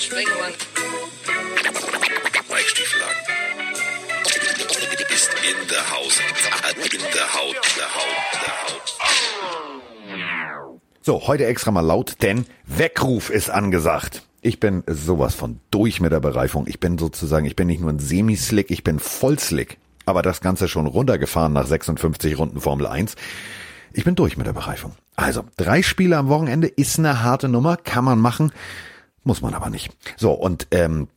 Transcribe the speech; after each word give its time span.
Mike 0.00 0.16
Stieflagen. 2.68 3.20
Ist 5.12 5.30
in 5.34 5.68
der 5.68 5.90
Haus. 5.90 6.18
In 6.90 7.00
der 7.12 7.34
Haut. 7.34 7.56
Der 7.76 7.94
Haut. 7.94 8.16
Der 8.40 8.52
Haut. 8.64 8.96
So, 11.02 11.26
heute 11.26 11.44
extra 11.44 11.70
mal 11.70 11.82
laut, 11.82 12.22
denn 12.22 12.46
Weckruf 12.64 13.28
ist 13.28 13.50
angesagt. 13.50 14.22
Ich 14.40 14.58
bin 14.58 14.84
sowas 14.86 15.34
von 15.34 15.60
durch 15.70 16.00
mit 16.00 16.12
der 16.12 16.20
Bereifung. 16.20 16.66
Ich 16.66 16.80
bin 16.80 16.96
sozusagen, 16.96 17.44
ich 17.44 17.54
bin 17.54 17.66
nicht 17.66 17.82
nur 17.82 17.90
ein 17.90 17.98
Semi-Slick, 17.98 18.70
ich 18.70 18.82
bin 18.82 19.00
Vollslick. 19.00 19.76
Aber 20.06 20.22
das 20.22 20.40
Ganze 20.40 20.68
schon 20.68 20.86
runtergefahren 20.86 21.52
nach 21.52 21.66
56 21.66 22.38
Runden 22.38 22.62
Formel 22.62 22.86
1. 22.86 23.16
Ich 23.92 24.04
bin 24.04 24.14
durch 24.14 24.38
mit 24.38 24.46
der 24.46 24.54
Bereifung. 24.54 24.94
Also, 25.14 25.44
drei 25.58 25.82
Spiele 25.82 26.16
am 26.16 26.28
Wochenende 26.30 26.68
ist 26.68 26.98
eine 26.98 27.22
harte 27.22 27.50
Nummer, 27.50 27.76
kann 27.76 28.06
man 28.06 28.18
machen, 28.18 28.50
muss 29.24 29.42
man 29.42 29.54
aber 29.54 29.70
nicht. 29.70 29.90
So, 30.16 30.32
und 30.32 30.68
ähm, 30.70 31.08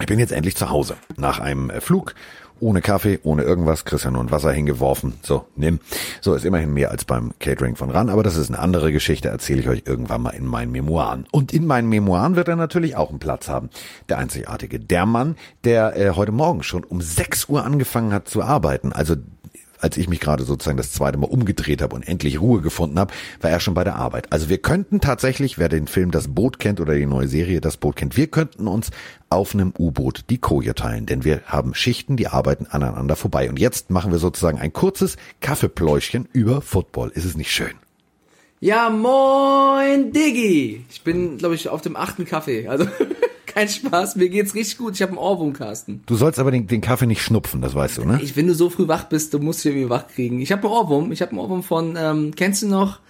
ich 0.00 0.06
bin 0.06 0.18
jetzt 0.18 0.32
endlich 0.32 0.56
zu 0.56 0.70
Hause 0.70 0.96
nach 1.16 1.40
einem 1.40 1.70
äh, 1.70 1.80
Flug. 1.80 2.14
Ohne 2.62 2.82
Kaffee, 2.82 3.18
ohne 3.22 3.42
irgendwas, 3.42 3.86
Christian 3.86 4.12
nur 4.12 4.22
ein 4.22 4.30
Wasser 4.30 4.52
hingeworfen. 4.52 5.14
So, 5.22 5.46
nimm. 5.56 5.80
So 6.20 6.34
ist 6.34 6.44
immerhin 6.44 6.74
mehr 6.74 6.90
als 6.90 7.06
beim 7.06 7.32
Catering 7.38 7.74
von 7.74 7.90
RAN, 7.90 8.10
aber 8.10 8.22
das 8.22 8.36
ist 8.36 8.50
eine 8.50 8.58
andere 8.58 8.92
Geschichte, 8.92 9.28
erzähle 9.30 9.60
ich 9.60 9.68
euch 9.68 9.82
irgendwann 9.86 10.20
mal 10.20 10.30
in 10.30 10.44
meinen 10.44 10.70
Memoiren. 10.70 11.26
Und 11.32 11.54
in 11.54 11.66
meinen 11.66 11.88
Memoiren 11.88 12.36
wird 12.36 12.48
er 12.48 12.56
natürlich 12.56 12.96
auch 12.96 13.08
einen 13.08 13.18
Platz 13.18 13.48
haben. 13.48 13.70
Der 14.10 14.18
einzigartige. 14.18 14.78
Der 14.78 15.06
Mann, 15.06 15.36
der 15.64 15.96
äh, 15.96 16.10
heute 16.10 16.32
Morgen 16.32 16.62
schon 16.62 16.84
um 16.84 17.00
6 17.00 17.48
Uhr 17.48 17.64
angefangen 17.64 18.12
hat 18.12 18.28
zu 18.28 18.42
arbeiten. 18.42 18.92
Also 18.92 19.16
als 19.80 19.96
ich 19.96 20.08
mich 20.08 20.20
gerade 20.20 20.44
sozusagen 20.44 20.76
das 20.76 20.92
zweite 20.92 21.18
Mal 21.18 21.26
umgedreht 21.26 21.82
habe 21.82 21.96
und 21.96 22.06
endlich 22.06 22.40
Ruhe 22.40 22.60
gefunden 22.60 22.98
habe, 22.98 23.12
war 23.40 23.50
er 23.50 23.60
schon 23.60 23.74
bei 23.74 23.84
der 23.84 23.96
Arbeit. 23.96 24.32
Also 24.32 24.48
wir 24.48 24.58
könnten 24.58 25.00
tatsächlich, 25.00 25.58
wer 25.58 25.68
den 25.68 25.86
Film 25.86 26.10
Das 26.10 26.28
Boot 26.28 26.58
kennt 26.58 26.80
oder 26.80 26.94
die 26.94 27.06
neue 27.06 27.28
Serie 27.28 27.60
Das 27.60 27.76
Boot 27.76 27.96
kennt, 27.96 28.16
wir 28.16 28.26
könnten 28.26 28.66
uns 28.66 28.90
auf 29.28 29.54
einem 29.54 29.72
U-Boot 29.78 30.24
die 30.30 30.38
Koje 30.38 30.74
teilen, 30.74 31.06
denn 31.06 31.24
wir 31.24 31.42
haben 31.46 31.74
Schichten, 31.74 32.16
die 32.16 32.28
arbeiten 32.28 32.66
aneinander 32.66 33.16
vorbei. 33.16 33.48
Und 33.48 33.58
jetzt 33.58 33.90
machen 33.90 34.12
wir 34.12 34.18
sozusagen 34.18 34.58
ein 34.58 34.72
kurzes 34.72 35.16
Kaffeepläuschen 35.40 36.28
über 36.32 36.60
Football. 36.62 37.10
Ist 37.10 37.24
es 37.24 37.36
nicht 37.36 37.52
schön? 37.52 37.74
Ja, 38.62 38.90
moin, 38.90 40.12
Diggi. 40.12 40.84
Ich 40.90 41.02
bin, 41.02 41.38
glaube 41.38 41.54
ich, 41.54 41.70
auf 41.70 41.80
dem 41.80 41.96
achten 41.96 42.26
Kaffee. 42.26 42.68
Also 42.68 42.84
kein 43.46 43.70
Spaß, 43.70 44.16
mir 44.16 44.28
geht's 44.28 44.54
richtig 44.54 44.76
gut. 44.76 44.94
Ich 44.96 45.00
habe 45.00 45.12
einen 45.12 45.18
Ohrwurm, 45.18 45.54
Carsten. 45.54 46.02
Du 46.04 46.14
sollst 46.14 46.38
aber 46.38 46.50
den, 46.50 46.66
den 46.66 46.82
Kaffee 46.82 47.06
nicht 47.06 47.22
schnupfen, 47.22 47.62
das 47.62 47.74
weißt 47.74 47.98
du, 47.98 48.04
ne? 48.04 48.20
Ich, 48.22 48.36
wenn 48.36 48.46
du 48.46 48.54
so 48.54 48.68
früh 48.68 48.86
wach 48.86 49.04
bist, 49.04 49.32
du 49.32 49.38
musst 49.38 49.64
dich 49.64 49.72
irgendwie 49.72 49.88
wach 49.88 50.08
kriegen. 50.08 50.40
Ich 50.40 50.52
habe 50.52 50.64
einen 50.64 50.72
Ohrwurm. 50.72 51.10
Ich 51.10 51.22
habe 51.22 51.30
einen 51.30 51.40
Ohrwurm 51.40 51.62
von, 51.62 51.96
ähm, 51.98 52.34
kennst 52.36 52.62
du 52.62 52.68
noch? 52.68 53.00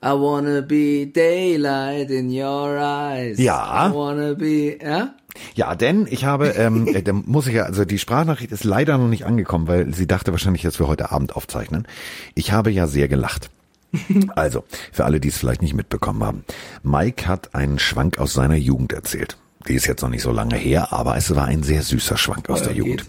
I 0.00 0.10
wanna 0.10 0.60
be 0.60 1.08
daylight 1.08 2.08
in 2.12 2.30
your 2.30 2.76
eyes. 2.76 3.40
Ja. 3.40 3.88
I 3.88 3.92
wanna 3.92 4.34
be, 4.34 4.78
ja? 4.80 5.16
Ja, 5.56 5.74
denn 5.74 6.06
ich 6.08 6.24
habe, 6.24 6.50
ähm, 6.50 6.86
äh, 6.94 7.02
da 7.02 7.12
muss 7.12 7.48
ich 7.48 7.54
ja, 7.54 7.64
also 7.64 7.84
die 7.84 7.98
Sprachnachricht 7.98 8.52
ist 8.52 8.62
leider 8.62 8.96
noch 8.96 9.08
nicht 9.08 9.26
angekommen, 9.26 9.66
weil 9.66 9.92
sie 9.92 10.06
dachte 10.06 10.30
wahrscheinlich, 10.30 10.62
dass 10.62 10.78
wir 10.78 10.86
heute 10.86 11.10
Abend 11.10 11.34
aufzeichnen. 11.34 11.88
Ich 12.36 12.52
habe 12.52 12.70
ja 12.70 12.86
sehr 12.86 13.08
gelacht. 13.08 13.50
Also, 14.36 14.64
für 14.92 15.04
alle, 15.04 15.20
die 15.20 15.28
es 15.28 15.38
vielleicht 15.38 15.62
nicht 15.62 15.74
mitbekommen 15.74 16.22
haben. 16.22 16.44
Mike 16.82 17.26
hat 17.26 17.54
einen 17.54 17.78
Schwank 17.78 18.18
aus 18.18 18.32
seiner 18.34 18.56
Jugend 18.56 18.92
erzählt. 18.92 19.36
Die 19.66 19.74
ist 19.74 19.86
jetzt 19.86 20.02
noch 20.02 20.08
nicht 20.10 20.22
so 20.22 20.32
lange 20.32 20.56
her, 20.56 20.92
aber 20.92 21.16
es 21.16 21.34
war 21.34 21.46
ein 21.46 21.62
sehr 21.62 21.82
süßer 21.82 22.16
Schwank 22.16 22.48
aus 22.48 22.60
Ja, 22.60 22.66
der 22.66 22.74
geht. 22.74 22.84
Jugend. 22.84 23.04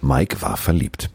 Mike 0.00 0.42
war 0.42 0.56
verliebt. 0.56 1.10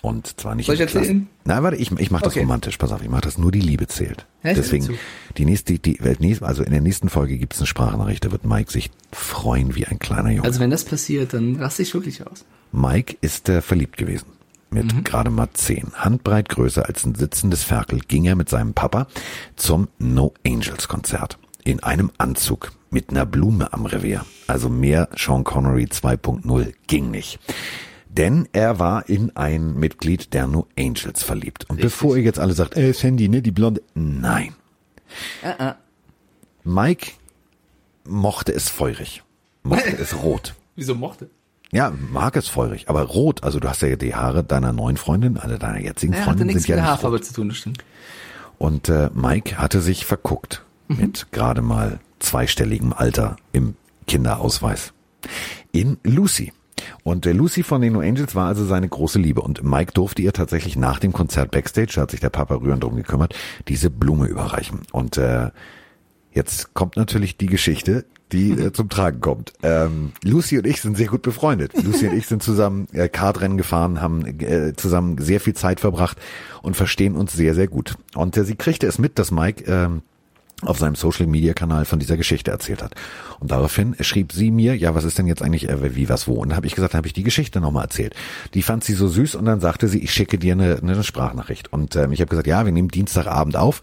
Und 0.00 0.38
zwar 0.40 0.54
nicht 0.54 0.66
Soll 0.66 0.76
ich 0.76 0.80
erzählen? 0.80 1.28
Na, 1.44 1.62
warte, 1.62 1.76
ich, 1.76 1.90
ich 1.90 2.10
mache 2.12 2.22
das 2.24 2.32
Okay. 2.34 2.40
romantisch. 2.40 2.76
Pass 2.76 2.92
auf, 2.92 3.02
ich 3.02 3.08
mache 3.08 3.22
das 3.22 3.36
nur 3.36 3.50
die 3.50 3.60
Liebe 3.60 3.88
zählt. 3.88 4.26
Ja, 4.44 4.54
Deswegen, 4.54 4.96
die 5.36 5.44
nächste, 5.44 5.78
die, 5.78 5.98
also 6.40 6.62
in 6.62 6.70
der 6.70 6.80
nächsten 6.80 7.08
Folge 7.08 7.36
gibt 7.36 7.54
es 7.54 7.60
eine 7.60 7.66
Sprachnachricht, 7.66 8.24
da 8.24 8.30
wird 8.30 8.44
Mike 8.44 8.70
sich 8.70 8.90
freuen 9.12 9.74
wie 9.74 9.86
ein 9.86 9.98
kleiner 9.98 10.30
Junge. 10.30 10.44
Also 10.44 10.60
wenn 10.60 10.70
das 10.70 10.84
passiert, 10.84 11.34
dann 11.34 11.56
raste 11.56 11.82
ich 11.82 11.92
wirklich 11.94 12.24
aus. 12.26 12.44
Mike 12.70 13.16
ist 13.22 13.48
äh, 13.48 13.60
verliebt 13.60 13.96
gewesen. 13.96 14.26
Mit 14.70 15.04
gerade 15.04 15.30
mal 15.30 15.48
zehn. 15.54 15.92
Handbreit 15.94 16.48
größer 16.48 16.86
als 16.86 17.04
ein 17.04 17.14
sitzendes 17.14 17.64
Ferkel 17.64 18.00
ging 18.00 18.26
er 18.26 18.36
mit 18.36 18.48
seinem 18.48 18.74
Papa 18.74 19.06
zum 19.56 19.88
No 19.98 20.34
Angels 20.46 20.88
Konzert. 20.88 21.38
In 21.64 21.82
einem 21.82 22.10
Anzug 22.18 22.72
mit 22.90 23.10
einer 23.10 23.26
Blume 23.26 23.72
am 23.72 23.86
Revier. 23.86 24.24
Also 24.46 24.68
mehr 24.68 25.08
Sean 25.16 25.44
Connery 25.44 25.84
2.0 25.84 26.72
ging 26.86 27.10
nicht. 27.10 27.38
Denn 28.08 28.48
er 28.52 28.78
war 28.78 29.08
in 29.08 29.36
ein 29.36 29.74
Mitglied 29.74 30.34
der 30.34 30.46
No 30.46 30.66
Angels 30.78 31.22
verliebt. 31.22 31.68
Und 31.68 31.80
bevor 31.80 32.16
ihr 32.16 32.22
jetzt 32.22 32.38
alle 32.38 32.52
sagt, 32.52 32.76
äh, 32.76 32.92
Sandy, 32.92 33.28
ne, 33.28 33.42
die 33.42 33.50
Blonde. 33.52 33.82
Nein. 33.94 34.54
Äh, 35.42 35.70
äh. 35.70 35.74
Mike 36.64 37.12
mochte 38.04 38.52
es 38.52 38.68
feurig. 38.68 39.22
Mochte 39.62 39.96
es 40.00 40.22
rot. 40.22 40.54
Wieso 40.76 40.94
mochte? 40.94 41.30
Ja, 41.72 41.92
mag 42.10 42.34
es 42.36 42.48
feurig, 42.48 42.88
aber 42.88 43.02
rot, 43.02 43.44
also 43.44 43.60
du 43.60 43.68
hast 43.68 43.82
ja 43.82 43.94
die 43.96 44.14
Haare 44.14 44.42
deiner 44.42 44.72
neuen 44.72 44.96
Freundin, 44.96 45.36
also 45.36 45.58
deiner 45.58 45.80
jetzigen 45.80 46.14
Ja, 46.14 46.22
Freundin 46.22 46.48
sind 46.48 46.50
ja 46.50 46.56
mit 46.60 46.68
der 46.68 46.76
nicht 46.76 46.84
Haarfarbe 46.86 47.16
rot. 47.16 47.24
zu 47.26 47.34
tun, 47.34 47.48
das 47.48 47.58
stimmt. 47.58 47.84
Und 48.56 48.88
äh, 48.88 49.10
Mike 49.14 49.58
hatte 49.58 49.80
sich 49.80 50.06
verguckt 50.06 50.64
mit 50.88 51.30
gerade 51.32 51.60
mal 51.62 52.00
zweistelligem 52.18 52.92
Alter 52.94 53.36
im 53.52 53.76
Kinderausweis 54.06 54.92
in 55.70 55.98
Lucy. 56.02 56.52
Und 57.04 57.26
äh, 57.26 57.32
Lucy 57.32 57.62
von 57.62 57.82
den 57.82 57.92
No 57.92 58.00
Angels 58.00 58.34
war 58.34 58.46
also 58.46 58.64
seine 58.64 58.88
große 58.88 59.18
Liebe. 59.18 59.42
Und 59.42 59.62
Mike 59.62 59.92
durfte 59.92 60.22
ihr 60.22 60.32
tatsächlich 60.32 60.76
nach 60.76 60.98
dem 60.98 61.12
Konzert 61.12 61.50
Backstage, 61.50 61.92
da 61.96 62.02
hat 62.02 62.10
sich 62.10 62.20
der 62.20 62.30
Papa 62.30 62.54
rührend 62.54 62.82
drum 62.82 62.96
gekümmert, 62.96 63.34
diese 63.68 63.90
Blume 63.90 64.26
überreichen. 64.26 64.80
Und 64.92 65.18
äh, 65.18 65.50
Jetzt 66.32 66.74
kommt 66.74 66.96
natürlich 66.96 67.36
die 67.36 67.46
Geschichte, 67.46 68.04
die 68.32 68.52
äh, 68.52 68.72
zum 68.72 68.88
Tragen 68.88 69.20
kommt. 69.20 69.52
Ähm, 69.62 70.12
Lucy 70.22 70.58
und 70.58 70.66
ich 70.66 70.80
sind 70.80 70.96
sehr 70.96 71.08
gut 71.08 71.22
befreundet. 71.22 71.72
Lucy 71.82 72.08
und 72.08 72.16
ich 72.16 72.26
sind 72.26 72.42
zusammen 72.42 72.88
äh, 72.92 73.08
Kartrennen 73.08 73.56
gefahren, 73.56 74.00
haben 74.00 74.24
äh, 74.40 74.74
zusammen 74.76 75.18
sehr 75.18 75.40
viel 75.40 75.54
Zeit 75.54 75.80
verbracht 75.80 76.18
und 76.62 76.76
verstehen 76.76 77.16
uns 77.16 77.32
sehr, 77.32 77.54
sehr 77.54 77.68
gut. 77.68 77.94
Und 78.14 78.36
äh, 78.36 78.44
sie 78.44 78.56
kriegte 78.56 78.86
es 78.86 78.98
mit, 78.98 79.18
dass 79.18 79.30
Mike 79.30 79.64
ähm, 79.66 80.02
auf 80.62 80.78
seinem 80.78 80.96
Social 80.96 81.26
Media 81.26 81.54
Kanal 81.54 81.84
von 81.84 82.00
dieser 82.00 82.16
Geschichte 82.16 82.50
erzählt 82.50 82.82
hat. 82.82 82.94
Und 83.38 83.52
daraufhin 83.52 83.94
schrieb 84.00 84.32
sie 84.32 84.50
mir, 84.50 84.76
ja, 84.76 84.94
was 84.94 85.04
ist 85.04 85.16
denn 85.16 85.28
jetzt 85.28 85.40
eigentlich 85.42 85.68
äh, 85.68 85.94
wie 85.94 86.08
was 86.08 86.26
wo? 86.26 86.34
Und 86.34 86.56
habe 86.56 86.66
ich 86.66 86.74
gesagt, 86.74 86.94
habe 86.94 87.06
ich 87.06 87.12
die 87.12 87.22
Geschichte 87.22 87.60
nochmal 87.60 87.84
erzählt. 87.84 88.14
Die 88.54 88.62
fand 88.62 88.82
sie 88.82 88.94
so 88.94 89.08
süß 89.08 89.36
und 89.36 89.44
dann 89.44 89.60
sagte 89.60 89.86
sie, 89.86 90.02
ich 90.02 90.12
schicke 90.12 90.38
dir 90.38 90.54
eine, 90.54 90.78
eine 90.82 91.04
Sprachnachricht. 91.04 91.72
Und 91.72 91.94
ähm, 91.96 92.12
ich 92.12 92.20
habe 92.20 92.28
gesagt, 92.28 92.48
ja, 92.48 92.64
wir 92.64 92.72
nehmen 92.72 92.88
Dienstagabend 92.88 93.56
auf. 93.56 93.82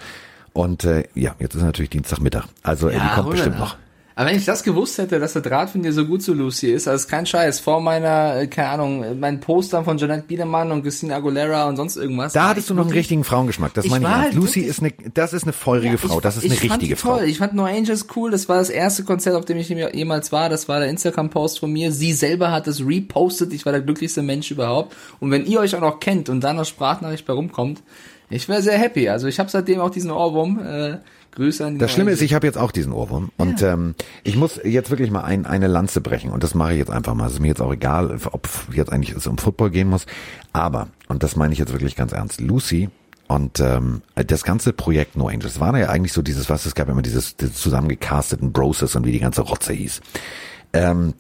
Und 0.55 0.85
äh, 0.85 1.03
ja, 1.15 1.35
jetzt 1.39 1.53
ist 1.55 1.61
natürlich 1.63 1.89
Dienstagmittag. 1.89 2.45
Also 2.63 2.87
äh, 2.87 2.93
die 2.93 3.13
kommt 3.13 3.29
bestimmt 3.29 3.59
noch. 3.59 3.75
Aber 4.17 4.29
wenn 4.29 4.37
ich 4.37 4.45
das 4.45 4.63
gewusst 4.63 4.97
hätte, 4.97 5.19
dass 5.19 5.33
der 5.33 5.41
Draht 5.41 5.69
von 5.71 5.83
dir 5.83 5.91
so 5.91 6.05
gut 6.05 6.23
zu 6.23 6.33
Lucy 6.33 6.71
ist, 6.71 6.87
also 6.87 6.95
ist 7.03 7.09
kein 7.09 7.25
Scheiß, 7.25 7.59
vor 7.59 7.81
meiner, 7.81 8.37
äh, 8.37 8.47
keine 8.47 8.69
Ahnung, 8.69 9.19
meinen 9.19 9.41
Postern 9.41 9.83
von 9.83 9.97
Jeanette 9.97 10.25
Biedermann 10.25 10.71
und 10.71 10.83
Christina 10.83 11.17
Aguilera 11.17 11.67
und 11.67 11.75
sonst 11.75 11.97
irgendwas. 11.97 12.31
Da 12.31 12.47
hattest 12.47 12.69
du 12.69 12.73
noch 12.73 12.83
einen 12.85 12.93
richtigen 12.93 13.25
Frauengeschmack. 13.25 13.73
Das 13.73 13.83
Ich 13.83 13.91
meine 13.91 14.05
ich. 14.05 14.11
halt 14.11 14.33
Lucy 14.33 14.61
ist 14.61 14.79
eine, 14.79 14.93
das 15.13 15.33
ist 15.33 15.43
eine 15.43 15.51
feurige 15.51 15.97
Frau. 15.97 16.15
ich- 16.15 16.21
Das 16.21 16.37
ist 16.37 16.45
eine 16.45 16.53
richtige 16.53 16.95
toll. 16.95 17.17
Frau. 17.19 17.23
Ich 17.25 17.39
fand 17.39 17.55
No 17.55 17.65
Angels 17.65 18.07
cool. 18.15 18.31
Das 18.31 18.47
war 18.47 18.55
das 18.55 18.69
erste 18.69 19.03
Konzert, 19.03 19.35
auf 19.35 19.43
dem 19.43 19.57
ich 19.57 19.67
jemals 19.67 20.31
war. 20.31 20.47
Das 20.47 20.69
war 20.69 20.79
der 20.79 20.87
Instagram-Post 20.87 21.59
von 21.59 21.73
mir. 21.73 21.91
Sie 21.91 22.13
selber 22.13 22.53
hat 22.53 22.67
das 22.67 22.79
repostet. 22.79 23.51
Ich 23.51 23.65
war 23.65 23.73
der 23.73 23.81
glücklichste 23.81 24.21
Mensch 24.21 24.49
überhaupt. 24.49 24.95
Und 25.19 25.29
wenn 25.31 25.45
ihr 25.45 25.59
euch 25.59 25.75
auch 25.75 25.81
noch 25.81 25.99
kennt 25.99 26.29
und 26.29 26.39
dann 26.39 26.55
noch 26.55 26.63
Sprachnachricht 26.65 27.25
bei 27.25 27.33
rumkommt, 27.33 27.83
ich 28.29 28.49
wäre 28.49 28.61
sehr 28.61 28.77
happy. 28.77 29.09
Also 29.09 29.27
ich 29.27 29.39
habe 29.39 29.49
seitdem 29.49 29.79
auch 29.79 29.89
diesen 29.89 30.11
Ohrwurm. 30.11 30.59
Äh, 30.59 30.97
Grüße 31.35 31.65
an 31.65 31.73
die 31.73 31.79
Das 31.79 31.91
Schlimme 31.91 32.11
ist, 32.11 32.21
ich 32.21 32.33
habe 32.33 32.47
jetzt 32.47 32.57
auch 32.57 32.71
diesen 32.71 32.93
Ohrwurm 32.93 33.29
und 33.37 33.61
ähm, 33.61 33.93
ich 34.23 34.37
muss 34.37 34.59
jetzt 34.63 34.89
wirklich 34.89 35.11
mal 35.11 35.23
ein, 35.25 35.45
eine 35.45 35.67
Lanze 35.67 36.01
brechen 36.01 36.31
und 36.31 36.43
das 36.43 36.55
mache 36.55 36.71
ich 36.71 36.79
jetzt 36.79 36.89
einfach 36.89 37.13
mal. 37.13 37.27
Es 37.27 37.33
ist 37.33 37.39
mir 37.41 37.49
jetzt 37.49 37.61
auch 37.61 37.73
egal, 37.73 38.17
ob 38.31 38.47
jetzt 38.73 38.91
eigentlich 38.91 39.15
es 39.15 39.27
um 39.27 39.37
Football 39.37 39.69
gehen 39.69 39.89
muss, 39.89 40.05
aber 40.53 40.87
und 41.09 41.23
das 41.23 41.35
meine 41.35 41.53
ich 41.53 41.59
jetzt 41.59 41.73
wirklich 41.73 41.95
ganz 41.95 42.13
ernst. 42.13 42.39
Lucy 42.39 42.89
und 43.27 43.59
ähm, 43.59 44.01
das 44.15 44.43
ganze 44.43 44.71
Projekt 44.71 45.17
No 45.17 45.27
Angels 45.27 45.59
war 45.59 45.77
ja 45.77 45.89
eigentlich 45.89 46.13
so 46.13 46.21
dieses, 46.21 46.49
was 46.49 46.65
es 46.65 46.75
gab 46.75 46.89
immer 46.89 47.01
dieses, 47.01 47.35
dieses 47.35 47.55
zusammengecasteten 47.55 48.53
Broses 48.53 48.95
und 48.95 49.05
wie 49.05 49.11
die 49.11 49.19
ganze 49.19 49.41
Rotze 49.41 49.73
hieß. 49.73 50.01
Ähm, 50.73 51.13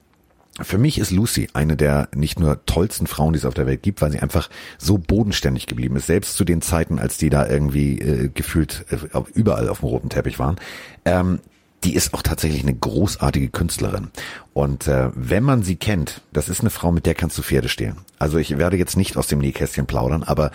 für 0.61 0.77
mich 0.77 0.97
ist 0.97 1.11
Lucy 1.11 1.49
eine 1.53 1.75
der 1.75 2.07
nicht 2.15 2.39
nur 2.39 2.65
tollsten 2.65 3.07
Frauen, 3.07 3.33
die 3.33 3.39
es 3.39 3.45
auf 3.45 3.53
der 3.53 3.65
Welt 3.67 3.83
gibt, 3.83 4.01
weil 4.01 4.11
sie 4.11 4.19
einfach 4.19 4.49
so 4.77 4.97
bodenständig 4.97 5.67
geblieben 5.67 5.97
ist, 5.97 6.07
selbst 6.07 6.37
zu 6.37 6.45
den 6.45 6.61
Zeiten, 6.61 6.97
als 6.97 7.17
die 7.17 7.29
da 7.29 7.47
irgendwie 7.47 7.99
äh, 7.99 8.29
gefühlt 8.33 8.85
äh, 8.89 9.19
überall 9.33 9.67
auf 9.67 9.79
dem 9.79 9.89
roten 9.89 10.09
Teppich 10.09 10.39
waren. 10.39 10.55
Ähm, 11.03 11.39
die 11.83 11.93
ist 11.93 12.13
auch 12.13 12.23
tatsächlich 12.23 12.63
eine 12.63 12.73
großartige 12.73 13.49
Künstlerin. 13.49 14.07
Und 14.53 14.87
äh, 14.87 15.09
wenn 15.13 15.43
man 15.43 15.61
sie 15.61 15.75
kennt, 15.75 16.21
das 16.33 16.49
ist 16.49 16.61
eine 16.61 16.71
Frau, 16.71 16.91
mit 16.91 17.05
der 17.05 17.13
kannst 17.13 17.37
du 17.37 17.43
Pferde 17.43 17.69
stehlen. 17.69 17.97
Also 18.17 18.37
ich 18.37 18.57
werde 18.57 18.77
jetzt 18.77 18.97
nicht 18.97 19.17
aus 19.17 19.27
dem 19.27 19.39
Nähkästchen 19.39 19.85
plaudern, 19.85 20.23
aber 20.23 20.51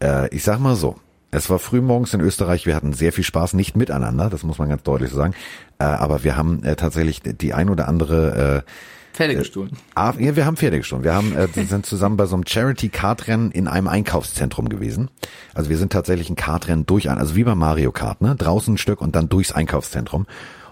äh, 0.00 0.28
ich 0.28 0.44
sag 0.44 0.60
mal 0.60 0.76
so, 0.76 0.96
es 1.30 1.50
war 1.50 1.58
früh 1.58 1.80
morgens 1.80 2.14
in 2.14 2.20
Österreich, 2.20 2.64
wir 2.64 2.74
hatten 2.74 2.92
sehr 2.92 3.12
viel 3.12 3.24
Spaß, 3.24 3.54
nicht 3.54 3.76
miteinander, 3.76 4.30
das 4.30 4.44
muss 4.44 4.58
man 4.58 4.68
ganz 4.68 4.82
deutlich 4.82 5.10
sagen, 5.10 5.34
äh, 5.78 5.84
aber 5.84 6.22
wir 6.22 6.36
haben 6.36 6.62
äh, 6.64 6.76
tatsächlich 6.76 7.22
die 7.22 7.52
ein 7.54 7.70
oder 7.70 7.88
andere 7.88 8.64
äh, 8.66 8.70
Pferde 9.12 9.34
gestohlen. 9.34 9.70
Ah, 9.94 10.14
ja, 10.18 10.36
wir 10.36 10.46
haben 10.46 10.56
Pferde 10.56 10.78
gestohlen. 10.78 11.04
Wir 11.04 11.14
haben, 11.14 11.34
äh, 11.36 11.48
sind 11.64 11.86
zusammen 11.86 12.16
bei 12.16 12.26
so 12.26 12.34
einem 12.34 12.46
Charity-Kartrennen 12.46 13.50
in 13.50 13.66
einem 13.66 13.88
Einkaufszentrum 13.88 14.68
gewesen. 14.68 15.10
Also 15.54 15.70
wir 15.70 15.76
sind 15.76 15.92
tatsächlich 15.92 16.30
ein 16.30 16.36
Kartrennen 16.36 16.86
durch 16.86 17.10
ein, 17.10 17.18
also 17.18 17.34
wie 17.34 17.44
bei 17.44 17.54
Mario 17.54 17.90
Kart, 17.92 18.20
ne? 18.20 18.36
Draußen 18.36 18.74
ein 18.74 18.78
Stück 18.78 19.00
und 19.00 19.16
dann 19.16 19.28
durchs 19.28 19.52
Einkaufszentrum. 19.52 20.26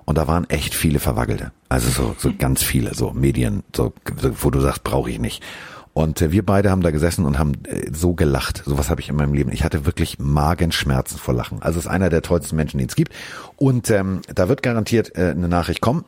Und 0.04 0.16
da 0.18 0.28
waren 0.28 0.48
echt 0.48 0.74
viele 0.74 1.00
Verwaggelte. 1.00 1.50
Also 1.68 1.90
so, 1.90 2.14
so 2.16 2.32
ganz 2.38 2.62
viele, 2.62 2.94
so 2.94 3.10
Medien, 3.12 3.64
so, 3.74 3.92
wo 4.40 4.50
du 4.50 4.60
sagst, 4.60 4.84
brauche 4.84 5.10
ich 5.10 5.18
nicht. 5.18 5.42
Und 5.96 6.20
äh, 6.20 6.30
wir 6.30 6.44
beide 6.44 6.70
haben 6.70 6.82
da 6.82 6.90
gesessen 6.90 7.24
und 7.24 7.38
haben 7.38 7.54
äh, 7.64 7.90
so 7.90 8.12
gelacht. 8.12 8.62
Sowas 8.66 8.90
habe 8.90 9.00
ich 9.00 9.08
in 9.08 9.16
meinem 9.16 9.32
Leben. 9.32 9.50
Ich 9.50 9.64
hatte 9.64 9.86
wirklich 9.86 10.18
Magenschmerzen 10.18 11.18
vor 11.18 11.32
Lachen. 11.32 11.62
Also 11.62 11.78
es 11.78 11.86
ist 11.86 11.90
einer 11.90 12.10
der 12.10 12.20
tollsten 12.20 12.54
Menschen, 12.54 12.76
die 12.78 12.84
es 12.86 12.96
gibt. 12.96 13.12
Und 13.56 13.90
ähm, 13.90 14.20
da 14.32 14.50
wird 14.50 14.62
garantiert 14.62 15.16
äh, 15.16 15.30
eine 15.30 15.48
Nachricht 15.48 15.80
kommen. 15.80 16.04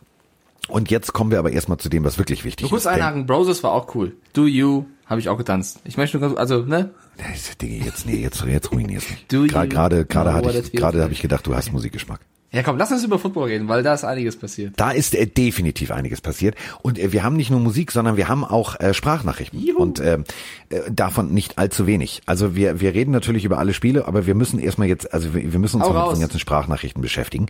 Und 0.68 0.90
jetzt 0.90 1.12
kommen 1.12 1.30
wir 1.30 1.38
aber 1.38 1.50
erstmal 1.52 1.78
zu 1.78 1.88
dem, 1.88 2.04
was 2.04 2.18
wirklich 2.18 2.44
wichtig 2.44 2.66
Du 2.66 2.70
kurz 2.70 2.82
ist. 2.84 2.86
Denn- 2.92 3.00
einhaken, 3.00 3.26
Broses 3.26 3.62
war 3.62 3.72
auch 3.72 3.94
cool. 3.94 4.12
Do 4.34 4.46
You 4.46 4.84
habe 5.06 5.20
ich 5.20 5.28
auch 5.28 5.38
getanzt. 5.38 5.80
Ich 5.84 5.96
möchte 5.96 6.18
nur 6.18 6.28
ganz, 6.28 6.38
also, 6.38 6.62
ne? 6.62 6.90
Nee, 7.16 7.24
Digga, 7.60 7.84
jetzt, 7.86 8.06
nee, 8.06 8.16
jetzt, 8.16 8.44
jetzt 8.44 8.70
ruinierst 8.72 9.10
mich. 9.10 9.26
Do 9.28 9.38
Gra- 9.44 9.62
you 9.64 9.68
Gerade, 9.70 10.04
gerade 10.04 10.34
hatte 10.34 10.50
ich, 10.58 10.72
gerade 10.72 11.02
habe 11.02 11.12
ich 11.12 11.20
gedacht, 11.22 11.46
du 11.46 11.54
hast 11.56 11.72
Musikgeschmack. 11.72 12.20
Ja, 12.50 12.62
komm, 12.62 12.78
lass 12.78 12.90
uns 12.90 13.04
über 13.04 13.18
Football 13.18 13.48
reden, 13.48 13.68
weil 13.68 13.82
da 13.82 13.92
ist 13.92 14.04
einiges 14.04 14.36
passiert. 14.38 14.72
Da 14.78 14.90
ist 14.90 15.14
äh, 15.14 15.26
definitiv 15.26 15.90
einiges 15.90 16.22
passiert. 16.22 16.54
Und 16.80 16.98
äh, 16.98 17.12
wir 17.12 17.22
haben 17.22 17.36
nicht 17.36 17.50
nur 17.50 17.60
Musik, 17.60 17.92
sondern 17.92 18.16
wir 18.16 18.28
haben 18.28 18.42
auch 18.42 18.78
äh, 18.80 18.94
Sprachnachrichten. 18.94 19.60
Juhu. 19.60 19.78
Und 19.82 20.00
ähm, 20.00 20.24
äh, 20.70 20.80
davon 20.90 21.34
nicht 21.34 21.58
allzu 21.58 21.86
wenig. 21.86 22.22
Also 22.24 22.56
wir, 22.56 22.80
wir 22.80 22.94
reden 22.94 23.10
natürlich 23.10 23.44
über 23.44 23.58
alle 23.58 23.74
Spiele, 23.74 24.06
aber 24.08 24.26
wir 24.26 24.34
müssen 24.34 24.58
erstmal 24.58 24.88
jetzt, 24.88 25.12
also 25.12 25.34
wir, 25.34 25.52
wir 25.52 25.58
müssen 25.58 25.76
uns 25.76 25.84
Hau 25.84 25.92
noch 25.92 26.00
mit 26.00 26.06
raus. 26.08 26.14
den 26.14 26.22
ganzen 26.22 26.38
Sprachnachrichten 26.40 27.02
beschäftigen. 27.02 27.46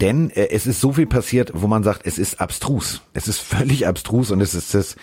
Denn 0.00 0.30
äh, 0.30 0.48
es 0.50 0.66
ist 0.66 0.80
so 0.80 0.92
viel 0.92 1.06
passiert, 1.06 1.52
wo 1.54 1.66
man 1.66 1.82
sagt, 1.82 2.06
es 2.06 2.18
ist 2.18 2.40
abstrus. 2.40 3.02
Es 3.12 3.28
ist 3.28 3.38
völlig 3.38 3.86
abstrus 3.86 4.30
und 4.30 4.40
es 4.40 4.54
ist 4.54 4.74
das, 4.74 4.96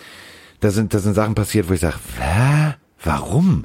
da 0.60 0.70
sind, 0.70 0.92
da 0.94 0.98
sind 0.98 1.14
Sachen 1.14 1.34
passiert, 1.34 1.68
wo 1.68 1.74
ich 1.74 1.80
sage? 1.80 1.96
Warum? 3.02 3.64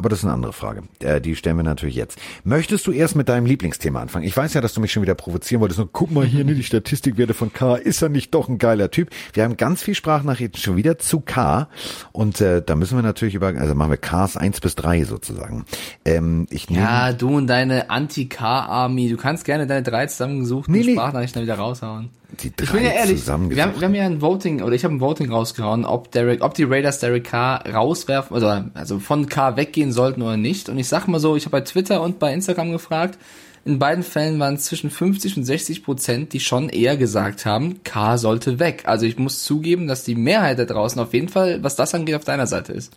Aber 0.00 0.08
das 0.08 0.20
ist 0.20 0.24
eine 0.24 0.32
andere 0.32 0.54
Frage. 0.54 0.84
Äh, 1.00 1.20
die 1.20 1.36
stellen 1.36 1.58
wir 1.58 1.62
natürlich 1.62 1.94
jetzt. 1.94 2.18
Möchtest 2.42 2.86
du 2.86 2.90
erst 2.90 3.16
mit 3.16 3.28
deinem 3.28 3.44
Lieblingsthema 3.44 4.00
anfangen? 4.00 4.24
Ich 4.24 4.34
weiß 4.34 4.54
ja, 4.54 4.62
dass 4.62 4.72
du 4.72 4.80
mich 4.80 4.92
schon 4.92 5.02
wieder 5.02 5.14
provozieren 5.14 5.60
wolltest. 5.60 5.78
Und 5.78 5.92
guck 5.92 6.10
mal 6.10 6.24
hier, 6.24 6.42
ne, 6.42 6.54
die 6.54 6.62
Statistikwerte 6.62 7.34
von 7.34 7.52
K. 7.52 7.76
Ist 7.76 8.00
er 8.00 8.08
nicht 8.08 8.34
doch 8.34 8.48
ein 8.48 8.56
geiler 8.56 8.90
Typ? 8.90 9.10
Wir 9.34 9.44
haben 9.44 9.58
ganz 9.58 9.82
viel 9.82 9.94
Sprachnachrichten 9.94 10.58
schon 10.58 10.76
wieder 10.78 10.98
zu 10.98 11.20
K. 11.20 11.68
Und 12.12 12.40
äh, 12.40 12.62
da 12.64 12.76
müssen 12.76 12.96
wir 12.96 13.02
natürlich 13.02 13.34
über, 13.34 13.48
also 13.48 13.74
machen 13.74 13.90
wir 13.90 13.98
Ks 13.98 14.38
1 14.38 14.60
bis 14.62 14.74
3 14.74 15.04
sozusagen. 15.04 15.66
Ähm, 16.06 16.46
ich 16.48 16.70
nehme 16.70 16.82
Ja, 16.82 17.12
du 17.12 17.36
und 17.36 17.46
deine 17.46 17.90
Anti-K-Army, 17.90 19.10
du 19.10 19.18
kannst 19.18 19.44
gerne 19.44 19.66
deine 19.66 19.82
drei 19.82 20.06
zusammengesuchten 20.06 20.72
Nee, 20.72 20.82
nee. 20.82 20.92
Sprachnachrichten 20.94 21.42
wieder 21.42 21.56
raushauen. 21.56 22.08
Die 22.42 22.52
Ich 22.60 22.72
bin 22.72 22.84
ja 22.84 22.90
ehrlich, 22.90 23.26
wir 23.26 23.32
haben, 23.32 23.50
wir 23.50 23.62
haben 23.62 23.94
ja 23.94 24.04
ein 24.04 24.20
Voting, 24.20 24.62
oder 24.62 24.74
ich 24.74 24.84
habe 24.84 24.94
ein 24.94 25.00
Voting 25.00 25.30
rausgehauen, 25.30 25.84
ob 25.84 26.10
Derek, 26.12 26.42
ob 26.42 26.54
die 26.54 26.64
Raiders 26.64 26.98
Derek 26.98 27.24
Carr 27.24 27.66
rauswerfen, 27.66 28.34
also, 28.34 28.64
also 28.74 28.98
von 28.98 29.28
Carr 29.28 29.56
weggehen 29.56 29.92
sollten 29.92 30.22
oder 30.22 30.36
nicht. 30.36 30.68
Und 30.68 30.78
ich 30.78 30.88
sag 30.88 31.08
mal 31.08 31.20
so, 31.20 31.36
ich 31.36 31.44
habe 31.44 31.58
bei 31.58 31.60
Twitter 31.62 32.02
und 32.02 32.18
bei 32.18 32.32
Instagram 32.32 32.72
gefragt, 32.72 33.18
in 33.64 33.78
beiden 33.78 34.02
Fällen 34.02 34.38
waren 34.38 34.54
es 34.54 34.64
zwischen 34.64 34.90
50 34.90 35.36
und 35.36 35.44
60 35.44 35.84
Prozent, 35.84 36.32
die 36.32 36.40
schon 36.40 36.70
eher 36.70 36.96
gesagt 36.96 37.44
haben, 37.44 37.82
Carr 37.84 38.16
sollte 38.16 38.58
weg. 38.58 38.84
Also 38.86 39.04
ich 39.04 39.18
muss 39.18 39.42
zugeben, 39.42 39.86
dass 39.86 40.02
die 40.02 40.14
Mehrheit 40.14 40.58
da 40.58 40.64
draußen 40.64 41.00
auf 41.00 41.12
jeden 41.12 41.28
Fall, 41.28 41.62
was 41.62 41.76
das 41.76 41.94
angeht, 41.94 42.14
auf 42.14 42.24
deiner 42.24 42.46
Seite 42.46 42.72
ist. 42.72 42.94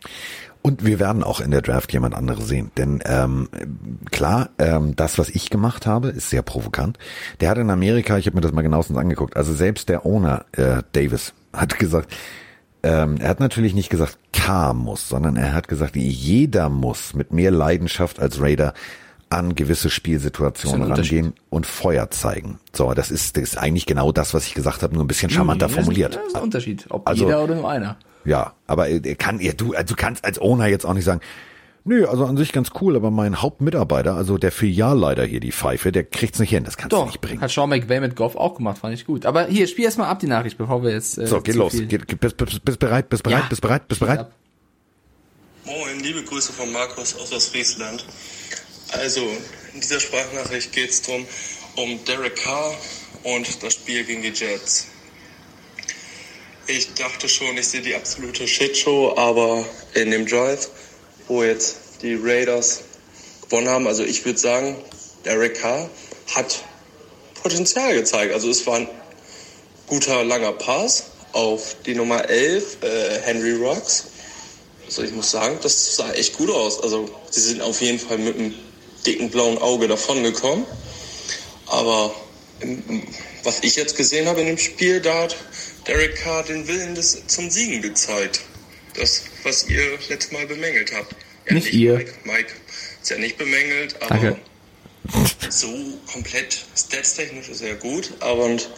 Und 0.63 0.83
wir 0.85 0.97
werden 0.99 1.23
auch 1.23 1.39
in 1.41 1.51
der 1.51 1.61
Draft 1.61 1.91
jemand 1.93 2.15
anderes 2.15 2.47
sehen. 2.47 2.71
Denn 2.77 3.03
ähm, 3.05 3.49
klar, 4.11 4.49
ähm, 4.57 4.95
das, 4.95 5.17
was 5.19 5.29
ich 5.29 5.49
gemacht 5.49 5.85
habe, 5.85 6.07
ist 6.07 6.29
sehr 6.29 6.41
provokant. 6.41 6.97
Der 7.41 7.49
hat 7.49 7.57
in 7.57 7.69
Amerika, 7.69 8.17
ich 8.17 8.25
habe 8.27 8.35
mir 8.37 8.41
das 8.41 8.53
mal 8.53 8.61
genauestens 8.61 8.97
angeguckt, 8.97 9.35
also 9.37 9.53
selbst 9.53 9.89
der 9.89 10.05
Owner 10.05 10.45
äh, 10.53 10.81
Davis 10.93 11.33
hat 11.51 11.77
gesagt, 11.79 12.11
ähm, 12.81 13.17
er 13.19 13.29
hat 13.29 13.39
natürlich 13.41 13.73
nicht 13.73 13.89
gesagt, 13.89 14.17
K 14.31 14.73
muss, 14.73 15.07
sondern 15.09 15.35
er 15.35 15.53
hat 15.53 15.67
gesagt, 15.67 15.95
jeder 15.95 16.69
muss 16.69 17.13
mit 17.13 17.31
mehr 17.33 17.51
Leidenschaft 17.51 18.19
als 18.19 18.41
Raider 18.41 18.73
an 19.29 19.55
gewisse 19.55 19.89
Spielsituationen 19.89 20.91
rangehen 20.91 21.33
und 21.49 21.65
Feuer 21.65 22.09
zeigen. 22.11 22.59
So, 22.71 22.93
das 22.93 23.09
ist, 23.11 23.35
das 23.35 23.43
ist 23.43 23.57
eigentlich 23.57 23.85
genau 23.85 24.11
das, 24.11 24.33
was 24.33 24.45
ich 24.47 24.53
gesagt 24.53 24.83
habe, 24.83 24.93
nur 24.93 25.03
ein 25.03 25.07
bisschen 25.07 25.29
charmanter 25.29 25.65
ist- 25.65 25.73
formuliert. 25.75 26.15
Das 26.15 26.27
ist 26.27 26.35
ein 26.35 26.43
Unterschied, 26.43 26.85
ob 26.89 27.07
Also- 27.07 27.25
jeder 27.25 27.43
oder 27.43 27.55
nur 27.55 27.69
einer. 27.69 27.97
Ja, 28.25 28.53
aber 28.67 28.87
er 28.87 29.15
kann, 29.15 29.39
ja, 29.39 29.53
du, 29.53 29.73
also 29.73 29.95
du 29.95 30.01
kannst 30.01 30.23
als 30.25 30.39
Owner 30.39 30.67
jetzt 30.67 30.85
auch 30.85 30.93
nicht 30.93 31.03
sagen, 31.05 31.21
nö, 31.83 32.05
also 32.07 32.25
an 32.25 32.37
sich 32.37 32.53
ganz 32.53 32.69
cool, 32.81 32.95
aber 32.95 33.11
mein 33.11 33.41
Hauptmitarbeiter, 33.41 34.15
also 34.15 34.37
der 34.37 34.51
Filialleiter 34.51 35.25
hier, 35.25 35.39
die 35.41 35.51
Pfeife, 35.51 35.91
der 35.91 36.05
kriegt's 36.05 36.39
nicht 36.39 36.49
hin, 36.51 36.63
das 36.63 36.77
kannst 36.77 36.93
du 36.93 36.97
Doch, 36.97 37.05
nicht 37.07 37.19
bringen. 37.19 37.41
hat 37.41 37.51
Sean 37.51 37.69
McVay 37.69 37.99
mit 37.99 38.15
Goff 38.15 38.35
auch 38.37 38.55
gemacht, 38.55 38.77
fand 38.77 38.93
ich 38.93 39.05
gut. 39.05 39.25
Aber 39.25 39.47
hier, 39.47 39.67
spiel 39.67 39.85
erst 39.85 39.97
mal 39.97 40.07
ab 40.07 40.19
die 40.19 40.27
Nachricht, 40.27 40.57
bevor 40.57 40.83
wir 40.83 40.91
jetzt. 40.91 41.17
Äh, 41.17 41.27
So, 41.27 41.41
geht 41.41 41.55
los, 41.55 41.73
geht, 41.73 41.89
geht, 42.07 42.19
bist, 42.19 42.37
bist, 42.37 42.63
bist 42.63 42.79
bereit, 42.79 43.09
bist 43.09 43.23
bereit, 43.23 43.41
Ja. 43.43 43.47
bist 43.49 43.61
bereit, 43.61 43.87
bist 43.89 43.99
bereit? 43.99 44.19
Ab. 44.19 44.31
Moin, 45.65 45.99
liebe 46.01 46.23
Grüße 46.23 46.51
von 46.53 46.71
Markus 46.71 47.15
aus 47.15 47.31
Ostfriesland. 47.33 48.05
Also, 48.93 49.21
in 49.73 49.81
dieser 49.81 49.99
Sprachnachricht 49.99 50.71
geht 50.71 50.89
es 50.91 51.01
darum, 51.01 51.25
um 51.75 51.99
Derek 52.05 52.35
Carr 52.37 52.73
und 53.23 53.63
das 53.63 53.73
Spiel 53.73 54.03
gegen 54.03 54.21
die 54.21 54.29
Jets. 54.29 54.87
Ich 56.65 56.93
dachte 56.93 57.27
schon, 57.27 57.57
ich 57.57 57.67
sehe 57.67 57.81
die 57.81 57.93
absolute 57.93 58.47
Shitshow, 58.47 59.17
aber 59.17 59.65
in 59.95 60.11
dem 60.11 60.25
Drive, 60.25 60.69
wo 61.27 61.43
jetzt 61.43 61.75
die 62.01 62.15
Raiders 62.15 62.83
gewonnen 63.41 63.67
haben, 63.67 63.85
also 63.85 64.01
ich 64.05 64.23
würde 64.23 64.39
sagen, 64.39 64.77
Derek 65.25 65.59
Carr 65.59 65.89
hat 66.33 66.63
Potenzial 67.41 67.93
gezeigt. 67.93 68.33
Also 68.33 68.49
es 68.49 68.65
war 68.65 68.77
ein 68.77 68.87
guter 69.87 70.23
langer 70.23 70.53
Pass 70.53 71.07
auf 71.33 71.75
die 71.85 71.95
Nummer 71.95 72.29
11, 72.29 72.77
äh, 72.81 73.19
Henry 73.23 73.51
Rocks. 73.51 74.05
Also 74.85 75.03
ich 75.03 75.11
muss 75.11 75.31
sagen, 75.31 75.59
das 75.61 75.97
sah 75.97 76.13
echt 76.13 76.37
gut 76.37 76.49
aus. 76.49 76.81
Also 76.81 77.09
sie 77.29 77.41
sind 77.41 77.61
auf 77.61 77.81
jeden 77.81 77.99
Fall 77.99 78.19
mit 78.19 78.37
einem 78.37 78.55
dicken 79.05 79.29
blauen 79.29 79.57
Auge 79.57 79.89
davongekommen. 79.89 80.65
Aber 81.65 82.15
was 83.43 83.59
ich 83.63 83.75
jetzt 83.75 83.97
gesehen 83.97 84.29
habe 84.29 84.39
in 84.39 84.47
dem 84.47 84.57
Spiel, 84.57 85.01
da 85.01 85.23
hat 85.23 85.35
Derek 85.87 86.15
Carr 86.15 86.43
den 86.43 86.67
Willen 86.67 86.95
des, 86.95 87.27
zum 87.27 87.49
Siegen 87.49 87.81
gezeigt. 87.81 88.41
Das, 88.95 89.23
was 89.43 89.67
ihr 89.69 89.81
letztes 90.09 90.31
Mal 90.31 90.45
bemängelt 90.47 90.93
habt. 90.95 91.15
Ja, 91.47 91.53
Nicht 91.55 91.73
ihr. 91.73 91.95
Mike. 91.95 92.13
Mike 92.23 92.53
ist 93.01 93.09
ja 93.09 93.17
nicht 93.17 93.37
bemängelt, 93.37 93.95
aber 94.01 94.09
Danke. 94.15 94.37
so 95.49 95.67
komplett 96.11 96.65
statstechnisch 96.77 97.49
ist 97.49 97.61
er 97.61 97.75
gut. 97.75 98.13
Aber 98.19 98.45
und 98.45 98.69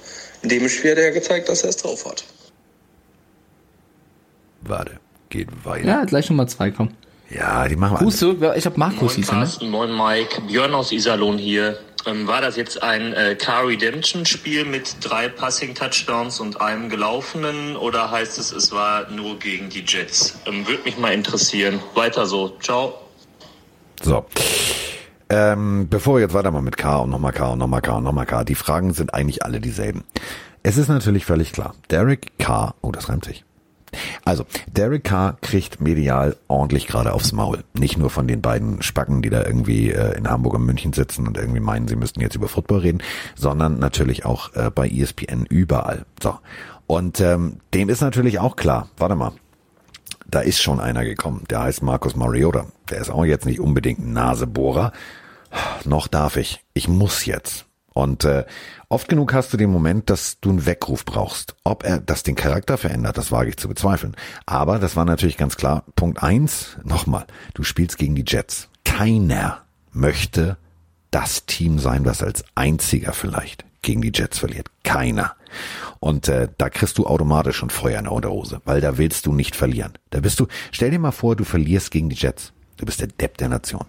in 0.42 0.50
dem 0.50 0.68
Spiel 0.70 0.92
hat 0.92 0.98
er 0.98 1.12
gezeigt, 1.12 1.50
dass 1.50 1.64
er 1.64 1.70
es 1.70 1.78
drauf 1.78 2.06
hat. 2.06 2.24
Warte, 4.62 5.00
geht 5.30 5.50
weiter. 5.64 5.88
Ja, 5.88 6.06
gleich 6.06 6.30
Nummer 6.30 6.48
zwei, 6.48 6.72
komm. 6.72 6.92
Ja, 7.30 7.68
die 7.68 7.76
machen 7.76 8.06
wir 8.06 8.14
zurück, 8.14 8.40
ich 8.56 8.66
hab 8.66 8.78
Markus 8.78 9.02
Moin 9.02 9.16
hieß 9.16 9.30
er, 9.30 9.34
ne? 9.36 9.40
Carsten, 9.42 9.70
moin 9.70 9.96
Mike, 9.96 10.42
Björn 10.42 10.74
aus 10.74 10.92
Iserlohn 10.92 11.38
hier. 11.38 11.80
Ähm, 12.06 12.28
war 12.28 12.42
das 12.42 12.56
jetzt 12.56 12.84
ein 12.84 13.14
äh, 13.14 13.36
Car 13.36 13.68
Redemption 13.68 14.26
Spiel 14.26 14.66
mit 14.66 14.98
drei 15.02 15.28
Passing 15.28 15.74
Touchdowns 15.74 16.40
und 16.40 16.62
einem 16.62 16.90
gelaufenen 16.90 17.76
oder 17.76 18.12
heißt 18.12 18.38
es, 18.38 18.52
es 18.52 18.72
war 18.72 19.10
nur 19.10 19.40
gegen 19.40 19.70
die 19.70 19.84
Jets? 19.86 20.40
Ähm, 20.46 20.68
Würde 20.68 20.84
mich 20.84 20.98
mal 20.98 21.14
interessieren. 21.14 21.80
Weiter 21.96 22.26
so. 22.26 22.58
Ciao. 22.62 22.94
So. 24.02 24.26
Ähm, 25.30 25.88
bevor 25.90 26.16
wir 26.16 26.22
jetzt 26.22 26.34
weitermachen 26.34 26.66
mit 26.66 26.78
K 26.78 26.98
und 26.98 27.10
nochmal 27.10 27.32
K 27.32 27.54
und 27.54 27.60
nochmal 27.60 27.82
K 27.82 27.98
und 27.98 28.04
nochmal 28.04 28.28
K, 28.28 28.44
die 28.44 28.56
Fragen 28.56 28.94
sind 28.94 29.14
eigentlich 29.14 29.44
alle 29.44 29.60
dieselben. 29.60 30.04
Es 30.62 30.78
ist 30.78 30.88
natürlich 30.88 31.26
völlig 31.26 31.52
klar. 31.52 31.74
Derek 31.90 32.38
Carr, 32.38 32.76
oh, 32.82 32.92
das 32.92 33.10
reimt 33.10 33.26
sich. 33.26 33.44
Also, 34.24 34.46
Derek 34.68 35.04
Carr 35.04 35.38
kriegt 35.42 35.82
medial 35.82 36.36
ordentlich 36.48 36.88
gerade 36.88 37.14
aufs 37.14 37.32
Maul. 37.32 37.64
Nicht 37.74 37.98
nur 37.98 38.10
von 38.10 38.28
den 38.28 38.42
beiden 38.42 38.82
Spacken, 38.82 39.22
die 39.22 39.30
da 39.30 39.44
irgendwie 39.44 39.92
äh, 39.92 40.18
in 40.18 40.30
Hamburg 40.30 40.54
und 40.56 40.66
München 40.66 40.94
sitzen 40.94 41.28
und 41.28 41.38
irgendwie 41.38 41.60
meinen, 41.60 41.88
sie 41.88 41.96
müssten 41.96 42.22
jetzt 42.22 42.36
über 42.36 42.48
Football 42.48 42.80
reden, 42.80 43.04
sondern 43.36 43.80
natürlich 43.80 44.26
auch 44.26 44.54
äh, 44.56 44.70
bei 44.74 44.88
ESPN 44.90 45.46
überall. 45.50 46.06
So. 46.22 46.38
Und 46.88 47.20
ähm, 47.20 47.58
dem 47.74 47.90
ist 47.90 48.02
natürlich 48.02 48.40
auch 48.40 48.56
klar, 48.56 48.90
warte 48.98 49.16
mal, 49.16 49.32
da 50.28 50.40
ist 50.40 50.62
schon 50.62 50.80
einer 50.80 51.06
gekommen, 51.06 51.44
der 51.50 51.62
heißt 51.62 51.82
Markus 51.82 52.16
Mariota. 52.16 52.66
Der 52.90 53.00
ist 53.00 53.10
auch 53.10 53.26
jetzt 53.26 53.46
nicht 53.46 53.60
unbedingt 53.60 54.00
ein 54.00 54.14
Nasebohrer. 54.14 54.92
Noch 55.86 56.08
darf 56.08 56.38
ich. 56.38 56.64
Ich 56.74 56.88
muss 56.88 57.26
jetzt. 57.26 57.66
Und 57.96 58.26
äh, 58.26 58.44
oft 58.90 59.08
genug 59.08 59.34
hast 59.34 59.54
du 59.54 59.58
den 59.58 59.70
Moment, 59.70 60.10
dass 60.10 60.42
du 60.42 60.50
einen 60.50 60.66
Weckruf 60.66 61.06
brauchst. 61.06 61.56
Ob 61.64 61.86
er 61.86 62.00
das 62.02 62.24
den 62.24 62.36
Charakter 62.36 62.78
verändert, 62.78 63.18
das 63.18 63.32
wage 63.32 63.50
ich 63.50 63.58
zu 63.58 63.70
bezweifeln. 63.70 64.18
Aber 64.46 64.80
das 64.80 64.98
war 64.98 65.06
natürlich 65.06 65.38
ganz 65.38 65.56
klar. 65.56 65.86
Punkt 65.96 66.22
eins, 66.22 66.76
nochmal, 66.84 67.26
du 67.54 67.64
spielst 67.64 67.98
gegen 67.98 68.14
die 68.14 68.26
Jets. 68.28 68.68
Keiner 68.84 69.62
möchte 69.94 70.58
das 71.10 71.46
Team 71.46 71.80
sein, 71.80 72.04
das 72.04 72.22
als 72.22 72.44
einziger 72.54 73.14
vielleicht 73.14 73.64
gegen 73.82 74.02
die 74.02 74.12
Jets 74.14 74.40
verliert. 74.40 74.68
Keiner. 74.84 75.34
Und 76.02 76.28
äh, 76.28 76.50
da 76.58 76.70
kriegst 76.70 76.98
du 76.98 77.08
automatisch 77.08 77.56
schon 77.56 77.70
Feuer 77.70 78.00
in 78.00 78.04
der 78.04 78.12
Unterhose, 78.12 78.60
weil 78.66 78.82
da 78.82 78.98
willst 78.98 79.26
du 79.26 79.32
nicht 79.32 79.56
verlieren. 79.56 79.94
Da 80.10 80.20
bist 80.20 80.42
du, 80.42 80.48
stell 80.72 80.92
dir 80.92 81.00
mal 81.00 81.12
vor, 81.12 81.38
du 81.38 81.46
verlierst 81.46 81.92
gegen 81.92 82.10
die 82.10 82.18
Jets. 82.18 82.52
Du 82.78 82.86
bist 82.86 83.00
der 83.00 83.08
Depp 83.08 83.38
der 83.38 83.50
Nation. 83.50 83.86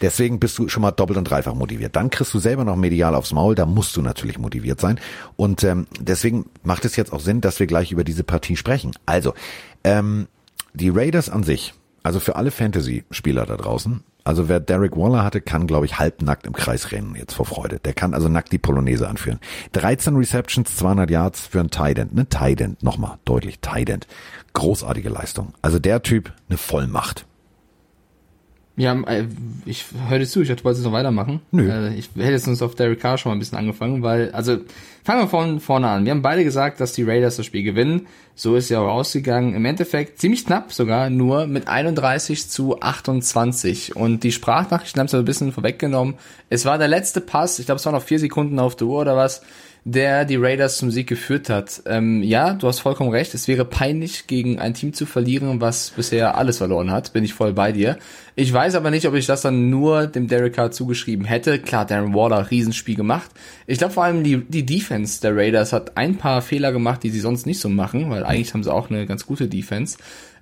Deswegen 0.00 0.38
bist 0.40 0.58
du 0.58 0.68
schon 0.68 0.82
mal 0.82 0.90
doppelt 0.90 1.18
und 1.18 1.24
dreifach 1.24 1.54
motiviert. 1.54 1.96
Dann 1.96 2.10
kriegst 2.10 2.34
du 2.34 2.38
selber 2.38 2.64
noch 2.64 2.76
medial 2.76 3.14
aufs 3.14 3.32
Maul, 3.32 3.54
da 3.54 3.64
musst 3.64 3.96
du 3.96 4.02
natürlich 4.02 4.38
motiviert 4.38 4.80
sein. 4.80 5.00
Und 5.36 5.64
ähm, 5.64 5.86
deswegen 5.98 6.46
macht 6.62 6.84
es 6.84 6.96
jetzt 6.96 7.12
auch 7.12 7.20
Sinn, 7.20 7.40
dass 7.40 7.60
wir 7.60 7.66
gleich 7.66 7.92
über 7.92 8.04
diese 8.04 8.24
Partie 8.24 8.56
sprechen. 8.56 8.92
Also, 9.06 9.32
ähm, 9.84 10.28
die 10.74 10.90
Raiders 10.90 11.30
an 11.30 11.42
sich, 11.44 11.72
also 12.02 12.20
für 12.20 12.36
alle 12.36 12.50
Fantasy-Spieler 12.50 13.46
da 13.46 13.56
draußen, 13.56 14.02
Also 14.24 14.48
wer 14.48 14.58
Derek 14.60 14.96
Waller 14.96 15.22
hatte, 15.22 15.40
kann, 15.40 15.66
glaube 15.68 15.86
ich, 15.86 15.98
halbnackt 16.00 16.46
im 16.46 16.52
Kreis 16.52 16.90
rennen 16.90 17.14
jetzt 17.16 17.32
vor 17.34 17.46
Freude. 17.46 17.78
Der 17.78 17.94
kann 17.94 18.12
also 18.12 18.28
nackt 18.28 18.50
die 18.52 18.58
Polonaise 18.58 19.08
anführen. 19.08 19.38
13 19.72 20.16
Receptions, 20.16 20.76
200 20.76 21.08
Yards 21.08 21.46
für 21.46 21.60
ein 21.60 21.70
Tight 21.70 21.98
End. 21.98 22.12
Ne, 22.12 22.28
Tight 22.28 22.60
End, 22.60 22.82
nochmal, 22.82 23.18
deutlich, 23.24 23.60
Tight 23.60 23.88
End. 23.88 24.06
Großartige 24.52 25.08
Leistung. 25.08 25.54
Also 25.62 25.78
der 25.78 26.02
Typ, 26.02 26.32
eine 26.48 26.58
Vollmacht. 26.58 27.24
Ja, 28.78 28.92
äh, 29.06 29.24
ich 29.64 29.86
höre 30.08 30.18
dir 30.18 30.26
zu, 30.26 30.42
ich 30.42 30.48
dachte, 30.48 30.60
du 30.60 30.64
wolltest 30.66 30.84
noch 30.84 30.92
weitermachen. 30.92 31.40
Nö. 31.50 31.68
Äh, 31.70 31.94
Ich 31.94 32.10
hätte 32.14 32.30
jetzt 32.30 32.46
uns 32.46 32.60
auf 32.60 32.74
Derek 32.74 33.00
Carr 33.00 33.16
schon 33.16 33.30
mal 33.30 33.36
ein 33.36 33.38
bisschen 33.38 33.56
angefangen, 33.56 34.02
weil, 34.02 34.30
also, 34.32 34.58
fangen 35.02 35.22
wir 35.22 35.28
von 35.28 35.60
vorne 35.60 35.88
an. 35.88 36.04
Wir 36.04 36.10
haben 36.10 36.20
beide 36.20 36.44
gesagt, 36.44 36.78
dass 36.80 36.92
die 36.92 37.02
Raiders 37.02 37.36
das 37.36 37.46
Spiel 37.46 37.62
gewinnen. 37.62 38.06
So 38.34 38.54
ist 38.54 38.68
ja 38.68 38.80
auch 38.80 38.88
ausgegangen. 38.88 39.54
Im 39.54 39.64
Endeffekt 39.64 40.20
ziemlich 40.20 40.44
knapp 40.44 40.74
sogar, 40.74 41.08
nur 41.08 41.46
mit 41.46 41.68
31 41.68 42.50
zu 42.50 42.78
28. 42.80 43.96
Und 43.96 44.24
die 44.24 44.32
Sprachnachrichten 44.32 45.00
haben 45.00 45.06
es 45.06 45.14
ein 45.14 45.24
bisschen 45.24 45.52
vorweggenommen. 45.52 46.14
Es 46.50 46.66
war 46.66 46.76
der 46.76 46.88
letzte 46.88 47.22
Pass, 47.22 47.58
ich 47.58 47.64
glaube, 47.64 47.78
es 47.78 47.86
waren 47.86 47.94
noch 47.94 48.02
vier 48.02 48.18
Sekunden 48.18 48.58
auf 48.58 48.76
der 48.76 48.88
Uhr 48.88 49.00
oder 49.00 49.16
was, 49.16 49.40
der 49.88 50.24
die 50.24 50.34
Raiders 50.34 50.78
zum 50.78 50.90
Sieg 50.90 51.06
geführt 51.06 51.48
hat. 51.48 51.80
Ähm, 51.86 52.20
ja, 52.24 52.54
du 52.54 52.66
hast 52.66 52.80
vollkommen 52.80 53.10
recht. 53.10 53.34
Es 53.34 53.46
wäre 53.46 53.64
peinlich, 53.64 54.26
gegen 54.26 54.58
ein 54.58 54.74
Team 54.74 54.92
zu 54.92 55.06
verlieren, 55.06 55.60
was 55.60 55.90
bisher 55.90 56.36
alles 56.36 56.58
verloren 56.58 56.90
hat. 56.90 57.12
Bin 57.12 57.22
ich 57.22 57.34
voll 57.34 57.52
bei 57.52 57.70
dir. 57.70 57.96
Ich 58.34 58.52
weiß 58.52 58.74
aber 58.74 58.90
nicht, 58.90 59.06
ob 59.06 59.14
ich 59.14 59.26
das 59.26 59.42
dann 59.42 59.70
nur 59.70 60.08
dem 60.08 60.26
Derek 60.26 60.54
Carr 60.54 60.72
zugeschrieben 60.72 61.24
hätte. 61.24 61.60
Klar, 61.60 61.86
Darren 61.86 62.14
Waller, 62.14 62.50
Riesenspiel 62.50 62.96
gemacht. 62.96 63.30
Ich 63.68 63.78
glaube 63.78 63.94
vor 63.94 64.02
allem 64.02 64.24
die, 64.24 64.38
die 64.38 64.66
Defense 64.66 65.20
der 65.20 65.36
Raiders 65.36 65.72
hat 65.72 65.96
ein 65.96 66.16
paar 66.16 66.42
Fehler 66.42 66.72
gemacht, 66.72 67.04
die 67.04 67.10
sie 67.10 67.20
sonst 67.20 67.46
nicht 67.46 67.60
so 67.60 67.68
machen, 67.68 68.10
weil 68.10 68.24
eigentlich 68.24 68.54
haben 68.54 68.64
sie 68.64 68.74
auch 68.74 68.90
eine 68.90 69.06
ganz 69.06 69.24
gute 69.24 69.46
Defense. 69.46 69.98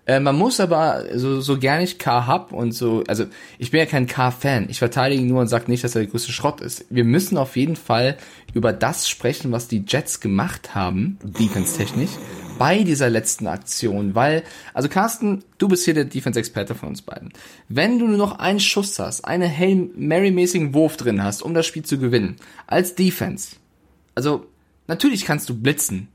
Äh, 0.06 0.20
man 0.20 0.36
muss 0.36 0.60
aber, 0.60 1.04
so, 1.14 1.40
so 1.40 1.58
gern 1.58 1.80
ich 1.80 1.98
K 1.98 2.26
hab 2.26 2.52
und 2.52 2.72
so, 2.72 3.04
also 3.08 3.24
ich 3.58 3.70
bin 3.70 3.80
ja 3.80 3.86
kein 3.86 4.06
K-Fan. 4.06 4.66
Ich 4.68 4.78
verteidige 4.78 5.22
ihn 5.22 5.28
nur 5.28 5.40
und 5.40 5.48
sage 5.48 5.70
nicht, 5.70 5.82
dass 5.82 5.94
er 5.94 6.02
der 6.02 6.10
größte 6.10 6.32
Schrott 6.32 6.60
ist. 6.60 6.84
Wir 6.90 7.04
müssen 7.04 7.38
auf 7.38 7.56
jeden 7.56 7.76
Fall 7.76 8.18
über 8.52 8.72
das 8.72 9.08
sprechen, 9.08 9.50
was 9.50 9.66
die 9.66 9.84
Jets 9.86 10.20
gemacht 10.20 10.74
haben, 10.74 11.18
defense-technisch, 11.22 12.10
bei 12.58 12.82
dieser 12.82 13.08
letzten 13.08 13.46
Aktion. 13.46 14.14
Weil, 14.14 14.42
also 14.74 14.90
Carsten, 14.90 15.42
du 15.56 15.68
bist 15.68 15.86
hier 15.86 15.94
der 15.94 16.04
Defense-Experte 16.04 16.74
von 16.74 16.90
uns 16.90 17.00
beiden. 17.00 17.32
Wenn 17.70 17.98
du 17.98 18.06
nur 18.06 18.18
noch 18.18 18.38
einen 18.38 18.60
Schuss 18.60 18.98
hast, 18.98 19.24
einen 19.24 19.50
Hail 19.50 19.88
Mary-mäßigen 19.96 20.74
Wurf 20.74 20.98
drin 20.98 21.22
hast, 21.22 21.40
um 21.42 21.54
das 21.54 21.64
Spiel 21.64 21.82
zu 21.82 21.98
gewinnen, 21.98 22.36
als 22.66 22.94
Defense, 22.94 23.56
also 24.14 24.46
natürlich 24.86 25.24
kannst 25.24 25.48
du 25.48 25.58
blitzen. 25.58 26.08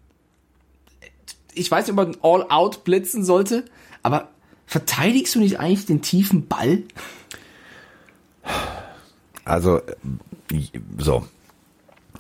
Ich 1.55 1.72
weiß 1.72 1.88
nicht, 1.88 1.98
ob 1.98 2.05
man 2.05 2.17
All-Out 2.22 2.84
blitzen 2.84 3.25
sollte, 3.25 3.65
aber 4.03 4.29
verteidigst 4.65 5.35
du 5.35 5.39
nicht 5.39 5.59
eigentlich 5.59 5.85
den 5.85 6.01
tiefen 6.01 6.47
Ball? 6.47 6.83
Also, 9.45 9.77
äh, 9.77 9.81
so. 10.97 11.25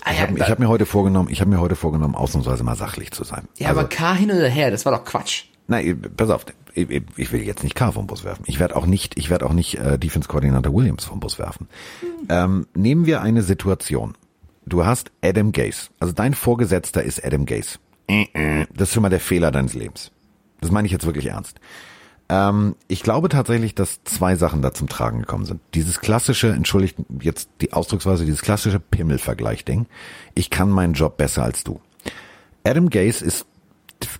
Ah, 0.03 0.11
Ich 0.11 0.17
ja, 0.19 0.27
habe 0.27 0.39
hab 0.49 0.59
mir 0.59 0.69
heute 0.69 0.85
vorgenommen, 0.85 1.29
ich 1.29 1.41
habe 1.41 1.49
mir 1.49 1.59
heute 1.59 1.75
vorgenommen, 1.75 2.15
ausnahmsweise 2.15 2.63
mal 2.63 2.75
sachlich 2.75 3.11
zu 3.11 3.23
sein. 3.23 3.47
ja 3.57 3.69
also, 3.69 3.81
aber 3.81 3.89
K 3.89 4.13
hin 4.15 4.31
oder 4.31 4.47
her, 4.47 4.71
das 4.71 4.85
war 4.85 4.93
doch 4.97 5.03
Quatsch. 5.05 5.43
Nein, 5.67 6.01
pass 6.17 6.29
auf, 6.31 6.45
ich, 6.73 6.89
ich- 6.89 7.31
will 7.31 7.41
jetzt 7.43 7.63
nicht 7.63 7.75
K 7.75 7.91
vom 7.91 8.07
Bus 8.07 8.23
werfen. 8.23 8.43
Ich 8.47 8.59
werde 8.59 8.75
auch 8.75 8.85
nicht, 8.87 9.19
ich 9.19 9.29
werde 9.29 9.45
auch 9.45 9.53
nicht 9.53 9.75
äh, 9.75 9.99
Defense-Koordinator 9.99 10.73
Williams 10.73 11.05
vom 11.05 11.19
Bus 11.19 11.37
werfen. 11.37 11.67
Ähm, 12.29 12.65
nehmen 12.73 13.05
wir 13.05 13.21
eine 13.21 13.43
Situation. 13.43 14.15
Du 14.65 14.85
hast 14.85 15.11
Adam 15.21 15.51
Gase. 15.51 15.89
Also 15.99 16.13
dein 16.13 16.33
Vorgesetzter 16.33 17.03
ist 17.03 17.23
Adam 17.23 17.45
Gase. 17.45 17.77
Äh, 18.07 18.25
äh, 18.33 18.65
Das 18.73 18.87
ist 18.89 18.93
schon 18.95 19.03
mal 19.03 19.09
der 19.09 19.19
Fehler 19.19 19.51
deines 19.51 19.73
Lebens. 19.75 20.11
Das 20.61 20.71
meine 20.71 20.85
ich 20.85 20.91
jetzt 20.91 21.05
wirklich 21.05 21.27
ernst. 21.27 21.59
Ähm, 22.29 22.75
ich 22.87 23.03
glaube 23.03 23.29
tatsächlich, 23.29 23.75
dass 23.75 24.03
zwei 24.03 24.35
Sachen 24.35 24.61
da 24.61 24.73
zum 24.73 24.87
Tragen 24.87 25.19
gekommen 25.21 25.45
sind. 25.45 25.61
Dieses 25.73 25.99
klassische, 25.99 26.49
entschuldigt 26.49 26.97
jetzt 27.21 27.49
die 27.61 27.73
Ausdrucksweise, 27.73 28.25
dieses 28.25 28.41
klassische 28.41 28.79
Pimmelvergleich-Ding. 28.79 29.87
Ich 30.35 30.49
kann 30.49 30.69
meinen 30.69 30.93
Job 30.93 31.17
besser 31.17 31.43
als 31.43 31.63
du. 31.63 31.81
Adam 32.63 32.89
Gase 32.89 33.25
ist 33.25 33.45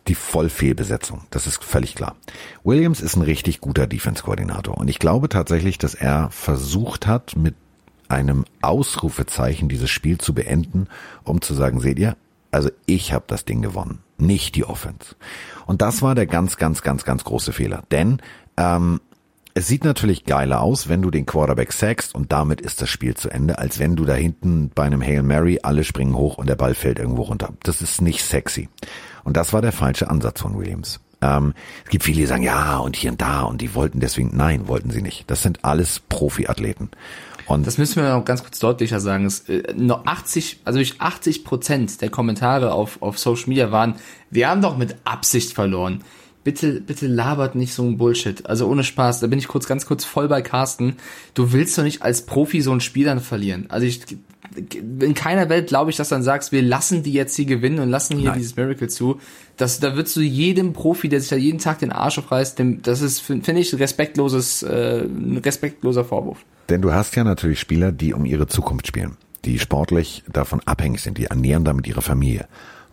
die 0.07 0.15
Vollfehlbesetzung. 0.15 1.23
Das 1.29 1.47
ist 1.47 1.63
völlig 1.63 1.95
klar. 1.95 2.15
Williams 2.63 3.01
ist 3.01 3.15
ein 3.15 3.21
richtig 3.21 3.61
guter 3.61 3.87
Defense-Koordinator. 3.87 4.77
Und 4.77 4.89
ich 4.89 4.99
glaube 4.99 5.29
tatsächlich, 5.29 5.77
dass 5.77 5.93
er 5.93 6.29
versucht 6.31 7.07
hat, 7.07 7.35
mit 7.37 7.55
einem 8.09 8.45
Ausrufezeichen 8.61 9.69
dieses 9.69 9.89
Spiel 9.89 10.17
zu 10.17 10.33
beenden, 10.33 10.87
um 11.23 11.41
zu 11.41 11.53
sagen, 11.53 11.79
seht 11.79 11.99
ihr, 11.99 12.17
also 12.51 12.69
ich 12.87 13.13
habe 13.13 13.25
das 13.27 13.45
Ding 13.45 13.61
gewonnen, 13.61 13.99
nicht 14.21 14.55
die 14.55 14.65
Offense. 14.65 15.15
Und 15.65 15.81
das 15.81 16.01
war 16.01 16.15
der 16.15 16.25
ganz, 16.25 16.57
ganz, 16.57 16.81
ganz, 16.81 17.05
ganz 17.05 17.23
große 17.23 17.53
Fehler. 17.53 17.83
Denn 17.91 18.21
ähm, 18.57 18.99
es 19.53 19.67
sieht 19.67 19.83
natürlich 19.83 20.25
geiler 20.25 20.61
aus, 20.61 20.89
wenn 20.89 21.01
du 21.01 21.11
den 21.11 21.25
Quarterback 21.25 21.73
sackst 21.73 22.15
und 22.15 22.31
damit 22.31 22.61
ist 22.61 22.81
das 22.81 22.89
Spiel 22.89 23.15
zu 23.15 23.29
Ende, 23.29 23.57
als 23.57 23.79
wenn 23.79 23.95
du 23.95 24.05
da 24.05 24.13
hinten 24.13 24.71
bei 24.73 24.83
einem 24.83 25.01
Hail 25.01 25.23
Mary 25.23 25.59
alle 25.63 25.83
springen 25.83 26.15
hoch 26.15 26.37
und 26.37 26.47
der 26.47 26.55
Ball 26.55 26.75
fällt 26.75 26.99
irgendwo 26.99 27.23
runter. 27.23 27.53
Das 27.63 27.81
ist 27.81 28.01
nicht 28.01 28.23
sexy. 28.23 28.69
Und 29.23 29.37
das 29.37 29.51
war 29.51 29.61
der 29.61 29.71
falsche 29.71 30.09
Ansatz 30.09 30.41
von 30.41 30.57
Williams. 30.57 31.01
Ähm, 31.21 31.53
es 31.83 31.89
gibt 31.89 32.05
viele, 32.05 32.21
die 32.21 32.25
sagen, 32.25 32.43
ja, 32.43 32.77
und 32.77 32.95
hier 32.95 33.11
und 33.11 33.21
da, 33.21 33.41
und 33.41 33.61
die 33.61 33.75
wollten 33.75 33.99
deswegen, 33.99 34.35
nein, 34.35 34.67
wollten 34.67 34.91
sie 34.91 35.01
nicht. 35.01 35.29
Das 35.29 35.41
sind 35.41 35.65
alles 35.65 35.99
Profiathleten. 35.99 36.89
Und 37.49 37.65
Das 37.65 37.79
müssen 37.79 37.95
wir 37.95 38.13
noch 38.13 38.25
ganz 38.25 38.43
kurz 38.43 38.59
deutlicher 38.59 38.99
sagen. 38.99 39.25
Es, 39.25 39.49
äh, 39.49 39.73
noch 39.75 40.05
80, 40.05 40.59
also 40.65 40.77
durch 40.77 41.01
80 41.01 41.43
Prozent 41.43 41.99
der 42.01 42.11
Kommentare 42.11 42.71
auf, 42.71 43.01
auf 43.01 43.17
Social 43.17 43.49
Media 43.49 43.71
waren, 43.71 43.95
wir 44.29 44.47
haben 44.47 44.61
doch 44.61 44.77
mit 44.77 44.95
Absicht 45.03 45.53
verloren. 45.53 46.03
Bitte, 46.43 46.79
bitte 46.79 47.07
labert 47.07 47.55
nicht 47.55 47.73
so 47.73 47.83
ein 47.83 47.97
Bullshit. 47.97 48.45
Also 48.45 48.67
ohne 48.67 48.83
Spaß, 48.83 49.21
da 49.21 49.27
bin 49.27 49.39
ich 49.39 49.47
kurz, 49.47 49.65
ganz 49.65 49.87
kurz 49.87 50.05
voll 50.05 50.27
bei 50.27 50.43
Carsten. 50.43 50.97
Du 51.33 51.51
willst 51.51 51.75
doch 51.75 51.83
nicht 51.83 52.03
als 52.03 52.21
Profi 52.21 52.61
so 52.61 52.71
ein 52.71 52.81
Spiel 52.81 53.05
dann 53.05 53.19
verlieren. 53.19 53.65
Also 53.69 53.87
ich, 53.87 54.01
in 54.79 55.15
keiner 55.15 55.49
Welt 55.49 55.67
glaube 55.67 55.89
ich, 55.89 55.97
dass 55.97 56.09
du 56.09 56.15
dann 56.15 56.23
sagst, 56.23 56.51
wir 56.51 56.61
lassen 56.61 57.01
die 57.01 57.13
jetzt 57.13 57.35
hier 57.35 57.45
gewinnen 57.45 57.79
und 57.79 57.89
lassen 57.89 58.17
hier 58.17 58.29
Nein. 58.29 58.37
dieses 58.37 58.57
Miracle 58.57 58.89
zu. 58.89 59.19
Das, 59.57 59.79
da 59.79 59.95
würdest 59.95 60.15
du 60.15 60.21
jedem 60.21 60.73
Profi, 60.73 61.09
der 61.09 61.19
sich 61.19 61.29
da 61.29 61.35
jeden 61.35 61.59
Tag 61.59 61.79
den 61.79 61.91
Arsch 61.91 62.19
aufreißt, 62.19 62.59
dem, 62.59 62.83
das 62.83 63.01
ist, 63.01 63.21
finde 63.21 63.59
ich, 63.59 63.77
respektloses, 63.77 64.61
äh, 64.61 65.01
ein 65.03 65.41
respektloser 65.43 66.05
Vorwurf. 66.05 66.45
Denn 66.69 66.81
du 66.81 66.93
hast 66.93 67.15
ja 67.15 67.23
natürlich 67.23 67.59
Spieler, 67.59 67.91
die 67.91 68.13
um 68.13 68.25
ihre 68.25 68.47
Zukunft 68.47 68.87
spielen, 68.87 69.17
die 69.45 69.59
sportlich 69.59 70.23
davon 70.31 70.61
abhängig 70.65 71.01
sind, 71.01 71.17
die 71.17 71.25
ernähren 71.25 71.65
damit 71.65 71.87
ihre 71.87 72.01
Familie. 72.01 72.47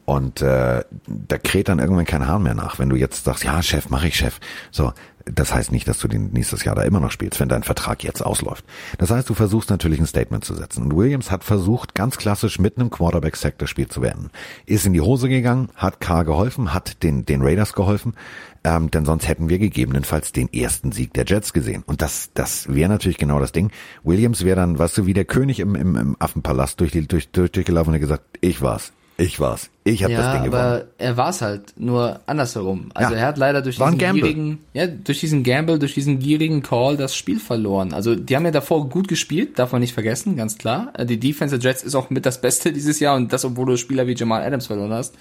Und 0.06 0.40
äh, 0.40 0.84
da 1.06 1.38
kräht 1.38 1.68
dann 1.68 1.80
irgendwann 1.80 2.04
kein 2.04 2.28
Hahn 2.28 2.44
mehr 2.44 2.54
nach, 2.54 2.78
wenn 2.78 2.88
du 2.88 2.96
jetzt 2.96 3.24
sagst, 3.24 3.42
ja, 3.42 3.60
Chef, 3.62 3.90
mache 3.90 4.06
ich 4.06 4.16
Chef. 4.16 4.38
So, 4.70 4.92
das 5.26 5.52
heißt 5.52 5.72
nicht, 5.72 5.88
dass 5.88 5.98
du 5.98 6.06
den 6.06 6.30
nächstes 6.32 6.64
Jahr 6.64 6.76
da 6.76 6.82
immer 6.82 7.00
noch 7.00 7.10
spielst, 7.10 7.40
wenn 7.40 7.48
dein 7.48 7.64
Vertrag 7.64 8.04
jetzt 8.04 8.24
ausläuft. 8.24 8.64
Das 8.98 9.10
heißt, 9.10 9.28
du 9.28 9.34
versuchst 9.34 9.70
natürlich 9.70 9.98
ein 9.98 10.06
Statement 10.06 10.44
zu 10.44 10.54
setzen. 10.54 10.84
Und 10.84 10.96
Williams 10.96 11.32
hat 11.32 11.42
versucht, 11.42 11.94
ganz 11.94 12.16
klassisch 12.16 12.60
mit 12.60 12.78
einem 12.78 12.90
Quarterback-Sack 12.90 13.58
das 13.58 13.68
Spiel 13.68 13.88
zu 13.88 14.00
beenden. 14.00 14.30
Ist 14.66 14.86
in 14.86 14.92
die 14.92 15.00
Hose 15.00 15.28
gegangen, 15.28 15.68
hat 15.74 16.00
K 16.00 16.22
geholfen, 16.22 16.72
hat 16.72 17.02
den, 17.02 17.26
den 17.26 17.42
Raiders 17.42 17.72
geholfen, 17.72 18.14
ähm, 18.62 18.90
denn 18.90 19.04
sonst 19.04 19.26
hätten 19.26 19.48
wir 19.48 19.58
gegebenenfalls 19.58 20.30
den 20.30 20.52
ersten 20.52 20.92
Sieg 20.92 21.12
der 21.14 21.24
Jets 21.26 21.52
gesehen. 21.52 21.82
Und 21.86 22.02
das, 22.02 22.30
das 22.34 22.72
wäre 22.72 22.88
natürlich 22.88 23.18
genau 23.18 23.40
das 23.40 23.50
Ding. 23.50 23.72
Williams 24.04 24.44
wäre 24.44 24.56
dann, 24.56 24.78
weißt 24.78 24.98
du, 24.98 25.06
wie 25.06 25.14
der 25.14 25.24
König 25.24 25.58
im, 25.58 25.74
im, 25.74 25.96
im 25.96 26.16
Affenpalast 26.20 26.78
durch 26.80 26.92
die, 26.92 27.06
durch, 27.06 27.30
durch, 27.30 27.50
durchgelaufen 27.50 27.90
und 27.90 27.94
hat 27.94 28.00
gesagt, 28.00 28.24
ich 28.40 28.62
war's, 28.62 28.92
ich 29.18 29.40
war's, 29.40 29.70
ich 29.84 30.04
habe 30.04 30.12
das 30.14 30.24
Ja, 30.24 30.32
Ding 30.34 30.44
gewonnen. 30.44 30.62
aber 30.62 30.84
er 30.98 31.16
war 31.16 31.30
es 31.30 31.40
halt, 31.40 31.72
nur 31.78 32.20
andersherum. 32.26 32.90
Also 32.94 33.14
Ja. 33.14 33.20
er 33.20 33.26
hat 33.26 33.38
leider 33.38 33.62
durch 33.62 33.76
diesen 33.76 33.96
Gamble. 33.98 34.22
gierigen, 34.22 34.58
ja, 34.74 34.86
durch 34.86 35.20
diesen 35.20 35.42
Gamble, 35.42 35.78
durch 35.78 35.94
diesen 35.94 36.18
gierigen 36.18 36.62
Call 36.62 36.96
das 36.96 37.16
Spiel 37.16 37.40
verloren. 37.40 37.94
Also 37.94 38.14
die 38.14 38.36
haben 38.36 38.44
ja 38.44 38.50
davor 38.50 38.88
gut 38.88 39.08
gespielt, 39.08 39.58
darf 39.58 39.72
man 39.72 39.80
nicht 39.80 39.94
vergessen, 39.94 40.36
ganz 40.36 40.58
klar. 40.58 40.92
Äh, 40.98 41.06
Die 41.06 41.18
Defense 41.18 41.58
der 41.58 41.70
Jets 41.70 41.82
ist 41.82 41.94
auch 41.94 42.10
mit 42.10 42.26
das 42.26 42.40
Beste 42.40 42.72
dieses 42.74 43.00
Jahr 43.00 43.16
und 43.16 43.32
das, 43.32 43.44
obwohl 43.44 43.66
du 43.66 43.76
Spieler 43.78 44.06
wie 44.06 44.14
Jamal 44.14 44.42
Adams 44.42 44.66
verloren 44.66 44.92
hast. 44.92 45.14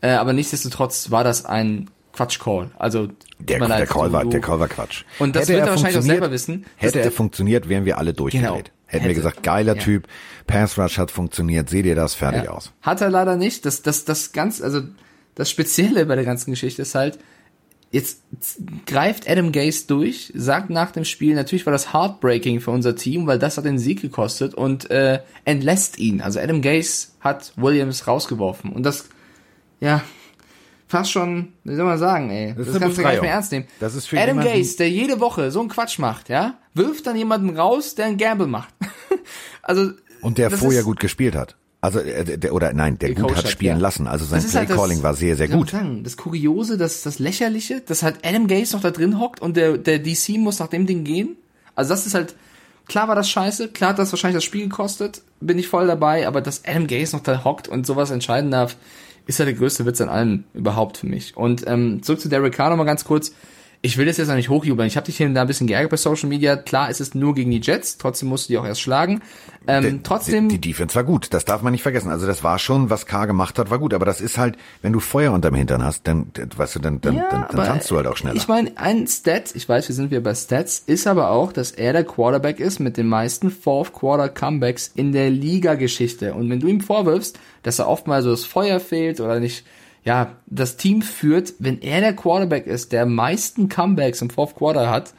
Äh, 0.00 0.10
aber 0.10 0.32
nichtsdestotrotz 0.32 1.10
war 1.10 1.24
das 1.24 1.44
ein 1.46 1.88
Quatsch-Call. 2.12 2.70
Also 2.78 3.08
Der, 3.38 3.58
der, 3.60 3.68
leid, 3.68 3.88
Call 3.88 4.12
war, 4.12 4.24
der 4.24 4.40
Call 4.40 4.58
war 4.60 4.68
Quatsch. 4.68 5.04
Und 5.20 5.36
das 5.36 5.42
Hätte 5.44 5.52
wird 5.54 5.66
er 5.66 5.70
wahrscheinlich 5.70 5.98
auch 5.98 6.02
selber 6.02 6.30
wissen. 6.32 6.66
Hätte 6.76 6.98
Das- 6.98 7.06
er 7.06 7.12
funktioniert, 7.12 7.68
wären 7.68 7.84
wir 7.84 7.96
alle 7.98 8.12
durchgedreht. 8.12 8.48
Genau. 8.66 8.77
Hätten 8.88 9.04
wir 9.04 9.10
Hätte. 9.10 9.14
gesagt, 9.20 9.42
geiler 9.42 9.76
Ja. 9.76 9.82
Typ, 9.82 10.08
Pass 10.46 10.76
Rush 10.78 10.98
hat 10.98 11.10
funktioniert, 11.10 11.68
seht 11.68 11.86
ihr 11.86 11.94
das, 11.94 12.14
fertig 12.14 12.44
Ja. 12.44 12.50
aus. 12.50 12.72
Hat 12.82 13.00
er 13.00 13.10
leider 13.10 13.36
nicht. 13.36 13.64
Das, 13.64 13.82
das, 13.82 14.04
das 14.04 14.32
ganz, 14.32 14.60
also 14.60 14.80
das 15.36 15.48
Spezielle 15.50 16.04
bei 16.06 16.16
der 16.16 16.24
ganzen 16.24 16.50
Geschichte 16.50 16.82
ist 16.82 16.94
halt, 16.94 17.18
jetzt 17.90 18.22
greift 18.86 19.28
Adam 19.30 19.52
Gase 19.52 19.86
durch, 19.86 20.32
sagt 20.34 20.68
nach 20.70 20.90
dem 20.90 21.04
Spiel, 21.04 21.34
natürlich 21.34 21.64
war 21.66 21.72
das 21.72 21.92
heartbreaking 21.92 22.60
für 22.60 22.70
unser 22.70 22.96
Team, 22.96 23.26
weil 23.26 23.38
das 23.38 23.56
hat 23.56 23.64
den 23.64 23.78
Sieg 23.78 24.02
gekostet 24.02 24.54
und 24.54 24.90
äh, 24.90 25.20
entlässt 25.44 25.98
ihn. 25.98 26.20
Also 26.20 26.40
Adam 26.40 26.60
Gase 26.60 27.08
hat 27.20 27.52
Williams 27.56 28.06
rausgeworfen 28.06 28.72
und 28.72 28.82
das, 28.82 29.08
ja, 29.80 30.02
fast 30.88 31.12
schon, 31.12 31.52
wie 31.64 31.76
soll 31.76 31.84
man 31.84 31.98
sagen, 31.98 32.30
ey, 32.30 32.54
das, 32.56 32.68
eine 32.68 32.80
kannst 32.80 32.98
du 32.98 33.02
gar 33.02 33.12
nicht 33.12 33.22
mehr 33.22 33.32
ernst 33.32 33.52
nehmen. 33.52 33.66
Das 33.78 33.94
ist 33.94 34.06
für 34.06 34.18
Adam 34.18 34.40
Gase, 34.40 34.78
der 34.78 34.90
jede 34.90 35.20
Woche 35.20 35.50
so 35.50 35.60
einen 35.60 35.68
Quatsch 35.68 35.98
macht, 35.98 36.28
ja, 36.28 36.54
wirft 36.74 37.06
dann 37.06 37.16
jemanden 37.16 37.56
raus, 37.56 37.94
der 37.94 38.06
einen 38.06 38.16
Gamble 38.16 38.46
macht. 38.46 38.74
also 39.62 39.92
Und 40.22 40.38
der 40.38 40.50
das 40.50 40.60
vorher 40.60 40.82
gut 40.82 40.98
gespielt 40.98 41.36
hat. 41.36 41.56
Also, 41.80 42.00
äh, 42.00 42.38
der, 42.38 42.52
oder 42.54 42.72
nein, 42.72 42.98
der 42.98 43.14
gut 43.14 43.36
hat 43.36 43.48
spielen 43.48 43.76
ja. 43.76 43.82
lassen. 43.82 44.08
Also 44.08 44.24
sein 44.24 44.38
Das 44.38 44.46
ist 44.46 44.56
halt 44.56 44.66
Playcalling 44.66 44.96
das- 44.98 45.04
war 45.04 45.14
sehr, 45.14 45.36
sehr 45.36 45.46
gut. 45.46 45.70
Sagen, 45.70 46.02
das 46.02 46.16
Kuriose, 46.16 46.76
das, 46.76 47.02
das 47.02 47.20
Lächerliche, 47.20 47.80
dass 47.80 48.02
halt 48.02 48.26
Adam 48.26 48.48
Gase 48.48 48.74
noch 48.74 48.82
da 48.82 48.90
drin 48.90 49.20
hockt 49.20 49.40
und 49.40 49.56
der, 49.56 49.78
der 49.78 50.00
DC 50.00 50.38
muss 50.38 50.58
nach 50.58 50.66
dem 50.66 50.86
Ding 50.86 51.04
gehen. 51.04 51.36
Also 51.76 51.90
das 51.90 52.06
ist 52.06 52.14
halt, 52.14 52.34
klar 52.88 53.06
war 53.06 53.14
das 53.14 53.30
scheiße, 53.30 53.68
klar 53.68 53.90
hat 53.90 54.00
das 54.00 54.10
wahrscheinlich 54.10 54.38
das 54.38 54.44
Spiel 54.44 54.62
gekostet, 54.68 55.22
bin 55.40 55.56
ich 55.56 55.68
voll 55.68 55.86
dabei, 55.86 56.26
aber 56.26 56.40
dass 56.40 56.64
Adam 56.64 56.88
Gaze 56.88 57.14
noch 57.14 57.22
da 57.22 57.44
hockt 57.44 57.68
und 57.68 57.86
sowas 57.86 58.10
entscheiden 58.10 58.50
darf, 58.50 58.76
ist 59.28 59.38
ja 59.38 59.44
der 59.44 59.54
größte 59.54 59.84
Witz 59.84 60.00
an 60.00 60.08
allem 60.08 60.44
überhaupt 60.54 60.96
für 60.96 61.06
mich. 61.06 61.36
Und 61.36 61.64
ähm, 61.66 62.02
zurück 62.02 62.20
zu 62.20 62.30
Derek 62.30 62.54
Carr 62.54 62.70
nochmal 62.70 62.86
ganz 62.86 63.04
kurz 63.04 63.34
ich 63.80 63.96
will 63.96 64.06
das 64.06 64.16
jetzt 64.16 64.26
noch 64.28 64.34
nicht 64.34 64.48
hochjubeln. 64.48 64.88
Ich 64.88 64.96
habe 64.96 65.06
dich 65.06 65.16
hier 65.16 65.26
und 65.26 65.34
da 65.34 65.42
ein 65.42 65.46
bisschen 65.46 65.68
geärgert 65.68 65.90
bei 65.92 65.96
Social 65.96 66.28
Media. 66.28 66.56
Klar, 66.56 66.90
es 66.90 67.00
ist 67.00 67.14
nur 67.14 67.34
gegen 67.34 67.50
die 67.52 67.60
Jets, 67.60 67.96
trotzdem 67.96 68.28
musst 68.28 68.48
du 68.48 68.52
die 68.52 68.58
auch 68.58 68.66
erst 68.66 68.80
schlagen. 68.80 69.20
Ähm, 69.68 69.82
Die- 69.98 70.02
trotzdem, 70.02 70.48
Die, 70.48 70.58
die 70.60 70.70
Defense 70.70 70.94
war 70.96 71.04
gut, 71.04 71.28
das 71.32 71.44
darf 71.44 71.62
man 71.62 71.72
nicht 71.72 71.82
vergessen. 71.82 72.10
Also 72.10 72.26
das 72.26 72.42
war 72.42 72.58
schon, 72.58 72.90
was 72.90 73.06
K 73.06 73.26
gemacht 73.26 73.58
hat, 73.58 73.70
war 73.70 73.78
gut. 73.78 73.94
Aber 73.94 74.04
das 74.04 74.20
ist 74.20 74.36
halt, 74.36 74.56
wenn 74.82 74.92
du 74.92 74.98
Feuer 75.00 75.32
unterm 75.32 75.54
Hintern 75.54 75.84
hast, 75.84 76.08
dann, 76.08 76.26
weißt 76.56 76.74
du, 76.76 76.78
dann, 76.80 77.00
dann, 77.00 77.16
ja, 77.16 77.28
dann, 77.30 77.46
dann 77.52 77.66
tanzt 77.66 77.90
du 77.90 77.96
halt 77.96 78.06
auch 78.08 78.16
schneller. 78.16 78.34
Ich 78.36 78.48
meine, 78.48 78.72
ein 78.76 79.06
Stat, 79.06 79.54
ich 79.54 79.68
weiß, 79.68 79.86
wir 79.88 79.94
sind 79.94 80.10
wieder 80.10 80.22
bei 80.22 80.34
Stats, 80.34 80.82
ist 80.86 81.06
aber 81.06 81.30
auch, 81.30 81.52
dass 81.52 81.70
er 81.70 81.92
der 81.92 82.04
Quarterback 82.04 82.58
ist 82.58 82.80
mit 82.80 82.96
den 82.96 83.06
meisten 83.06 83.50
Fourth 83.50 83.92
Quarter 83.92 84.28
Comebacks 84.28 84.90
in 84.94 85.12
der 85.12 85.30
Liga-Geschichte. 85.30 86.34
Und 86.34 86.50
wenn 86.50 86.60
du 86.60 86.66
ihm 86.66 86.80
vorwirfst, 86.80 87.38
dass 87.62 87.78
er 87.78 87.88
oft 87.88 88.06
mal 88.06 88.22
so 88.22 88.30
das 88.30 88.44
Feuer 88.44 88.80
fehlt 88.80 89.20
oder 89.20 89.38
nicht, 89.40 89.64
ja, 90.08 90.36
das 90.46 90.78
Team 90.78 91.02
führt, 91.02 91.52
wenn 91.58 91.82
er 91.82 92.00
der 92.00 92.16
Quarterback 92.16 92.66
ist, 92.66 92.92
der 92.92 93.04
meisten 93.04 93.68
Comebacks 93.68 94.22
im 94.22 94.30
Fourth 94.30 94.54
Quarter 94.54 94.88
hat, 94.88 95.12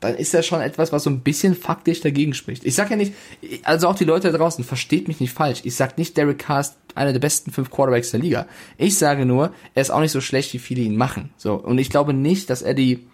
dann 0.00 0.16
ist 0.16 0.34
das 0.34 0.44
schon 0.44 0.60
etwas, 0.60 0.92
was 0.92 1.04
so 1.04 1.08
ein 1.08 1.20
bisschen 1.20 1.54
faktisch 1.54 2.02
dagegen 2.02 2.34
spricht. 2.34 2.62
Ich 2.62 2.74
sag 2.74 2.90
ja 2.90 2.96
nicht, 2.96 3.14
also 3.62 3.88
auch 3.88 3.94
die 3.94 4.04
Leute 4.04 4.30
da 4.30 4.36
draußen, 4.36 4.62
versteht 4.62 5.08
mich 5.08 5.18
nicht 5.18 5.32
falsch. 5.32 5.62
Ich 5.64 5.76
sag 5.76 5.96
nicht, 5.96 6.14
Derek 6.18 6.40
Carr 6.40 6.60
ist 6.60 6.76
einer 6.94 7.14
der 7.14 7.20
besten 7.20 7.52
fünf 7.52 7.70
Quarterbacks 7.70 8.10
der 8.10 8.20
Liga. 8.20 8.46
Ich 8.76 8.98
sage 8.98 9.24
nur, 9.24 9.50
er 9.74 9.80
ist 9.80 9.88
auch 9.88 10.00
nicht 10.00 10.12
so 10.12 10.20
schlecht, 10.20 10.52
wie 10.52 10.58
viele 10.58 10.82
ihn 10.82 10.96
machen. 10.96 11.30
So. 11.38 11.54
Und 11.54 11.78
ich 11.78 11.88
glaube 11.88 12.12
nicht, 12.12 12.50
dass 12.50 12.60
er 12.60 12.74
die 12.74 13.06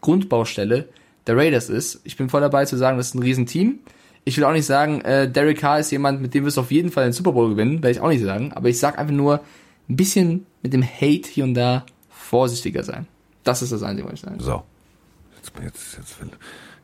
Grundbaustelle 0.00 0.88
der 1.26 1.36
Raiders 1.36 1.68
ist. 1.68 2.00
Ich 2.04 2.16
bin 2.16 2.30
voll 2.30 2.40
dabei 2.40 2.64
zu 2.64 2.78
sagen, 2.78 2.96
das 2.96 3.08
ist 3.08 3.16
ein 3.16 3.22
Riesenteam. 3.22 3.80
Ich 4.24 4.38
will 4.38 4.44
auch 4.44 4.52
nicht 4.54 4.64
sagen, 4.64 5.02
äh, 5.02 5.30
Derek 5.30 5.58
Carr 5.58 5.80
ist 5.80 5.90
jemand, 5.90 6.22
mit 6.22 6.32
dem 6.32 6.46
wirst 6.46 6.56
du 6.56 6.62
auf 6.62 6.72
jeden 6.72 6.90
Fall 6.90 7.04
den 7.04 7.12
Super 7.12 7.32
Bowl 7.32 7.50
gewinnen, 7.50 7.82
werde 7.82 7.90
ich 7.90 8.00
auch 8.00 8.08
nicht 8.08 8.24
sagen. 8.24 8.54
Aber 8.54 8.70
ich 8.70 8.78
sag 8.78 8.98
einfach 8.98 9.12
nur, 9.12 9.42
ein 9.88 9.96
bisschen 9.96 10.46
mit 10.62 10.72
dem 10.72 10.82
Hate 10.82 11.28
hier 11.30 11.44
und 11.44 11.54
da 11.54 11.84
vorsichtiger 12.10 12.82
sein. 12.82 13.06
Das 13.42 13.62
ist 13.62 13.72
das 13.72 13.82
Einzige, 13.82 14.06
was 14.08 14.14
ich 14.14 14.20
sage. 14.20 14.42
So. 14.42 14.62
Jetzt, 15.36 15.52
jetzt, 15.62 15.96
jetzt, 15.98 16.20
will, 16.20 16.30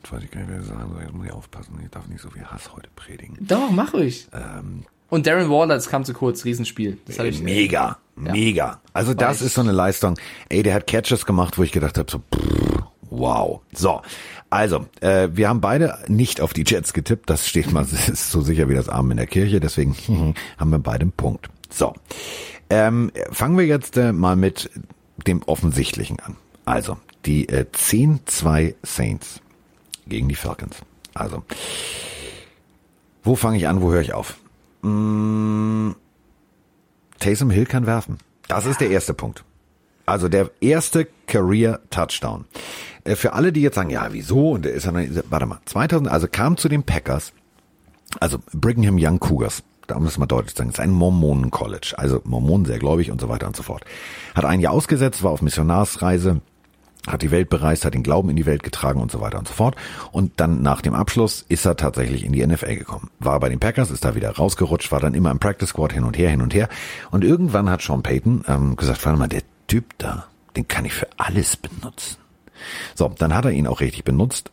jetzt 0.03 0.13
weiß 0.13 0.23
ich 0.23 0.31
gar 0.31 0.41
nicht, 0.41 0.51
was 0.53 0.63
ich 0.63 0.69
sagen 0.69 0.91
soll. 0.93 1.03
Jetzt 1.03 1.15
muss 1.15 1.27
ich 1.27 1.33
aufpassen. 1.33 1.79
Ich 1.83 1.91
darf 1.91 2.07
nicht 2.09 2.21
so 2.21 2.31
viel 2.31 2.45
Hass 2.45 2.73
heute 2.75 2.89
predigen. 2.97 3.37
Doch, 3.41 3.71
mach 3.71 3.95
ruhig. 3.95 4.27
und 5.09 5.27
Darren 5.27 5.49
Waller, 5.49 5.75
das 5.77 5.89
kam 5.89 6.05
zu 6.05 6.13
kurz, 6.13 6.45
Riesenspiel. 6.45 6.99
Das 7.07 7.19
hab 7.19 7.25
ich, 7.27 7.41
Mega, 7.43 7.97
mega. 8.17 8.81
Also 8.93 9.15
das 9.15 9.41
ich- 9.41 9.47
ist 9.47 9.55
so 9.55 9.63
eine 9.63 9.73
Leistung. 9.73 10.19
Ey, 10.51 10.63
der 10.63 10.75
hat 10.75 10.87
Catches 10.87 11.25
gemacht, 11.25 11.57
wo 11.59 11.63
ich 11.63 11.73
gedacht 11.73 11.97
habe, 11.97 12.11
so, 12.11 12.19
pff, 12.19 12.83
wow. 13.09 13.61
So, 13.73 14.03
also, 14.51 14.87
äh, 15.01 15.29
wir 15.33 15.49
haben 15.49 15.61
beide 15.63 15.99
nicht 16.09 16.41
auf 16.43 16.53
die 16.53 16.65
Jets 16.67 16.93
getippt. 16.93 17.31
Das 17.31 17.49
steht 17.49 17.73
mal, 17.73 17.87
das 17.91 18.09
ist 18.11 18.31
so 18.31 18.43
sicher 18.43 18.69
wie 18.69 18.75
das 18.75 18.89
Arm 18.91 19.11
in 19.11 19.17
der 19.17 19.27
Kirche. 19.27 19.59
Deswegen 19.59 19.95
haben 20.59 20.71
wir 20.71 20.79
beide 20.79 21.03
einen 21.03 21.13
Punkt. 21.13 21.49
So, 21.71 21.95
ähm, 22.71 23.13
fangen 23.31 23.59
wir 23.59 23.67
jetzt 23.67 23.97
äh, 23.97 24.13
mal 24.13 24.37
mit 24.37 24.71
dem 25.27 25.43
Offensichtlichen 25.43 26.21
an. 26.21 26.37
Also, 26.65 26.97
die 27.27 27.49
äh, 27.49 27.67
10-2 27.73 28.75
Saints 28.83 29.41
gegen 30.07 30.29
die 30.29 30.35
Falcons. 30.35 30.77
Also, 31.15 31.45
wo 33.23 33.37
fange 33.37 33.59
ich 33.59 33.69
an, 33.69 33.83
wo 33.83 33.93
höre 33.93 34.01
ich 34.01 34.15
auf? 34.15 34.37
Taysom 37.19 37.51
Hill 37.51 37.67
kann 37.67 37.87
werfen. 37.87 38.19
Das 38.49 38.67
ist 38.67 38.81
der 38.81 38.91
erste 38.91 39.15
Punkt. 39.15 39.45
Also 40.07 40.29
der 40.29 40.51
erste 40.61 41.07
Career 41.27 41.81
Touchdown. 41.91 42.47
Äh, 43.05 43.15
Für 43.15 43.35
alle, 43.35 43.53
die 43.53 43.61
jetzt 43.63 43.77
sagen, 43.77 43.91
ja, 43.91 44.09
wieso? 44.13 44.53
Und 44.53 44.65
der 44.65 44.73
ist 44.73 44.87
ja 44.87 44.93
warte 45.29 45.47
mal, 45.47 45.61
2000, 45.67 46.11
also 46.11 46.27
kam 46.27 46.57
zu 46.57 46.69
den 46.69 46.83
Packers, 46.83 47.33
also 48.19 48.39
Brigham 48.53 48.97
Young 48.99 49.21
Cougars, 49.21 49.63
da 49.91 49.99
muss 49.99 50.19
man 50.19 50.29
deutlich 50.29 50.55
sagen, 50.55 50.71
ist 50.71 50.81
ein 50.81 50.91
Mormonen-College, 50.91 51.95
also 51.97 52.21
Mormonen 52.25 52.65
sehr 52.65 52.79
gläubig 52.79 53.11
und 53.11 53.21
so 53.21 53.29
weiter 53.29 53.47
und 53.47 53.57
so 53.57 53.63
fort. 53.63 53.85
Hat 54.35 54.45
ein 54.45 54.61
Jahr 54.61 54.73
ausgesetzt, 54.73 55.23
war 55.23 55.33
auf 55.33 55.43
Missionarsreise, 55.43 56.41
hat 57.07 57.23
die 57.23 57.31
Welt 57.31 57.49
bereist, 57.49 57.85
hat 57.85 57.95
den 57.95 58.03
Glauben 58.03 58.31
in 58.31 58.37
die 58.37 58.47
Welt 58.47 58.63
getragen 58.63 59.01
und 59.01 59.11
so 59.11 59.21
weiter 59.21 59.39
und 59.39 59.49
so 59.49 59.55
fort. 59.55 59.75
Und 60.13 60.39
dann 60.39 60.63
nach 60.63 60.81
dem 60.81 60.95
Abschluss 60.95 61.45
ist 61.49 61.65
er 61.65 61.77
tatsächlich 61.77 62.25
in 62.25 62.33
die 62.33 62.47
NFL 62.47 62.77
gekommen. 62.77 63.11
War 63.19 63.41
bei 63.41 63.49
den 63.49 63.59
Packers, 63.59 63.91
ist 63.91 64.05
da 64.05 64.15
wieder 64.15 64.31
rausgerutscht, 64.31 64.93
war 64.93 65.01
dann 65.01 65.15
immer 65.15 65.31
im 65.31 65.39
Practice 65.39 65.71
Squad 65.71 65.93
hin 65.93 66.05
und 66.05 66.17
her, 66.17 66.31
hin 66.31 66.43
und 66.43 66.55
her. 66.55 66.69
Und 67.11 67.25
irgendwann 67.25 67.69
hat 67.69 67.83
Sean 67.83 68.03
Payton 68.03 68.45
ähm, 68.47 68.77
gesagt, 68.77 69.05
warte 69.05 69.19
mal, 69.19 69.29
der 69.29 69.43
Typ 69.67 69.87
da, 69.99 70.27
den 70.57 70.69
kann 70.69 70.85
ich 70.85 70.93
für 70.93 71.09
alles 71.17 71.57
benutzen. 71.57 72.17
So, 72.95 73.13
dann 73.19 73.35
hat 73.35 73.45
er 73.45 73.53
ihn 73.53 73.67
auch 73.67 73.81
richtig 73.81 74.05
benutzt, 74.05 74.51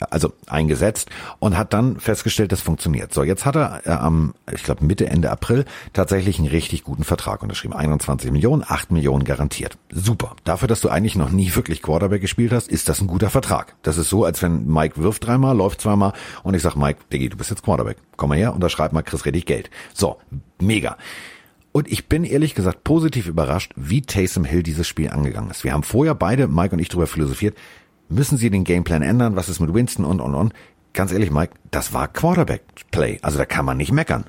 also 0.00 0.32
eingesetzt 0.46 1.08
und 1.38 1.56
hat 1.56 1.72
dann 1.72 1.98
festgestellt, 1.98 2.52
das 2.52 2.60
funktioniert. 2.60 3.14
So, 3.14 3.22
jetzt 3.22 3.44
hat 3.44 3.56
er 3.56 3.86
äh, 3.86 3.90
am, 3.90 4.34
ich 4.52 4.62
glaube 4.62 4.84
Mitte, 4.84 5.06
Ende 5.06 5.30
April 5.30 5.64
tatsächlich 5.92 6.38
einen 6.38 6.48
richtig 6.48 6.84
guten 6.84 7.04
Vertrag 7.04 7.42
unterschrieben. 7.42 7.74
21 7.74 8.30
Millionen, 8.30 8.62
8 8.66 8.90
Millionen 8.90 9.24
garantiert. 9.24 9.78
Super. 9.90 10.36
Dafür, 10.44 10.68
dass 10.68 10.80
du 10.80 10.88
eigentlich 10.88 11.16
noch 11.16 11.30
nie 11.30 11.54
wirklich 11.54 11.82
Quarterback 11.82 12.20
gespielt 12.20 12.52
hast, 12.52 12.68
ist 12.68 12.88
das 12.88 13.00
ein 13.00 13.06
guter 13.06 13.30
Vertrag. 13.30 13.74
Das 13.82 13.96
ist 13.96 14.10
so, 14.10 14.24
als 14.24 14.42
wenn 14.42 14.66
Mike 14.66 15.02
wirft 15.02 15.26
dreimal, 15.26 15.56
läuft 15.56 15.80
zweimal 15.80 16.12
und 16.42 16.54
ich 16.54 16.62
sag, 16.62 16.76
Mike, 16.76 17.00
Diggi, 17.12 17.28
du 17.28 17.36
bist 17.36 17.50
jetzt 17.50 17.62
Quarterback. 17.62 17.96
Komm 18.16 18.30
mal 18.30 18.38
her, 18.38 18.54
unterschreib 18.54 18.92
mal, 18.92 19.02
kriegst 19.02 19.24
richtig 19.24 19.46
Geld. 19.46 19.70
So, 19.94 20.18
mega. 20.60 20.96
Und 21.72 21.92
ich 21.92 22.08
bin 22.08 22.24
ehrlich 22.24 22.54
gesagt 22.54 22.84
positiv 22.84 23.26
überrascht, 23.26 23.72
wie 23.76 24.00
Taysom 24.00 24.44
Hill 24.44 24.62
dieses 24.62 24.88
Spiel 24.88 25.10
angegangen 25.10 25.50
ist. 25.50 25.62
Wir 25.62 25.74
haben 25.74 25.82
vorher 25.82 26.14
beide, 26.14 26.48
Mike 26.48 26.74
und 26.74 26.78
ich, 26.78 26.88
darüber 26.88 27.06
philosophiert, 27.06 27.54
müssen 28.08 28.38
sie 28.38 28.50
den 28.50 28.64
Gameplan 28.64 29.02
ändern, 29.02 29.36
was 29.36 29.48
ist 29.48 29.60
mit 29.60 29.72
Winston 29.72 30.04
und 30.04 30.20
und 30.20 30.34
und. 30.34 30.52
Ganz 30.92 31.12
ehrlich, 31.12 31.30
Mike, 31.30 31.54
das 31.70 31.92
war 31.92 32.08
Quarterback-Play. 32.08 33.18
Also 33.22 33.38
da 33.38 33.44
kann 33.44 33.64
man 33.64 33.76
nicht 33.76 33.92
meckern. 33.92 34.24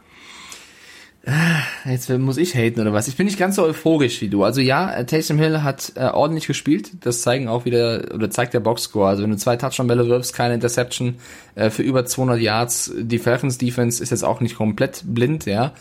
Jetzt 1.83 2.09
muss 2.09 2.37
ich 2.37 2.55
haten 2.55 2.79
oder 2.79 2.93
was? 2.93 3.09
Ich 3.09 3.17
bin 3.17 3.25
nicht 3.25 3.37
ganz 3.37 3.55
so 3.55 3.63
euphorisch 3.63 4.21
wie 4.21 4.29
du. 4.29 4.45
Also 4.45 4.61
ja, 4.61 4.93
äh, 4.93 5.05
Taysom 5.05 5.37
Hill 5.37 5.61
hat 5.61 5.91
äh, 5.95 6.05
ordentlich 6.05 6.47
gespielt. 6.47 6.91
Das 7.01 7.21
zeigen 7.21 7.49
auch 7.49 7.65
wieder 7.65 8.13
oder 8.13 8.29
zeigt 8.29 8.53
der 8.53 8.61
Boxscore. 8.61 9.09
Also 9.09 9.23
wenn 9.23 9.31
du 9.31 9.37
zwei 9.37 9.57
Touchdown-Bälle 9.57 10.07
wirfst, 10.07 10.33
keine 10.33 10.53
Interception 10.53 11.15
äh, 11.55 11.69
für 11.69 11.83
über 11.83 12.05
200 12.05 12.39
Yards. 12.39 12.93
Die 12.97 13.19
Falcons 13.19 13.57
Defense 13.57 14.01
ist 14.01 14.11
jetzt 14.11 14.23
auch 14.23 14.39
nicht 14.39 14.55
komplett 14.55 15.03
blind, 15.05 15.45
ja. 15.45 15.73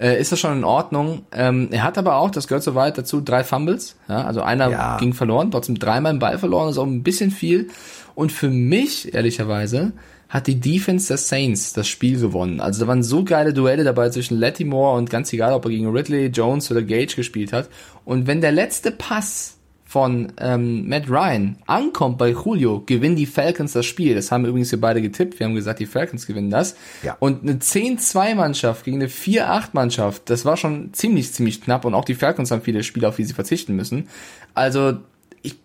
Äh, 0.00 0.18
ist 0.20 0.32
das 0.32 0.40
schon 0.40 0.56
in 0.56 0.64
Ordnung? 0.64 1.26
Ähm, 1.32 1.68
er 1.70 1.82
hat 1.84 1.98
aber 1.98 2.16
auch, 2.16 2.30
das 2.30 2.48
gehört 2.48 2.64
soweit 2.64 2.96
dazu, 2.96 3.20
drei 3.20 3.44
Fumbles. 3.44 3.96
Ja, 4.08 4.24
also 4.24 4.40
einer 4.42 4.70
Ja. 4.70 4.96
ging 4.96 5.12
verloren, 5.12 5.50
trotzdem 5.50 5.78
dreimal 5.78 6.12
den 6.14 6.18
Ball 6.18 6.38
verloren, 6.38 6.70
ist 6.70 6.78
auch 6.78 6.86
ein 6.86 7.02
bisschen 7.02 7.30
viel. 7.30 7.68
Und 8.14 8.32
für 8.32 8.48
mich, 8.48 9.12
ehrlicherweise, 9.14 9.92
hat 10.30 10.46
die 10.46 10.58
Defense 10.60 11.08
der 11.08 11.16
Saints 11.18 11.72
das 11.72 11.88
Spiel 11.88 12.18
gewonnen. 12.18 12.60
Also 12.60 12.80
da 12.82 12.88
waren 12.88 13.02
so 13.02 13.24
geile 13.24 13.52
Duelle 13.52 13.84
dabei 13.84 14.08
zwischen 14.10 14.38
Lattimore 14.38 14.96
und 14.96 15.10
ganz 15.10 15.32
egal, 15.32 15.52
ob 15.52 15.64
er 15.64 15.70
gegen 15.70 15.90
Ridley, 15.90 16.26
Jones 16.28 16.70
oder 16.70 16.82
Gage 16.82 17.16
gespielt 17.16 17.52
hat. 17.52 17.68
Und 18.04 18.26
wenn 18.26 18.40
der 18.40 18.52
letzte 18.52 18.92
Pass 18.92 19.56
von 19.90 20.32
ähm, 20.38 20.88
Matt 20.88 21.10
Ryan 21.10 21.56
ankommt 21.66 22.16
bei 22.16 22.30
Julio, 22.30 22.84
gewinnen 22.86 23.16
die 23.16 23.26
Falcons 23.26 23.72
das 23.72 23.86
Spiel. 23.86 24.14
Das 24.14 24.30
haben 24.30 24.44
übrigens 24.44 24.70
wir 24.70 24.80
beide 24.80 25.02
getippt. 25.02 25.40
Wir 25.40 25.46
haben 25.46 25.56
gesagt, 25.56 25.80
die 25.80 25.86
Falcons 25.86 26.28
gewinnen 26.28 26.48
das. 26.48 26.76
Ja. 27.02 27.16
Und 27.18 27.42
eine 27.42 27.54
10-2-Mannschaft 27.54 28.84
gegen 28.84 28.98
eine 28.98 29.08
4-8-Mannschaft, 29.08 30.30
das 30.30 30.44
war 30.44 30.56
schon 30.56 30.94
ziemlich, 30.94 31.32
ziemlich 31.32 31.60
knapp. 31.60 31.84
Und 31.84 31.94
auch 31.94 32.04
die 32.04 32.14
Falcons 32.14 32.52
haben 32.52 32.62
viele 32.62 32.84
Spiele, 32.84 33.08
auf 33.08 33.16
die 33.16 33.24
sie 33.24 33.34
verzichten 33.34 33.74
müssen. 33.74 34.08
Also 34.54 34.98
ich 35.42 35.56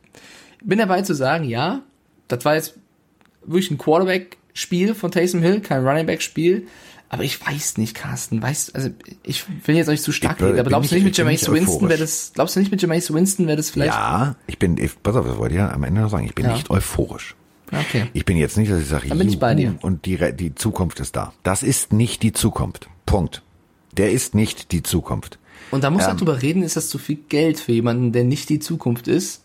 bin 0.64 0.80
dabei 0.80 1.04
zu 1.04 1.14
sagen, 1.14 1.44
ja, 1.44 1.84
das 2.28 2.44
war 2.46 2.56
jetzt 2.56 2.80
wirklich 3.44 3.70
ein 3.70 3.78
Quarterback-Spiel 3.78 4.96
von 4.96 5.12
Taysom 5.12 5.44
Hill, 5.44 5.60
kein 5.60 5.86
Running 5.86 6.08
Back-Spiel. 6.08 6.66
Aber 7.16 7.24
ich 7.24 7.46
weiß 7.46 7.78
nicht, 7.78 7.96
Carsten. 7.96 8.42
Weißt, 8.42 8.76
also 8.76 8.90
ich 9.24 9.46
will 9.66 9.76
jetzt 9.76 9.88
nicht 9.88 10.04
zu 10.04 10.12
stark 10.12 10.38
Ich 10.40 10.46
reden, 10.46 10.60
aber 10.60 10.70
glaubst 10.70 10.92
du 10.92 10.96
nicht- 10.96 11.04
mit 11.06 11.14
ich 11.14 11.18
Jameis 11.18 11.50
Winston 11.52 11.90
wäre 11.90 12.00
das, 12.00 12.32
glaubst 12.36 12.56
du 12.56 12.60
nicht 12.60 12.72
mit 12.72 12.82
Jameis 12.82 13.12
Winston 13.14 13.48
wäre 13.48 13.58
das 13.58 13.70
vielleicht? 13.72 13.94
Ja, 13.94 14.36
ich 14.48 14.60
bin, 14.60 14.78
ich, 14.78 14.92
pass 15.02 15.16
auf, 15.16 15.26
das 15.26 15.38
wollte 15.38 15.56
ich 15.56 15.60
ja 15.60 15.72
am 15.72 15.84
Ende 15.84 16.02
noch 16.02 16.10
sagen. 16.10 16.26
Ich 16.26 16.36
bin 16.36 16.46
Ja. 16.46 16.54
nicht 16.54 16.70
euphorisch. 16.70 17.36
Okay. 17.72 18.08
Ich 18.14 18.26
bin 18.26 18.38
jetzt 18.38 18.58
nicht, 18.58 18.72
dass 18.72 18.80
ich 18.82 18.88
sage, 18.88 19.08
Dann 19.10 19.18
bin 19.18 19.28
ich 19.30 19.40
bei 19.40 19.56
dir. 19.56 19.76
und 19.82 20.06
die, 20.06 20.18
die 20.36 20.54
Zukunft 20.54 21.00
ist 21.00 21.16
da. 21.16 21.34
Das 21.44 21.64
ist 21.64 21.94
nicht 21.94 22.22
die 22.22 22.32
Zukunft. 22.34 22.88
Punkt. 23.06 23.42
Der 23.98 24.12
ist 24.12 24.36
nicht 24.36 24.72
die 24.72 24.84
Zukunft. 24.84 25.40
Und 25.72 25.84
da 25.84 25.90
muss 25.90 26.04
Ähm. 26.04 26.10
man 26.10 26.18
drüber 26.18 26.42
reden, 26.42 26.62
ist 26.64 26.76
das 26.76 26.90
zu 26.90 26.98
viel 27.00 27.18
Geld 27.30 27.60
für 27.60 27.72
jemanden, 27.72 28.12
der 28.12 28.24
nicht 28.24 28.50
die 28.50 28.60
Zukunft 28.60 29.08
ist? 29.08 29.42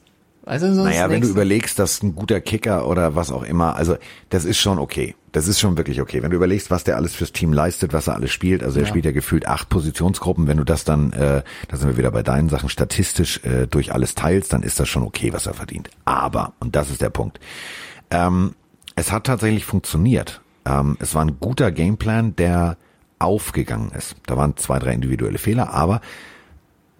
Sonst 0.46 0.76
Naja, 0.76 1.10
wenn 1.10 1.20
du 1.20 1.28
überlegst, 1.28 1.78
dass 1.78 2.02
ein 2.02 2.14
guter 2.14 2.40
Kicker 2.40 2.88
oder 2.88 3.14
was 3.14 3.30
auch 3.30 3.42
immer, 3.42 3.76
also 3.76 3.96
das 4.30 4.44
ist 4.44 4.58
schon 4.58 4.78
okay. 4.78 5.14
Das 5.32 5.46
ist 5.46 5.60
schon 5.60 5.76
wirklich 5.76 6.00
okay. 6.00 6.22
Wenn 6.22 6.30
du 6.30 6.36
überlegst, 6.36 6.70
was 6.70 6.82
der 6.82 6.96
alles 6.96 7.14
fürs 7.14 7.32
Team 7.32 7.52
leistet, 7.52 7.92
was 7.92 8.08
er 8.08 8.14
alles 8.14 8.32
spielt, 8.32 8.64
also 8.64 8.80
er 8.80 8.86
spielt 8.86 9.04
ja 9.04 9.12
gefühlt 9.12 9.46
acht 9.46 9.68
Positionsgruppen, 9.68 10.48
wenn 10.48 10.56
du 10.56 10.64
das 10.64 10.84
dann, 10.84 11.12
äh, 11.12 11.42
da 11.68 11.76
sind 11.76 11.88
wir 11.88 11.96
wieder 11.96 12.10
bei 12.10 12.22
deinen 12.22 12.48
Sachen, 12.48 12.68
statistisch 12.68 13.44
äh, 13.44 13.66
durch 13.66 13.92
alles 13.92 14.14
teilst, 14.14 14.52
dann 14.52 14.62
ist 14.62 14.80
das 14.80 14.88
schon 14.88 15.04
okay, 15.04 15.32
was 15.32 15.46
er 15.46 15.54
verdient. 15.54 15.90
Aber, 16.04 16.54
und 16.58 16.74
das 16.74 16.90
ist 16.90 17.00
der 17.00 17.10
Punkt, 17.10 17.38
ähm, 18.10 18.54
es 18.96 19.12
hat 19.12 19.24
tatsächlich 19.24 19.64
funktioniert. 19.64 20.40
Ähm, 20.64 20.96
es 21.00 21.14
war 21.14 21.24
ein 21.24 21.38
guter 21.38 21.70
Gameplan, 21.70 22.34
der 22.34 22.76
aufgegangen 23.18 23.92
ist. 23.92 24.16
Da 24.26 24.36
waren 24.36 24.56
zwei, 24.56 24.78
drei 24.78 24.94
individuelle 24.94 25.38
Fehler, 25.38 25.72
aber 25.72 26.00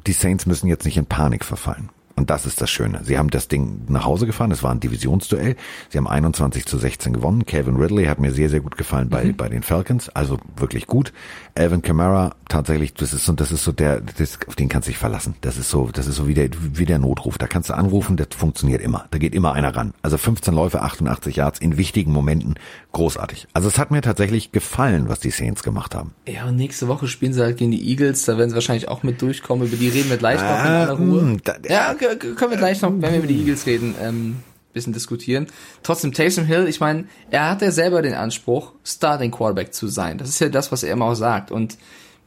die 0.07 0.13
Saints 0.13 0.47
müssen 0.47 0.69
jetzt 0.69 0.85
nicht 0.85 0.97
in 0.97 1.07
Panik 1.07 1.45
verfallen. 1.45 1.89
Und 2.21 2.29
das 2.29 2.45
ist 2.45 2.61
das 2.61 2.69
Schöne. 2.69 3.01
Sie 3.03 3.17
haben 3.17 3.31
das 3.31 3.49
Ding 3.49 3.81
nach 3.89 4.05
Hause 4.05 4.27
gefahren. 4.27 4.51
Es 4.51 4.63
war 4.63 4.71
ein 4.73 4.79
Divisionsduell. 4.79 5.57
Sie 5.89 5.97
haben 5.97 6.07
21 6.07 6.67
zu 6.67 6.77
16 6.77 7.15
gewonnen. 7.15 7.47
Kevin 7.47 7.77
Ridley 7.77 8.05
hat 8.05 8.19
mir 8.19 8.31
sehr, 8.31 8.51
sehr 8.51 8.61
gut 8.61 8.77
gefallen 8.77 9.09
bei, 9.09 9.25
mhm. 9.25 9.37
bei 9.37 9.49
den 9.49 9.63
Falcons. 9.63 10.11
Also 10.11 10.37
wirklich 10.55 10.87
gut. 10.87 11.15
Alvin 11.55 11.81
Kamara 11.81 12.37
tatsächlich, 12.51 12.93
das 12.93 13.15
ist 13.15 13.25
so, 13.25 13.33
das 13.33 13.53
ist 13.53 13.65
so 13.65 13.73
der, 13.73 14.01
das, 14.01 14.39
auf 14.47 14.57
den 14.57 14.69
kannst 14.69 14.87
du 14.87 14.91
dich 14.91 14.99
verlassen. 14.99 15.35
Das 15.41 15.57
ist 15.57 15.71
so, 15.71 15.89
das 15.91 16.07
ist 16.07 16.17
so 16.17 16.29
wie 16.29 16.35
der, 16.35 16.51
wie 16.61 16.85
der 16.85 16.99
Notruf. 16.99 17.39
Da 17.39 17.47
kannst 17.47 17.71
du 17.71 17.75
anrufen, 17.75 18.17
das 18.17 18.29
funktioniert 18.37 18.83
immer. 18.83 19.07
Da 19.11 19.19
geht 19.19 19.35
immer 19.35 19.55
einer 19.55 19.75
ran. 19.75 19.95
Also 20.03 20.19
15 20.19 20.53
Läufe, 20.53 20.83
88 20.83 21.37
Yards 21.37 21.59
in 21.61 21.79
wichtigen 21.79 22.13
Momenten. 22.13 22.55
Großartig. 22.93 23.49
Also 23.55 23.69
es 23.69 23.79
hat 23.79 23.91
mir 23.91 24.03
tatsächlich 24.03 24.53
gefallen, 24.53 25.09
was 25.09 25.21
die 25.21 25.31
Saints 25.31 25.63
gemacht 25.63 25.95
haben. 25.95 26.13
Ja, 26.27 26.45
und 26.47 26.57
nächste 26.57 26.89
Woche 26.89 27.09
spielen 27.09 27.33
sie 27.33 27.43
halt 27.43 27.57
gegen 27.57 27.71
die 27.71 27.89
Eagles. 27.89 28.25
Da 28.25 28.37
werden 28.37 28.51
sie 28.51 28.55
wahrscheinlich 28.55 28.89
auch 28.89 29.03
mit 29.03 29.23
durchkommen. 29.23 29.67
Über 29.67 29.77
die 29.77 29.89
reden 29.89 30.11
wir 30.11 30.19
gleich 30.19 30.41
noch 30.41 30.49
in 30.49 30.71
aller 30.71 30.93
Ruhe. 30.93 31.21
Ähm, 31.21 31.41
da, 31.43 31.55
ja, 31.69 31.95
können 31.95 32.51
wir 32.51 32.59
gleich 32.59 32.83
noch, 32.83 32.91
wenn 32.91 33.13
wir 33.13 33.19
über 33.19 33.27
die 33.27 33.39
Eagles 33.39 33.67
reden, 33.67 33.95
ähm, 34.03 34.37
bisschen 34.73 34.93
diskutieren. 34.93 35.47
Trotzdem 35.83 36.13
Taysom 36.13 36.45
Hill, 36.45 36.69
ich 36.69 36.81
meine, 36.81 37.05
er 37.31 37.51
hat 37.51 37.63
ja 37.63 37.71
selber 37.71 38.03
den 38.03 38.15
Anspruch, 38.15 38.73
Starting 38.85 39.31
Quarterback 39.31 39.75
zu 39.75 39.89
sein. 39.89 40.19
Das 40.19 40.29
ist 40.29 40.41
ja 40.41 40.49
das, 40.49 40.71
was 40.71 40.83
er 40.83 40.93
immer 40.93 41.07
auch 41.07 41.15
sagt. 41.15 41.51
Und 41.51 41.77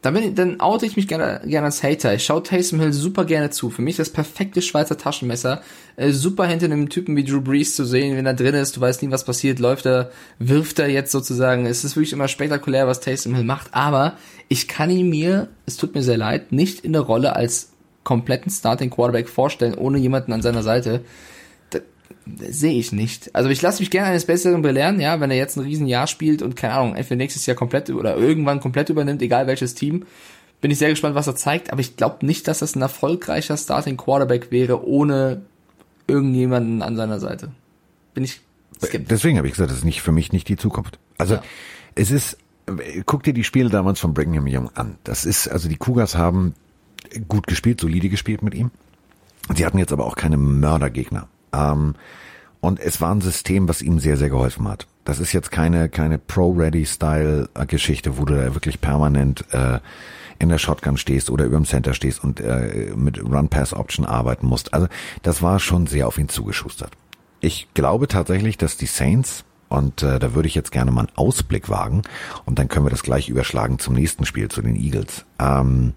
dann, 0.03 0.13
bin 0.13 0.23
ich, 0.23 0.33
dann 0.35 0.59
oute 0.59 0.85
ich 0.85 0.97
mich 0.97 1.07
gerne, 1.07 1.41
gerne 1.45 1.67
als 1.67 1.81
Hater. 1.81 2.13
Ich 2.13 2.25
schaue 2.25 2.43
Taysom 2.43 2.81
Hill 2.81 2.91
super 2.91 3.23
gerne 3.23 3.51
zu. 3.51 3.69
Für 3.69 3.81
mich 3.81 3.95
das 3.95 4.09
perfekte 4.09 4.61
Schweizer 4.61 4.97
Taschenmesser. 4.97 5.61
Äh, 5.95 6.11
super 6.11 6.45
hinter 6.45 6.65
einem 6.65 6.89
Typen 6.89 7.15
wie 7.15 7.23
Drew 7.23 7.39
Brees 7.39 7.73
zu 7.73 7.85
sehen, 7.85 8.17
wenn 8.17 8.25
er 8.25 8.33
drin 8.33 8.53
ist. 8.53 8.75
Du 8.75 8.81
weißt 8.81 9.01
nie, 9.01 9.11
was 9.11 9.23
passiert. 9.23 9.59
Läuft 9.59 9.85
er, 9.85 10.11
wirft 10.39 10.79
er 10.79 10.89
jetzt 10.89 11.13
sozusagen. 11.13 11.65
Es 11.65 11.85
ist 11.85 11.95
wirklich 11.95 12.11
immer 12.11 12.27
spektakulär, 12.27 12.85
was 12.85 12.99
Taysom 12.99 13.33
Hill 13.33 13.45
macht. 13.45 13.67
Aber 13.71 14.17
ich 14.49 14.67
kann 14.67 14.89
ihn 14.89 15.09
mir, 15.09 15.47
es 15.65 15.77
tut 15.77 15.95
mir 15.95 16.03
sehr 16.03 16.17
leid, 16.17 16.51
nicht 16.51 16.81
in 16.81 16.91
der 16.91 17.03
Rolle 17.03 17.37
als 17.37 17.71
kompletten 18.03 18.51
Starting 18.51 18.89
Quarterback 18.89 19.29
vorstellen, 19.29 19.75
ohne 19.75 19.99
jemanden 19.99 20.33
an 20.33 20.41
seiner 20.41 20.63
Seite. 20.63 21.05
Sehe 22.49 22.79
ich 22.79 22.91
nicht. 22.91 23.35
Also 23.35 23.49
ich 23.49 23.61
lasse 23.61 23.81
mich 23.81 23.91
gerne 23.91 24.09
eines 24.09 24.25
Besseren 24.25 24.61
belehren, 24.61 24.99
ja, 24.99 25.19
wenn 25.19 25.31
er 25.31 25.37
jetzt 25.37 25.57
ein 25.57 25.63
Riesenjahr 25.63 26.07
spielt 26.07 26.41
und 26.41 26.55
keine 26.55 26.73
Ahnung, 26.73 26.95
entweder 26.95 27.17
nächstes 27.17 27.45
Jahr 27.45 27.55
komplett 27.55 27.89
oder 27.89 28.17
irgendwann 28.17 28.59
komplett 28.59 28.89
übernimmt, 28.89 29.21
egal 29.21 29.47
welches 29.47 29.75
Team. 29.75 30.05
Bin 30.61 30.71
ich 30.71 30.77
sehr 30.77 30.89
gespannt, 30.89 31.15
was 31.15 31.27
er 31.27 31.35
zeigt, 31.35 31.71
aber 31.71 31.81
ich 31.81 31.97
glaube 31.97 32.25
nicht, 32.25 32.47
dass 32.47 32.59
das 32.59 32.75
ein 32.75 32.81
erfolgreicher 32.81 33.57
Starting 33.57 33.97
Quarterback 33.97 34.49
wäre, 34.49 34.87
ohne 34.87 35.41
irgendjemanden 36.07 36.81
an 36.81 36.95
seiner 36.95 37.19
Seite. 37.19 37.51
Bin 38.13 38.23
ich 38.23 38.41
skeptisch. 38.81 39.09
Deswegen 39.09 39.37
habe 39.37 39.47
ich 39.47 39.53
gesagt, 39.53 39.71
das 39.71 39.79
ist 39.79 39.85
nicht 39.85 40.01
für 40.01 40.11
mich 40.11 40.31
nicht 40.31 40.47
die 40.47 40.57
Zukunft. 40.57 40.99
Also 41.17 41.35
ja. 41.35 41.43
es 41.95 42.11
ist, 42.11 42.37
guck 43.05 43.23
dir 43.23 43.33
die 43.33 43.43
Spiele 43.43 43.69
damals 43.69 43.99
von 43.99 44.13
Brigham 44.13 44.45
Young 44.47 44.69
an. 44.75 44.97
Das 45.03 45.25
ist, 45.25 45.47
also 45.47 45.69
die 45.69 45.77
Cougars 45.77 46.15
haben 46.15 46.53
gut 47.27 47.47
gespielt, 47.47 47.81
solide 47.81 48.09
gespielt 48.09 48.41
mit 48.41 48.53
ihm. 48.53 48.71
Sie 49.53 49.65
hatten 49.65 49.77
jetzt 49.77 49.91
aber 49.91 50.05
auch 50.05 50.15
keine 50.15 50.37
Mördergegner. 50.37 51.27
Ähm, 51.53 51.95
und 52.61 52.79
es 52.79 53.01
war 53.01 53.13
ein 53.13 53.21
System, 53.21 53.67
was 53.67 53.81
ihm 53.81 53.99
sehr, 53.99 54.17
sehr 54.17 54.29
geholfen 54.29 54.67
hat. 54.67 54.87
Das 55.03 55.19
ist 55.19 55.33
jetzt 55.33 55.51
keine, 55.51 55.89
keine 55.89 56.17
Pro-Ready-Style-Geschichte, 56.17 58.17
wo 58.17 58.25
du 58.25 58.35
da 58.35 58.53
wirklich 58.53 58.79
permanent 58.79 59.45
äh, 59.51 59.79
in 60.39 60.49
der 60.49 60.57
Shotgun 60.57 60.97
stehst 60.97 61.29
oder 61.29 61.45
über 61.45 61.57
dem 61.57 61.65
Center 61.65 61.93
stehst 61.93 62.23
und 62.23 62.39
äh, 62.39 62.93
mit 62.95 63.21
Run-Pass-Option 63.21 64.05
arbeiten 64.05 64.47
musst. 64.47 64.73
Also 64.73 64.87
das 65.21 65.41
war 65.41 65.59
schon 65.59 65.87
sehr 65.87 66.07
auf 66.07 66.17
ihn 66.17 66.29
zugeschustert. 66.29 66.93
Ich 67.41 67.67
glaube 67.73 68.07
tatsächlich, 68.07 68.57
dass 68.57 68.77
die 68.77 68.85
Saints, 68.85 69.43
und 69.67 70.01
äh, 70.01 70.19
da 70.19 70.33
würde 70.33 70.47
ich 70.47 70.55
jetzt 70.55 70.71
gerne 70.71 70.91
mal 70.91 71.01
einen 71.01 71.17
Ausblick 71.17 71.69
wagen, 71.69 72.03
und 72.45 72.59
dann 72.59 72.69
können 72.69 72.85
wir 72.85 72.89
das 72.89 73.03
gleich 73.03 73.27
überschlagen 73.27 73.79
zum 73.79 73.93
nächsten 73.93 74.25
Spiel, 74.25 74.47
zu 74.47 74.61
den 74.61 74.77
Eagles. 74.77 75.25
Ähm, 75.39 75.93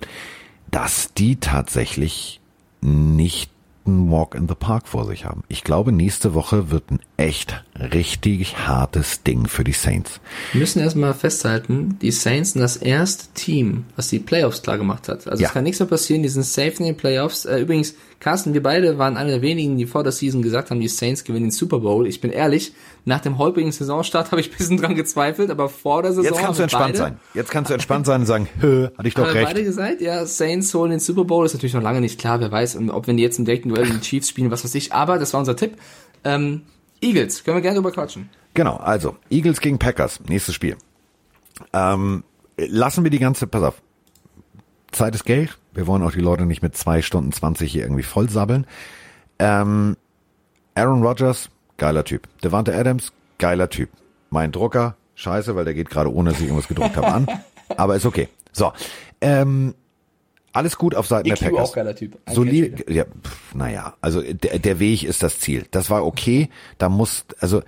dass 0.73 1.14
die 1.14 1.37
tatsächlich 1.37 2.40
nicht 2.81 3.53
ein 3.87 4.11
Walk 4.11 4.35
in 4.35 4.49
the 4.49 4.55
Park 4.55 4.88
vor 4.88 5.07
sich 5.07 5.25
haben. 5.25 5.42
Ich 5.49 5.64
glaube, 5.64 5.92
nächste 5.92 6.35
Woche 6.35 6.70
wird 6.70 6.90
ein 6.90 7.01
echt 7.16 7.64
richtig 7.79 8.57
hartes 8.66 9.22
Ding 9.22 9.46
für 9.46 9.64
die 9.64 9.72
Saints. 9.72 10.20
Wir 10.53 10.61
müssen 10.61 10.81
erstmal 10.81 11.14
festhalten, 11.14 11.99
die 12.01 12.11
Saints 12.11 12.53
sind 12.53 12.62
das 12.62 12.77
erste 12.77 13.33
Team, 13.35 13.85
was 13.96 14.09
die 14.09 14.18
Playoffs 14.18 14.62
klar 14.62 14.79
gemacht 14.79 15.09
hat. 15.09 15.27
Also 15.27 15.42
ja. 15.42 15.49
es 15.49 15.55
kann 15.55 15.64
nichts 15.64 15.81
mehr 15.81 15.88
passieren, 15.88 16.22
die 16.22 16.29
sind 16.29 16.44
safe 16.44 16.75
in 16.79 16.85
den 16.85 16.96
Playoffs. 16.96 17.44
Äh, 17.44 17.61
übrigens, 17.61 17.94
Carsten, 18.20 18.55
wir 18.55 18.62
beide 18.62 18.99
waren 18.99 19.16
einer 19.16 19.31
der 19.31 19.42
wenigen, 19.42 19.77
die 19.77 19.87
vor 19.87 20.03
der 20.03 20.12
Season 20.12 20.42
gesagt 20.42 20.70
haben, 20.70 20.81
die 20.81 20.88
Saints 20.88 21.25
gewinnen 21.25 21.46
den 21.46 21.51
Super 21.51 21.81
Bowl. 21.81 22.07
Ich 22.07 22.20
bin 22.20 22.31
ehrlich, 22.31 22.72
nach 23.07 23.21
dem 23.21 23.38
holprigen 23.38 23.73
Saisonstart 23.73 24.31
habe 24.33 24.40
ich 24.40 24.51
ein 24.51 24.57
bisschen 24.59 24.77
dran 24.77 24.95
gezweifelt, 24.95 25.51
aber 25.51 25.71
vor 25.71 26.03
der 26.03 26.12
Saison. 26.12 26.25
Jetzt 26.25 26.38
kannst 26.38 26.59
du 26.59 26.62
entspannt 26.64 26.85
beide, 26.87 26.99
sein. 26.99 27.21
Jetzt 27.33 27.51
kannst 27.51 27.71
du 27.71 27.75
entspannt 27.75 28.05
sein 28.05 28.21
und 28.21 28.27
sagen, 28.27 28.49
hö, 28.61 28.88
hatte 28.99 29.09
ich 29.09 29.14
doch 29.14 29.33
recht. 29.33 29.47
beide 29.47 29.64
gesagt, 29.64 30.01
ja, 30.03 30.27
Saints 30.27 30.75
holen 30.75 30.90
den 30.90 31.01
Super 31.01 31.25
Bowl, 31.25 31.47
ist 31.47 31.55
natürlich 31.55 31.75
noch 31.75 31.83
lange 31.83 32.01
nicht 32.01 32.21
klar, 32.21 32.40
wer 32.40 32.53
weiß, 32.53 32.79
ob 32.90 33.07
wenn 33.07 33.16
die 33.16 33.23
jetzt 33.23 33.38
im 33.38 33.45
direkten 33.45 33.71
Duell 33.71 33.87
die 33.87 34.01
Chiefs 34.01 34.29
spielen, 34.29 34.51
was 34.51 34.64
weiß 34.64 34.75
ich, 34.75 34.92
aber 34.92 35.19
das 35.19 35.33
war 35.33 35.40
unser 35.40 35.57
Tipp. 35.57 35.77
Ähm, 36.25 36.62
Eagles, 37.01 37.45
können 37.45 37.57
wir 37.57 37.62
gerne 37.62 37.77
drüber 37.77 37.92
quatschen. 37.92 38.29
Genau, 38.55 38.77
also 38.77 39.16
Eagles 39.31 39.61
gegen 39.61 39.79
Packers, 39.79 40.21
nächstes 40.29 40.55
Spiel. 40.55 40.77
Ähm, 41.73 42.25
lassen 42.57 43.05
wir 43.05 43.11
die 43.11 43.19
ganze, 43.19 43.47
pass 43.47 43.62
auf, 43.62 43.83
Zeit 44.90 45.14
ist 45.14 45.25
Geld. 45.25 45.59
Wir 45.73 45.87
wollen 45.87 46.03
auch 46.03 46.12
die 46.12 46.21
Leute 46.21 46.47
nicht 46.47 46.62
mit 46.62 46.77
zwei 46.77 47.03
Stunden 47.03 47.31
zwanzig 47.33 47.71
hier 47.71 47.83
irgendwie 47.83 48.03
vollsabbeln. 48.03 48.66
Ähm, 49.38 49.97
Aaron 50.75 51.03
Rodgers, 51.03 51.51
geiler 51.77 52.05
Typ. 52.05 52.29
Devante 52.43 52.75
Adams, 52.75 53.12
geiler 53.39 53.69
Typ. 53.69 53.91
Mein 54.31 54.53
Drucker, 54.53 54.97
scheiße, 55.15 55.55
weil 55.57 55.65
der 55.65 55.75
geht 55.75 55.91
gerade 55.91 56.12
ohne, 56.12 56.31
dass 56.31 56.41
ich 56.41 56.47
irgendwas 56.47 56.69
gedruckt 56.69 56.97
habe, 56.97 57.09
an. 57.09 57.27
Aber 57.77 57.97
ist 57.97 58.07
okay. 58.07 58.29
So, 58.53 58.73
ähm, 59.21 59.75
alles 60.53 60.79
gut 60.79 60.95
auf 60.95 61.07
Seiten 61.07 61.29
EQ 61.29 61.39
der 61.39 61.51
Packers. 61.51 61.69
auch 61.69 61.75
geiler 61.75 61.95
Typ. 61.95 62.19
Solide, 62.31 62.91
ja, 62.93 63.05
pff, 63.05 63.55
naja, 63.55 63.95
also 64.01 64.23
der, 64.23 64.59
der 64.59 64.79
Weg 64.79 65.03
ist 65.05 65.23
das 65.23 65.39
Ziel. 65.39 65.67
Das 65.71 65.91
war 65.91 66.05
okay. 66.05 66.49
Da 66.79 66.89
muss, 66.89 67.27
also 67.41 67.62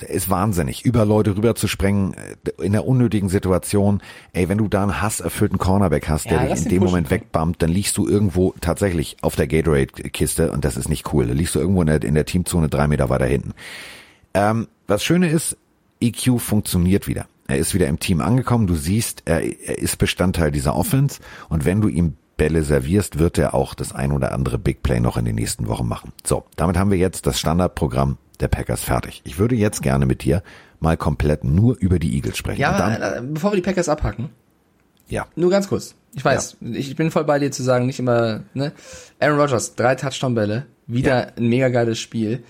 der 0.00 0.10
ist 0.10 0.28
wahnsinnig, 0.28 0.84
über 0.84 1.04
Leute 1.04 1.36
rüber 1.36 1.54
zu 1.54 1.68
sprengen 1.68 2.14
äh, 2.14 2.64
in 2.64 2.72
der 2.72 2.86
unnötigen 2.86 3.28
Situation. 3.28 4.02
Ey, 4.32 4.48
wenn 4.48 4.58
du 4.58 4.68
da 4.68 4.82
einen 4.82 5.00
hasserfüllten 5.00 5.58
Cornerback 5.58 6.08
hast, 6.08 6.26
ja, 6.30 6.38
der 6.38 6.54
dich 6.54 6.64
in 6.64 6.70
dem 6.70 6.82
Moment 6.82 7.10
wegbammt, 7.10 7.62
dann 7.62 7.70
liegst 7.70 7.96
du 7.96 8.08
irgendwo 8.08 8.54
tatsächlich 8.60 9.16
auf 9.22 9.36
der 9.36 9.46
Gatorade-Kiste 9.46 10.52
und 10.52 10.64
das 10.64 10.76
ist 10.76 10.88
nicht 10.88 11.12
cool. 11.12 11.26
Da 11.26 11.34
liegst 11.34 11.54
du 11.54 11.60
irgendwo 11.60 11.82
in 11.82 11.86
der, 11.86 12.02
in 12.02 12.14
der 12.14 12.24
Teamzone 12.26 12.68
drei 12.68 12.88
Meter 12.88 13.08
weiter 13.10 13.26
hinten. 13.26 13.52
Ähm, 14.34 14.68
was 14.86 15.04
Schöne 15.04 15.28
ist, 15.28 15.56
EQ 16.00 16.40
funktioniert 16.40 17.06
wieder. 17.06 17.26
Er 17.46 17.58
ist 17.58 17.74
wieder 17.74 17.88
im 17.88 17.98
Team 17.98 18.20
angekommen. 18.20 18.66
Du 18.66 18.74
siehst, 18.74 19.22
er, 19.24 19.42
er 19.42 19.78
ist 19.78 19.98
Bestandteil 19.98 20.50
dieser 20.50 20.76
Offense. 20.76 21.20
Und 21.48 21.64
wenn 21.64 21.80
du 21.80 21.88
ihm 21.88 22.14
Bälle 22.36 22.62
servierst, 22.62 23.18
wird 23.18 23.38
er 23.38 23.54
auch 23.54 23.74
das 23.74 23.92
ein 23.92 24.12
oder 24.12 24.32
andere 24.32 24.58
Big 24.58 24.82
Play 24.82 25.00
noch 25.00 25.16
in 25.16 25.26
den 25.26 25.34
nächsten 25.34 25.68
Wochen 25.68 25.86
machen. 25.86 26.12
So, 26.24 26.44
damit 26.56 26.78
haben 26.78 26.90
wir 26.90 26.96
jetzt 26.96 27.26
das 27.26 27.38
Standardprogramm 27.38 28.16
der 28.40 28.48
Packers 28.48 28.82
fertig. 28.82 29.22
Ich 29.24 29.38
würde 29.38 29.54
jetzt 29.54 29.82
gerne 29.82 30.06
mit 30.06 30.22
dir 30.22 30.42
mal 30.80 30.96
komplett 30.96 31.44
nur 31.44 31.76
über 31.78 31.98
die 31.98 32.14
Eagles 32.14 32.36
sprechen. 32.36 32.60
Ja, 32.60 32.76
dann, 32.76 33.02
äh, 33.02 33.26
bevor 33.26 33.52
wir 33.52 33.56
die 33.56 33.62
Packers 33.62 33.88
abhacken. 33.88 34.30
Ja. 35.08 35.26
Nur 35.36 35.50
ganz 35.50 35.68
kurz. 35.68 35.94
Ich 36.14 36.24
weiß, 36.24 36.56
ja. 36.60 36.70
ich 36.72 36.96
bin 36.96 37.10
voll 37.10 37.24
bei 37.24 37.38
dir 37.38 37.50
zu 37.50 37.62
sagen, 37.62 37.86
nicht 37.86 37.98
immer, 37.98 38.42
ne? 38.54 38.72
Aaron 39.18 39.40
Rodgers, 39.40 39.74
drei 39.74 39.94
Touchdown-Bälle, 39.94 40.66
wieder 40.86 41.18
ja. 41.18 41.32
ein 41.36 41.48
mega 41.48 41.68
geiles 41.68 41.98
Spiel. 41.98 42.42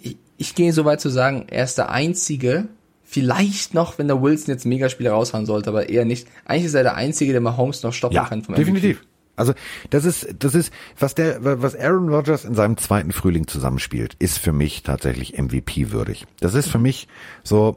Ich, 0.00 0.16
ich 0.36 0.54
gehe 0.54 0.72
so 0.72 0.84
weit 0.84 1.00
zu 1.00 1.08
sagen, 1.08 1.46
er 1.48 1.64
ist 1.64 1.78
der 1.78 1.90
einzige, 1.90 2.68
Vielleicht 3.08 3.72
noch, 3.72 3.98
wenn 3.98 4.08
der 4.08 4.20
Wilson 4.20 4.52
jetzt 4.52 4.66
ein 4.66 4.68
Megaspiel 4.70 5.06
raushauen 5.06 5.46
sollte, 5.46 5.70
aber 5.70 5.88
eher 5.88 6.04
nicht. 6.04 6.26
Eigentlich 6.44 6.64
ist 6.64 6.74
er 6.74 6.82
der 6.82 6.96
Einzige, 6.96 7.30
der 7.30 7.40
Mahomes 7.40 7.84
noch 7.84 7.92
stoppen 7.92 8.16
ja, 8.16 8.24
kann 8.24 8.42
vom 8.42 8.56
definitiv. 8.56 9.06
Also 9.36 9.52
das 9.90 10.04
ist 10.04 10.34
das 10.38 10.54
ist 10.54 10.72
was 10.98 11.14
der 11.14 11.38
was 11.62 11.76
Aaron 11.76 12.08
Rodgers 12.08 12.44
in 12.44 12.54
seinem 12.54 12.76
zweiten 12.76 13.12
Frühling 13.12 13.46
zusammenspielt, 13.46 14.16
ist 14.18 14.38
für 14.38 14.52
mich 14.52 14.82
tatsächlich 14.82 15.38
MVP 15.38 15.92
würdig. 15.92 16.26
Das 16.40 16.54
ist 16.54 16.68
für 16.68 16.78
mich 16.78 17.06
so 17.44 17.76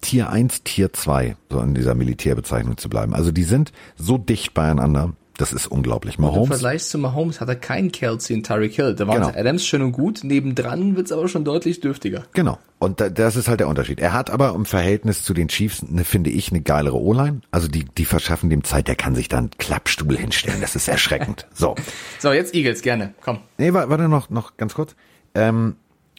Tier 0.00 0.28
1, 0.30 0.62
Tier 0.62 0.92
2, 0.92 1.36
so 1.50 1.60
in 1.60 1.74
dieser 1.74 1.94
Militärbezeichnung 1.94 2.76
zu 2.76 2.88
bleiben. 2.88 3.14
Also 3.14 3.32
die 3.32 3.44
sind 3.44 3.72
so 3.96 4.18
dicht 4.18 4.54
beieinander. 4.54 5.14
Das 5.38 5.52
ist 5.52 5.66
unglaublich. 5.66 6.18
Mahomes. 6.18 6.44
Im 6.44 6.46
Vergleich 6.46 6.84
zu 6.84 6.98
Mahomes 6.98 7.40
hat 7.40 7.48
er 7.48 7.56
keinen 7.56 7.92
Kelsey 7.92 8.36
und 8.36 8.46
Tyreek 8.46 8.74
Hill. 8.74 8.94
Da 8.94 9.06
war 9.06 9.16
genau. 9.16 9.28
Adams 9.28 9.66
schön 9.66 9.82
und 9.82 9.92
gut. 9.92 10.24
Nebendran 10.24 10.96
wird's 10.96 11.12
aber 11.12 11.28
schon 11.28 11.44
deutlich 11.44 11.80
dürftiger. 11.80 12.24
Genau. 12.32 12.58
Und 12.78 13.00
das 13.00 13.36
ist 13.36 13.48
halt 13.48 13.60
der 13.60 13.68
Unterschied. 13.68 14.00
Er 14.00 14.12
hat 14.12 14.30
aber 14.30 14.54
im 14.54 14.64
Verhältnis 14.64 15.22
zu 15.22 15.34
den 15.34 15.48
Chiefs, 15.48 15.82
ne, 15.82 16.04
finde 16.04 16.30
ich, 16.30 16.50
eine 16.50 16.60
geilere 16.60 17.00
O-Line. 17.00 17.40
Also 17.50 17.68
die, 17.68 17.84
die 17.84 18.04
verschaffen 18.04 18.50
dem 18.50 18.64
Zeit. 18.64 18.88
Der 18.88 18.96
kann 18.96 19.14
sich 19.14 19.28
da 19.28 19.38
einen 19.38 19.50
Klappstuhl 19.50 20.16
hinstellen. 20.16 20.60
Das 20.60 20.76
ist 20.76 20.88
erschreckend. 20.88 21.46
So. 21.56 21.74
so, 22.18 22.32
jetzt 22.32 22.54
Eagles, 22.54 22.82
gerne. 22.82 23.14
Komm. 23.22 23.38
Nee, 23.56 23.72
warte 23.72 24.08
noch, 24.08 24.28
noch 24.28 24.58
ganz 24.58 24.74
kurz. 24.74 24.94
Ähm, 25.34 25.76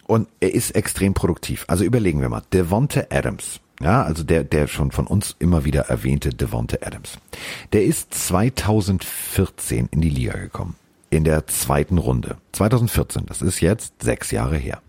und 0.07 0.29
er 0.39 0.53
ist 0.53 0.71
extrem 0.71 1.13
produktiv. 1.13 1.65
Also 1.67 1.83
überlegen 1.83 2.21
wir 2.21 2.29
mal. 2.29 2.41
Devonte 2.51 3.11
Adams 3.11 3.59
ja, 3.81 4.03
also 4.03 4.23
der, 4.23 4.43
der 4.43 4.67
schon 4.67 4.91
von 4.91 5.07
uns 5.07 5.35
immer 5.39 5.65
wieder 5.65 5.83
erwähnte 5.83 6.29
Devonte 6.29 6.85
Adams. 6.85 7.19
Der 7.73 7.83
ist 7.83 8.13
2014 8.13 9.89
in 9.91 10.01
die 10.01 10.09
Liga 10.09 10.37
gekommen. 10.37 10.75
In 11.09 11.23
der 11.23 11.47
zweiten 11.47 11.97
Runde. 11.97 12.37
2014, 12.53 13.25
das 13.27 13.41
ist 13.41 13.61
jetzt 13.61 14.01
sechs 14.01 14.31
Jahre 14.31 14.57
her. 14.57 14.81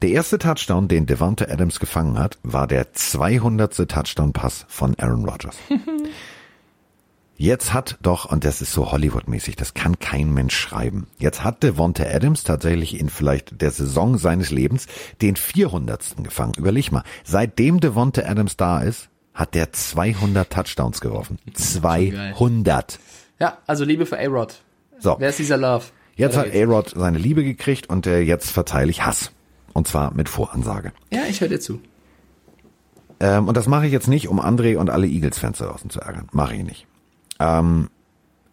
Der 0.00 0.10
erste 0.10 0.38
Touchdown, 0.38 0.88
den 0.88 1.06
Devonte 1.06 1.50
Adams 1.50 1.80
gefangen 1.80 2.18
hat, 2.18 2.38
war 2.42 2.66
der 2.66 2.92
200. 2.92 3.88
Touchdown-Pass 3.88 4.66
von 4.68 4.94
Aaron 4.98 5.28
Rodgers. 5.28 5.56
Jetzt 7.36 7.72
hat 7.72 7.98
doch, 8.00 8.26
und 8.26 8.44
das 8.44 8.62
ist 8.62 8.72
so 8.72 8.92
Hollywood-mäßig, 8.92 9.56
das 9.56 9.74
kann 9.74 9.98
kein 9.98 10.32
Mensch 10.32 10.56
schreiben. 10.56 11.08
Jetzt 11.18 11.42
hat 11.42 11.62
Devonta 11.62 12.04
Adams 12.04 12.44
tatsächlich 12.44 12.98
in 12.98 13.08
vielleicht 13.08 13.60
der 13.60 13.72
Saison 13.72 14.18
seines 14.18 14.50
Lebens 14.50 14.86
den 15.20 15.34
400. 15.34 16.22
gefangen. 16.22 16.52
Überleg 16.56 16.92
mal, 16.92 17.02
seitdem 17.24 17.80
Devonta 17.80 18.22
Adams 18.22 18.56
da 18.56 18.82
ist, 18.82 19.08
hat 19.32 19.54
der 19.54 19.72
200 19.72 20.48
Touchdowns 20.48 21.00
geworfen. 21.00 21.38
200. 21.54 23.00
Ja, 23.40 23.58
also 23.66 23.84
Liebe 23.84 24.06
für 24.06 24.18
A-Rod. 24.18 24.62
So. 25.00 25.16
Wer 25.18 25.30
ist 25.30 25.40
dieser 25.40 25.56
Love? 25.56 25.86
Jetzt 26.14 26.36
hat. 26.36 26.54
A-Rod 26.54 26.92
seine 26.94 27.18
Liebe 27.18 27.42
gekriegt 27.42 27.88
und 27.88 28.06
äh, 28.06 28.20
jetzt 28.20 28.50
verteile 28.52 28.90
ich 28.90 29.04
Hass. 29.04 29.32
Und 29.72 29.88
zwar 29.88 30.14
mit 30.14 30.28
Voransage. 30.28 30.92
Ja, 31.12 31.22
ich 31.28 31.40
höre 31.40 31.48
dir 31.48 31.58
zu. 31.58 31.80
Ähm, 33.18 33.48
und 33.48 33.56
das 33.56 33.66
mache 33.66 33.86
ich 33.86 33.92
jetzt 33.92 34.06
nicht, 34.06 34.28
um 34.28 34.40
André 34.40 34.76
und 34.76 34.88
alle 34.88 35.08
Eagles-Fans 35.08 35.58
da 35.58 35.66
draußen 35.66 35.90
zu 35.90 36.00
ärgern. 36.00 36.28
Mache 36.32 36.54
ich 36.54 36.62
nicht. 36.62 36.86
Ähm, 37.40 37.90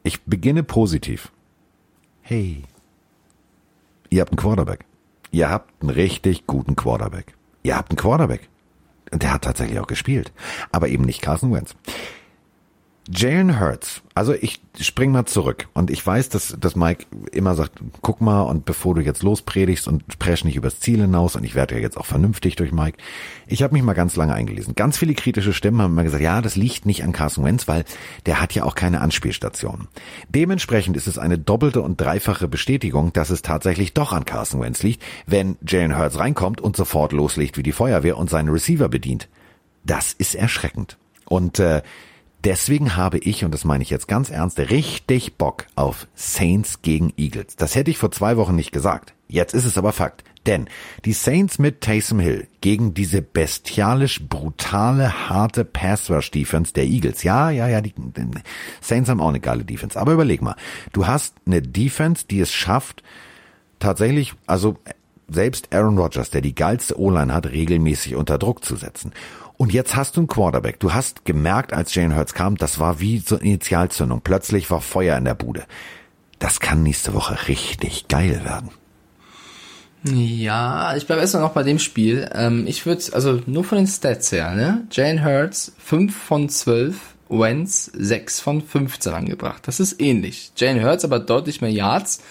ich 0.03 0.23
beginne 0.23 0.63
positiv. 0.63 1.31
Hey, 2.21 2.63
ihr 4.09 4.21
habt 4.21 4.31
einen 4.31 4.37
Quarterback. 4.37 4.85
Ihr 5.31 5.49
habt 5.49 5.81
einen 5.81 5.89
richtig 5.89 6.45
guten 6.47 6.75
Quarterback. 6.75 7.35
Ihr 7.63 7.77
habt 7.77 7.91
einen 7.91 7.97
Quarterback. 7.97 8.49
Und 9.11 9.23
der 9.23 9.33
hat 9.33 9.43
tatsächlich 9.43 9.79
auch 9.79 9.87
gespielt. 9.87 10.31
Aber 10.71 10.87
eben 10.87 11.03
nicht 11.03 11.21
Carson 11.21 11.53
Wentz. 11.53 11.75
Jalen 13.09 13.59
Hurts, 13.59 14.03
also 14.13 14.33
ich 14.33 14.61
spring 14.79 15.11
mal 15.11 15.25
zurück 15.25 15.67
und 15.73 15.89
ich 15.89 16.05
weiß, 16.05 16.29
dass, 16.29 16.55
dass 16.59 16.75
Mike 16.75 17.05
immer 17.31 17.55
sagt, 17.55 17.79
guck 18.01 18.21
mal 18.21 18.43
und 18.43 18.63
bevor 18.63 18.93
du 18.93 19.01
jetzt 19.01 19.23
lospredigst 19.23 19.87
und 19.87 20.19
presch 20.19 20.43
nicht 20.43 20.55
übers 20.55 20.79
Ziel 20.79 21.01
hinaus 21.01 21.35
und 21.35 21.43
ich 21.43 21.55
werde 21.55 21.75
ja 21.75 21.81
jetzt 21.81 21.97
auch 21.97 22.05
vernünftig 22.05 22.57
durch 22.57 22.71
Mike. 22.71 22.99
Ich 23.47 23.63
habe 23.63 23.73
mich 23.73 23.81
mal 23.81 23.93
ganz 23.93 24.15
lange 24.15 24.35
eingelesen. 24.35 24.75
Ganz 24.75 24.99
viele 24.99 25.15
kritische 25.15 25.51
Stimmen 25.51 25.81
haben 25.81 25.93
immer 25.93 26.03
gesagt, 26.03 26.23
ja, 26.23 26.41
das 26.41 26.55
liegt 26.55 26.85
nicht 26.85 27.03
an 27.03 27.11
Carson 27.11 27.43
Wentz, 27.43 27.67
weil 27.67 27.85
der 28.27 28.39
hat 28.39 28.53
ja 28.53 28.63
auch 28.63 28.75
keine 28.75 29.01
Anspielstation. 29.01 29.87
Dementsprechend 30.29 30.95
ist 30.95 31.07
es 31.07 31.17
eine 31.17 31.39
doppelte 31.39 31.81
und 31.81 31.99
dreifache 31.99 32.47
Bestätigung, 32.47 33.13
dass 33.13 33.31
es 33.31 33.41
tatsächlich 33.41 33.95
doch 33.95 34.13
an 34.13 34.25
Carson 34.25 34.61
Wentz 34.61 34.83
liegt, 34.83 35.01
wenn 35.25 35.57
Jalen 35.67 35.97
Hurts 35.97 36.19
reinkommt 36.19 36.61
und 36.61 36.77
sofort 36.77 37.13
loslegt 37.13 37.57
wie 37.57 37.63
die 37.63 37.71
Feuerwehr 37.71 38.17
und 38.17 38.29
seinen 38.29 38.49
Receiver 38.49 38.89
bedient. 38.89 39.27
Das 39.83 40.13
ist 40.13 40.35
erschreckend. 40.35 40.97
Und 41.25 41.59
äh, 41.59 41.81
Deswegen 42.43 42.95
habe 42.95 43.19
ich, 43.19 43.45
und 43.45 43.53
das 43.53 43.65
meine 43.65 43.83
ich 43.83 43.91
jetzt 43.91 44.07
ganz 44.07 44.31
ernst, 44.31 44.57
richtig 44.57 45.37
Bock 45.37 45.67
auf 45.75 46.07
Saints 46.15 46.81
gegen 46.81 47.13
Eagles. 47.15 47.55
Das 47.55 47.75
hätte 47.75 47.91
ich 47.91 47.99
vor 47.99 48.11
zwei 48.11 48.35
Wochen 48.37 48.55
nicht 48.55 48.71
gesagt. 48.71 49.13
Jetzt 49.27 49.53
ist 49.53 49.65
es 49.65 49.77
aber 49.77 49.93
Fakt. 49.93 50.23
Denn 50.47 50.67
die 51.05 51.13
Saints 51.13 51.59
mit 51.59 51.81
Taysom 51.81 52.19
Hill 52.19 52.47
gegen 52.61 52.95
diese 52.95 53.21
bestialisch 53.21 54.23
brutale, 54.27 55.29
harte 55.29 55.63
Pass-Rush-Defense 55.63 56.73
der 56.73 56.85
Eagles. 56.85 57.21
Ja, 57.21 57.51
ja, 57.51 57.67
ja, 57.67 57.79
die, 57.79 57.93
die 57.95 58.27
Saints 58.81 59.09
haben 59.09 59.21
auch 59.21 59.29
eine 59.29 59.39
geile 59.39 59.63
Defense. 59.63 59.99
Aber 59.99 60.13
überleg 60.13 60.41
mal, 60.41 60.55
du 60.93 61.05
hast 61.05 61.35
eine 61.45 61.61
Defense, 61.61 62.25
die 62.27 62.39
es 62.39 62.51
schafft, 62.51 63.03
tatsächlich, 63.77 64.33
also 64.47 64.77
selbst 65.29 65.73
Aaron 65.73 65.97
Rodgers, 65.97 66.31
der 66.31 66.41
die 66.41 66.55
geilste 66.55 66.99
O-Line 66.99 67.33
hat, 67.33 67.45
regelmäßig 67.45 68.15
unter 68.15 68.39
Druck 68.39 68.65
zu 68.65 68.75
setzen. 68.75 69.13
Und 69.57 69.73
jetzt 69.73 69.95
hast 69.95 70.15
du 70.15 70.21
einen 70.21 70.27
Quarterback. 70.27 70.79
Du 70.79 70.93
hast 70.93 71.25
gemerkt, 71.25 71.73
als 71.73 71.93
Jalen 71.93 72.15
Hurts 72.15 72.33
kam, 72.33 72.57
das 72.57 72.79
war 72.79 72.99
wie 72.99 73.19
so 73.19 73.35
eine 73.35 73.45
Initialzündung. 73.45 74.21
Plötzlich 74.21 74.71
war 74.71 74.81
Feuer 74.81 75.17
in 75.17 75.25
der 75.25 75.35
Bude. 75.35 75.65
Das 76.39 76.59
kann 76.59 76.81
nächste 76.83 77.13
Woche 77.13 77.47
richtig 77.47 78.07
geil 78.07 78.41
werden. 78.43 78.71
Ja, 80.03 80.95
ich 80.95 81.05
bleibe 81.05 81.21
erstmal 81.21 81.43
noch 81.43 81.53
bei 81.53 81.61
dem 81.61 81.77
Spiel. 81.77 82.27
Ähm, 82.33 82.65
ich 82.65 82.87
würde, 82.87 83.03
also 83.13 83.39
nur 83.45 83.63
von 83.63 83.77
den 83.77 83.85
Stats 83.87 84.31
her, 84.31 84.55
ne? 84.55 84.87
Jane 84.91 85.23
Hurts 85.23 85.73
5 85.77 86.15
von 86.15 86.49
12, 86.49 86.95
Wentz 87.29 87.91
6 87.93 88.39
von 88.39 88.61
15 88.61 89.13
angebracht. 89.13 89.67
Das 89.67 89.79
ist 89.79 90.01
ähnlich. 90.01 90.51
Jane 90.57 90.83
Hurts 90.83 91.05
aber 91.05 91.19
deutlich 91.19 91.61
mehr 91.61 91.71
Yards, 91.71 92.21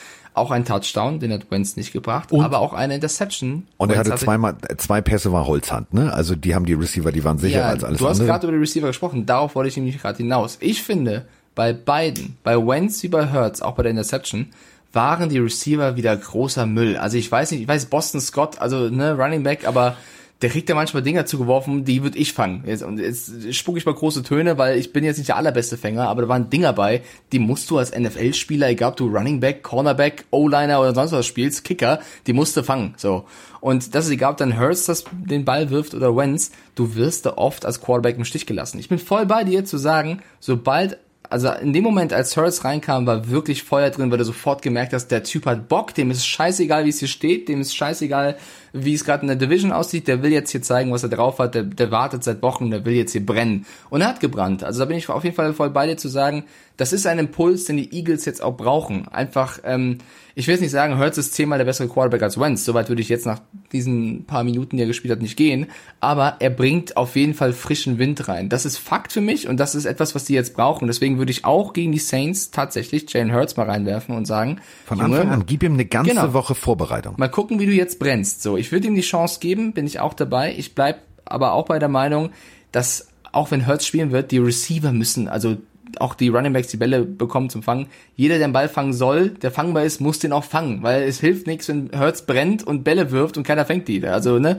auch 0.40 0.50
ein 0.50 0.64
Touchdown, 0.64 1.20
den 1.20 1.32
hat 1.32 1.50
Wentz 1.50 1.76
nicht 1.76 1.92
gebracht, 1.92 2.30
aber 2.32 2.58
auch 2.58 2.72
eine 2.72 2.96
Interception. 2.96 3.66
Und 3.76 3.92
er 3.92 3.98
hatte 3.98 4.14
zweimal, 4.16 4.56
zwei 4.78 5.00
Pässe 5.00 5.32
war 5.32 5.46
Holzhand, 5.46 5.94
ne? 5.94 6.12
Also 6.12 6.34
die 6.34 6.54
haben 6.54 6.66
die 6.66 6.74
Receiver, 6.74 7.12
die 7.12 7.22
waren 7.22 7.38
sicherer 7.38 7.60
ja, 7.60 7.68
als 7.68 7.84
alles 7.84 7.98
du 7.98 8.08
hast 8.08 8.16
andere. 8.16 8.26
gerade 8.26 8.46
über 8.46 8.56
die 8.56 8.60
Receiver 8.60 8.88
gesprochen, 8.88 9.26
darauf 9.26 9.54
wollte 9.54 9.68
ich 9.68 9.76
nämlich 9.76 10.00
gerade 10.00 10.16
hinaus. 10.18 10.58
Ich 10.60 10.82
finde, 10.82 11.26
bei 11.54 11.72
beiden, 11.72 12.36
bei 12.42 12.56
Wentz 12.56 13.02
wie 13.02 13.08
bei 13.08 13.32
Hurts, 13.32 13.62
auch 13.62 13.74
bei 13.74 13.82
der 13.82 13.90
Interception, 13.90 14.48
waren 14.92 15.28
die 15.28 15.38
Receiver 15.38 15.96
wieder 15.96 16.16
großer 16.16 16.66
Müll. 16.66 16.96
Also 16.96 17.16
ich 17.16 17.30
weiß 17.30 17.52
nicht, 17.52 17.62
ich 17.62 17.68
weiß 17.68 17.86
Boston 17.86 18.20
Scott, 18.20 18.58
also 18.58 18.88
ne, 18.88 19.16
Running 19.16 19.42
Back, 19.42 19.66
aber 19.66 19.96
der 20.42 20.48
kriegt 20.48 20.68
ja 20.68 20.74
manchmal 20.74 21.02
Dinger 21.02 21.26
zugeworfen, 21.26 21.84
die 21.84 22.02
würde 22.02 22.18
ich 22.18 22.32
fangen. 22.32 22.64
Jetzt, 22.66 22.82
und 22.82 22.98
jetzt 22.98 23.54
spucke 23.54 23.78
ich 23.78 23.84
mal 23.84 23.94
große 23.94 24.22
Töne, 24.22 24.56
weil 24.56 24.78
ich 24.78 24.92
bin 24.92 25.04
jetzt 25.04 25.18
nicht 25.18 25.28
der 25.28 25.36
allerbeste 25.36 25.76
Fänger, 25.76 26.08
aber 26.08 26.22
da 26.22 26.28
waren 26.28 26.48
Dinger 26.48 26.72
bei, 26.72 27.02
die 27.32 27.38
musst 27.38 27.70
du 27.70 27.78
als 27.78 27.96
NFL-Spieler, 27.96 28.68
egal 28.68 28.90
ob 28.90 28.96
du 28.96 29.08
Running 29.08 29.40
Back, 29.40 29.62
Cornerback, 29.62 30.24
O-Liner 30.30 30.80
oder 30.80 30.94
sonst 30.94 31.12
was 31.12 31.26
spielst, 31.26 31.64
Kicker, 31.64 32.00
die 32.26 32.32
musst 32.32 32.56
du 32.56 32.62
fangen. 32.62 32.94
So. 32.96 33.24
Und 33.60 33.94
das 33.94 34.06
ist 34.06 34.12
egal, 34.12 34.32
ob 34.32 34.36
dann 34.38 34.58
Hurts 34.58 34.86
das, 34.86 35.04
den 35.12 35.44
Ball 35.44 35.68
wirft 35.68 35.92
oder 35.92 36.16
Wentz, 36.16 36.52
du 36.74 36.94
wirst 36.94 37.26
da 37.26 37.34
oft 37.36 37.66
als 37.66 37.82
Quarterback 37.82 38.16
im 38.16 38.24
Stich 38.24 38.46
gelassen. 38.46 38.78
Ich 38.78 38.88
bin 38.88 38.98
voll 38.98 39.26
bei 39.26 39.44
dir 39.44 39.66
zu 39.66 39.76
sagen, 39.76 40.22
sobald 40.38 40.98
also 41.30 41.48
in 41.52 41.72
dem 41.72 41.84
Moment, 41.84 42.12
als 42.12 42.36
Hurts 42.36 42.64
reinkam, 42.64 43.06
war 43.06 43.30
wirklich 43.30 43.62
Feuer 43.62 43.90
drin, 43.90 44.10
weil 44.10 44.18
du 44.18 44.24
sofort 44.24 44.62
gemerkt 44.62 44.92
hast, 44.92 45.08
der 45.08 45.22
Typ 45.22 45.46
hat 45.46 45.68
Bock, 45.68 45.94
dem 45.94 46.10
ist 46.10 46.26
scheißegal, 46.26 46.84
wie 46.84 46.88
es 46.88 46.98
hier 46.98 47.08
steht, 47.08 47.48
dem 47.48 47.60
ist 47.60 47.74
scheißegal, 47.74 48.36
wie 48.72 48.94
es 48.94 49.04
gerade 49.04 49.22
in 49.22 49.28
der 49.28 49.36
Division 49.36 49.70
aussieht, 49.70 50.08
der 50.08 50.24
will 50.24 50.32
jetzt 50.32 50.50
hier 50.50 50.60
zeigen, 50.60 50.92
was 50.92 51.04
er 51.04 51.08
drauf 51.08 51.38
hat, 51.38 51.54
der, 51.54 51.62
der 51.62 51.92
wartet 51.92 52.24
seit 52.24 52.42
Wochen, 52.42 52.70
der 52.72 52.84
will 52.84 52.94
jetzt 52.94 53.12
hier 53.12 53.24
brennen. 53.24 53.64
Und 53.90 54.00
er 54.00 54.08
hat 54.08 54.18
gebrannt. 54.18 54.64
Also 54.64 54.80
da 54.80 54.86
bin 54.86 54.96
ich 54.96 55.08
auf 55.08 55.22
jeden 55.22 55.36
Fall 55.36 55.54
voll 55.54 55.70
bei 55.70 55.86
dir 55.86 55.96
zu 55.96 56.08
sagen, 56.08 56.44
das 56.76 56.92
ist 56.92 57.06
ein 57.06 57.20
Impuls, 57.20 57.64
den 57.64 57.76
die 57.76 57.94
Eagles 57.94 58.24
jetzt 58.24 58.42
auch 58.42 58.56
brauchen. 58.56 59.06
Einfach, 59.06 59.60
ähm, 59.64 59.98
ich 60.40 60.46
will 60.46 60.54
jetzt 60.54 60.62
nicht 60.62 60.70
sagen, 60.70 60.98
Hurts 60.98 61.18
ist 61.18 61.34
zehnmal 61.34 61.58
der 61.58 61.66
bessere 61.66 61.86
Quarterback 61.86 62.22
als 62.22 62.40
Wentz. 62.40 62.64
Soweit 62.64 62.88
würde 62.88 63.02
ich 63.02 63.08
jetzt 63.08 63.26
nach 63.26 63.40
diesen 63.72 64.24
paar 64.24 64.42
Minuten, 64.42 64.76
die 64.76 64.82
er 64.82 64.86
gespielt 64.86 65.12
hat, 65.12 65.20
nicht 65.20 65.36
gehen. 65.36 65.66
Aber 66.00 66.36
er 66.40 66.50
bringt 66.50 66.96
auf 66.96 67.14
jeden 67.14 67.34
Fall 67.34 67.52
frischen 67.52 67.98
Wind 67.98 68.26
rein. 68.26 68.48
Das 68.48 68.64
ist 68.64 68.78
Fakt 68.78 69.12
für 69.12 69.20
mich 69.20 69.48
und 69.48 69.58
das 69.60 69.74
ist 69.74 69.84
etwas, 69.84 70.14
was 70.14 70.24
die 70.24 70.32
jetzt 70.34 70.54
brauchen. 70.54 70.86
Deswegen 70.88 71.18
würde 71.18 71.30
ich 71.30 71.44
auch 71.44 71.74
gegen 71.74 71.92
die 71.92 71.98
Saints 71.98 72.50
tatsächlich 72.50 73.12
Jalen 73.12 73.32
Hurts 73.34 73.56
mal 73.56 73.66
reinwerfen 73.66 74.16
und 74.16 74.24
sagen, 74.24 74.60
Von 74.86 74.98
Junge, 74.98 75.20
Anfang 75.20 75.32
an, 75.32 75.46
gib 75.46 75.62
ihm 75.62 75.74
eine 75.74 75.84
ganze 75.84 76.10
Genau. 76.10 76.32
Woche 76.32 76.54
Vorbereitung. 76.54 77.14
Mal 77.18 77.28
gucken, 77.28 77.60
wie 77.60 77.66
du 77.66 77.72
jetzt 77.72 77.98
brennst. 77.98 78.42
So, 78.42 78.56
ich 78.56 78.72
würde 78.72 78.88
ihm 78.88 78.94
die 78.94 79.02
Chance 79.02 79.40
geben, 79.40 79.72
bin 79.72 79.86
ich 79.86 80.00
auch 80.00 80.14
dabei. 80.14 80.54
Ich 80.56 80.74
bleib 80.74 81.02
aber 81.26 81.52
auch 81.52 81.66
bei 81.66 81.78
der 81.78 81.88
Meinung, 81.88 82.30
dass 82.72 83.08
auch 83.32 83.50
wenn 83.50 83.66
Hurts 83.66 83.86
spielen 83.86 84.10
wird, 84.10 84.30
die 84.30 84.38
Receiver 84.38 84.92
müssen, 84.92 85.28
also 85.28 85.58
auch 85.98 86.14
die 86.14 86.28
Running 86.28 86.52
Backs 86.52 86.68
die 86.68 86.76
Bälle 86.76 87.04
bekommen 87.04 87.50
zum 87.50 87.62
Fangen. 87.62 87.86
Jeder, 88.16 88.38
der 88.38 88.48
den 88.48 88.52
Ball 88.52 88.68
fangen 88.68 88.92
soll, 88.92 89.30
der 89.30 89.50
fangbar 89.50 89.84
ist, 89.84 90.00
muss 90.00 90.18
den 90.18 90.32
auch 90.32 90.44
fangen, 90.44 90.82
weil 90.82 91.02
es 91.02 91.20
hilft 91.20 91.46
nichts, 91.46 91.68
wenn 91.68 91.90
Hurts 91.98 92.22
brennt 92.22 92.66
und 92.66 92.84
Bälle 92.84 93.10
wirft 93.10 93.36
und 93.36 93.44
keiner 93.44 93.64
fängt 93.64 93.88
die. 93.88 94.04
Also, 94.06 94.38
ne, 94.38 94.58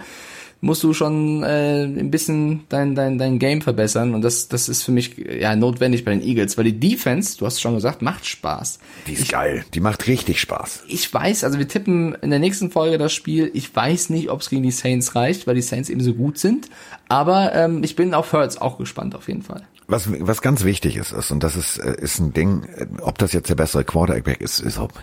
musst 0.61 0.83
du 0.83 0.93
schon 0.93 1.43
äh, 1.43 1.83
ein 1.83 2.11
bisschen 2.11 2.61
dein, 2.69 2.95
dein, 2.95 3.17
dein 3.17 3.39
Game 3.39 3.61
verbessern 3.61 4.13
und 4.13 4.21
das, 4.21 4.47
das 4.47 4.69
ist 4.69 4.83
für 4.83 4.91
mich 4.91 5.17
ja 5.17 5.55
notwendig 5.55 6.05
bei 6.05 6.11
den 6.11 6.21
Eagles, 6.21 6.57
weil 6.57 6.65
die 6.65 6.79
Defense, 6.79 7.37
du 7.37 7.45
hast 7.45 7.59
schon 7.59 7.73
gesagt, 7.73 8.01
macht 8.01 8.25
Spaß. 8.25 8.79
Die 9.07 9.13
ist 9.13 9.29
geil. 9.29 9.65
Die 9.73 9.79
macht 9.79 10.07
richtig 10.07 10.39
Spaß. 10.39 10.83
Ich 10.87 11.11
weiß, 11.11 11.43
also 11.43 11.57
wir 11.57 11.67
tippen 11.67 12.15
in 12.21 12.29
der 12.29 12.39
nächsten 12.39 12.69
Folge 12.69 12.99
das 12.99 13.11
Spiel. 13.11 13.49
Ich 13.53 13.75
weiß 13.75 14.11
nicht, 14.11 14.29
ob 14.29 14.41
es 14.41 14.49
gegen 14.49 14.63
die 14.63 14.71
Saints 14.71 15.15
reicht, 15.15 15.47
weil 15.47 15.55
die 15.55 15.61
Saints 15.61 15.89
eben 15.89 16.01
so 16.01 16.13
gut 16.13 16.37
sind. 16.37 16.69
Aber 17.07 17.53
ähm, 17.55 17.83
ich 17.83 17.95
bin 17.95 18.13
auf 18.13 18.31
Hurts 18.31 18.61
auch 18.61 18.77
gespannt 18.77 19.15
auf 19.15 19.27
jeden 19.27 19.41
Fall. 19.41 19.63
Was, 19.91 20.07
was 20.21 20.41
ganz 20.41 20.63
wichtig 20.63 20.95
ist, 20.95 21.11
ist, 21.11 21.31
und 21.31 21.43
das 21.43 21.57
ist, 21.57 21.77
äh, 21.77 21.97
ist 21.99 22.17
ein 22.19 22.31
Ding, 22.31 22.63
äh, 22.63 22.87
ob 23.01 23.17
das 23.17 23.33
jetzt 23.33 23.49
der 23.49 23.55
bessere 23.55 23.83
Quarterback 23.83 24.39
ist, 24.39 24.61
ist, 24.61 24.77
ob, 24.77 24.93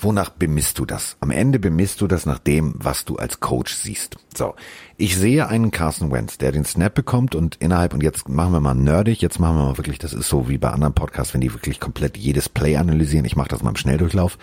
wonach 0.00 0.30
bemisst 0.30 0.78
du 0.78 0.86
das? 0.86 1.16
Am 1.18 1.32
Ende 1.32 1.58
bemisst 1.58 2.00
du 2.00 2.06
das 2.06 2.26
nach 2.26 2.38
dem, 2.38 2.74
was 2.78 3.04
du 3.04 3.16
als 3.16 3.40
Coach 3.40 3.74
siehst. 3.74 4.18
So. 4.36 4.54
Ich 4.98 5.16
sehe 5.16 5.48
einen 5.48 5.72
Carson 5.72 6.12
Wentz, 6.12 6.38
der 6.38 6.52
den 6.52 6.64
Snap 6.64 6.94
bekommt 6.94 7.34
und 7.34 7.56
innerhalb, 7.56 7.92
und 7.92 8.04
jetzt 8.04 8.28
machen 8.28 8.52
wir 8.52 8.60
mal 8.60 8.74
nerdig, 8.74 9.20
jetzt 9.20 9.40
machen 9.40 9.56
wir 9.56 9.64
mal 9.64 9.78
wirklich, 9.78 9.98
das 9.98 10.12
ist 10.12 10.28
so 10.28 10.48
wie 10.48 10.58
bei 10.58 10.70
anderen 10.70 10.94
Podcasts, 10.94 11.34
wenn 11.34 11.40
die 11.40 11.52
wirklich 11.52 11.80
komplett 11.80 12.16
jedes 12.16 12.48
Play 12.48 12.76
analysieren. 12.76 13.24
Ich 13.24 13.34
mache 13.34 13.48
das 13.48 13.64
mal 13.64 13.70
im 13.70 13.76
Schnelldurchlauf. 13.76 14.38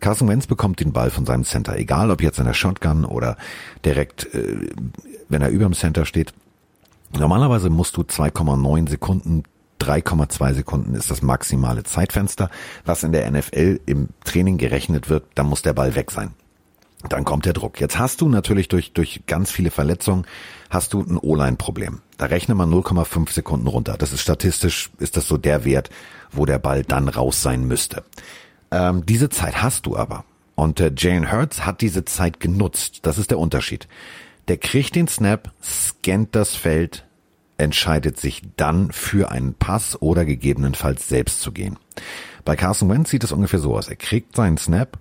Carson 0.00 0.26
Wentz 0.26 0.46
bekommt 0.46 0.80
den 0.80 0.92
Ball 0.92 1.10
von 1.10 1.26
seinem 1.26 1.44
Center, 1.44 1.76
egal 1.76 2.10
ob 2.10 2.22
jetzt 2.22 2.38
in 2.38 2.46
der 2.46 2.54
Shotgun 2.54 3.04
oder 3.04 3.36
direkt, 3.84 4.34
äh, 4.34 4.70
wenn 5.28 5.42
er 5.42 5.50
über 5.50 5.66
dem 5.66 5.74
Center 5.74 6.06
steht. 6.06 6.32
Normalerweise 7.18 7.70
musst 7.70 7.96
du 7.96 8.02
2,9 8.02 8.88
Sekunden, 8.88 9.44
3,2 9.80 10.54
Sekunden 10.54 10.94
ist 10.94 11.10
das 11.10 11.22
maximale 11.22 11.82
Zeitfenster, 11.84 12.50
was 12.84 13.02
in 13.02 13.12
der 13.12 13.30
NFL 13.30 13.80
im 13.86 14.08
Training 14.24 14.58
gerechnet 14.58 15.08
wird, 15.08 15.24
dann 15.34 15.46
muss 15.46 15.62
der 15.62 15.74
Ball 15.74 15.94
weg 15.94 16.10
sein. 16.10 16.34
Dann 17.08 17.24
kommt 17.24 17.44
der 17.44 17.52
Druck. 17.52 17.80
Jetzt 17.80 17.98
hast 17.98 18.22
du 18.22 18.28
natürlich 18.28 18.68
durch, 18.68 18.92
durch 18.92 19.22
ganz 19.26 19.50
viele 19.50 19.70
Verletzungen, 19.70 20.26
hast 20.70 20.94
du 20.94 21.02
ein 21.02 21.18
O-Line-Problem. 21.18 22.00
Da 22.16 22.26
rechnet 22.26 22.56
man 22.56 22.72
0,5 22.72 23.30
Sekunden 23.30 23.66
runter. 23.66 23.96
Das 23.98 24.12
ist 24.12 24.22
statistisch, 24.22 24.90
ist 24.98 25.16
das 25.16 25.28
so 25.28 25.36
der 25.36 25.64
Wert, 25.64 25.90
wo 26.32 26.46
der 26.46 26.58
Ball 26.58 26.82
dann 26.82 27.08
raus 27.08 27.42
sein 27.42 27.66
müsste. 27.66 28.04
Ähm, 28.70 29.04
diese 29.04 29.28
Zeit 29.28 29.62
hast 29.62 29.84
du 29.86 29.96
aber. 29.96 30.24
Und 30.54 30.80
äh, 30.80 30.92
Jalen 30.96 31.30
Hurts 31.30 31.66
hat 31.66 31.80
diese 31.80 32.04
Zeit 32.04 32.40
genutzt. 32.40 33.00
Das 33.02 33.18
ist 33.18 33.30
der 33.30 33.38
Unterschied. 33.38 33.86
Der 34.48 34.58
kriegt 34.58 34.94
den 34.94 35.08
Snap, 35.08 35.52
scannt 35.62 36.34
das 36.34 36.54
Feld, 36.54 37.06
entscheidet 37.56 38.20
sich 38.20 38.42
dann 38.56 38.92
für 38.92 39.30
einen 39.30 39.54
Pass 39.54 40.00
oder 40.02 40.24
gegebenenfalls 40.24 41.08
selbst 41.08 41.40
zu 41.40 41.52
gehen. 41.52 41.78
Bei 42.44 42.56
Carson 42.56 42.90
Wentz 42.90 43.10
sieht 43.10 43.24
es 43.24 43.32
ungefähr 43.32 43.60
so 43.60 43.74
aus. 43.74 43.88
Er 43.88 43.96
kriegt 43.96 44.36
seinen 44.36 44.58
Snap, 44.58 44.98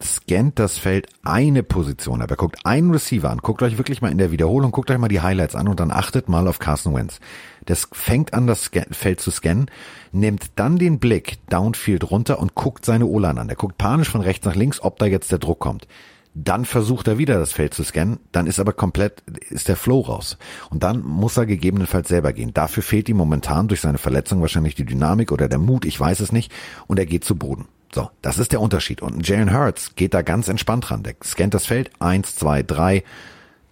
scannt 0.00 0.58
das 0.58 0.78
Feld 0.78 1.08
eine 1.24 1.62
Position 1.62 2.22
ab. 2.22 2.30
Er 2.30 2.36
guckt 2.36 2.64
einen 2.64 2.90
Receiver 2.90 3.30
an. 3.30 3.38
Guckt 3.38 3.62
euch 3.62 3.78
wirklich 3.78 4.02
mal 4.02 4.12
in 4.12 4.18
der 4.18 4.30
Wiederholung, 4.30 4.70
guckt 4.70 4.90
euch 4.90 4.98
mal 4.98 5.08
die 5.08 5.20
Highlights 5.20 5.56
an 5.56 5.66
und 5.66 5.80
dann 5.80 5.90
achtet 5.90 6.28
mal 6.28 6.46
auf 6.46 6.58
Carson 6.58 6.94
Wentz. 6.94 7.20
Das 7.64 7.88
fängt 7.92 8.34
an, 8.34 8.46
das 8.46 8.70
Feld 8.90 9.20
zu 9.20 9.30
scannen, 9.30 9.70
nimmt 10.12 10.52
dann 10.56 10.78
den 10.78 10.98
Blick 10.98 11.38
Downfield 11.48 12.10
runter 12.10 12.38
und 12.38 12.54
guckt 12.54 12.84
seine 12.84 13.06
O-Line 13.06 13.40
an. 13.40 13.48
Er 13.48 13.56
guckt 13.56 13.78
panisch 13.78 14.10
von 14.10 14.20
rechts 14.20 14.46
nach 14.46 14.54
links, 14.54 14.80
ob 14.80 14.98
da 14.98 15.06
jetzt 15.06 15.32
der 15.32 15.38
Druck 15.38 15.58
kommt. 15.58 15.88
Dann 16.34 16.64
versucht 16.64 17.06
er 17.06 17.16
wieder 17.16 17.38
das 17.38 17.52
Feld 17.52 17.74
zu 17.74 17.84
scannen, 17.84 18.18
dann 18.32 18.48
ist 18.48 18.58
aber 18.58 18.72
komplett, 18.72 19.22
ist 19.50 19.68
der 19.68 19.76
Flow 19.76 20.00
raus. 20.00 20.36
Und 20.70 20.82
dann 20.82 21.00
muss 21.02 21.36
er 21.36 21.46
gegebenenfalls 21.46 22.08
selber 22.08 22.32
gehen. 22.32 22.52
Dafür 22.52 22.82
fehlt 22.82 23.08
ihm 23.08 23.16
momentan 23.16 23.68
durch 23.68 23.80
seine 23.80 23.98
Verletzung 23.98 24.40
wahrscheinlich 24.40 24.74
die 24.74 24.84
Dynamik 24.84 25.30
oder 25.30 25.48
der 25.48 25.58
Mut, 25.58 25.84
ich 25.84 25.98
weiß 25.98 26.18
es 26.18 26.32
nicht, 26.32 26.52
und 26.88 26.98
er 26.98 27.06
geht 27.06 27.24
zu 27.24 27.36
Boden. 27.36 27.66
So, 27.94 28.10
das 28.20 28.38
ist 28.38 28.50
der 28.50 28.60
Unterschied. 28.60 29.00
Und 29.00 29.26
Jalen 29.26 29.56
Hurts 29.56 29.94
geht 29.94 30.14
da 30.14 30.22
ganz 30.22 30.48
entspannt 30.48 30.90
ran. 30.90 31.04
Der 31.04 31.14
scannt 31.22 31.54
das 31.54 31.66
Feld, 31.66 31.90
eins, 32.00 32.34
zwei, 32.34 32.64
drei, 32.64 33.04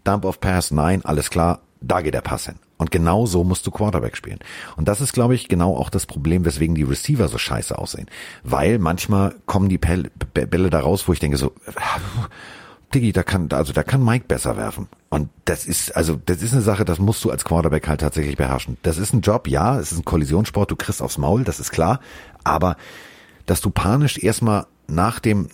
Dump 0.05 0.25
of 0.25 0.41
Pass, 0.41 0.71
nein, 0.71 1.05
alles 1.05 1.31
klar, 1.31 1.61
da 1.83 2.01
geht 2.01 2.15
der 2.15 2.21
Pass 2.21 2.47
hin. 2.47 2.57
Und 2.79 2.91
genau 2.91 3.27
so 3.27 3.45
musst 3.45 3.67
du 3.67 3.71
Quarterback 3.71 4.17
spielen. 4.17 4.41
Und 4.77 4.89
das 4.89 5.01
ist, 5.01 5.13
glaube 5.13 5.35
ich, 5.35 5.49
genau 5.49 5.77
auch 5.77 5.91
das 5.91 6.07
Problem, 6.07 6.45
weswegen 6.45 6.75
die 6.75 6.83
Receiver 6.83 7.29
so 7.29 7.39
scheiße 7.39 7.79
aussehen. 7.79 8.07
Weil 8.43 8.79
manchmal 8.79 9.35
kommen 9.47 9.69
die 9.69 9.79
Bälle 9.79 10.71
da 10.71 10.81
raus, 10.81 11.07
wo 11.07 11.13
ich 11.13 11.21
denke 11.21 11.37
so, 11.37 11.53
Diggi, 12.95 13.13
da 13.13 13.23
kann, 13.23 13.49
also 13.53 13.73
da 13.73 13.83
kann 13.83 14.05
Mike 14.05 14.27
besser 14.29 14.57
werfen. 14.57 14.89
Und 15.09 15.31
das 15.45 15.65
ist, 15.65 15.97
also 15.97 16.21
das 16.27 16.43
ist 16.43 16.53
eine 16.53 16.63
Sache, 16.63 16.85
das 16.85 16.99
musst 16.99 17.25
du 17.25 17.31
als 17.31 17.45
Quarterback 17.45 17.89
halt 17.89 18.01
tatsächlich 18.01 18.37
beherrschen. 18.37 18.77
Das 18.83 18.99
ist 18.99 19.13
ein 19.13 19.21
Job, 19.21 19.49
ja, 19.49 19.79
es 19.79 19.93
ist 19.93 19.99
ein 19.99 20.05
Kollisionssport, 20.05 20.71
du 20.71 20.77
kriegst 20.77 21.01
aufs 21.03 21.19
Maul, 21.19 21.45
das 21.45 21.61
ist 21.61 21.71
klar. 21.71 22.01
Aber 22.45 22.77
dass 23.47 23.61
du 23.61 23.71
panisch 23.71 24.19
erstmal 24.19 24.67
nach 24.95 25.19
dem, 25.21 25.49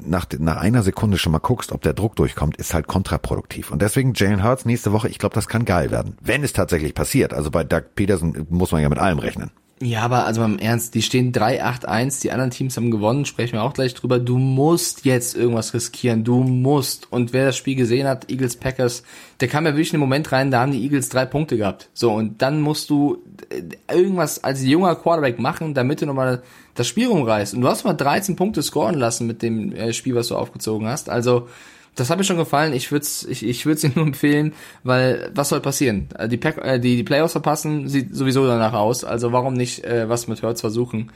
nach, 0.00 0.26
nach 0.38 0.56
einer 0.56 0.82
Sekunde 0.82 1.18
schon 1.18 1.32
mal 1.32 1.38
guckst, 1.38 1.72
ob 1.72 1.82
der 1.82 1.94
Druck 1.94 2.16
durchkommt, 2.16 2.56
ist 2.56 2.74
halt 2.74 2.86
kontraproduktiv. 2.86 3.70
Und 3.70 3.82
deswegen 3.82 4.12
Jalen 4.14 4.44
Hurts 4.44 4.64
nächste 4.64 4.92
Woche, 4.92 5.08
ich 5.08 5.18
glaube, 5.18 5.34
das 5.34 5.48
kann 5.48 5.64
geil 5.64 5.90
werden. 5.90 6.16
Wenn 6.20 6.44
es 6.44 6.52
tatsächlich 6.52 6.94
passiert. 6.94 7.34
Also 7.34 7.50
bei 7.50 7.64
Doug 7.64 7.82
Peterson 7.94 8.46
muss 8.50 8.72
man 8.72 8.82
ja 8.82 8.88
mit 8.88 8.98
allem 8.98 9.18
rechnen. 9.18 9.50
Ja, 9.82 10.02
aber 10.02 10.24
also 10.24 10.40
beim 10.40 10.58
Ernst, 10.58 10.94
die 10.94 11.02
stehen 11.02 11.32
3-8-1, 11.32 12.22
die 12.22 12.30
anderen 12.30 12.52
Teams 12.52 12.76
haben 12.76 12.92
gewonnen, 12.92 13.24
sprechen 13.24 13.54
wir 13.54 13.62
auch 13.64 13.74
gleich 13.74 13.92
drüber. 13.92 14.20
Du 14.20 14.38
musst 14.38 15.04
jetzt 15.04 15.36
irgendwas 15.36 15.74
riskieren, 15.74 16.22
du 16.22 16.44
musst. 16.44 17.10
Und 17.10 17.32
wer 17.32 17.46
das 17.46 17.56
Spiel 17.56 17.74
gesehen 17.74 18.06
hat, 18.06 18.30
Eagles 18.30 18.56
Packers, 18.56 19.02
der 19.40 19.48
kam 19.48 19.66
ja 19.66 19.72
wirklich 19.72 19.88
in 19.88 19.96
den 19.98 20.00
Moment 20.00 20.30
rein, 20.30 20.52
da 20.52 20.60
haben 20.60 20.70
die 20.70 20.82
Eagles 20.82 21.08
drei 21.08 21.26
Punkte 21.26 21.56
gehabt. 21.56 21.90
So, 21.92 22.12
und 22.12 22.40
dann 22.40 22.60
musst 22.60 22.88
du 22.88 23.18
äh, 23.50 23.62
irgendwas 23.92 24.44
als 24.44 24.62
junger 24.62 24.94
Quarterback 24.94 25.40
machen, 25.40 25.74
damit 25.74 26.00
du 26.00 26.06
nochmal 26.06 26.42
das 26.74 26.86
Spiel 26.86 27.08
rumreißt. 27.08 27.54
Und 27.54 27.62
du 27.62 27.68
hast 27.68 27.84
mal 27.84 27.94
13 27.94 28.36
Punkte 28.36 28.62
scoren 28.62 28.94
lassen 28.94 29.26
mit 29.26 29.42
dem 29.42 29.72
äh, 29.72 29.92
Spiel, 29.92 30.14
was 30.14 30.28
du 30.28 30.36
aufgezogen 30.36 30.86
hast. 30.86 31.10
Also, 31.10 31.48
das 31.94 32.10
hat 32.10 32.18
mir 32.18 32.24
schon 32.24 32.36
gefallen. 32.36 32.72
Ich 32.72 32.90
würde 32.92 33.04
es 33.04 33.24
ich, 33.24 33.44
ich 33.46 33.66
würd's 33.66 33.84
Ihnen 33.84 33.94
nur 33.96 34.06
empfehlen, 34.06 34.52
weil 34.82 35.30
was 35.34 35.48
soll 35.48 35.60
passieren? 35.60 36.08
Äh, 36.18 36.28
die, 36.28 36.36
Pack, 36.36 36.58
äh, 36.58 36.78
die, 36.78 36.96
die 36.96 37.04
Playoffs 37.04 37.32
verpassen, 37.32 37.88
sieht 37.88 38.14
sowieso 38.14 38.46
danach 38.46 38.72
aus. 38.74 39.04
Also 39.04 39.32
warum 39.32 39.54
nicht 39.54 39.84
äh, 39.84 40.08
was 40.08 40.28
mit 40.28 40.42
Hurts 40.42 40.60
versuchen? 40.60 41.10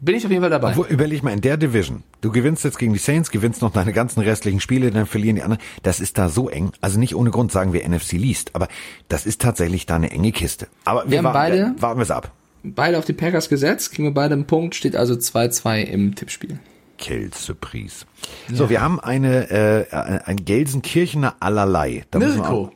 Bin 0.00 0.16
ich 0.16 0.24
auf 0.24 0.30
jeden 0.30 0.42
Fall 0.42 0.50
dabei. 0.50 0.70
Obwohl, 0.70 0.86
überleg 0.88 1.22
mal, 1.22 1.32
in 1.32 1.40
der 1.40 1.56
Division, 1.56 2.02
du 2.20 2.30
gewinnst 2.32 2.64
jetzt 2.64 2.78
gegen 2.78 2.92
die 2.92 2.98
Saints, 2.98 3.30
gewinnst 3.30 3.62
noch 3.62 3.72
deine 3.72 3.92
ganzen 3.92 4.20
restlichen 4.20 4.60
Spiele, 4.60 4.90
dann 4.90 5.06
verlieren 5.06 5.36
die 5.36 5.42
anderen. 5.42 5.62
Das 5.82 6.00
ist 6.00 6.18
da 6.18 6.28
so 6.28 6.50
eng. 6.50 6.72
Also 6.80 6.98
nicht 6.98 7.14
ohne 7.14 7.30
Grund 7.30 7.52
sagen 7.52 7.72
wir 7.72 7.88
NFC 7.88 8.12
Least, 8.12 8.50
aber 8.54 8.68
das 9.08 9.24
ist 9.24 9.40
tatsächlich 9.40 9.86
da 9.86 9.94
eine 9.96 10.10
enge 10.10 10.32
Kiste. 10.32 10.66
Aber 10.84 11.04
wir, 11.04 11.10
Wir 11.12 11.18
haben 11.18 11.24
warten, 11.26 11.36
beide- 11.36 11.74
warten 11.82 11.98
wir 12.00 12.02
es 12.02 12.10
ab. 12.10 12.32
Beide 12.64 12.98
auf 12.98 13.04
die 13.04 13.12
Packers 13.12 13.48
gesetzt, 13.48 13.92
kriegen 13.92 14.08
wir 14.08 14.14
beide 14.14 14.34
einen 14.34 14.46
Punkt, 14.46 14.74
steht 14.74 14.96
also 14.96 15.14
2-2 15.14 15.82
im 15.84 16.14
Tippspiel. 16.16 16.58
Kill 16.98 17.30
Surprise. 17.34 18.04
So, 18.52 18.68
wir 18.70 18.80
haben 18.80 19.00
eine 19.00 19.50
äh, 19.50 20.20
ein 20.24 20.44
Gelsenkirchener 20.44 21.36
allerlei. 21.40 22.04
Da 22.10 22.18
Mirko. 22.18 22.42
auch- 22.44 22.72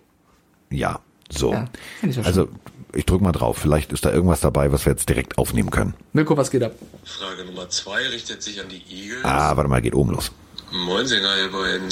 Ja, 0.70 1.00
so. 1.30 1.52
Ja, 1.52 1.68
ich 2.02 2.16
ja 2.16 2.22
also 2.22 2.48
ich 2.94 3.04
drück 3.06 3.20
mal 3.20 3.32
drauf. 3.32 3.58
Vielleicht 3.58 3.92
ist 3.92 4.04
da 4.04 4.12
irgendwas 4.12 4.40
dabei, 4.40 4.72
was 4.72 4.84
wir 4.86 4.92
jetzt 4.92 5.08
direkt 5.08 5.38
aufnehmen 5.38 5.70
können. 5.70 5.94
Mirko, 6.12 6.36
was 6.36 6.50
geht 6.50 6.62
ab? 6.62 6.72
Frage 7.04 7.44
Nummer 7.44 7.68
zwei 7.68 8.06
richtet 8.08 8.42
sich 8.42 8.60
an 8.60 8.68
die 8.68 8.82
Eagles. 8.90 9.24
Ah, 9.24 9.56
warte 9.56 9.68
mal, 9.68 9.80
geht 9.82 9.94
oben 9.94 10.10
los. 10.12 10.32
Moinsinger, 10.72 11.36
ihr 11.38 11.50
beiden. 11.52 11.88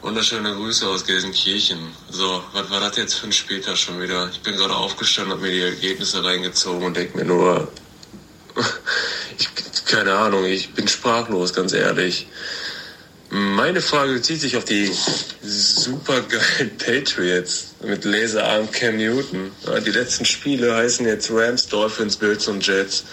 Wunderschöne 0.00 0.54
Grüße 0.54 0.86
aus 0.86 1.04
Gelsenkirchen. 1.04 1.78
So, 2.08 2.42
was 2.52 2.70
war 2.70 2.78
das 2.80 2.96
jetzt 2.96 3.14
für 3.14 3.26
ein 3.26 3.32
Später 3.32 3.74
schon 3.74 4.00
wieder? 4.00 4.28
Ich 4.30 4.40
bin 4.40 4.54
gerade 4.54 4.74
aufgestanden, 4.74 5.32
habe 5.34 5.42
mir 5.42 5.50
die 5.52 5.60
Ergebnisse 5.62 6.24
reingezogen 6.24 6.84
und 6.86 6.96
denke 6.96 7.18
mir 7.18 7.24
nur, 7.24 7.68
keine 9.98 10.14
Ahnung, 10.14 10.44
ich 10.44 10.74
bin 10.74 10.86
sprachlos, 10.86 11.52
ganz 11.52 11.72
ehrlich. 11.72 12.28
Meine 13.30 13.80
Frage 13.80 14.12
bezieht 14.12 14.40
sich 14.40 14.56
auf 14.56 14.64
die 14.64 14.88
supergeilen 15.42 16.70
Patriots 16.78 17.74
mit 17.82 18.04
Laserarm 18.04 18.70
Cam 18.70 18.96
Newton. 18.96 19.50
Die 19.84 19.90
letzten 19.90 20.24
Spiele 20.24 20.72
heißen 20.72 21.04
jetzt 21.04 21.32
Rams, 21.32 21.66
Dolphins, 21.66 22.16
Bills 22.16 22.46
und 22.46 22.64
Jets. 22.64 23.06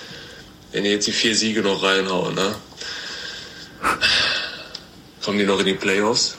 Wenn 0.74 0.86
ihr 0.86 0.92
jetzt 0.92 1.08
die 1.08 1.12
vier 1.12 1.36
Siege 1.36 1.64
noch 1.64 1.82
reinhauen, 1.82 2.36
ne? 2.36 2.54
Kommen 5.24 5.40
die 5.40 5.46
noch 5.46 5.60
in 5.60 5.66
die 5.66 5.74
Playoffs? 5.74 6.36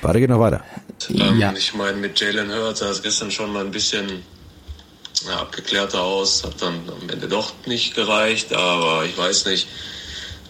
Warte, 0.00 0.18
geht 0.18 0.30
noch 0.30 0.40
weiter. 0.40 0.64
Ähm, 1.10 1.38
Ja. 1.38 1.52
Ich 1.54 1.74
meine, 1.74 1.98
mit 1.98 2.18
Jalen 2.18 2.50
Hurts 2.50 2.80
sah 2.80 2.88
es 2.88 3.02
gestern 3.02 3.30
schon 3.30 3.52
mal 3.52 3.66
ein 3.66 3.70
bisschen 3.70 4.22
ja, 5.26 5.40
abgeklärter 5.40 6.02
aus. 6.02 6.44
Hat 6.44 6.60
dann 6.60 6.88
am 6.88 7.08
Ende 7.08 7.28
doch 7.28 7.52
nicht 7.66 7.94
gereicht, 7.94 8.52
aber 8.52 9.04
ich 9.04 9.16
weiß 9.16 9.46
nicht. 9.46 9.68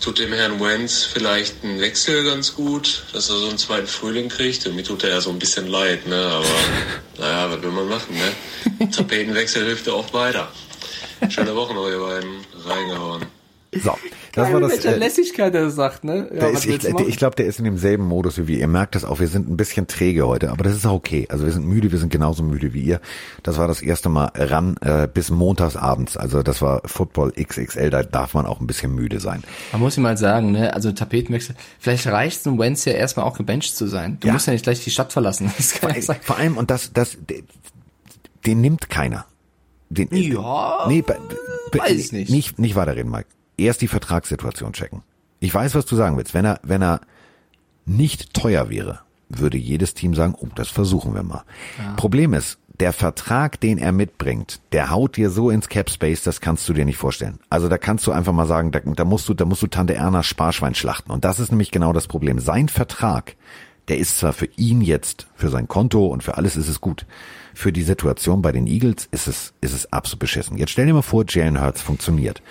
Tut 0.00 0.18
dem 0.18 0.32
Herrn 0.32 0.60
Wentz 0.60 1.04
vielleicht 1.04 1.64
ein 1.64 1.80
Wechsel 1.80 2.24
ganz 2.24 2.54
gut, 2.54 3.04
dass 3.14 3.30
er 3.30 3.36
so 3.36 3.48
einen 3.48 3.56
zweiten 3.56 3.86
Frühling 3.86 4.28
kriegt? 4.28 4.66
Und 4.66 4.76
mir 4.76 4.84
tut 4.84 5.02
er 5.02 5.10
ja 5.10 5.20
so 5.20 5.30
ein 5.30 5.38
bisschen 5.38 5.66
leid, 5.66 6.06
ne? 6.06 6.26
Aber 6.26 6.46
naja, 7.18 7.50
was 7.50 7.62
will 7.62 7.70
man 7.70 7.88
machen, 7.88 8.14
ne? 8.14 8.90
Tapetenwechsel 8.90 9.64
hilft 9.64 9.86
ja 9.86 9.94
auch 9.94 10.12
weiter. 10.12 10.52
Schöne 11.30 11.54
Woche 11.54 11.72
noch, 11.72 11.88
ihr 11.88 12.00
beiden. 12.00 12.44
Reingehauen. 12.66 13.26
So, 13.82 13.92
das 14.32 14.52
war 14.52 14.60
mit 14.60 14.62
das. 14.70 14.72
welcher 14.84 14.94
Äh, 14.96 14.98
Lässigkeit 14.98 15.54
er 15.54 15.70
sagt, 15.70 16.04
ne? 16.04 16.28
Ja, 16.34 16.48
ist, 16.48 16.66
ich 16.66 16.84
ich, 16.84 17.16
glaube, 17.16 17.36
der 17.36 17.46
ist 17.46 17.58
in 17.58 17.64
demselben 17.64 18.04
Modus 18.04 18.38
wie 18.38 18.46
wir. 18.46 18.58
Ihr 18.58 18.68
merkt 18.68 18.94
das 18.94 19.04
auch, 19.04 19.20
wir 19.20 19.28
sind 19.28 19.48
ein 19.48 19.56
bisschen 19.56 19.86
träge 19.86 20.26
heute, 20.26 20.50
aber 20.50 20.64
das 20.64 20.74
ist 20.74 20.86
auch 20.86 20.92
okay. 20.94 21.26
Also 21.30 21.44
wir 21.44 21.52
sind 21.52 21.66
müde, 21.66 21.90
wir 21.92 21.98
sind 21.98 22.10
genauso 22.10 22.42
müde 22.42 22.72
wie 22.72 22.80
ihr. 22.82 23.00
Das 23.42 23.58
war 23.58 23.68
das 23.68 23.82
erste 23.82 24.08
Mal 24.08 24.30
ran 24.34 24.76
äh, 24.80 25.08
bis 25.12 25.30
montagsabends. 25.30 26.16
Also 26.16 26.42
das 26.42 26.62
war 26.62 26.82
Football 26.84 27.32
XXL, 27.32 27.90
da 27.90 28.02
darf 28.02 28.34
man 28.34 28.46
auch 28.46 28.60
ein 28.60 28.66
bisschen 28.66 28.94
müde 28.94 29.20
sein. 29.20 29.42
Man 29.72 29.80
muss 29.80 29.96
ihm 29.96 30.02
mal 30.02 30.16
sagen, 30.16 30.52
ne, 30.52 30.74
also 30.74 30.92
Tapetenwechsel, 30.92 31.54
vielleicht 31.78 32.06
reicht 32.06 32.40
es 32.40 32.46
einem 32.46 32.58
Wentz 32.58 32.84
ja 32.84 32.92
erstmal 32.92 33.26
auch 33.26 33.36
gebencht 33.36 33.76
zu 33.76 33.86
sein. 33.86 34.18
Du 34.20 34.28
Ja. 34.28 34.32
musst 34.34 34.46
ja 34.46 34.52
nicht 34.52 34.62
gleich 34.64 34.82
die 34.84 34.90
Stadt 34.90 35.12
verlassen. 35.12 35.50
Kann 35.80 35.94
ja. 36.00 36.14
Vor 36.22 36.36
allem, 36.36 36.56
und 36.56 36.70
das, 36.70 36.92
das, 36.92 37.16
den 38.46 38.60
nimmt 38.60 38.90
keiner. 38.90 39.26
Den, 39.90 40.08
Ja, 40.12 40.86
nee, 40.88 41.04
weiß 41.72 41.90
ich 41.92 42.12
nicht. 42.12 42.30
nicht. 42.30 42.58
Nicht 42.58 42.74
weiterreden, 42.76 43.10
Mike. 43.10 43.26
Erst 43.56 43.82
die 43.82 43.88
Vertragssituation 43.88 44.72
checken. 44.72 45.02
Ich 45.40 45.54
weiß, 45.54 45.74
was 45.74 45.86
du 45.86 45.96
sagen 45.96 46.16
willst. 46.16 46.34
Wenn 46.34 46.44
er, 46.44 46.60
wenn 46.62 46.82
er 46.82 47.00
nicht 47.86 48.34
teuer 48.34 48.70
wäre, 48.70 49.00
würde 49.28 49.58
jedes 49.58 49.94
Team 49.94 50.14
sagen, 50.14 50.34
oh, 50.38 50.48
das 50.54 50.68
versuchen 50.68 51.14
wir 51.14 51.22
mal. 51.22 51.44
Problem 51.96 52.34
ist, 52.34 52.58
der 52.80 52.92
Vertrag, 52.92 53.60
den 53.60 53.78
er 53.78 53.92
mitbringt, 53.92 54.60
der 54.72 54.90
haut 54.90 55.16
dir 55.16 55.30
so 55.30 55.50
ins 55.50 55.68
Cap 55.68 55.90
Space, 55.90 56.22
das 56.22 56.40
kannst 56.40 56.68
du 56.68 56.72
dir 56.72 56.84
nicht 56.84 56.96
vorstellen. 56.96 57.38
Also 57.48 57.68
da 57.68 57.78
kannst 57.78 58.06
du 58.06 58.12
einfach 58.12 58.32
mal 58.32 58.46
sagen, 58.46 58.72
da, 58.72 58.80
da 58.80 59.04
musst 59.04 59.28
du, 59.28 59.34
da 59.34 59.44
musst 59.44 59.62
du 59.62 59.68
Tante 59.68 59.94
Erna 59.94 60.22
Sparschwein 60.22 60.74
schlachten. 60.74 61.12
Und 61.12 61.24
das 61.24 61.38
ist 61.38 61.50
nämlich 61.50 61.70
genau 61.70 61.92
das 61.92 62.08
Problem. 62.08 62.40
Sein 62.40 62.68
Vertrag, 62.68 63.36
der 63.88 63.98
ist 63.98 64.18
zwar 64.18 64.32
für 64.32 64.48
ihn 64.56 64.80
jetzt, 64.80 65.28
für 65.36 65.50
sein 65.50 65.68
Konto 65.68 66.06
und 66.06 66.24
für 66.24 66.36
alles 66.36 66.56
ist 66.56 66.68
es 66.68 66.80
gut. 66.80 67.06
Für 67.54 67.72
die 67.72 67.82
Situation 67.82 68.42
bei 68.42 68.50
den 68.50 68.66
Eagles 68.66 69.08
ist 69.12 69.28
es, 69.28 69.52
ist 69.60 69.72
es 69.72 69.92
absolut 69.92 70.20
beschissen. 70.20 70.56
Jetzt 70.56 70.70
stell 70.70 70.86
dir 70.86 70.94
mal 70.94 71.02
vor, 71.02 71.24
Jalen 71.28 71.60
Hurts 71.60 71.80
funktioniert. 71.80 72.42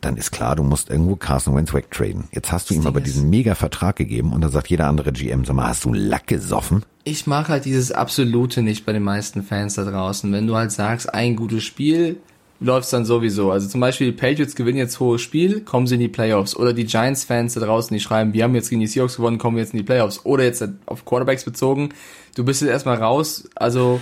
Dann 0.00 0.16
ist 0.16 0.30
klar, 0.30 0.56
du 0.56 0.62
musst 0.62 0.88
irgendwo 0.88 1.16
Carson 1.16 1.54
Wentz 1.54 1.74
wegtraden. 1.74 2.24
Jetzt 2.32 2.52
hast 2.52 2.70
du 2.70 2.74
ihm 2.74 2.80
Ding 2.80 2.88
aber 2.88 3.00
diesen 3.00 3.28
mega 3.28 3.54
Vertrag 3.54 3.96
gegeben 3.96 4.32
und 4.32 4.40
dann 4.40 4.50
sagt 4.50 4.68
jeder 4.68 4.86
andere 4.86 5.12
GM, 5.12 5.44
sag 5.44 5.56
mal, 5.56 5.68
hast 5.68 5.84
du 5.84 5.92
Lack 5.92 6.26
gesoffen? 6.26 6.84
Ich 7.04 7.26
mag 7.26 7.48
halt 7.48 7.64
dieses 7.64 7.92
Absolute 7.92 8.62
nicht 8.62 8.86
bei 8.86 8.92
den 8.92 9.02
meisten 9.02 9.42
Fans 9.42 9.74
da 9.74 9.84
draußen. 9.84 10.32
Wenn 10.32 10.46
du 10.46 10.56
halt 10.56 10.72
sagst, 10.72 11.12
ein 11.12 11.36
gutes 11.36 11.64
Spiel, 11.64 12.18
läuft's 12.60 12.90
dann 12.90 13.04
sowieso. 13.04 13.50
Also 13.50 13.68
zum 13.68 13.80
Beispiel 13.80 14.12
die 14.12 14.16
Patriots 14.16 14.54
gewinnen 14.54 14.78
jetzt 14.78 15.00
hohes 15.00 15.22
Spiel, 15.22 15.62
kommen 15.62 15.86
sie 15.86 15.94
in 15.94 16.00
die 16.00 16.08
Playoffs. 16.08 16.54
Oder 16.54 16.72
die 16.72 16.84
Giants-Fans 16.84 17.54
da 17.54 17.60
draußen, 17.60 17.92
die 17.94 18.00
schreiben, 18.00 18.32
wir 18.32 18.44
haben 18.44 18.54
jetzt 18.54 18.70
gegen 18.70 18.80
die 18.80 18.86
Seahawks 18.86 19.16
gewonnen, 19.16 19.38
kommen 19.38 19.56
wir 19.56 19.62
jetzt 19.62 19.72
in 19.72 19.78
die 19.78 19.84
Playoffs. 19.84 20.24
Oder 20.24 20.44
jetzt 20.44 20.66
auf 20.86 21.04
Quarterbacks 21.04 21.44
bezogen, 21.44 21.90
du 22.36 22.44
bist 22.44 22.60
jetzt 22.60 22.70
erstmal 22.70 22.98
raus. 22.98 23.48
Also 23.54 24.00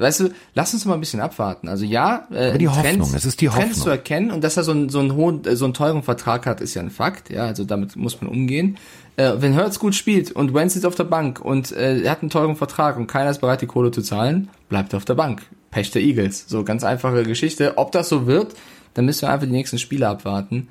weißt 0.00 0.20
du, 0.20 0.30
lass 0.54 0.74
uns 0.74 0.84
mal 0.84 0.94
ein 0.94 1.00
bisschen 1.00 1.20
abwarten. 1.20 1.68
Also 1.68 1.84
ja, 1.84 2.26
äh, 2.30 2.50
Aber 2.50 2.58
die 2.58 2.68
Hoffnung, 2.68 2.84
Trends, 2.84 3.14
es 3.14 3.24
ist 3.24 3.40
die 3.40 3.46
Trends 3.46 3.58
Hoffnung. 3.60 3.82
zu 3.84 3.90
erkennen 3.90 4.30
und 4.30 4.44
dass 4.44 4.56
er 4.56 4.64
so 4.64 4.72
einen, 4.72 4.88
so 4.88 4.98
einen 5.00 5.14
hohen, 5.14 5.44
äh, 5.44 5.56
so 5.56 5.64
einen 5.64 5.74
teuren 5.74 6.02
Vertrag 6.02 6.46
hat, 6.46 6.60
ist 6.60 6.74
ja 6.74 6.82
ein 6.82 6.90
Fakt. 6.90 7.30
Ja, 7.30 7.46
also 7.46 7.64
damit 7.64 7.96
muss 7.96 8.20
man 8.20 8.30
umgehen. 8.30 8.78
Äh, 9.16 9.32
wenn 9.38 9.56
Hurts 9.56 9.78
gut 9.78 9.94
spielt 9.94 10.32
und 10.32 10.54
Wentz 10.54 10.74
sitzt 10.74 10.86
auf 10.86 10.94
der 10.94 11.04
Bank 11.04 11.40
und 11.40 11.72
äh, 11.72 12.00
er 12.00 12.10
hat 12.10 12.22
einen 12.22 12.30
teuren 12.30 12.56
Vertrag 12.56 12.96
und 12.96 13.06
keiner 13.06 13.30
ist 13.30 13.40
bereit, 13.40 13.60
die 13.62 13.66
Kohle 13.66 13.90
zu 13.90 14.02
zahlen, 14.02 14.48
bleibt 14.68 14.92
er 14.92 14.98
auf 14.98 15.04
der 15.04 15.14
Bank. 15.14 15.42
Pech 15.70 15.90
der 15.90 16.02
Eagles. 16.02 16.46
So 16.48 16.64
ganz 16.64 16.84
einfache 16.84 17.24
Geschichte. 17.24 17.74
Ob 17.76 17.92
das 17.92 18.08
so 18.08 18.26
wird, 18.26 18.54
dann 18.94 19.04
müssen 19.04 19.22
wir 19.22 19.30
einfach 19.30 19.46
die 19.46 19.52
nächsten 19.52 19.78
Spiele 19.78 20.08
abwarten. 20.08 20.68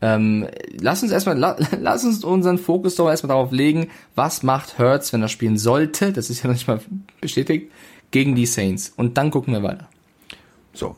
Ähm, 0.00 0.46
lass 0.80 1.02
uns 1.02 1.10
erstmal, 1.10 1.36
la, 1.36 1.56
lass 1.80 2.04
uns 2.04 2.22
unseren 2.22 2.58
Fokus 2.58 2.94
doch 2.94 3.08
erstmal 3.08 3.28
darauf 3.36 3.50
legen, 3.50 3.88
was 4.14 4.42
macht 4.42 4.78
Hurts, 4.78 5.12
wenn 5.12 5.22
er 5.22 5.28
spielen 5.28 5.58
sollte, 5.58 6.12
das 6.12 6.30
ist 6.30 6.42
ja 6.42 6.48
noch 6.48 6.54
nicht 6.54 6.68
mal 6.68 6.80
bestätigt, 7.20 7.72
gegen 8.10 8.34
die 8.34 8.46
Saints. 8.46 8.92
Und 8.96 9.16
dann 9.18 9.30
gucken 9.30 9.52
wir 9.54 9.62
weiter. 9.62 9.88
So. 10.72 10.96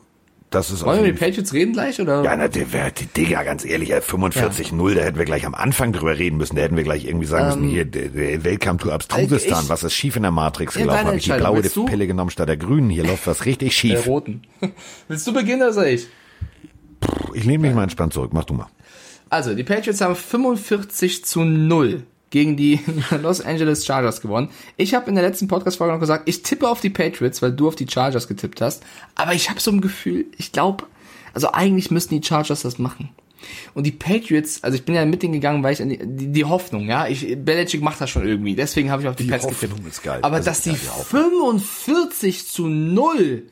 Das 0.49 0.69
ist 0.69 0.83
Wollen 0.83 0.97
wir 0.97 1.11
mit 1.13 1.15
den 1.15 1.25
Patriots 1.25 1.53
reden 1.53 1.71
gleich, 1.71 2.01
oder? 2.01 2.23
Ja, 2.25 2.35
na, 2.35 2.49
der 2.49 2.65
die 2.91 3.05
Digga, 3.05 3.43
ganz 3.43 3.63
ehrlich, 3.63 3.91
äh, 3.93 4.01
45-0, 4.01 4.95
da 4.95 5.01
hätten 5.01 5.17
wir 5.17 5.23
gleich 5.23 5.45
am 5.45 5.55
Anfang 5.55 5.93
drüber 5.93 6.17
reden 6.19 6.35
müssen. 6.35 6.57
Da 6.57 6.63
hätten 6.63 6.75
wir 6.75 6.83
gleich 6.83 7.05
irgendwie 7.05 7.25
sagen 7.25 7.45
müssen, 7.61 7.69
hier, 7.69 7.85
der, 7.85 8.09
der 8.09 8.43
Welcome 8.43 8.77
to 8.79 8.91
Abstrusistan, 8.91 9.59
Ähm, 9.59 9.63
ich- 9.63 9.69
was 9.69 9.83
ist 9.85 9.93
schief 9.93 10.17
in 10.17 10.23
der 10.23 10.31
Matrix 10.31 10.75
Ja, 10.75 10.81
gelaufen? 10.81 11.07
Habe 11.07 11.15
ich 11.15 11.23
die 11.23 11.31
blaue? 11.31 11.61
Pille 11.61 12.05
genommen 12.05 12.31
statt 12.31 12.49
der 12.49 12.57
grünen? 12.57 12.89
Hier 12.89 13.05
läuft 13.05 13.27
was 13.27 13.45
richtig 13.45 13.69
Der 13.69 13.71
schief. 13.73 14.07
roten. 14.07 14.41
Willst 15.07 15.25
du 15.25 15.31
beginnen 15.31 15.61
oder 15.61 15.71
soll 15.71 15.85
ich? 15.85 16.07
Ich 17.33 17.45
lehne 17.45 17.59
mich 17.59 17.73
mal 17.73 17.83
entspannt 17.83 18.11
zurück, 18.11 18.31
mach 18.33 18.43
du 18.43 18.53
mal. 18.53 18.67
Also, 19.29 19.55
die 19.55 19.63
Patriots 19.63 20.01
haben 20.01 20.15
45 20.17 21.23
zu 21.23 21.45
0 21.45 22.03
gegen 22.31 22.57
die 22.57 22.79
Los 23.21 23.41
Angeles 23.41 23.85
Chargers 23.85 24.21
gewonnen. 24.21 24.49
Ich 24.77 24.95
habe 24.95 25.07
in 25.09 25.15
der 25.15 25.23
letzten 25.23 25.47
Podcast-Folge 25.47 25.93
noch 25.93 25.99
gesagt, 25.99 26.27
ich 26.27 26.41
tippe 26.41 26.67
auf 26.67 26.81
die 26.81 26.89
Patriots, 26.89 27.41
weil 27.43 27.51
du 27.51 27.67
auf 27.67 27.75
die 27.75 27.87
Chargers 27.87 28.27
getippt 28.27 28.59
hast. 28.61 28.83
Aber 29.13 29.33
ich 29.33 29.49
habe 29.49 29.59
so 29.59 29.69
ein 29.71 29.81
Gefühl, 29.81 30.25
ich 30.37 30.51
glaube, 30.51 30.85
also 31.33 31.51
eigentlich 31.51 31.91
müssten 31.91 32.19
die 32.19 32.27
Chargers 32.27 32.63
das 32.63 32.79
machen. 32.79 33.09
Und 33.73 33.85
die 33.85 33.91
Patriots, 33.91 34.63
also 34.63 34.75
ich 34.75 34.85
bin 34.85 34.93
ja 34.95 35.05
mit 35.05 35.23
denen 35.23 35.33
gegangen, 35.33 35.63
weil 35.63 35.73
ich 35.73 35.81
an 35.81 35.89
die, 35.89 35.97
die, 35.97 36.31
die 36.31 36.45
Hoffnung, 36.45 36.87
ja, 36.87 37.07
ich 37.07 37.37
Belichick 37.43 37.81
macht 37.81 37.99
das 37.99 38.09
schon 38.09 38.25
irgendwie, 38.27 38.55
deswegen 38.55 38.91
habe 38.91 39.01
ich 39.01 39.07
auf 39.07 39.15
die, 39.15 39.25
Die 39.27 39.33
Hoffnung 39.33 39.55
getippt. 39.59 39.87
ist 39.87 40.03
geil. 40.03 40.19
Aber 40.21 40.37
Das 40.37 40.45
dass 40.45 40.57
ist 40.59 40.65
die 40.67 40.69
die 40.71 40.89
Hoffnung. 40.89 41.31
45 41.31 42.47
zu 42.47 42.67
0 42.67 43.43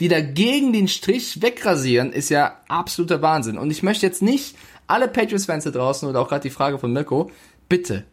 die 0.00 0.08
dagegen 0.08 0.72
den 0.72 0.88
Strich 0.88 1.40
wegrasieren, 1.40 2.12
ist 2.12 2.28
ja 2.28 2.58
absoluter 2.68 3.22
Wahnsinn. 3.22 3.58
Und 3.58 3.70
ich 3.70 3.82
möchte 3.84 4.04
jetzt 4.04 4.22
nicht 4.22 4.56
alle 4.88 5.06
Patriots-Fans 5.08 5.64
da 5.64 5.70
draußen 5.70 6.08
oder 6.08 6.20
auch 6.20 6.28
gerade 6.28 6.42
die 6.42 6.50
Frage 6.50 6.78
von 6.78 6.92
Mirko, 6.92 7.30
bitte, 7.68 8.04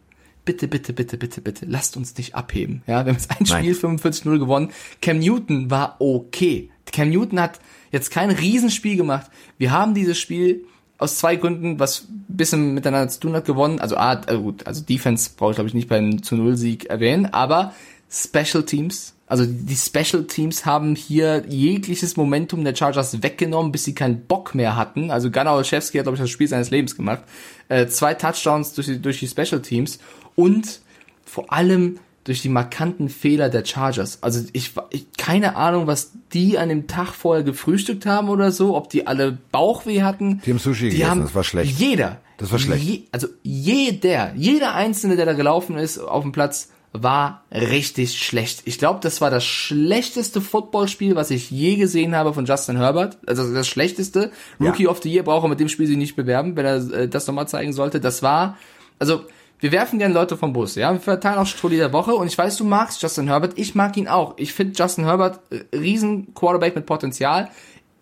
bitte, 0.44 0.68
bitte, 0.68 0.92
bitte, 0.92 1.16
bitte, 1.16 1.40
bitte, 1.40 1.66
lasst 1.66 1.96
uns 1.96 2.16
nicht 2.16 2.34
abheben. 2.34 2.82
Ja, 2.86 3.04
wir 3.04 3.12
haben 3.12 3.18
jetzt 3.18 3.30
ein 3.30 3.36
Nein. 3.40 3.74
Spiel 3.74 3.74
45-0 3.74 4.38
gewonnen. 4.38 4.70
Cam 5.00 5.18
Newton 5.18 5.70
war 5.70 5.96
okay. 5.98 6.70
Cam 6.90 7.10
Newton 7.10 7.40
hat 7.40 7.60
jetzt 7.90 8.10
kein 8.10 8.30
Riesenspiel 8.30 8.96
gemacht. 8.96 9.30
Wir 9.58 9.70
haben 9.70 9.94
dieses 9.94 10.18
Spiel 10.18 10.64
aus 10.98 11.18
zwei 11.18 11.36
Gründen, 11.36 11.78
was 11.80 12.06
ein 12.08 12.24
bisschen 12.28 12.74
miteinander 12.74 13.08
zu 13.08 13.20
tun 13.20 13.34
hat, 13.34 13.44
gewonnen. 13.44 13.80
Also, 13.80 13.96
A, 13.96 14.12
also 14.12 14.42
gut, 14.42 14.66
also 14.66 14.82
Defense 14.82 15.30
brauche 15.36 15.50
ich 15.50 15.56
glaube 15.56 15.68
ich 15.68 15.74
nicht 15.74 15.88
beim 15.88 16.22
zu 16.22 16.36
Null 16.36 16.56
Sieg 16.56 16.86
erwähnen, 16.86 17.26
aber 17.26 17.74
Special 18.08 18.62
Teams, 18.64 19.14
also 19.26 19.46
die 19.46 19.74
Special 19.74 20.24
Teams 20.24 20.66
haben 20.66 20.94
hier 20.94 21.44
jegliches 21.48 22.16
Momentum 22.18 22.62
der 22.62 22.76
Chargers 22.76 23.22
weggenommen, 23.22 23.72
bis 23.72 23.84
sie 23.84 23.94
keinen 23.94 24.26
Bock 24.26 24.54
mehr 24.54 24.76
hatten. 24.76 25.10
Also 25.10 25.30
Gunnar 25.30 25.56
Olszewski 25.56 25.96
hat 25.96 26.04
glaube 26.04 26.16
ich 26.16 26.20
das 26.20 26.28
Spiel 26.28 26.46
seines 26.46 26.68
Lebens 26.68 26.94
gemacht. 26.94 27.22
Äh, 27.68 27.86
zwei 27.86 28.12
Touchdowns 28.12 28.74
durch 28.74 28.88
die, 28.88 29.00
durch 29.00 29.18
die 29.20 29.28
Special 29.28 29.62
Teams 29.62 29.98
und 30.34 30.80
vor 31.24 31.52
allem 31.52 31.98
durch 32.24 32.40
die 32.40 32.48
markanten 32.48 33.08
Fehler 33.08 33.48
der 33.48 33.64
Chargers. 33.64 34.22
Also 34.22 34.44
ich, 34.52 34.72
ich 34.90 35.06
keine 35.18 35.56
Ahnung, 35.56 35.88
was 35.88 36.12
die 36.32 36.56
an 36.56 36.68
dem 36.68 36.86
Tag 36.86 37.12
vorher 37.14 37.42
gefrühstückt 37.42 38.06
haben 38.06 38.28
oder 38.28 38.52
so, 38.52 38.76
ob 38.76 38.90
die 38.90 39.06
alle 39.08 39.36
Bauchweh 39.50 40.02
hatten. 40.02 40.40
Die 40.46 40.50
haben 40.50 40.58
Sushi 40.60 40.90
gegessen, 40.90 41.22
das 41.22 41.34
war 41.34 41.42
schlecht. 41.42 41.78
Jeder. 41.78 42.20
Das 42.38 42.52
war 42.52 42.58
schlecht. 42.60 42.84
Je, 42.84 43.02
also 43.12 43.26
jeder, 43.42 44.34
jeder 44.36 44.74
einzelne, 44.74 45.16
der 45.16 45.26
da 45.26 45.32
gelaufen 45.32 45.76
ist 45.76 45.98
auf 45.98 46.22
dem 46.22 46.32
Platz, 46.32 46.70
war 46.92 47.44
richtig 47.50 48.18
schlecht. 48.18 48.62
Ich 48.66 48.78
glaube, 48.78 49.00
das 49.02 49.20
war 49.20 49.30
das 49.30 49.44
schlechteste 49.44 50.40
Footballspiel, 50.40 51.16
was 51.16 51.30
ich 51.30 51.50
je 51.50 51.76
gesehen 51.76 52.14
habe 52.14 52.34
von 52.34 52.44
Justin 52.44 52.76
Herbert. 52.76 53.18
Also 53.26 53.52
das 53.52 53.66
schlechteste. 53.66 54.30
Rookie 54.60 54.84
Ja. 54.84 54.90
of 54.90 55.02
the 55.02 55.10
Year 55.10 55.22
braucht 55.24 55.44
er 55.44 55.48
mit 55.48 55.58
dem 55.60 55.68
Spiel 55.68 55.86
sich 55.86 55.96
nicht 55.96 56.16
bewerben, 56.16 56.54
wenn 56.54 56.66
er 56.66 56.76
äh, 56.92 57.08
das 57.08 57.26
nochmal 57.26 57.48
zeigen 57.48 57.72
sollte. 57.72 57.98
Das 57.98 58.22
war, 58.22 58.58
also 58.98 59.22
wir 59.62 59.70
werfen 59.70 60.00
gerne 60.00 60.12
Leute 60.12 60.36
vom 60.36 60.52
Bus, 60.52 60.74
ja. 60.74 60.92
Wir 60.92 60.98
verteilen 60.98 61.38
auch 61.38 61.46
Strolli 61.46 61.76
der 61.76 61.92
Woche 61.92 62.14
und 62.14 62.26
ich 62.26 62.36
weiß, 62.36 62.56
du 62.56 62.64
magst 62.64 63.00
Justin 63.00 63.28
Herbert. 63.28 63.52
Ich 63.56 63.76
mag 63.76 63.96
ihn 63.96 64.08
auch. 64.08 64.34
Ich 64.36 64.52
finde 64.52 64.74
Justin 64.76 65.04
Herbert 65.04 65.38
äh, 65.52 65.76
riesen 65.76 66.34
Quarterback 66.34 66.74
mit 66.74 66.84
Potenzial. 66.84 67.48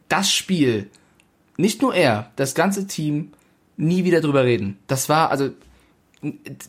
Das 0.09 0.33
Spiel, 0.33 0.89
nicht 1.59 1.83
nur 1.83 1.95
er, 1.95 2.31
das 2.37 2.55
ganze 2.55 2.87
Team, 2.87 3.33
nie 3.77 4.05
wieder 4.05 4.23
drüber 4.23 4.45
reden. 4.45 4.79
Das 4.87 5.11
war, 5.11 5.31
also, 5.31 5.51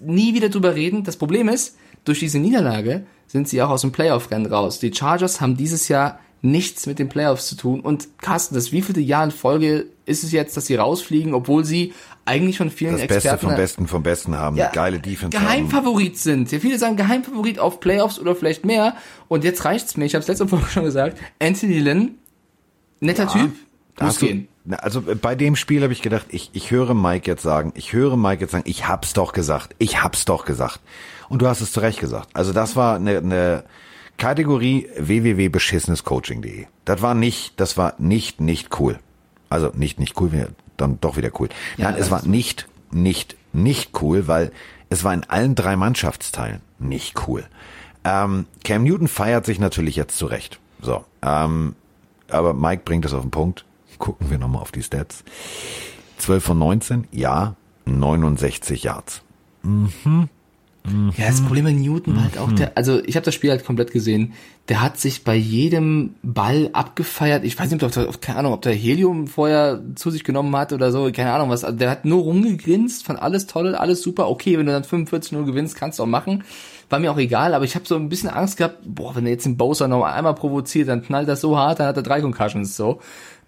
nie 0.02 0.34
wieder 0.34 0.50
drüber 0.50 0.76
reden. 0.76 1.06
Das 1.06 1.16
Problem 1.16 1.48
ist, 1.48 1.78
durch 2.04 2.20
diese 2.20 2.40
Niederlage 2.40 3.06
sind 3.28 3.48
sie 3.48 3.62
auch 3.62 3.70
aus 3.70 3.82
dem 3.82 3.94
Playoff-Rennen 3.94 4.48
raus. 4.48 4.80
Die 4.80 4.94
Chargers 4.94 5.40
haben 5.40 5.56
dieses 5.56 5.88
Jahr 5.88 6.20
nichts 6.42 6.86
mit 6.86 7.00
den 7.00 7.08
Playoffs 7.08 7.48
zu 7.48 7.56
tun. 7.56 7.80
Und 7.80 8.18
Carsten, 8.18 8.56
das 8.56 8.74
wievielte 8.74 9.00
Jahr 9.00 9.24
in 9.24 9.32
Folge 9.32 9.86
ist 10.06 10.26
es 10.26 10.34
jetzt, 10.34 10.58
dass 10.58 10.66
sie 10.66 10.76
rausfliegen, 10.76 11.34
obwohl 11.34 11.64
sie 11.64 11.94
eigentlich 12.26 12.58
von 12.58 12.70
vielen 12.70 12.92
Das 12.94 13.02
Beste 13.02 13.16
Experten 13.16 13.48
vom 13.48 13.56
Besten 13.56 13.88
vom 13.88 14.04
Besten 14.04 14.36
haben, 14.38 14.56
ja, 14.58 14.66
eine 14.66 14.74
geile 14.76 15.00
Defense 15.00 15.38
haben. 15.38 15.46
Geheimfavorit 15.46 16.18
sind. 16.18 16.52
Ja, 16.52 16.60
viele 16.60 16.78
sagen 16.78 16.96
Geheimfavorit 16.96 17.60
auf 17.60 17.80
Playoffs 17.80 18.20
oder 18.20 18.36
vielleicht 18.36 18.66
mehr. 18.66 18.96
Und 19.28 19.44
jetzt 19.44 19.66
reicht's 19.66 19.98
mir. 19.98 20.06
Ich 20.06 20.14
habe 20.16 20.22
es 20.22 20.28
letzte 20.28 20.48
Folge 20.48 20.68
schon 20.70 20.84
gesagt. 20.84 21.18
Anthony 21.40 21.80
Lynn, 21.80 22.16
netter 23.00 23.28
Typ, 23.28 23.52
Da 23.96 24.06
muss 24.06 24.20
du- 24.20 24.28
gehen. 24.28 24.48
Na, 24.64 24.78
Also 24.78 25.00
äh, 25.10 25.16
bei 25.16 25.34
dem 25.34 25.56
Spiel 25.56 25.82
habe 25.82 25.92
ich 25.94 26.04
gedacht, 26.04 26.28
ich, 26.30 26.52
ich 26.54 26.70
höre 26.70 26.94
Mike 26.94 27.30
jetzt 27.30 27.42
sagen, 27.42 27.72
ich 27.76 27.94
höre 27.94 28.16
Mike 28.16 28.42
jetzt 28.42 28.52
sagen, 28.52 28.64
ich 28.68 28.88
hab's 28.88 29.14
doch 29.14 29.34
gesagt, 29.34 29.76
ich 29.80 30.04
hab's 30.04 30.24
doch 30.26 30.46
gesagt. 30.46 30.80
Und 31.30 31.42
du 31.42 31.48
hast 31.48 31.62
es 31.62 31.72
zu 31.72 31.80
Recht 31.80 32.00
gesagt. 32.00 32.30
Also 32.34 32.54
das 32.54 32.76
war 32.76 32.98
eine, 32.98 33.18
eine 33.18 33.64
Kategorie 34.18 34.88
www.beschissenescoaching.de. 35.66 36.66
Das 36.86 37.02
war 37.02 37.16
nicht, 37.16 37.60
das 37.60 37.78
war 37.78 37.96
nicht, 37.98 38.40
nicht 38.42 38.80
cool. 38.80 39.00
Also 39.50 39.72
nicht, 39.74 40.00
nicht 40.00 40.20
cool, 40.22 40.32
dann 40.82 41.00
doch 41.02 41.18
wieder 41.18 41.32
cool. 41.40 41.50
Nein, 41.78 41.96
es 41.98 42.12
war 42.12 42.26
nicht, 42.26 42.68
nicht, 42.92 43.38
nicht 43.54 44.02
cool, 44.02 44.28
weil 44.28 44.52
es 44.90 45.04
war 45.04 45.14
in 45.14 45.24
allen 45.24 45.56
drei 45.56 45.76
Mannschaftsteilen 45.76 46.62
nicht 46.80 47.28
cool. 47.28 47.46
Ähm, 48.04 48.48
Cam 48.64 48.84
Newton 48.84 49.08
feiert 49.08 49.46
sich 49.46 49.60
natürlich 49.60 49.96
jetzt 49.96 50.18
zurecht. 50.18 50.60
So, 50.82 51.06
ähm, 51.22 51.76
aber 52.30 52.54
Mike 52.54 52.84
bringt 52.84 53.06
es 53.06 53.14
auf 53.14 53.22
den 53.22 53.32
Punkt. 53.32 53.66
Gucken 54.00 54.32
wir 54.32 54.38
nochmal 54.38 54.62
auf 54.62 54.72
die 54.72 54.84
Stats. 54.84 55.24
12 56.18 56.44
von 56.44 56.60
19, 56.60 57.08
ja, 57.12 57.56
69 57.86 58.84
Yards. 58.84 59.22
Ja, 61.16 61.28
das 61.28 61.42
Problem 61.42 61.66
bei 61.66 61.74
Newton 61.74 62.16
war 62.16 62.24
halt 62.24 62.38
auch 62.40 62.52
der, 62.52 62.76
also 62.76 63.04
ich 63.06 63.16
habe 63.16 63.24
das 63.24 63.36
Spiel 63.36 63.52
halt 63.52 63.64
komplett 63.64 63.92
gesehen. 63.92 64.34
Der 64.68 64.82
hat 64.82 64.98
sich 64.98 65.24
bei 65.24 65.36
jedem 65.36 66.16
Ball 66.24 66.72
abgefeiert. 66.74 67.44
Ich 67.44 67.60
weiß 67.60 67.70
nicht, 67.70 67.84
ob 67.84 67.92
der, 67.92 68.08
keine 68.20 68.40
Ahnung, 68.40 68.54
ob 68.54 68.64
der 68.64 68.74
Helium 68.74 69.28
vorher 69.28 69.82
zu 69.96 70.10
sich 70.10 70.24
genommen 70.24 70.56
hat 70.56 70.74
oder 70.74 70.92
so, 70.92 71.12
keine 71.12 71.34
Ahnung 71.34 71.50
was. 71.50 71.64
Also 71.64 71.78
der 71.78 71.92
hat 71.92 72.06
nur 72.06 72.24
rumgegrinst, 72.24 73.06
fand 73.06 73.22
alles 73.22 73.46
toll, 73.46 73.76
alles 73.76 74.02
super. 74.02 74.30
Okay, 74.30 74.58
wenn 74.58 74.66
du 74.66 74.72
dann 74.72 74.84
45-0 74.84 75.46
gewinnst, 75.46 75.76
kannst 75.76 76.00
du 76.00 76.04
auch 76.04 76.08
machen. 76.08 76.44
War 76.90 77.00
mir 77.00 77.12
auch 77.12 77.18
egal, 77.18 77.54
aber 77.54 77.64
ich 77.64 77.76
habe 77.76 77.86
so 77.88 77.96
ein 77.96 78.10
bisschen 78.10 78.30
Angst 78.30 78.58
gehabt, 78.58 78.80
boah, 78.84 79.16
wenn 79.16 79.26
er 79.26 79.32
jetzt 79.32 79.46
den 79.46 79.58
Bowser 79.58 79.88
noch 79.88 80.04
einmal 80.04 80.36
provoziert, 80.36 80.90
dann 80.90 81.04
knallt 81.04 81.28
das 81.28 81.42
so 81.42 81.58
hart, 81.58 81.80
dann 81.80 81.88
hat 81.88 81.96
er 81.96 82.04
drei 82.04 82.22
Concussions 82.22 82.76
so. 82.76 83.00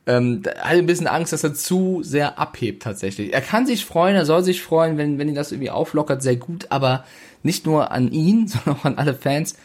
Ähm, 0.06 0.44
hatte 0.60 0.80
ein 0.80 0.86
bisschen 0.86 1.08
Angst, 1.08 1.32
dass 1.32 1.46
er 1.46 1.54
zu 1.54 2.02
sehr 2.04 2.38
abhebt 2.38 2.84
tatsächlich. 2.84 3.34
Er 3.34 3.42
kann 3.42 3.66
sich 3.66 3.86
freuen, 3.86 4.16
er 4.16 4.26
soll 4.26 4.44
sich 4.44 4.62
freuen, 4.62 4.98
wenn, 4.98 5.18
wenn 5.18 5.30
ihn 5.30 5.36
das 5.36 5.52
irgendwie 5.52 5.70
auflockert, 5.70 6.22
sehr 6.22 6.36
gut, 6.36 6.68
aber 6.70 7.06
nicht 7.42 7.66
nur 7.66 7.92
an 7.92 8.12
ihn, 8.12 8.48
sondern 8.50 8.76
auch 8.76 8.86
an 8.86 8.98
alle 8.98 9.14
Fans. 9.14 9.56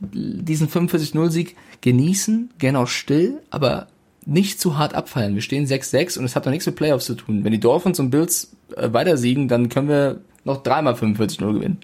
Diesen 0.00 0.68
45-0-Sieg 0.68 1.56
genießen, 1.82 2.50
gerne 2.58 2.80
auch 2.80 2.88
still, 2.88 3.40
aber 3.50 3.88
nicht 4.24 4.60
zu 4.60 4.78
hart 4.78 4.94
abfallen. 4.94 5.34
Wir 5.34 5.42
stehen 5.42 5.66
6-6 5.66 6.18
und 6.18 6.24
es 6.24 6.36
hat 6.36 6.46
doch 6.46 6.50
nichts 6.50 6.66
mit 6.66 6.76
Playoffs 6.76 7.06
zu 7.06 7.14
tun. 7.14 7.44
Wenn 7.44 7.52
die 7.52 7.60
Dolphins 7.60 8.00
und 8.00 8.10
Bills 8.10 8.56
äh, 8.76 8.92
weiter 8.92 9.16
siegen, 9.16 9.48
dann 9.48 9.68
können 9.68 9.88
wir 9.88 10.20
noch 10.44 10.62
dreimal 10.62 10.94
45-0 10.94 11.52
gewinnen. 11.52 11.78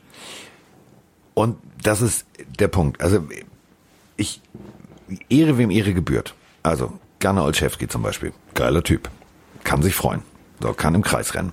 Und 1.34 1.56
das 1.82 2.02
ist 2.02 2.26
der 2.58 2.68
Punkt. 2.68 3.00
Also 3.00 3.24
ich 4.16 4.40
Ehre 5.28 5.58
wem 5.58 5.70
Ehre 5.70 5.94
gebührt. 5.94 6.34
Also 6.62 6.92
Gunnar 7.20 7.44
Olszewski 7.44 7.88
zum 7.88 8.02
Beispiel, 8.02 8.32
geiler 8.54 8.82
Typ, 8.82 9.10
kann 9.64 9.82
sich 9.82 9.94
freuen, 9.94 10.22
so 10.60 10.72
kann 10.72 10.94
im 10.94 11.02
Kreis 11.02 11.34
rennen. 11.34 11.52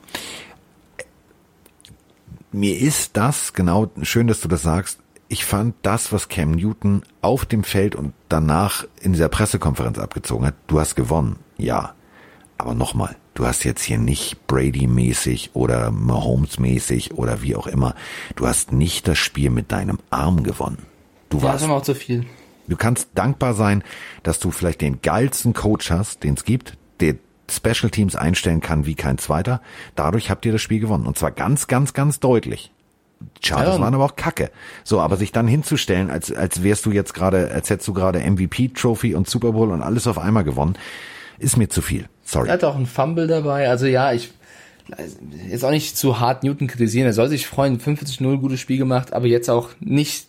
Mir 2.51 2.79
ist 2.79 3.17
das 3.17 3.53
genau 3.53 3.91
schön, 4.03 4.27
dass 4.27 4.39
du 4.39 4.47
das 4.47 4.61
sagst. 4.61 4.99
Ich 5.27 5.43
fand 5.43 5.75
das, 5.81 6.13
was 6.13 6.29
Cam 6.29 6.51
Newton 6.51 7.01
auf 7.21 7.45
dem 7.45 7.63
Feld 7.63 7.95
und 7.95 8.13
danach 8.29 8.85
in 9.01 9.11
dieser 9.11 9.27
Pressekonferenz 9.27 9.99
abgezogen 9.99 10.45
hat. 10.45 10.55
Du 10.67 10.79
hast 10.79 10.95
gewonnen, 10.95 11.37
ja. 11.57 11.95
Aber 12.57 12.73
nochmal, 12.73 13.17
du 13.33 13.45
hast 13.45 13.65
jetzt 13.65 13.81
hier 13.81 13.97
nicht 13.97 14.47
Brady-mäßig 14.47 15.49
oder 15.53 15.91
Mahomes-mäßig 15.91 17.15
oder 17.15 17.41
wie 17.41 17.55
auch 17.55 17.67
immer. 17.67 17.95
Du 18.35 18.47
hast 18.47 18.71
nicht 18.71 19.07
das 19.07 19.17
Spiel 19.17 19.49
mit 19.49 19.71
deinem 19.71 19.99
Arm 20.09 20.43
gewonnen. 20.43 20.85
Du 21.29 21.37
Ja, 21.37 21.43
das 21.43 21.51
warst 21.51 21.61
war 21.63 21.69
mir 21.69 21.75
auch 21.75 21.83
zu 21.83 21.95
viel. 21.95 22.25
Du 22.67 22.75
kannst 22.77 23.09
dankbar 23.15 23.53
sein, 23.53 23.83
dass 24.23 24.39
du 24.39 24.51
vielleicht 24.51 24.81
den 24.81 25.01
geilsten 25.01 25.53
Coach 25.53 25.91
hast, 25.91 26.23
den 26.23 26.33
es 26.35 26.45
gibt, 26.45 26.77
der 26.99 27.15
Special 27.49 27.91
Teams 27.91 28.15
einstellen 28.15 28.61
kann 28.61 28.85
wie 28.85 28.95
kein 28.95 29.17
zweiter. 29.17 29.61
Dadurch 29.95 30.29
habt 30.29 30.45
ihr 30.45 30.51
das 30.51 30.61
Spiel 30.61 30.79
gewonnen. 30.79 31.05
Und 31.05 31.17
zwar 31.17 31.31
ganz, 31.31 31.67
ganz, 31.67 31.93
ganz 31.93 32.19
deutlich. 32.19 32.71
Chargers 33.41 33.75
Ja. 33.75 33.81
waren 33.81 33.93
aber 33.93 34.05
auch 34.05 34.15
kacke. 34.15 34.51
So, 34.83 34.99
aber 34.99 35.15
sich 35.15 35.31
dann 35.31 35.47
hinzustellen, 35.47 36.09
als, 36.09 36.33
als 36.33 36.63
wärst 36.63 36.85
du 36.85 36.91
jetzt 36.91 37.13
gerade, 37.13 37.51
als 37.51 37.69
hättest 37.69 37.87
du 37.87 37.93
gerade 37.93 38.19
MVP-Trophy 38.19 39.15
und 39.15 39.29
Super 39.29 39.51
Bowl 39.51 39.71
und 39.71 39.81
alles 39.81 40.07
auf 40.07 40.17
einmal 40.17 40.43
gewonnen, 40.43 40.75
ist 41.37 41.57
mir 41.57 41.69
zu 41.69 41.81
viel. 41.81 42.07
Sorry. 42.23 42.47
Er 42.47 42.53
hat 42.53 42.63
auch 42.63 42.75
einen 42.75 42.87
Fumble 42.87 43.27
dabei. 43.27 43.69
Also 43.69 43.85
ja, 43.85 44.11
ich 44.11 44.31
jetzt 45.49 45.63
auch 45.65 45.71
nicht 45.71 45.97
zu 45.97 46.19
hart 46.19 46.43
Newton 46.43 46.67
kritisieren. 46.67 47.07
Er 47.07 47.13
soll 47.13 47.29
sich 47.29 47.47
freuen. 47.47 47.79
45-0 47.79 48.37
gutes 48.37 48.59
Spiel 48.59 48.77
gemacht, 48.77 49.13
aber 49.13 49.27
jetzt 49.27 49.49
auch 49.49 49.69
nicht 49.79 50.27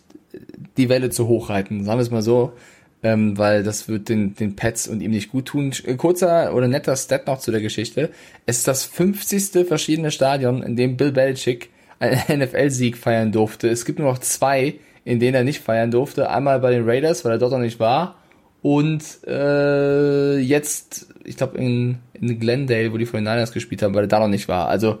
die 0.77 0.89
Welle 0.89 1.09
zu 1.09 1.27
hoch 1.27 1.49
reiten. 1.49 1.83
Sagen 1.83 1.99
wir 1.99 2.03
es 2.03 2.11
mal 2.11 2.21
so. 2.21 2.53
Ähm, 3.03 3.37
weil 3.37 3.61
das 3.61 3.87
wird 3.87 4.09
den, 4.09 4.33
den 4.35 4.55
Pets 4.55 4.87
und 4.87 5.01
ihm 5.01 5.11
nicht 5.11 5.31
gut 5.31 5.45
tun. 5.45 5.71
Kurzer 5.97 6.55
oder 6.55 6.67
netter 6.67 6.95
Stat 6.95 7.27
noch 7.27 7.39
zu 7.39 7.51
der 7.51 7.61
Geschichte. 7.61 8.09
Es 8.47 8.59
ist 8.59 8.67
das 8.67 8.85
50. 8.85 9.67
verschiedene 9.67 10.09
Stadion, 10.09 10.63
in 10.63 10.75
dem 10.75 10.97
Bill 10.97 11.11
Belichick 11.11 11.69
einen 11.99 12.21
NFL-Sieg 12.41 12.97
feiern 12.97 13.31
durfte. 13.31 13.69
Es 13.69 13.85
gibt 13.85 13.99
nur 13.99 14.09
noch 14.11 14.17
zwei, 14.17 14.75
in 15.05 15.19
denen 15.19 15.35
er 15.35 15.43
nicht 15.43 15.61
feiern 15.61 15.91
durfte. 15.91 16.29
Einmal 16.29 16.59
bei 16.59 16.71
den 16.71 16.89
Raiders, 16.89 17.23
weil 17.23 17.33
er 17.33 17.37
dort 17.37 17.51
noch 17.51 17.59
nicht 17.59 17.79
war. 17.79 18.15
Und 18.63 19.03
äh, 19.27 20.37
jetzt, 20.39 21.07
ich 21.23 21.37
glaube, 21.37 21.57
in, 21.59 21.99
in 22.13 22.39
Glendale, 22.39 22.91
wo 22.91 22.97
die 22.97 23.05
49ers 23.05 23.53
gespielt 23.53 23.83
haben, 23.83 23.93
weil 23.93 24.05
er 24.05 24.07
da 24.07 24.19
noch 24.19 24.27
nicht 24.27 24.47
war. 24.47 24.67
Also 24.67 24.97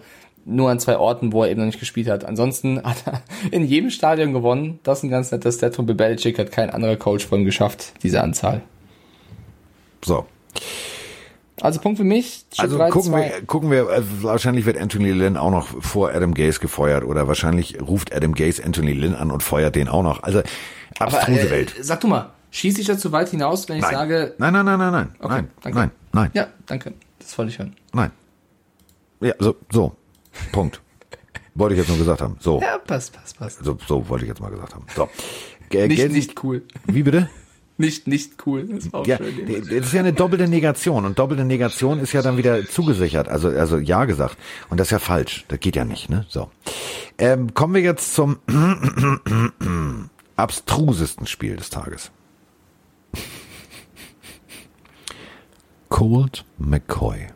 nur 0.47 0.69
an 0.69 0.79
zwei 0.79 0.97
Orten, 0.97 1.33
wo 1.33 1.43
er 1.43 1.51
eben 1.51 1.59
noch 1.59 1.65
nicht 1.67 1.79
gespielt 1.79 2.07
hat. 2.09 2.25
Ansonsten 2.25 2.81
hat 2.83 3.03
er 3.05 3.21
in 3.51 3.63
jedem 3.65 3.89
Stadion 3.89 4.33
gewonnen. 4.33 4.79
Das 4.83 4.99
ist 4.99 5.03
ein 5.03 5.09
ganz 5.09 5.31
netter 5.31 5.51
Stat 5.51 5.75
von 5.75 5.85
Bill 5.85 5.95
Belichick, 5.95 6.39
hat 6.39 6.51
kein 6.51 6.69
anderer 6.69 6.95
Coach 6.95 7.25
von 7.25 7.43
geschafft, 7.45 7.93
diese 8.03 8.21
Anzahl. 8.21 8.61
So. 10.03 10.25
Also 11.59 11.79
Punkt 11.79 11.97
für 11.97 12.03
mich. 12.03 12.45
Schritt 12.53 12.59
Also 12.59 12.77
drei, 12.77 12.89
gucken 12.89 13.11
zwei. 13.11 13.31
wir, 13.31 13.45
gucken 13.45 13.71
wir, 13.71 13.89
äh, 13.89 14.01
wahrscheinlich 14.21 14.65
wird 14.65 14.77
Anthony 14.77 15.11
Lynn 15.11 15.37
auch 15.37 15.49
noch 15.49 15.67
vor 15.83 16.11
Adam 16.11 16.33
Gaze 16.33 16.59
gefeuert 16.59 17.03
oder 17.03 17.27
wahrscheinlich 17.27 17.81
ruft 17.81 18.13
Adam 18.15 18.33
Gaze 18.35 18.63
Anthony 18.63 18.93
Lynn 18.93 19.15
an 19.15 19.31
und 19.31 19.41
feuert 19.41 19.75
den 19.75 19.87
auch 19.87 20.03
noch. 20.03 20.21
Also 20.23 20.43
Aber, 20.99 21.13
abstruse 21.17 21.47
äh, 21.47 21.51
Welt. 21.51 21.73
Sag 21.81 22.01
du 22.01 22.07
mal, 22.07 22.29
schieße 22.51 22.81
ich 22.81 22.87
da 22.87 22.97
zu 22.97 23.11
weit 23.11 23.29
hinaus, 23.29 23.67
wenn 23.69 23.77
ich 23.77 23.81
Nein. 23.81 23.91
sage, 23.93 24.35
nein, 24.37 24.53
nein, 24.53 24.65
nein, 24.65 24.77
nein, 24.79 24.91
nein, 24.91 25.15
Okay, 25.19 25.33
nein, 25.33 25.47
danke. 25.63 25.79
nein, 25.79 25.91
nein, 26.13 26.31
ja, 26.35 26.47
danke, 26.67 26.93
das 27.19 27.35
wollte 27.37 27.51
ich 27.51 27.57
hören. 27.59 27.75
nein. 27.91 28.11
Ja, 29.19 29.33
so, 29.39 29.55
so, 29.71 29.95
Punkt. 30.51 30.81
Wollte 31.55 31.73
ich 31.75 31.79
jetzt 31.79 31.89
nur 31.89 31.97
gesagt 31.97 32.21
haben. 32.21 32.37
So, 32.39 32.61
Ja, 32.61 32.77
passt, 32.77 33.13
passt, 33.13 33.37
passt. 33.39 33.63
so, 33.63 33.77
so 33.87 34.07
wollte 34.09 34.25
ich 34.25 34.29
jetzt 34.29 34.41
mal 34.41 34.51
gesagt 34.51 34.75
haben. 34.75 34.85
So. 34.95 35.09
G 35.69 35.87
Nicht, 35.87 35.97
Geld- 35.97 36.11
nicht 36.13 36.43
cool. 36.43 36.63
Wie 36.85 37.03
bitte? 37.03 37.29
Nicht, 37.79 38.07
nicht 38.07 38.45
cool. 38.47 38.65
Das 38.67 38.91
war 38.91 39.01
auch 39.01 39.07
Ja, 39.07 39.17
schön. 39.17 39.45
das 39.47 39.67
ist 39.67 39.93
ja 39.93 39.99
eine 39.99 40.13
doppelte 40.13 40.47
Negation 40.47 41.05
und 41.05 41.19
doppelte 41.19 41.45
Negation 41.45 41.99
ist 41.99 42.11
ja 42.11 42.23
dann 42.23 42.35
wieder 42.37 42.65
zugesichert, 42.65 43.27
also 43.27 43.49
also 43.49 43.77
ja 43.77 44.05
gesagt 44.05 44.35
und 44.69 44.79
das 44.79 44.87
ist 44.87 44.91
ja 44.91 44.99
falsch, 44.99 45.45
das 45.47 45.59
geht 45.59 45.75
ja 45.75 45.85
nicht, 45.85 46.09
ne? 46.09 46.25
So, 46.27 46.49
ähm, 47.19 47.53
kommen 47.53 47.75
wir 47.75 47.81
jetzt 47.81 48.15
zum 48.15 48.37
abstrusesten 50.35 51.27
Spiel 51.27 51.55
des 51.55 51.69
Tages. 51.69 52.09
Colt 55.89 56.45
McCoy. 56.57 57.27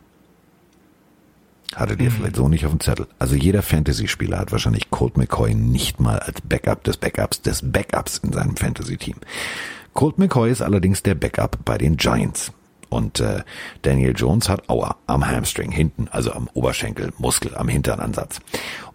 Hattet 1.74 2.00
ihr 2.00 2.10
vielleicht 2.10 2.36
so 2.36 2.48
nicht 2.48 2.66
auf 2.66 2.72
dem 2.72 2.80
Zettel. 2.80 3.06
Also 3.18 3.34
jeder 3.34 3.62
Fantasy-Spieler 3.62 4.38
hat 4.38 4.52
wahrscheinlich 4.52 4.90
Colt 4.90 5.16
McCoy 5.16 5.54
nicht 5.54 6.00
mal 6.00 6.18
als 6.18 6.40
Backup 6.42 6.84
des 6.84 6.96
Backups 6.96 7.42
des 7.42 7.62
Backups 7.72 8.18
in 8.18 8.32
seinem 8.32 8.56
Fantasy-Team. 8.56 9.16
Colt 9.94 10.18
McCoy 10.18 10.50
ist 10.50 10.62
allerdings 10.62 11.02
der 11.02 11.14
Backup 11.14 11.58
bei 11.64 11.78
den 11.78 11.96
Giants. 11.96 12.52
Und 12.88 13.20
äh, 13.20 13.42
Daniel 13.80 14.12
Jones 14.14 14.50
hat 14.50 14.68
Aua 14.68 14.96
am 15.06 15.26
Hamstring 15.26 15.72
hinten, 15.72 16.08
also 16.10 16.32
am 16.32 16.48
Oberschenkel, 16.52 17.12
Muskel, 17.16 17.56
am 17.56 17.68
Hinternansatz. 17.68 18.40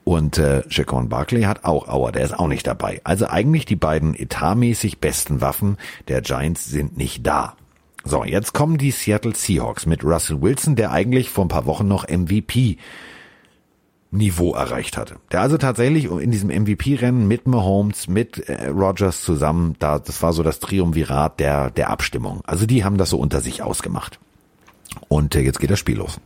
Und 0.04 0.38
äh, 0.38 0.62
Jaquan 0.70 1.10
Barkley 1.10 1.44
hat 1.44 1.66
auch 1.66 1.88
Aua, 1.88 2.12
der 2.12 2.24
ist 2.24 2.38
auch 2.38 2.48
nicht 2.48 2.68
dabei. 2.68 3.02
Also 3.04 3.28
eigentlich 3.28 3.66
die 3.66 3.76
beiden 3.76 4.14
etatmäßig 4.14 5.00
besten 5.00 5.42
Waffen 5.42 5.78
der 6.08 6.22
Giants 6.22 6.66
sind 6.66 6.96
nicht 6.96 7.26
da. 7.26 7.56
So, 8.08 8.24
jetzt 8.24 8.54
kommen 8.54 8.78
die 8.78 8.92
Seattle 8.92 9.36
Seahawks 9.36 9.86
mit 9.86 10.04
Russell 10.04 10.42
Wilson, 10.42 10.78
der 10.78 10.92
eigentlich 10.92 11.30
vor 11.30 11.44
ein 11.46 11.50
paar 11.50 11.66
Wochen 11.66 11.88
noch 11.88 12.08
MVP 12.08 12.78
Niveau 14.12 14.54
erreicht 14.54 14.96
hatte. 14.96 15.18
Der 15.34 15.42
also 15.42 15.58
tatsächlich 15.58 16.06
in 16.06 16.32
diesem 16.32 16.50
MVP-Rennen 16.50 17.28
mit 17.28 17.46
Mahomes, 17.46 18.08
mit 18.08 18.48
äh, 18.48 18.70
Rogers 18.70 19.22
zusammen, 19.22 19.76
da, 19.80 20.00
das 20.00 20.22
war 20.22 20.32
so 20.32 20.44
das 20.44 20.60
Triumvirat 20.60 21.42
der, 21.42 21.70
der 21.72 21.90
Abstimmung. 21.90 22.42
Also 22.46 22.66
die 22.66 22.86
haben 22.86 22.98
das 22.98 23.10
so 23.10 23.18
unter 23.18 23.42
sich 23.42 23.62
ausgemacht. 23.62 24.20
Und 25.10 25.36
äh, 25.36 25.42
jetzt 25.42 25.60
geht 25.60 25.72
das 25.72 25.80
Spiel 25.80 25.98
los. 25.98 26.22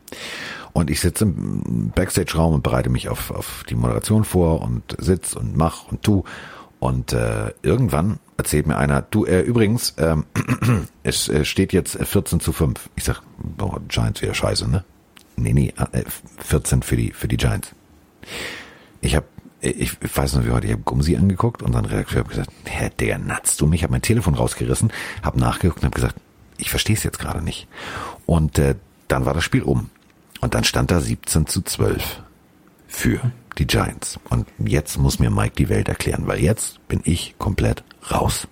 Und 0.73 0.91
ich 0.91 1.01
sitze 1.01 1.23
im 1.23 1.91
Backstage-Raum 1.95 2.53
und 2.53 2.63
bereite 2.63 2.91
mich 2.91 3.09
auf, 3.09 3.31
auf 3.31 3.63
die 3.67 3.75
Moderation 3.75 4.23
vor 4.23 4.61
und 4.61 4.95
sitz 4.99 5.33
und 5.33 5.57
mach 5.57 5.91
und 5.91 6.03
tu. 6.03 6.23
Und 6.81 7.13
äh, 7.13 7.53
irgendwann 7.61 8.19
erzählt 8.37 8.65
mir 8.65 8.75
einer, 8.75 9.03
du, 9.03 9.25
äh, 9.25 9.41
übrigens, 9.41 9.93
ähm, 9.99 10.25
es 11.03 11.29
äh, 11.29 11.45
steht 11.45 11.73
jetzt 11.73 11.95
14 11.95 12.39
zu 12.39 12.51
5. 12.51 12.89
Ich 12.95 13.03
sag, 13.03 13.21
boah, 13.37 13.79
Giants 13.87 14.23
wieder 14.23 14.33
scheiße, 14.33 14.67
ne? 14.67 14.83
Nee, 15.35 15.53
nee, 15.53 15.73
äh, 15.91 16.03
14 16.39 16.81
für 16.81 16.95
die, 16.97 17.11
für 17.11 17.27
die 17.27 17.37
Giants. 17.37 17.69
Ich 19.01 19.15
habe 19.15 19.27
ich, 19.59 19.95
ich 20.01 20.17
weiß 20.17 20.33
noch 20.33 20.43
wie 20.43 20.49
heute, 20.49 20.65
ich 20.65 20.73
habe 20.73 20.81
Gumsi 20.81 21.15
angeguckt 21.15 21.61
und 21.61 21.75
dann 21.75 21.85
Redakteur 21.85 22.21
hat 22.21 22.29
gesagt, 22.29 22.49
hä, 22.65 22.89
Digga, 22.99 23.19
natzt 23.19 23.61
du 23.61 23.67
mich? 23.67 23.83
Hab 23.83 23.91
mein 23.91 24.01
Telefon 24.01 24.33
rausgerissen, 24.33 24.91
hab 25.21 25.37
nachgeguckt 25.37 25.83
und 25.83 25.85
hab 25.85 25.93
gesagt, 25.93 26.15
ich 26.57 26.71
verstehe 26.71 26.95
es 26.95 27.03
jetzt 27.03 27.19
gerade 27.19 27.43
nicht. 27.43 27.67
Und 28.25 28.57
äh, 28.57 28.73
dann 29.07 29.25
war 29.25 29.35
das 29.35 29.43
Spiel 29.43 29.61
um. 29.61 29.91
Und 30.39 30.55
dann 30.55 30.63
stand 30.63 30.89
da 30.89 30.99
17 30.99 31.45
zu 31.45 31.61
12 31.61 32.23
für 32.87 33.31
die 33.57 33.67
Giants. 33.67 34.19
Und 34.29 34.47
jetzt 34.57 34.97
muss 34.97 35.19
mir 35.19 35.29
Mike 35.29 35.55
die 35.57 35.69
Welt 35.69 35.87
erklären, 35.87 36.23
weil 36.25 36.39
jetzt 36.39 36.85
bin 36.87 37.01
ich 37.03 37.35
komplett 37.37 37.83
raus. 38.09 38.47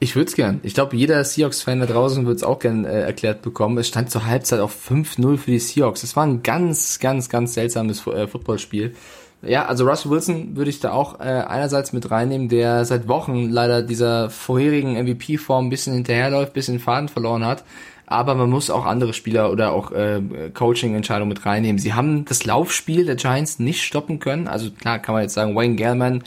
Ich 0.00 0.16
würde 0.16 0.28
es 0.28 0.34
gern. 0.34 0.60
Ich 0.62 0.74
glaube, 0.74 0.96
jeder 0.96 1.22
Seahawks-Fan 1.22 1.80
da 1.80 1.86
draußen 1.86 2.24
würde 2.24 2.36
es 2.36 2.42
auch 2.42 2.58
gern 2.58 2.84
äh, 2.84 3.02
erklärt 3.02 3.42
bekommen. 3.42 3.78
Es 3.78 3.88
stand 3.88 4.10
zur 4.10 4.26
Halbzeit 4.26 4.60
auf 4.60 4.74
5-0 4.90 5.36
für 5.36 5.50
die 5.50 5.58
Seahawks. 5.58 6.02
Es 6.02 6.16
war 6.16 6.24
ein 6.26 6.42
ganz, 6.42 6.98
ganz, 6.98 7.28
ganz 7.28 7.54
seltsames 7.54 8.06
äh, 8.06 8.26
Footballspiel. 8.26 8.94
Ja, 9.42 9.66
also 9.66 9.86
Russell 9.86 10.10
Wilson 10.10 10.56
würde 10.56 10.70
ich 10.70 10.80
da 10.80 10.92
auch 10.92 11.18
äh, 11.18 11.22
einerseits 11.22 11.94
mit 11.94 12.10
reinnehmen, 12.10 12.48
der 12.50 12.84
seit 12.84 13.08
Wochen 13.08 13.48
leider 13.48 13.82
dieser 13.82 14.28
vorherigen 14.28 15.02
MVP-Form 15.02 15.66
ein 15.66 15.70
bisschen 15.70 15.94
hinterherläuft, 15.94 16.52
bisschen 16.52 16.74
den 16.74 16.80
Faden 16.80 17.08
verloren 17.08 17.46
hat. 17.46 17.64
Aber 18.10 18.34
man 18.34 18.50
muss 18.50 18.70
auch 18.70 18.86
andere 18.86 19.14
Spieler 19.14 19.50
oder 19.52 19.72
auch 19.72 19.92
äh, 19.92 20.20
Coaching-Entscheidungen 20.52 21.28
mit 21.28 21.46
reinnehmen. 21.46 21.78
Sie 21.78 21.94
haben 21.94 22.24
das 22.24 22.44
Laufspiel 22.44 23.06
der 23.06 23.14
Giants 23.14 23.60
nicht 23.60 23.82
stoppen 23.82 24.18
können. 24.18 24.48
Also 24.48 24.70
klar 24.72 24.98
kann 24.98 25.14
man 25.14 25.22
jetzt 25.22 25.34
sagen, 25.34 25.54
Wayne 25.54 25.76
Gellman 25.76 26.24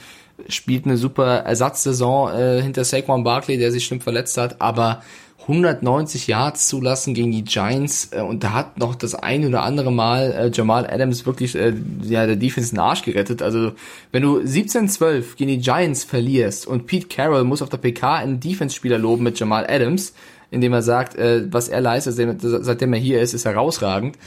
spielt 0.48 0.86
eine 0.86 0.98
super 0.98 1.40
Ersatzsaison 1.40 2.34
äh, 2.34 2.62
hinter 2.62 2.86
Saquon 2.86 3.24
Barkley, 3.24 3.58
der 3.58 3.72
sich 3.72 3.86
schlimm 3.86 4.02
verletzt 4.02 4.38
hat, 4.38 4.62
aber 4.62 5.02
190 5.42 6.28
Yards 6.28 6.70
zulassen 6.70 7.14
gegen 7.14 7.32
die 7.32 7.44
Giants 7.44 8.10
äh, 8.12 8.22
und 8.22 8.44
da 8.44 8.54
hat 8.54 8.78
noch 8.78 8.96
das 8.96 9.14
ein 9.14 9.46
oder 9.46 9.64
andere 9.64 9.92
Mal 9.92 10.32
äh, 10.32 10.52
Jamal 10.54 10.88
Adams 10.90 11.26
wirklich 11.26 11.56
äh, 11.56 11.74
ja 12.02 12.26
der 12.26 12.38
Defense 12.38 12.70
den 12.70 12.80
Arsch 12.80 13.04
gerettet. 13.04 13.42
Also 13.42 13.74
wenn 14.12 14.24
du 14.24 14.40
17-12 14.40 15.36
gegen 15.36 15.50
die 15.50 15.60
Giants 15.60 16.06
verlierst 16.06 16.66
und 16.66 16.88
Pete 16.88 17.08
Carroll 17.08 17.44
muss 17.44 17.62
auf 17.62 17.70
der 17.70 17.78
PK 17.78 18.16
einen 18.16 18.40
Defense-Spieler 18.40 18.98
loben 18.98 19.24
mit 19.24 19.38
Jamal 19.38 19.68
Adams, 19.70 20.14
indem 20.54 20.74
er 20.74 20.82
sagt, 20.82 21.16
äh, 21.16 21.52
was 21.52 21.68
er 21.68 21.82
leistet, 21.82 22.16
seitdem- 22.16 22.94
er 22.94 23.00
hier 23.00 23.22
ist, 23.22 23.34
ist 23.34 23.46
herausragend 23.46 24.18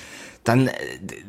dann 0.46 0.68
äh, 0.68 0.72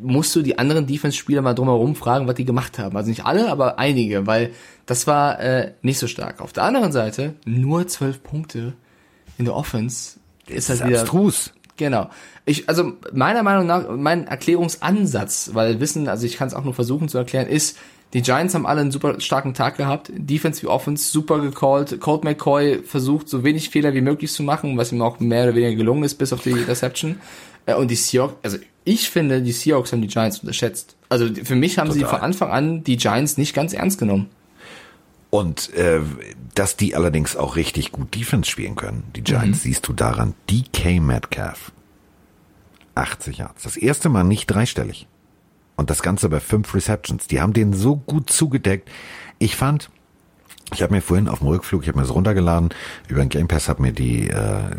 musst 0.00 0.34
du 0.36 0.42
die 0.42 0.58
anderen 0.58 0.86
Defense-Spieler 0.86 1.42
mal 1.42 1.54
drumherum 1.54 1.94
fragen, 1.96 2.26
was 2.26 2.36
die 2.36 2.44
gemacht 2.44 2.78
haben. 2.78 2.96
Also 2.96 3.10
nicht 3.10 3.26
alle, 3.26 3.50
aber 3.50 3.78
einige, 3.78 4.26
weil 4.26 4.52
das 4.86 5.06
war 5.06 5.40
äh, 5.40 5.72
nicht 5.82 5.98
so 5.98 6.06
stark. 6.06 6.40
Auf 6.40 6.52
der 6.52 6.62
anderen 6.62 6.92
Seite 6.92 7.34
nur 7.44 7.86
zwölf 7.88 8.22
Punkte 8.22 8.74
in 9.36 9.44
der 9.44 9.54
Offense 9.54 10.20
ist 10.46 10.70
halt 10.70 10.86
wieder 10.86 11.00
abstrus. 11.00 11.52
Genau. 11.76 12.10
Ich, 12.44 12.68
also 12.68 12.92
meiner 13.12 13.42
Meinung 13.42 13.66
nach, 13.66 13.88
mein 13.96 14.26
Erklärungsansatz, 14.26 15.50
weil 15.52 15.80
Wissen, 15.80 16.08
also 16.08 16.24
ich 16.26 16.36
kann 16.36 16.48
es 16.48 16.54
auch 16.54 16.64
nur 16.64 16.74
versuchen 16.74 17.08
zu 17.08 17.18
erklären, 17.18 17.46
ist, 17.46 17.76
die 18.14 18.22
Giants 18.22 18.54
haben 18.54 18.64
alle 18.66 18.80
einen 18.80 18.90
super 18.90 19.20
starken 19.20 19.52
Tag 19.54 19.76
gehabt. 19.76 20.10
Defense 20.14 20.62
wie 20.62 20.66
Offense 20.66 21.10
super 21.10 21.40
gecallt. 21.40 22.00
Colt 22.00 22.24
McCoy 22.24 22.82
versucht, 22.82 23.28
so 23.28 23.44
wenig 23.44 23.68
Fehler 23.68 23.92
wie 23.94 24.00
möglich 24.00 24.32
zu 24.32 24.42
machen, 24.42 24.76
was 24.78 24.92
ihm 24.92 25.02
auch 25.02 25.20
mehr 25.20 25.44
oder 25.44 25.54
weniger 25.54 25.76
gelungen 25.76 26.04
ist, 26.04 26.14
bis 26.14 26.32
auf 26.32 26.42
die 26.42 26.50
Interception. 26.50 27.20
Äh, 27.66 27.74
Und 27.74 27.90
die 27.90 27.96
Seahawks, 27.96 28.34
also 28.42 28.56
ich 28.84 29.10
finde, 29.10 29.42
die 29.42 29.52
Seahawks 29.52 29.92
haben 29.92 30.00
die 30.00 30.08
Giants 30.08 30.38
unterschätzt. 30.40 30.96
Also 31.10 31.28
für 31.44 31.54
mich 31.54 31.76
haben 31.78 31.92
sie 31.92 32.00
Total. 32.00 32.16
von 32.16 32.24
Anfang 32.24 32.50
an 32.50 32.84
die 32.84 32.96
Giants 32.96 33.36
nicht 33.36 33.54
ganz 33.54 33.74
ernst 33.74 33.98
genommen. 33.98 34.30
Und 35.30 35.74
äh, 35.74 36.00
dass 36.54 36.76
die 36.76 36.94
allerdings 36.96 37.36
auch 37.36 37.56
richtig 37.56 37.92
gut 37.92 38.14
Defense 38.14 38.50
spielen 38.50 38.76
können, 38.76 39.02
die 39.14 39.22
Giants, 39.22 39.62
siehst 39.62 39.86
du 39.86 39.92
daran. 39.92 40.32
DK 40.48 41.00
Metcalf. 41.02 41.72
80 42.94 43.38
Yards. 43.38 43.62
Das 43.64 43.76
erste 43.76 44.08
Mal 44.08 44.24
nicht 44.24 44.46
dreistellig. 44.46 45.06
Und 45.78 45.90
das 45.90 46.02
Ganze 46.02 46.28
bei 46.28 46.40
fünf 46.40 46.74
Receptions. 46.74 47.28
Die 47.28 47.40
haben 47.40 47.52
den 47.52 47.72
so 47.72 47.94
gut 47.94 48.30
zugedeckt. 48.30 48.90
Ich 49.38 49.54
fand, 49.54 49.90
Ich 50.74 50.82
habe 50.82 50.94
mir 50.94 51.02
vorhin 51.02 51.28
auf 51.28 51.40
dem 51.40 51.48
Rückflug, 51.48 51.82
ich 51.82 51.88
habe 51.88 51.98
mir 51.98 52.04
das 52.04 52.14
runtergeladen, 52.14 52.70
über 53.08 53.20
den 53.20 53.30
Game 53.30 53.48
Pass 53.48 53.68
habe 53.68 53.82
mir 53.82 53.92
die, 53.92 54.28
äh, 54.28 54.76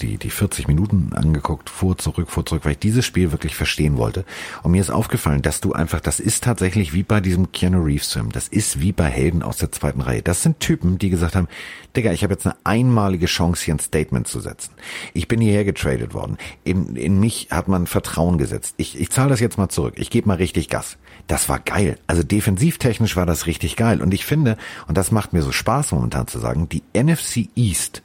die, 0.00 0.16
die 0.16 0.30
40 0.30 0.68
Minuten 0.68 1.12
angeguckt, 1.14 1.70
vor, 1.70 1.98
zurück, 1.98 2.30
vor, 2.30 2.46
zurück, 2.46 2.64
weil 2.64 2.72
ich 2.72 2.78
dieses 2.78 3.04
Spiel 3.04 3.32
wirklich 3.32 3.56
verstehen 3.56 3.96
wollte. 3.96 4.24
Und 4.62 4.72
mir 4.72 4.80
ist 4.80 4.90
aufgefallen, 4.90 5.42
dass 5.42 5.60
du 5.60 5.72
einfach, 5.72 6.00
das 6.00 6.20
ist 6.20 6.44
tatsächlich 6.44 6.92
wie 6.92 7.02
bei 7.02 7.20
diesem 7.20 7.52
Keanu 7.52 7.82
Reeves 7.82 8.12
Film, 8.12 8.32
das 8.32 8.48
ist 8.48 8.80
wie 8.80 8.92
bei 8.92 9.06
Helden 9.06 9.42
aus 9.42 9.56
der 9.56 9.72
zweiten 9.72 10.00
Reihe. 10.00 10.22
Das 10.22 10.42
sind 10.42 10.60
Typen, 10.60 10.98
die 10.98 11.10
gesagt 11.10 11.34
haben, 11.34 11.48
Digga, 11.96 12.12
ich 12.12 12.22
habe 12.22 12.34
jetzt 12.34 12.46
eine 12.46 12.56
einmalige 12.64 13.26
Chance, 13.26 13.64
hier 13.64 13.74
ein 13.74 13.80
Statement 13.80 14.28
zu 14.28 14.40
setzen. 14.40 14.72
Ich 15.14 15.26
bin 15.26 15.40
hierher 15.40 15.64
getradet 15.64 16.14
worden. 16.14 16.38
In, 16.64 16.96
in 16.96 17.18
mich 17.18 17.48
hat 17.50 17.68
man 17.68 17.86
Vertrauen 17.86 18.38
gesetzt. 18.38 18.74
Ich, 18.76 18.98
ich 19.00 19.10
zahle 19.10 19.30
das 19.30 19.40
jetzt 19.40 19.58
mal 19.58 19.68
zurück. 19.68 19.94
Ich 19.96 20.10
gebe 20.10 20.28
mal 20.28 20.36
richtig 20.36 20.68
Gas. 20.68 20.98
Das 21.30 21.48
war 21.48 21.60
geil. 21.60 21.96
Also 22.08 22.24
defensivtechnisch 22.24 23.14
war 23.14 23.24
das 23.24 23.46
richtig 23.46 23.76
geil. 23.76 24.02
Und 24.02 24.12
ich 24.12 24.26
finde, 24.26 24.56
und 24.88 24.98
das 24.98 25.12
macht 25.12 25.32
mir 25.32 25.42
so 25.42 25.52
Spaß 25.52 25.92
momentan 25.92 26.26
zu 26.26 26.40
sagen, 26.40 26.68
die 26.68 26.82
NFC 26.92 27.48
East, 27.54 28.02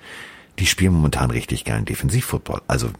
die 0.59 0.67
spielen 0.67 0.93
momentan 0.93 1.31
richtig 1.31 1.65
geilen 1.65 1.85
Defensivfootball. 1.85 2.61
Also 2.67 2.91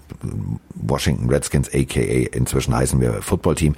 Washington 0.73 1.30
Redskins, 1.30 1.69
aka 1.71 1.99
inzwischen 1.99 2.76
heißen 2.76 2.99
wir 2.99 3.21
Footballteam. 3.21 3.76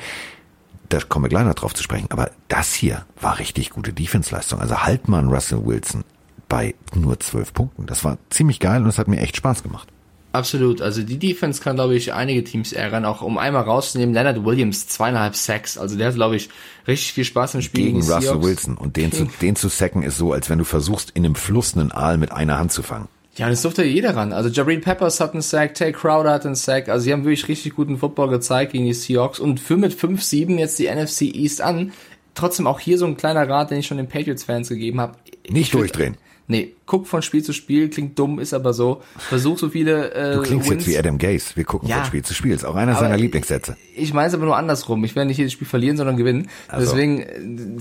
Da 0.88 1.02
kommen 1.02 1.26
wir 1.26 1.30
gleich 1.30 1.43
noch 1.43 1.54
drauf 1.54 1.74
zu 1.74 1.84
sprechen. 1.84 2.08
Aber 2.12 2.32
das 2.48 2.74
hier 2.74 3.06
war 3.20 3.39
richtig 3.39 3.72
gute 3.72 3.91
Defensleistung. 3.91 4.62
Also 4.62 4.84
halt 4.84 5.10
mal 5.10 5.20
einen 5.20 5.34
Russell 5.34 5.66
Wilson 5.66 6.06
bei 6.48 6.76
nur 6.95 7.20
zwölf 7.20 7.54
Punkten. 7.54 7.88
Das 7.88 8.06
war 8.06 8.20
ziemlich 8.30 8.62
geil 8.62 8.82
und 8.84 8.88
es 8.88 8.98
hat 8.98 9.10
mir 9.10 9.20
echt 9.20 9.36
Spaß 9.36 9.64
gemacht. 9.64 9.89
Absolut. 10.38 10.82
Also 10.82 11.02
die 11.02 11.18
Defense 11.18 11.62
kann, 11.62 11.76
glaube 11.76 11.96
ich, 11.96 12.14
einige 12.14 12.44
Teams 12.44 12.72
ärgern. 12.72 13.06
Auch 13.06 13.24
um 13.24 13.40
einmal 13.40 13.64
rauszunehmen, 13.64 14.14
Leonard 14.14 14.46
Williams, 14.46 14.88
zweieinhalb 14.88 15.36
Sacks. 15.36 15.78
Also 15.78 15.98
der 15.98 16.10
hat, 16.10 16.16
glaube 16.16 16.36
ich, 16.36 16.50
richtig 16.88 17.14
viel 17.14 17.24
Spaß 17.24 17.56
im 17.56 17.62
Spiel. 17.64 17.86
Gegen 17.86 17.98
Russell 17.98 18.22
Seahawks. 18.22 18.46
Wilson. 18.46 18.78
Und 18.78 18.98
den 18.98 19.12
zu, 19.12 19.28
den 19.42 19.56
zu 19.56 19.68
sacken 19.68 20.04
ist 20.04 20.18
so, 20.18 20.32
als 20.32 20.50
wenn 20.50 20.60
du 20.60 20.64
versuchst, 20.64 21.10
in 21.16 21.26
einem 21.26 21.36
Fluss 21.36 21.76
einen 21.76 21.92
Aal 21.92 22.20
mit 22.20 22.32
einer 22.32 22.60
Hand 22.60 22.72
zu 22.72 22.84
fangen. 22.84 23.08
Ja, 23.36 23.50
das 23.50 23.62
durfte 23.64 23.84
jeder 23.84 24.16
ran. 24.16 24.32
Also 24.32 24.50
Jabreen 24.50 24.82
Peppers 24.82 25.20
hat 25.20 25.34
einen 25.34 25.42
Sack, 25.42 25.76
Tay 25.76 25.92
Crowder 25.92 26.32
hat 26.32 26.46
einen 26.46 26.56
Sack. 26.56 26.90
Also 26.90 27.04
sie 27.04 27.14
haben 27.14 27.24
wirklich 27.24 27.48
richtig 27.48 27.76
guten 27.76 27.98
Football 27.98 28.30
gezeigt 28.30 28.74
gegen 28.74 28.86
die 28.86 28.94
Seahawks 28.94 29.40
und 29.40 29.60
für 29.60 29.78
mit 29.78 29.94
5-7 29.94 30.58
jetzt 30.58 30.78
die 30.80 30.88
NFC 30.88 31.24
East 31.24 31.62
an. 31.62 31.94
Trotzdem 32.34 32.68
auch 32.68 32.80
hier 32.80 33.00
so 33.00 33.06
ein 33.08 33.18
kleiner 33.18 33.50
Rat, 33.50 33.72
den 33.72 33.80
ich 33.80 33.88
schon 33.88 33.98
den 33.98 34.08
Patriots-Fans 34.08 34.70
gegeben 34.70 35.02
habe. 35.02 35.18
Nicht 35.50 35.74
durchdrehen. 35.74 36.18
Nee, 36.50 36.76
guck 36.86 37.08
von 37.08 37.22
Spiel 37.22 37.43
zu 37.43 37.52
Spiel, 37.52 37.89
klingt 37.89 38.18
dumm, 38.18 38.39
ist 38.39 38.54
aber 38.54 38.72
so. 38.74 39.02
Versuch 39.18 39.58
so 39.58 39.68
viele. 39.68 40.14
Äh, 40.14 40.36
du 40.36 40.41
klingst 40.43 40.70
Wins. 40.70 40.86
jetzt 40.86 40.93
wie 40.93 40.98
Adam 40.98 41.18
Gaze. 41.18 41.58
Wir 41.58 41.66
gucken 41.66 41.89
ja, 41.89 41.98
von 41.98 42.06
Spiel 42.06 42.24
zu 42.24 42.34
Spiel. 42.34 42.54
Ist 42.54 42.64
auch 42.64 42.76
einer 42.76 42.95
seiner 42.95 43.18
Lieblingssätze. 43.18 43.76
Ich 43.93 44.14
meine 44.14 44.30
es 44.30 44.34
aber 44.34 44.45
nur 44.45 44.56
andersrum. 44.56 45.04
Ich 45.04 45.14
werde 45.14 45.28
nicht 45.28 45.39
jedes 45.39 45.52
Spiel 45.52 45.68
verlieren, 45.68 45.98
sondern 45.98 46.16
gewinnen. 46.16 46.50
Also. 46.70 46.86
Deswegen, 46.86 47.26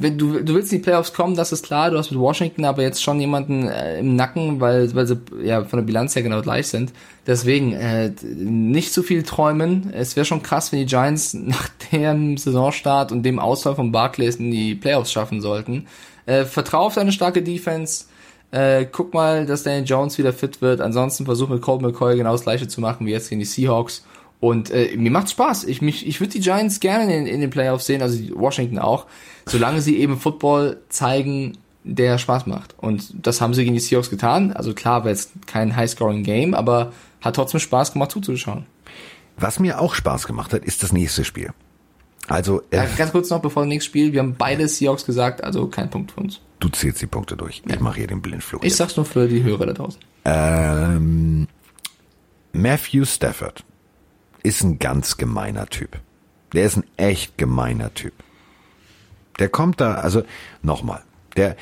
wenn 0.00 0.18
du, 0.18 0.40
du 0.40 0.54
willst 0.54 0.72
in 0.72 0.80
die 0.80 0.82
Playoffs 0.82 1.12
kommen, 1.12 1.36
das 1.36 1.52
ist 1.52 1.64
klar. 1.64 1.92
Du 1.92 1.98
hast 1.98 2.10
mit 2.10 2.18
Washington 2.18 2.64
aber 2.64 2.82
jetzt 2.82 3.00
schon 3.04 3.20
jemanden 3.20 3.68
äh, 3.68 4.00
im 4.00 4.16
Nacken, 4.16 4.60
weil, 4.60 4.92
weil 4.96 5.06
sie 5.06 5.20
ja 5.44 5.64
von 5.64 5.78
der 5.78 5.86
Bilanz 5.86 6.16
her 6.16 6.24
genau 6.24 6.42
gleich 6.42 6.66
sind. 6.66 6.92
Deswegen, 7.24 7.72
äh, 7.72 8.10
nicht 8.34 8.92
zu 8.92 9.04
viel 9.04 9.22
träumen. 9.22 9.92
Es 9.92 10.16
wäre 10.16 10.26
schon 10.26 10.42
krass, 10.42 10.72
wenn 10.72 10.80
die 10.80 10.86
Giants 10.86 11.34
nach 11.34 11.68
dem 11.92 12.36
Saisonstart 12.36 13.12
und 13.12 13.22
dem 13.22 13.38
Ausfall 13.38 13.76
von 13.76 13.92
Barclays 13.92 14.36
in 14.36 14.50
die 14.50 14.74
Playoffs 14.74 15.12
schaffen 15.12 15.40
sollten. 15.40 15.86
Äh, 16.26 16.44
vertrau 16.44 16.86
auf 16.86 16.94
deine 16.94 17.12
starke 17.12 17.42
Defense 17.42 18.06
äh, 18.50 18.86
guck 18.86 19.14
mal, 19.14 19.46
dass 19.46 19.62
Daniel 19.62 19.84
Jones 19.84 20.18
wieder 20.18 20.32
fit 20.32 20.62
wird. 20.62 20.80
Ansonsten 20.80 21.24
versuch 21.24 21.48
mit 21.48 21.62
Colt 21.62 21.82
McCoy 21.82 22.16
genau 22.16 22.32
das 22.32 22.42
gleiche 22.42 22.68
zu 22.68 22.80
machen 22.80 23.06
wie 23.06 23.10
jetzt 23.10 23.28
gegen 23.28 23.40
die 23.40 23.46
Seahawks. 23.46 24.04
Und 24.40 24.70
äh, 24.70 24.96
mir 24.96 25.10
macht's 25.10 25.32
Spaß. 25.32 25.64
Ich, 25.64 25.80
mich, 25.82 26.06
ich 26.06 26.20
würde 26.20 26.32
die 26.32 26.40
Giants 26.40 26.80
gerne 26.80 27.16
in, 27.16 27.26
in 27.26 27.40
den 27.40 27.50
Playoffs 27.50 27.86
sehen, 27.86 28.02
also 28.02 28.18
Washington 28.34 28.78
auch, 28.78 29.06
solange 29.46 29.80
sie 29.80 29.96
eben 29.98 30.18
Football 30.18 30.78
zeigen, 30.88 31.58
der 31.84 32.18
Spaß 32.18 32.46
macht. 32.46 32.74
Und 32.78 33.14
das 33.14 33.40
haben 33.40 33.54
sie 33.54 33.62
gegen 33.62 33.74
die 33.74 33.80
Seahawks 33.80 34.10
getan. 34.10 34.52
Also 34.52 34.74
klar, 34.74 35.04
war 35.04 35.10
jetzt 35.10 35.32
kein 35.46 35.74
High-Scoring-Game, 35.74 36.54
aber 36.54 36.92
hat 37.20 37.36
trotzdem 37.36 37.60
Spaß 37.60 37.92
gemacht 37.92 38.10
zuzuschauen. 38.10 38.66
Was 39.38 39.60
mir 39.60 39.80
auch 39.80 39.94
Spaß 39.94 40.26
gemacht 40.26 40.52
hat, 40.52 40.64
ist 40.64 40.82
das 40.82 40.92
nächste 40.92 41.24
Spiel. 41.24 41.50
Also 42.28 42.62
äh, 42.70 42.76
ja, 42.76 42.86
ganz 42.96 43.12
kurz 43.12 43.30
noch 43.30 43.40
bevor 43.40 43.62
das 43.62 43.68
nächste 43.68 43.88
Spiel, 43.88 44.12
wir 44.12 44.20
haben 44.20 44.34
beide 44.36 44.66
Seahawks 44.66 45.04
gesagt, 45.04 45.44
also 45.44 45.68
kein 45.68 45.90
Punkt 45.90 46.12
für 46.12 46.20
uns. 46.20 46.40
Du 46.58 46.68
zählst 46.68 47.00
die 47.02 47.06
Punkte 47.06 47.36
durch. 47.36 47.62
Ich 47.66 47.80
mache 47.80 47.98
hier 47.98 48.06
den 48.06 48.22
Blindflug. 48.22 48.64
Ich 48.64 48.70
jetzt. 48.70 48.78
sag's 48.78 48.96
nur 48.96 49.04
für 49.04 49.28
die 49.28 49.42
Hörer 49.42 49.66
da 49.66 49.72
draußen. 49.74 50.00
Ähm, 50.24 51.46
Matthew 52.52 53.04
Stafford 53.04 53.62
ist 54.42 54.62
ein 54.62 54.78
ganz 54.78 55.16
gemeiner 55.16 55.66
Typ. 55.66 55.98
Der 56.52 56.64
ist 56.64 56.76
ein 56.76 56.84
echt 56.96 57.36
gemeiner 57.36 57.92
Typ. 57.94 58.14
Der 59.38 59.48
kommt 59.48 59.80
da, 59.80 59.94
also 59.94 60.22
nochmal, 60.62 61.02
der, 61.36 61.56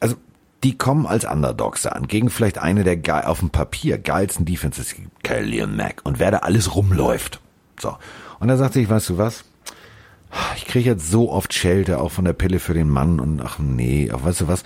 also 0.00 0.16
die 0.64 0.76
kommen 0.76 1.06
als 1.06 1.24
Underdogs 1.24 1.86
an, 1.86 2.08
gegen 2.08 2.30
vielleicht 2.30 2.58
eine 2.58 2.84
der 2.84 2.96
geil, 2.96 3.24
auf 3.24 3.40
dem 3.40 3.50
Papier 3.50 3.98
geilsten 3.98 4.44
Defenses, 4.44 4.94
Kelly 5.22 5.62
und 5.62 5.76
Mac, 5.76 6.00
und 6.04 6.18
wer 6.18 6.30
da 6.30 6.38
alles 6.38 6.74
rumläuft. 6.74 7.40
So. 7.80 7.96
Und 8.42 8.48
da 8.48 8.56
sagte 8.56 8.80
ich, 8.80 8.90
weißt 8.90 9.10
du 9.10 9.18
was? 9.18 9.44
ich 10.56 10.64
kriege 10.64 10.90
jetzt 10.90 11.08
so 11.08 11.30
oft 11.30 11.54
Schelte 11.54 12.00
auch 12.00 12.10
von 12.10 12.24
der 12.24 12.32
Pille 12.32 12.58
für 12.58 12.74
den 12.74 12.88
Mann 12.88 13.20
und 13.20 13.40
ach 13.40 13.60
nee, 13.60 14.10
ach, 14.12 14.24
weißt 14.24 14.40
du 14.40 14.48
was? 14.48 14.64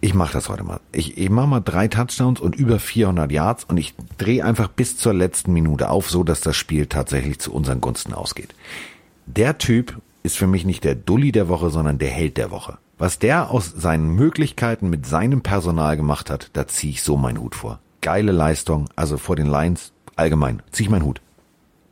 Ich 0.00 0.12
mache 0.12 0.32
das 0.32 0.48
heute 0.48 0.64
mal. 0.64 0.80
Ich, 0.90 1.16
ich 1.16 1.30
mache 1.30 1.46
mal 1.46 1.60
drei 1.60 1.86
Touchdowns 1.86 2.40
und 2.40 2.56
über 2.56 2.80
400 2.80 3.30
Yards 3.30 3.62
und 3.62 3.76
ich 3.76 3.94
drehe 4.18 4.44
einfach 4.44 4.66
bis 4.66 4.96
zur 4.96 5.14
letzten 5.14 5.52
Minute 5.52 5.88
auf, 5.88 6.10
so 6.10 6.24
dass 6.24 6.40
das 6.40 6.56
Spiel 6.56 6.86
tatsächlich 6.86 7.38
zu 7.38 7.52
unseren 7.52 7.80
Gunsten 7.80 8.12
ausgeht. 8.12 8.56
Der 9.26 9.56
Typ 9.58 10.00
ist 10.24 10.36
für 10.36 10.48
mich 10.48 10.64
nicht 10.64 10.82
der 10.82 10.96
Dulli 10.96 11.30
der 11.30 11.48
Woche, 11.48 11.70
sondern 11.70 11.98
der 11.98 12.10
Held 12.10 12.36
der 12.36 12.50
Woche. 12.50 12.78
Was 12.98 13.20
der 13.20 13.50
aus 13.50 13.70
seinen 13.70 14.08
Möglichkeiten 14.16 14.90
mit 14.90 15.06
seinem 15.06 15.42
Personal 15.42 15.96
gemacht 15.96 16.28
hat, 16.28 16.50
da 16.54 16.66
ziehe 16.66 16.94
ich 16.94 17.04
so 17.04 17.16
meinen 17.16 17.38
Hut 17.38 17.54
vor. 17.54 17.78
Geile 18.00 18.32
Leistung, 18.32 18.88
also 18.96 19.16
vor 19.16 19.36
den 19.36 19.46
Lions 19.46 19.92
allgemein, 20.16 20.60
ziehe 20.72 20.86
ich 20.86 20.90
meinen 20.90 21.04
Hut. 21.04 21.20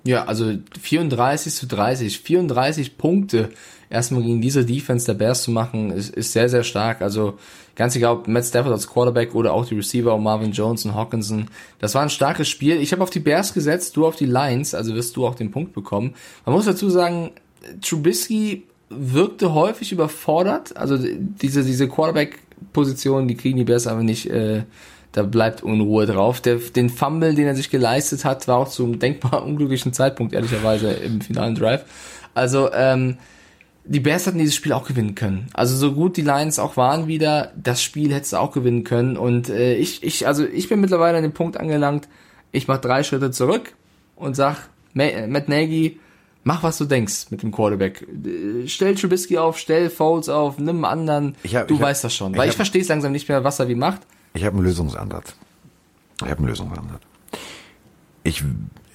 Ja, 0.06 0.24
also 0.24 0.52
34 0.80 1.54
zu 1.54 1.66
30, 1.66 2.20
34 2.20 2.98
Punkte 2.98 3.48
erstmal 3.88 4.22
gegen 4.22 4.42
diese 4.42 4.64
Defense 4.64 5.06
der 5.06 5.14
Bears 5.14 5.42
zu 5.42 5.50
machen, 5.50 5.90
ist, 5.90 6.14
ist 6.14 6.32
sehr, 6.32 6.50
sehr 6.50 6.62
stark. 6.62 7.00
Also 7.00 7.38
ganz 7.74 7.96
egal, 7.96 8.16
ob 8.16 8.28
Matt 8.28 8.44
Stafford 8.44 8.72
als 8.72 8.86
Quarterback 8.86 9.34
oder 9.34 9.54
auch 9.54 9.64
die 9.64 9.76
Receiver, 9.76 10.16
Marvin 10.18 10.52
Jones 10.52 10.84
und 10.84 10.94
Hawkinson. 10.94 11.48
Das 11.78 11.94
war 11.94 12.02
ein 12.02 12.10
starkes 12.10 12.48
Spiel. 12.48 12.80
Ich 12.80 12.92
habe 12.92 13.02
auf 13.02 13.10
die 13.10 13.20
Bears 13.20 13.54
gesetzt, 13.54 13.96
du 13.96 14.06
auf 14.06 14.16
die 14.16 14.26
Lions, 14.26 14.74
also 14.74 14.94
wirst 14.94 15.16
du 15.16 15.26
auch 15.26 15.34
den 15.34 15.50
Punkt 15.50 15.72
bekommen. 15.72 16.14
Man 16.44 16.54
muss 16.54 16.66
dazu 16.66 16.90
sagen, 16.90 17.30
Trubisky 17.80 18.64
wirkte 18.90 19.54
häufig 19.54 19.90
überfordert. 19.90 20.76
Also 20.76 20.98
diese, 20.98 21.64
diese 21.64 21.88
Quarterback-Position, 21.88 23.26
die 23.26 23.36
kriegen 23.36 23.56
die 23.56 23.64
Bears 23.64 23.86
einfach 23.86 24.02
nicht... 24.02 24.28
Äh, 24.28 24.64
da 25.14 25.22
bleibt 25.22 25.62
Unruhe 25.62 26.06
drauf. 26.06 26.40
Der, 26.40 26.56
den 26.56 26.90
Fumble, 26.90 27.34
den 27.34 27.46
er 27.46 27.54
sich 27.54 27.70
geleistet 27.70 28.24
hat, 28.24 28.46
war 28.48 28.58
auch 28.58 28.68
zum 28.68 28.98
denkbar 28.98 29.42
unglücklichen 29.46 29.92
Zeitpunkt, 29.92 30.34
ehrlicherweise, 30.34 30.90
im 30.92 31.20
finalen 31.20 31.54
Drive. 31.54 31.84
Also, 32.34 32.70
ähm, 32.72 33.16
die 33.86 34.00
Bears 34.00 34.26
hatten 34.26 34.38
dieses 34.38 34.54
Spiel 34.54 34.72
auch 34.72 34.86
gewinnen 34.86 35.14
können. 35.14 35.48
Also 35.52 35.76
so 35.76 35.92
gut 35.92 36.16
die 36.16 36.22
Lions 36.22 36.58
auch 36.58 36.76
waren 36.76 37.06
wieder, 37.06 37.52
das 37.54 37.82
Spiel 37.82 38.12
hättest 38.14 38.32
du 38.32 38.38
auch 38.38 38.50
gewinnen 38.50 38.82
können. 38.82 39.16
Und 39.16 39.50
äh, 39.50 39.74
ich, 39.74 40.02
ich, 40.02 40.26
also 40.26 40.44
ich 40.44 40.68
bin 40.68 40.80
mittlerweile 40.80 41.18
an 41.18 41.22
dem 41.22 41.32
Punkt 41.32 41.58
angelangt, 41.58 42.08
ich 42.50 42.66
mach 42.66 42.78
drei 42.78 43.02
Schritte 43.02 43.30
zurück 43.30 43.74
und 44.16 44.34
sag, 44.36 44.68
Matt 44.94 45.48
Nagy, 45.48 46.00
mach 46.44 46.62
was 46.62 46.78
du 46.78 46.86
denkst 46.86 47.26
mit 47.30 47.42
dem 47.42 47.52
Quarterback. 47.52 48.06
Stell 48.66 48.94
Trubisky 48.94 49.36
auf, 49.36 49.58
stell 49.58 49.90
Foles 49.90 50.30
auf, 50.30 50.58
nimm 50.58 50.84
einen 50.84 50.84
anderen. 50.84 51.36
Hab, 51.52 51.68
du 51.68 51.78
weißt 51.78 52.04
hab, 52.04 52.08
das 52.08 52.14
schon. 52.14 52.34
Weil 52.36 52.46
ich, 52.46 52.52
ich 52.52 52.56
verstehe 52.56 52.80
es 52.80 52.88
langsam 52.88 53.12
nicht 53.12 53.28
mehr, 53.28 53.44
was 53.44 53.60
er 53.60 53.68
wie 53.68 53.74
macht. 53.74 54.00
Ich 54.34 54.44
habe 54.44 54.56
einen 54.56 54.66
Lösungsansatz. 54.66 55.36
Ich 56.16 56.28
habe 56.28 56.38
einen 56.38 56.48
Lösungsansatz. 56.48 57.02
Ich, 58.24 58.44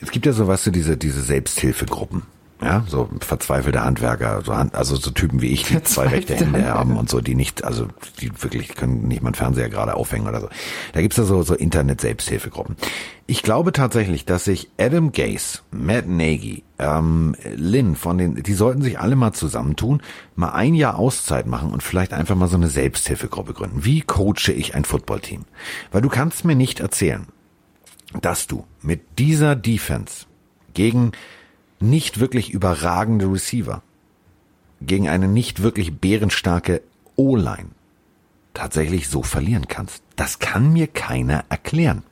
es 0.02 0.12
gibt 0.12 0.26
ja 0.26 0.34
so, 0.34 0.48
weißt 0.48 0.68
du, 0.68 0.72
diese, 0.72 0.98
diese 0.98 1.22
Selbsthilfegruppen. 1.22 2.24
Ja, 2.62 2.84
so 2.88 3.10
verzweifelte 3.22 3.86
Handwerker, 3.86 4.42
so 4.44 4.54
Hand, 4.54 4.76
also 4.76 4.98
so 4.98 5.12
Typen 5.12 5.42
wie 5.42 5.48
ich, 5.48 5.64
die 5.64 5.82
zwei 5.84 6.08
rechte 6.08 6.36
Hände 6.36 6.66
haben 6.66 6.98
und 6.98 7.10
so, 7.10 7.22
die 7.22 7.34
nicht, 7.34 7.64
also 7.64 7.88
die 8.20 8.32
wirklich 8.42 8.76
können 8.76 9.08
nicht 9.08 9.22
mal 9.22 9.30
einen 9.30 9.36
Fernseher 9.36 9.70
gerade 9.70 9.94
aufhängen 9.96 10.28
oder 10.28 10.42
so. 10.42 10.50
Da 10.92 11.02
gibt's 11.02 11.16
ja 11.16 11.24
so, 11.24 11.42
so 11.42 11.56
Internet-Selbsthilfegruppen. 11.56 12.76
Ich 13.28 13.44
glaube 13.44 13.72
tatsächlich, 13.72 14.26
dass 14.26 14.44
sich 14.44 14.70
Adam 14.78 15.14
Gaze, 15.14 15.60
Matt 15.72 16.08
Nagy, 16.08 16.64
ähm, 16.80 17.34
Lynn 17.56 17.96
von 17.96 18.18
den, 18.18 18.36
die 18.44 18.54
sollten 18.54 18.82
sich 18.82 19.00
alle 19.00 19.16
mal 19.16 19.32
zusammentun, 19.32 20.02
mal 20.36 20.50
ein 20.50 20.74
Jahr 20.74 21.00
Auszeit 21.00 21.48
machen 21.48 21.72
und 21.72 21.82
vielleicht 21.82 22.12
einfach 22.12 22.36
mal 22.36 22.48
so 22.48 22.58
eine 22.58 22.68
Selbsthilfegruppe 22.68 23.54
gründen. 23.54 23.86
Wie 23.86 24.02
coache 24.02 24.52
ich 24.52 24.76
ein 24.76 24.84
Footballteam? 24.84 25.46
Weil 25.92 26.02
du 26.02 26.10
kannst 26.10 26.44
mir 26.44 26.56
nicht 26.56 26.82
erzählen, 26.82 27.28
dass 28.22 28.48
du 28.48 28.66
mit 28.82 29.18
dieser 29.18 29.56
Defense 29.56 30.26
gegen 30.74 31.14
nicht 31.82 32.20
wirklich 32.20 32.52
überragende 32.52 33.32
Receiver 33.32 33.82
gegen 34.82 35.10
eine 35.10 35.28
nicht 35.28 35.62
wirklich 35.62 35.98
bärenstarke 35.98 36.82
O-Line 37.16 37.70
tatsächlich 38.54 39.08
so 39.08 39.24
verlieren 39.24 39.68
kannst. 39.68 40.04
Das 40.16 40.40
kann 40.40 40.74
mir 40.74 40.88
keiner 40.88 41.46
erklären. 41.50 42.04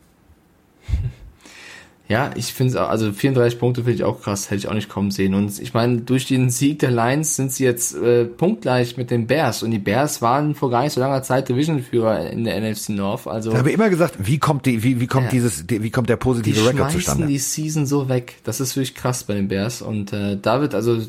Ja, 2.10 2.32
ich 2.36 2.54
finde 2.54 2.72
es 2.72 2.78
also 2.78 3.12
34 3.12 3.60
Punkte 3.60 3.82
finde 3.82 3.96
ich 3.96 4.04
auch 4.06 4.22
krass, 4.22 4.46
hätte 4.50 4.60
ich 4.60 4.68
auch 4.70 4.74
nicht 4.74 4.88
kommen 4.88 5.12
sehen. 5.12 5.34
Und 5.34 5.60
ich 5.60 5.74
meine, 5.74 5.98
durch 5.98 6.26
den 6.26 6.50
Sieg 6.50 6.80
der 6.80 6.90
Lions 6.90 7.36
sind 7.36 7.52
sie 7.52 7.66
jetzt 7.66 7.96
äh, 7.98 8.24
punktgleich 8.24 8.96
mit 8.96 9.12
den 9.12 9.28
Bears. 9.28 9.62
Und 9.62 9.72
die 9.72 9.80
Bears 9.80 10.22
waren 10.22 10.56
vor 10.56 10.70
gar 10.70 10.84
nicht 10.84 10.94
so 10.94 11.02
langer 11.02 11.22
Zeit 11.24 11.50
Divisionführer 11.50 12.30
in 12.30 12.46
der 12.46 12.62
NFC 12.62 12.90
North. 12.92 13.28
Also 13.28 13.52
Da 13.52 13.58
habe 13.58 13.68
ich 13.70 13.76
immer 13.76 13.90
gesagt, 13.90 14.16
wie 14.20 14.38
kommt 14.40 14.66
die, 14.66 14.84
wie, 14.84 15.02
wie 15.02 15.08
kommt 15.08 15.26
Ja. 15.26 15.32
dieses, 15.32 15.68
die, 15.68 15.84
wie 15.84 15.90
kommt 15.90 16.08
der 16.08 16.16
positive 16.16 16.62
Rekord 16.62 16.76
schmeißen 16.92 17.00
zustande? 17.02 17.28
die 17.28 17.40
Season 17.40 17.86
so 17.86 18.08
weg. 18.08 18.36
Das 18.46 18.62
ist 18.62 18.74
wirklich 18.78 18.96
krass 18.96 19.26
bei 19.26 19.34
den 19.34 19.50
Bears. 19.50 19.82
Und 19.82 20.14
äh, 20.14 20.38
da 20.42 20.62
wird 20.62 20.76
also 20.76 21.02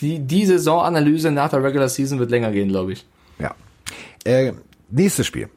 die, 0.00 0.20
die 0.20 0.46
Saisonanalyse 0.46 1.32
nach 1.32 1.50
der 1.50 1.64
Regular 1.64 1.88
Season 1.88 2.20
wird 2.20 2.30
länger 2.30 2.52
gehen, 2.52 2.68
glaube 2.68 2.92
ich. 2.92 3.04
Ja. 3.40 3.52
Äh, 4.24 4.52
nächstes 4.90 5.26
Spiel. 5.26 5.48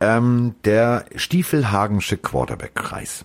Ähm, 0.00 0.54
der 0.64 1.06
Stiefelhagensche 1.16 2.16
Quarterback-Kreis 2.16 3.24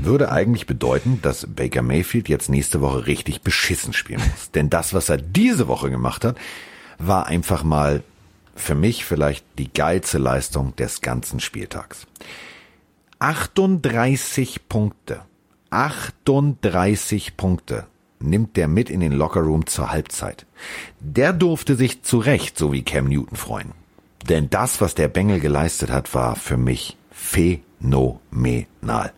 würde 0.00 0.30
eigentlich 0.30 0.66
bedeuten, 0.66 1.20
dass 1.22 1.46
Baker 1.46 1.82
Mayfield 1.82 2.28
jetzt 2.28 2.48
nächste 2.48 2.80
Woche 2.80 3.06
richtig 3.06 3.42
beschissen 3.42 3.92
spielen 3.92 4.20
muss. 4.20 4.50
Denn 4.50 4.70
das, 4.70 4.92
was 4.94 5.08
er 5.08 5.16
diese 5.16 5.68
Woche 5.68 5.90
gemacht 5.90 6.24
hat, 6.24 6.36
war 6.98 7.26
einfach 7.26 7.62
mal 7.62 8.02
für 8.54 8.74
mich 8.74 9.04
vielleicht 9.04 9.44
die 9.56 9.72
geilste 9.72 10.18
Leistung 10.18 10.74
des 10.76 11.00
ganzen 11.00 11.40
Spieltags. 11.40 12.06
38 13.20 14.68
Punkte. 14.68 15.22
38 15.70 17.36
Punkte 17.36 17.86
nimmt 18.20 18.56
der 18.56 18.68
mit 18.68 18.90
in 18.90 19.00
den 19.00 19.12
Lockerroom 19.12 19.66
zur 19.66 19.90
Halbzeit. 19.90 20.46
Der 21.00 21.32
durfte 21.32 21.76
sich 21.76 22.02
zu 22.02 22.18
Recht, 22.18 22.58
so 22.58 22.72
wie 22.72 22.82
Cam 22.82 23.08
Newton, 23.08 23.36
freuen. 23.36 23.77
Denn 24.28 24.50
das, 24.50 24.80
was 24.80 24.94
der 24.94 25.08
Bengel 25.08 25.40
geleistet 25.40 25.90
hat, 25.90 26.14
war 26.14 26.36
für 26.36 26.56
mich 26.56 26.96
phänomenal. 27.10 29.12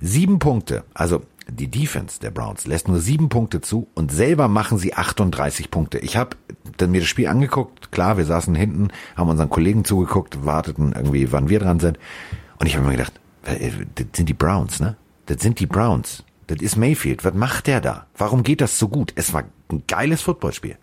Sieben 0.00 0.38
Punkte, 0.38 0.84
also 0.94 1.22
die 1.48 1.68
Defense 1.68 2.20
der 2.20 2.30
Browns 2.30 2.66
lässt 2.66 2.88
nur 2.88 2.98
sieben 2.98 3.28
Punkte 3.28 3.60
zu 3.60 3.88
und 3.94 4.10
selber 4.10 4.48
machen 4.48 4.78
sie 4.78 4.94
38 4.94 5.70
Punkte. 5.70 5.98
Ich 5.98 6.16
habe 6.16 6.36
mir 6.80 7.00
das 7.00 7.08
Spiel 7.08 7.28
angeguckt, 7.28 7.92
klar, 7.92 8.16
wir 8.16 8.24
saßen 8.24 8.54
hinten, 8.54 8.88
haben 9.16 9.28
unseren 9.28 9.50
Kollegen 9.50 9.84
zugeguckt, 9.84 10.44
warteten 10.44 10.92
irgendwie, 10.92 11.32
wann 11.32 11.48
wir 11.48 11.60
dran 11.60 11.80
sind. 11.80 11.98
Und 12.58 12.66
ich 12.66 12.76
habe 12.76 12.86
mir 12.86 12.92
gedacht, 12.92 13.20
äh, 13.44 13.70
das 13.94 14.06
sind 14.14 14.28
die 14.28 14.34
Browns, 14.34 14.80
ne? 14.80 14.96
Das 15.26 15.40
sind 15.40 15.60
die 15.60 15.66
Browns. 15.66 16.24
Das 16.48 16.60
ist 16.60 16.76
Mayfield. 16.76 17.24
Was 17.24 17.34
macht 17.34 17.66
der 17.66 17.80
da? 17.80 18.06
Warum 18.16 18.42
geht 18.42 18.60
das 18.60 18.78
so 18.78 18.88
gut? 18.88 19.12
Es 19.14 19.32
war 19.32 19.44
ein 19.70 19.84
geiles 19.86 20.22
Footballspiel. 20.22 20.76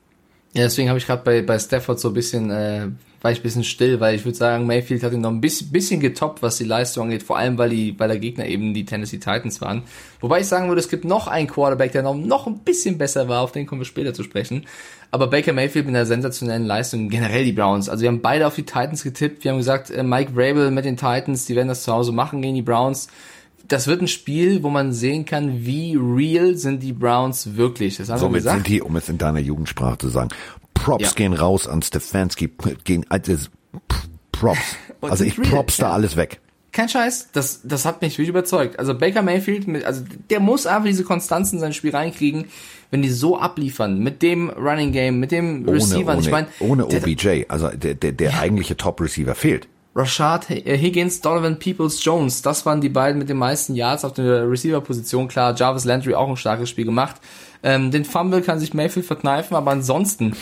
Ja, 0.53 0.63
deswegen 0.63 0.89
habe 0.89 0.97
ich 0.97 1.05
gerade 1.05 1.23
bei, 1.23 1.41
bei 1.43 1.59
Stafford 1.59 1.99
so 1.99 2.07
ein 2.07 2.13
bisschen, 2.15 2.49
äh, 2.49 2.87
war 3.21 3.31
ich 3.31 3.39
ein 3.39 3.43
bisschen 3.43 3.63
still, 3.63 3.99
weil 3.99 4.15
ich 4.15 4.25
würde 4.25 4.37
sagen, 4.37 4.65
Mayfield 4.65 5.03
hat 5.03 5.13
ihn 5.13 5.21
noch 5.21 5.29
ein 5.29 5.41
bisschen, 5.41 5.71
bisschen 5.71 5.99
getoppt, 5.99 6.41
was 6.41 6.57
die 6.57 6.63
Leistung 6.63 7.03
angeht, 7.03 7.21
vor 7.21 7.37
allem 7.37 7.59
weil 7.59 7.69
die, 7.69 7.99
weil 7.99 8.07
der 8.07 8.17
Gegner 8.17 8.47
eben 8.47 8.73
die 8.73 8.83
Tennessee 8.83 9.17
Titans 9.17 9.61
waren. 9.61 9.83
Wobei 10.21 10.39
ich 10.39 10.47
sagen 10.47 10.67
würde, 10.67 10.79
es 10.79 10.89
gibt 10.89 11.05
noch 11.05 11.27
einen 11.27 11.47
Quarterback, 11.47 11.91
der 11.91 12.01
noch, 12.01 12.15
noch 12.15 12.47
ein 12.47 12.59
bisschen 12.59 12.97
besser 12.97 13.27
war, 13.29 13.41
auf 13.41 13.51
den 13.51 13.67
kommen 13.67 13.81
wir 13.81 13.85
später 13.85 14.13
zu 14.13 14.23
sprechen. 14.23 14.65
Aber 15.11 15.27
Baker 15.27 15.53
Mayfield 15.53 15.85
mit 15.85 15.95
einer 15.95 16.07
sensationellen 16.07 16.65
Leistung, 16.65 17.09
generell 17.09 17.43
die 17.43 17.51
Browns. 17.51 17.87
Also 17.87 18.01
wir 18.01 18.09
haben 18.09 18.21
beide 18.21 18.47
auf 18.47 18.55
die 18.55 18.63
Titans 18.63 19.03
getippt, 19.03 19.43
wir 19.43 19.51
haben 19.51 19.57
gesagt, 19.59 19.91
äh, 19.91 20.01
Mike 20.01 20.33
Vrabel 20.33 20.71
mit 20.71 20.85
den 20.85 20.97
Titans, 20.97 21.45
die 21.45 21.55
werden 21.55 21.67
das 21.67 21.83
zu 21.83 21.93
Hause 21.93 22.11
machen 22.11 22.41
gegen 22.41 22.55
die 22.55 22.63
Browns. 22.63 23.07
Das 23.68 23.88
wird 23.88 24.01
ein 24.01 24.07
Spiel, 24.07 24.64
wo 24.64 24.70
man 24.70 24.93
sehen 24.93 25.26
kann, 25.26 25.66
wie 25.66 25.95
real 25.99 26.55
sind 26.55 26.82
die 26.82 26.93
Browns 26.93 27.55
wirklich. 27.55 27.97
Das 27.97 28.10
haben 28.10 28.16
wir 28.16 28.20
Somit 28.20 28.38
gesagt. 28.38 28.55
sind 28.57 28.68
die, 28.68 28.82
um 28.82 28.95
es 28.95 29.10
in 29.10 29.18
deiner 29.18 29.39
Jugendsprache 29.39 29.97
zu 29.99 30.10
sagen, 30.10 30.30
Props 30.74 31.03
Ja. 31.03 31.12
gehen 31.14 31.34
raus 31.34 31.68
an 31.68 31.82
Stefanski, 31.82 32.49
gehen, 32.84 33.05
also, 33.10 33.34
Props. 34.32 34.60
Also 35.01 35.24
ich 35.24 35.38
real, 35.39 35.49
props 35.49 35.78
da 35.78 35.88
ja. 35.88 35.93
alles 35.93 36.18
weg. 36.18 36.41
Kein 36.74 36.89
Scheiß, 36.89 37.30
das, 37.32 37.62
das 37.64 37.86
hat 37.86 38.01
mich 38.01 38.14
wirklich 38.18 38.28
überzeugt. 38.28 38.78
Also 38.80 38.97
Baker 38.97 39.22
Mayfield, 39.22 39.66
mit, 39.68 39.86
also 39.86 40.03
der 40.30 40.41
muss 40.41 40.68
einfach 40.68 40.86
diese 40.88 41.05
Konstanz 41.05 41.53
in 41.53 41.60
sein 41.60 41.72
Spiel 41.72 41.95
reinkriegen, 41.95 42.45
wenn 42.91 43.01
die 43.01 43.10
so 43.10 43.39
abliefern, 43.39 43.99
mit 43.99 44.22
dem 44.22 44.49
Running 44.49 44.91
Game, 44.91 45.20
mit 45.22 45.32
dem 45.32 45.62
Ohne, 45.64 45.78
Receiver. 45.78 46.12
ohne, 46.12 46.20
ich 46.22 46.30
meine, 46.32 46.47
ohne 46.60 46.86
der- 46.86 47.01
OBJ. 47.01 47.45
Also 47.47 47.70
der, 47.70 47.93
der, 47.95 48.12
der 48.12 48.39
eigentliche 48.39 48.76
Top-Receiver 48.76 49.36
fehlt. 49.36 49.68
Rashad 49.95 50.49
äh, 50.49 50.77
Higgins, 50.77 51.21
Donovan 51.21 51.57
Peoples 51.59 52.03
Jones, 52.03 52.41
das 52.41 52.65
waren 52.65 52.79
die 52.81 52.89
beiden 52.89 53.17
mit 53.19 53.27
den 53.29 53.37
meisten 53.37 53.75
Yards 53.75 54.05
auf 54.05 54.13
der 54.13 54.49
Receiver-Position. 54.49 55.27
Klar, 55.27 55.55
Jarvis 55.55 55.85
Landry 55.85 56.13
auch 56.15 56.29
ein 56.29 56.37
starkes 56.37 56.69
Spiel 56.69 56.85
gemacht. 56.85 57.15
Ähm, 57.61 57.91
den 57.91 58.05
Fumble 58.05 58.41
kann 58.41 58.59
sich 58.59 58.73
Mayfield 58.73 59.05
verkneifen, 59.05 59.57
aber 59.57 59.71
ansonsten 59.71 60.33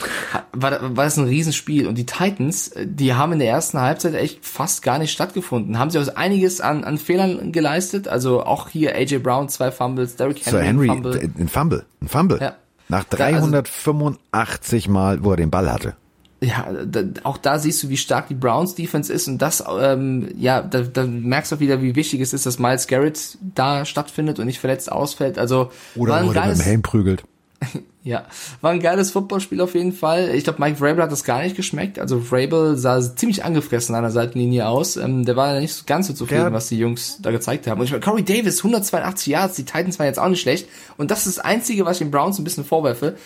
war, 0.54 0.96
war 0.96 1.06
das 1.06 1.18
ein 1.18 1.26
Riesenspiel. 1.26 1.88
Und 1.88 1.96
die 1.98 2.06
Titans, 2.06 2.68
äh, 2.70 2.86
die 2.88 3.16
haben 3.16 3.34
in 3.34 3.40
der 3.40 3.50
ersten 3.50 3.80
Halbzeit 3.80 4.14
echt 4.14 4.46
fast 4.46 4.84
gar 4.84 5.00
nicht 5.00 5.12
stattgefunden. 5.12 5.80
Haben 5.80 5.90
sie 5.90 5.98
auch 5.98 6.16
einiges 6.16 6.62
an, 6.62 6.84
an 6.84 7.00
Fehlern 7.00 7.52
geleistet. 7.52 8.08
Also 8.08 8.44
auch 8.44 8.70
hier 8.70 8.96
AJ 8.96 9.20
Brown, 9.20 9.50
zwei 9.50 9.72
Fumbles, 9.72 10.16
Derrick 10.16 10.46
Henry, 10.46 10.64
Henry, 10.66 10.90
ein 10.90 10.96
Fumble. 10.96 11.32
ein 11.40 11.48
Fumble, 11.48 11.86
ein 12.02 12.08
Fumble. 12.08 12.40
Ja. 12.40 12.56
Nach 12.90 13.04
Da, 13.06 13.18
also- 13.26 13.50
385 13.50 14.88
Mal, 14.88 15.24
wo 15.24 15.32
er 15.32 15.38
den 15.38 15.50
Ball 15.50 15.72
hatte. 15.72 15.96
Ja, 16.42 16.68
da, 16.86 17.04
auch 17.24 17.38
da 17.38 17.58
siehst 17.58 17.82
du, 17.84 17.90
wie 17.90 17.98
stark 17.98 18.28
die 18.28 18.36
Browns 18.36 18.76
Defense 18.76 19.12
ist 19.12 19.28
und 19.28 19.40
das, 19.42 19.64
ähm, 19.80 20.30
ja, 20.38 20.62
da, 20.62 20.82
da 20.82 21.04
merkst 21.06 21.52
du 21.52 21.56
auch 21.56 21.60
wieder, 21.60 21.82
wie 21.82 21.96
wichtig 21.96 22.22
es 22.22 22.34
ist, 22.34 22.46
dass 22.46 22.60
Miles 22.60 22.88
Garrett 22.88 23.38
da 23.56 23.86
stattfindet 23.86 24.38
und 24.40 24.46
nicht 24.46 24.60
verletzt 24.60 24.92
ausfällt. 24.92 25.40
Also 25.40 25.72
Oder 25.96 26.18
er 26.18 26.26
mit 26.26 26.36
dem 26.36 26.60
Helm 26.60 26.82
prügelt. 26.84 27.24
ja, 28.04 28.26
war 28.62 28.70
ein 28.70 28.80
geiles 28.80 29.10
Footballspiel 29.10 29.62
auf 29.62 29.74
jeden 29.74 29.92
Fall. 29.94 30.30
Ich 30.36 30.44
glaube, 30.44 30.62
Mike 30.62 30.78
Vrabel 30.78 31.02
hat 31.02 31.12
das 31.12 31.24
gar 31.24 31.42
nicht 31.42 31.56
geschmeckt. 31.56 31.98
Also 31.98 32.20
Vrabel 32.20 32.78
sah 32.78 33.02
ziemlich 33.16 33.44
angefressen 33.44 33.96
an 33.96 34.04
der 34.04 34.12
Seitenlinie 34.12 34.68
aus. 34.68 34.96
Ähm, 34.96 35.26
der 35.26 35.36
war 35.38 35.56
ja 35.56 35.60
nicht 35.60 35.74
so 35.74 35.84
ganz 35.88 36.06
so 36.06 36.14
zufrieden, 36.14 36.42
Der- 36.44 36.54
was 36.54 36.68
die 36.68 36.78
Jungs 36.78 37.18
da 37.20 37.32
gezeigt 37.32 37.66
haben. 37.66 37.80
Und 37.80 37.86
ich 37.86 37.92
meine, 37.92 38.04
Corey 38.04 38.24
Davis, 38.24 38.60
182 38.60 39.26
Yards, 39.34 39.56
die 39.56 39.66
Titans 39.66 39.98
waren 39.98 40.06
jetzt 40.06 40.20
auch 40.20 40.30
nicht 40.30 40.42
schlecht. 40.42 40.70
Und 40.98 41.10
das 41.10 41.26
ist 41.26 41.40
das 41.40 41.46
Einzige, 41.46 41.84
was 41.86 41.94
ich 42.00 42.06
den 42.06 42.12
Browns 42.12 42.38
ein 42.38 42.44
bisschen 42.44 42.64
vorwerfe. 42.64 43.18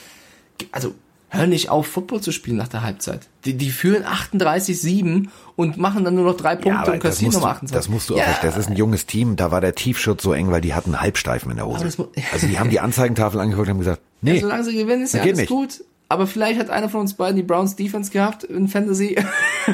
Also, 0.71 0.93
hör 1.33 1.47
nicht 1.47 1.69
auf, 1.69 1.87
Football 1.87 2.21
zu 2.21 2.31
spielen 2.31 2.57
nach 2.57 2.67
der 2.67 2.83
Halbzeit. 2.83 3.21
Die, 3.45 3.55
die 3.57 3.71
führen 3.71 4.03
38-7 4.03 5.29
und 5.55 5.77
machen 5.77 6.03
dann 6.03 6.15
nur 6.15 6.25
noch 6.25 6.37
drei 6.37 6.55
Punkte 6.55 6.79
aber 6.81 6.93
und 6.93 7.03
das 7.03 7.15
kassieren 7.15 7.27
musst, 7.27 7.37
nochmal 7.37 7.53
du, 7.53 7.55
28. 7.55 7.75
das 7.75 7.89
musst 7.89 8.09
du 8.09 8.17
ja, 8.17 8.25
auch. 8.25 8.41
Das 8.41 8.57
ist 8.57 8.69
ein 8.69 8.75
junges 8.75 9.05
Team. 9.05 9.37
Da 9.37 9.49
war 9.49 9.61
der 9.61 9.73
Tiefschutz 9.73 10.23
so 10.23 10.33
eng, 10.33 10.51
weil 10.51 10.61
die 10.61 10.73
hatten 10.73 10.99
Halbsteifen 10.99 11.49
in 11.49 11.57
der 11.57 11.65
Hose. 11.65 11.85
Also 12.33 12.47
die 12.47 12.59
haben 12.59 12.69
die 12.69 12.79
Anzeigentafel 12.79 13.39
angeguckt 13.39 13.67
und 13.67 13.73
haben 13.73 13.79
gesagt, 13.79 14.01
nee, 14.21 14.39
Solange 14.39 14.63
sie 14.65 14.75
gewinnen, 14.75 15.03
ist 15.03 15.13
ja 15.13 15.21
alles 15.21 15.37
nicht. 15.39 15.49
gut. 15.49 15.83
Aber 16.09 16.27
vielleicht 16.27 16.59
hat 16.59 16.69
einer 16.69 16.89
von 16.89 16.99
uns 17.01 17.13
beiden 17.13 17.37
die 17.37 17.43
Browns 17.43 17.77
Defense 17.77 18.11
gehabt 18.11 18.43
in 18.43 18.67
Fantasy. 18.67 19.15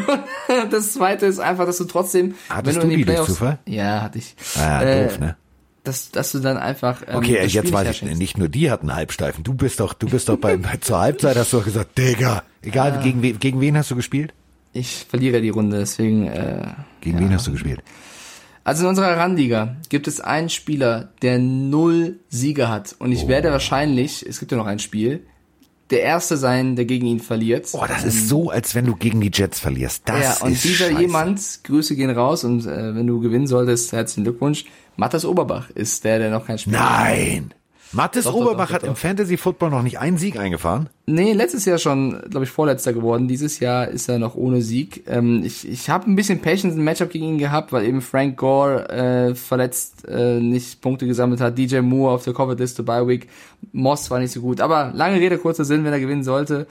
das 0.70 0.94
zweite 0.94 1.26
ist 1.26 1.40
einfach, 1.40 1.66
dass 1.66 1.80
du 1.80 1.86
trotzdem, 1.86 2.36
Hattest 2.50 2.76
wenn 2.76 2.82
du 2.82 2.82
in 2.82 2.90
du 2.92 2.98
die 2.98 3.06
durch 3.06 3.16
Playoffs, 3.16 3.34
Zufall? 3.34 3.58
ja, 3.66 4.04
hatte 4.04 4.20
ich. 4.20 4.36
ah, 4.60 4.84
Äh, 4.84 5.08
doof, 5.08 5.20
ne? 5.20 5.36
Dass, 5.88 6.12
dass 6.12 6.32
du 6.34 6.40
dann 6.40 6.58
einfach, 6.58 7.02
ähm, 7.08 7.16
Okay, 7.16 7.40
jetzt 7.42 7.52
Spiel 7.58 7.74
weiß 7.74 7.90
ich, 7.90 8.02
nicht 8.04 8.38
nur 8.38 8.50
die 8.50 8.70
hatten 8.70 8.94
Halbsteifen. 8.94 9.44
Du 9.44 9.54
bist 9.54 9.80
doch, 9.80 9.94
du 9.94 10.08
bist 10.10 10.28
doch 10.30 10.38
bei, 10.38 10.58
zur 10.82 11.00
Halbzeit 11.00 11.36
hast 11.38 11.54
du 11.54 11.58
doch 11.58 11.66
gesagt, 11.66 11.98
Digga, 11.98 12.44
egal, 12.62 13.00
gegen, 13.04 13.24
we, 13.24 13.34
gegen 13.34 13.62
wen 13.62 13.78
hast 13.78 13.90
du 13.92 13.96
gespielt? 13.96 14.34
Ich 14.74 15.06
verliere 15.10 15.42
die 15.42 15.50
Runde, 15.50 15.78
deswegen, 15.80 16.28
äh, 16.28 16.68
Gegen 17.02 17.20
wen 17.20 17.34
hast 17.34 17.48
du 17.48 17.52
gespielt? 17.54 17.82
Also 18.64 18.84
in 18.84 18.90
unserer 18.90 19.16
Randliga 19.16 19.78
gibt 19.88 20.08
es 20.10 20.20
einen 20.20 20.50
Spieler, 20.50 21.10
der 21.22 21.40
null 21.40 22.20
Siege 22.28 22.68
hat. 22.68 22.96
Und 23.00 23.14
ich 23.14 23.24
Oh. 23.24 23.28
werde 23.30 23.50
wahrscheinlich, 23.52 24.26
es 24.28 24.40
gibt 24.40 24.52
ja 24.52 24.58
noch 24.58 24.66
ein 24.68 24.80
Spiel, 24.80 25.26
der 25.90 26.02
Erste 26.02 26.36
sein, 26.36 26.76
der 26.76 26.84
gegen 26.84 27.06
ihn 27.06 27.22
verliert. 27.22 27.72
Boah, 27.72 27.88
das 27.88 28.04
ist 28.04 28.28
so, 28.28 28.50
als 28.50 28.76
wenn 28.76 28.86
du 28.86 28.96
gegen 28.98 29.22
die 29.22 29.32
Jets 29.34 29.58
verlierst. 29.62 30.04
Das 30.10 30.40
ja, 30.42 30.46
und 30.46 30.52
ist 30.52 30.66
dieser 30.66 30.88
scheiße. 30.90 31.00
jemand, 31.00 31.40
Grüße 31.64 31.96
gehen 31.96 32.10
raus 32.10 32.44
und 32.44 32.66
äh, 32.66 32.94
wenn 32.94 33.08
du 33.08 33.22
gewinnen 33.22 33.48
solltest, 33.48 33.94
herzlichen 33.94 34.26
Glückwunsch. 34.26 34.66
Matthias 34.98 35.26
Oberbach 35.26 35.70
ist 35.70 36.04
der, 36.04 36.20
der 36.20 36.30
noch 36.30 36.46
kein 36.46 36.58
Spiel 36.58 36.78
hat. 36.78 37.08
Nein! 37.08 37.54
Mathis 37.94 38.26
Doch, 38.26 38.34
doch, 38.34 38.42
Oberbach 38.42 38.68
doch, 38.68 38.74
hat 38.74 38.82
doch, 38.84 38.88
im 38.88 38.94
doch. 38.96 39.00
Fantasy 39.00 39.38
Football 39.38 39.70
noch 39.70 39.82
nicht 39.82 40.00
einen 40.00 40.18
Sieg 40.18 40.38
eingefahren. 40.38 40.90
Nee, 41.06 41.32
letztes 41.34 41.64
Jahr 41.66 41.78
schon, 41.78 42.22
glaube 42.30 42.44
ich, 42.44 42.52
vorletzter 42.52 42.92
geworden. 42.92 43.28
Dieses 43.28 43.60
Jahr 43.60 43.88
ist 43.88 44.10
er 44.10 44.20
noch 44.20 44.36
ohne 44.36 44.62
Sieg. 44.62 45.06
Ähm, 45.08 45.42
ich 45.46 45.68
ich 45.68 45.90
habe 45.90 46.10
ein 46.12 46.16
bisschen 46.16 46.42
Patience 46.42 46.76
im 46.76 46.84
Matchup 46.84 47.10
gegen 47.10 47.26
ihn 47.26 47.38
gehabt, 47.38 47.72
weil 47.72 47.86
eben 47.86 48.02
Frank 48.02 48.36
Gore 48.38 48.90
äh, 48.90 49.36
verletzt 49.36 50.06
äh, 50.08 50.40
nicht 50.40 50.82
Punkte 50.82 51.08
gesammelt 51.08 51.40
hat. 51.40 51.58
DJ 51.58 51.80
Moore 51.80 52.16
auf 52.16 52.24
der 52.26 52.34
Covered-Liste 52.34 52.84
bei 52.84 53.08
Week. 53.08 53.30
Moss 53.72 54.12
war 54.12 54.20
nicht 54.20 54.34
so 54.34 54.42
gut. 54.42 54.60
Aber 54.60 54.92
lange 54.94 55.20
Rede, 55.20 55.38
kurzer 55.38 55.64
Sinn, 55.64 55.86
wenn 55.86 55.94
er 55.94 56.02
gewinnen 56.02 56.24
sollte, 56.24 56.68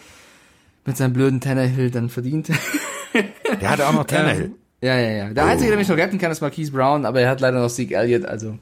mit 0.84 0.98
seinem 0.98 1.14
blöden 1.14 1.40
Tannehill 1.40 1.90
dann 1.90 2.10
verdient. 2.10 2.50
Der 3.60 3.70
hatte 3.70 3.88
auch 3.88 3.94
noch 3.94 4.04
Tannehill. 4.06 4.52
Ja, 4.86 4.98
ja, 4.98 5.10
ja. 5.10 5.28
Der 5.34 5.44
Oh. 5.44 5.48
Einzige, 5.48 5.70
der 5.70 5.78
mich 5.78 5.88
noch 5.88 5.96
retten 5.96 6.18
kann, 6.18 6.30
ist 6.30 6.40
Marquise 6.40 6.70
Brown, 6.72 7.04
aber 7.04 7.20
er 7.20 7.30
hat 7.30 7.40
leider 7.40 7.60
noch 7.60 7.68
Sieg 7.70 7.92
Elliott, 7.92 8.24
also 8.24 8.56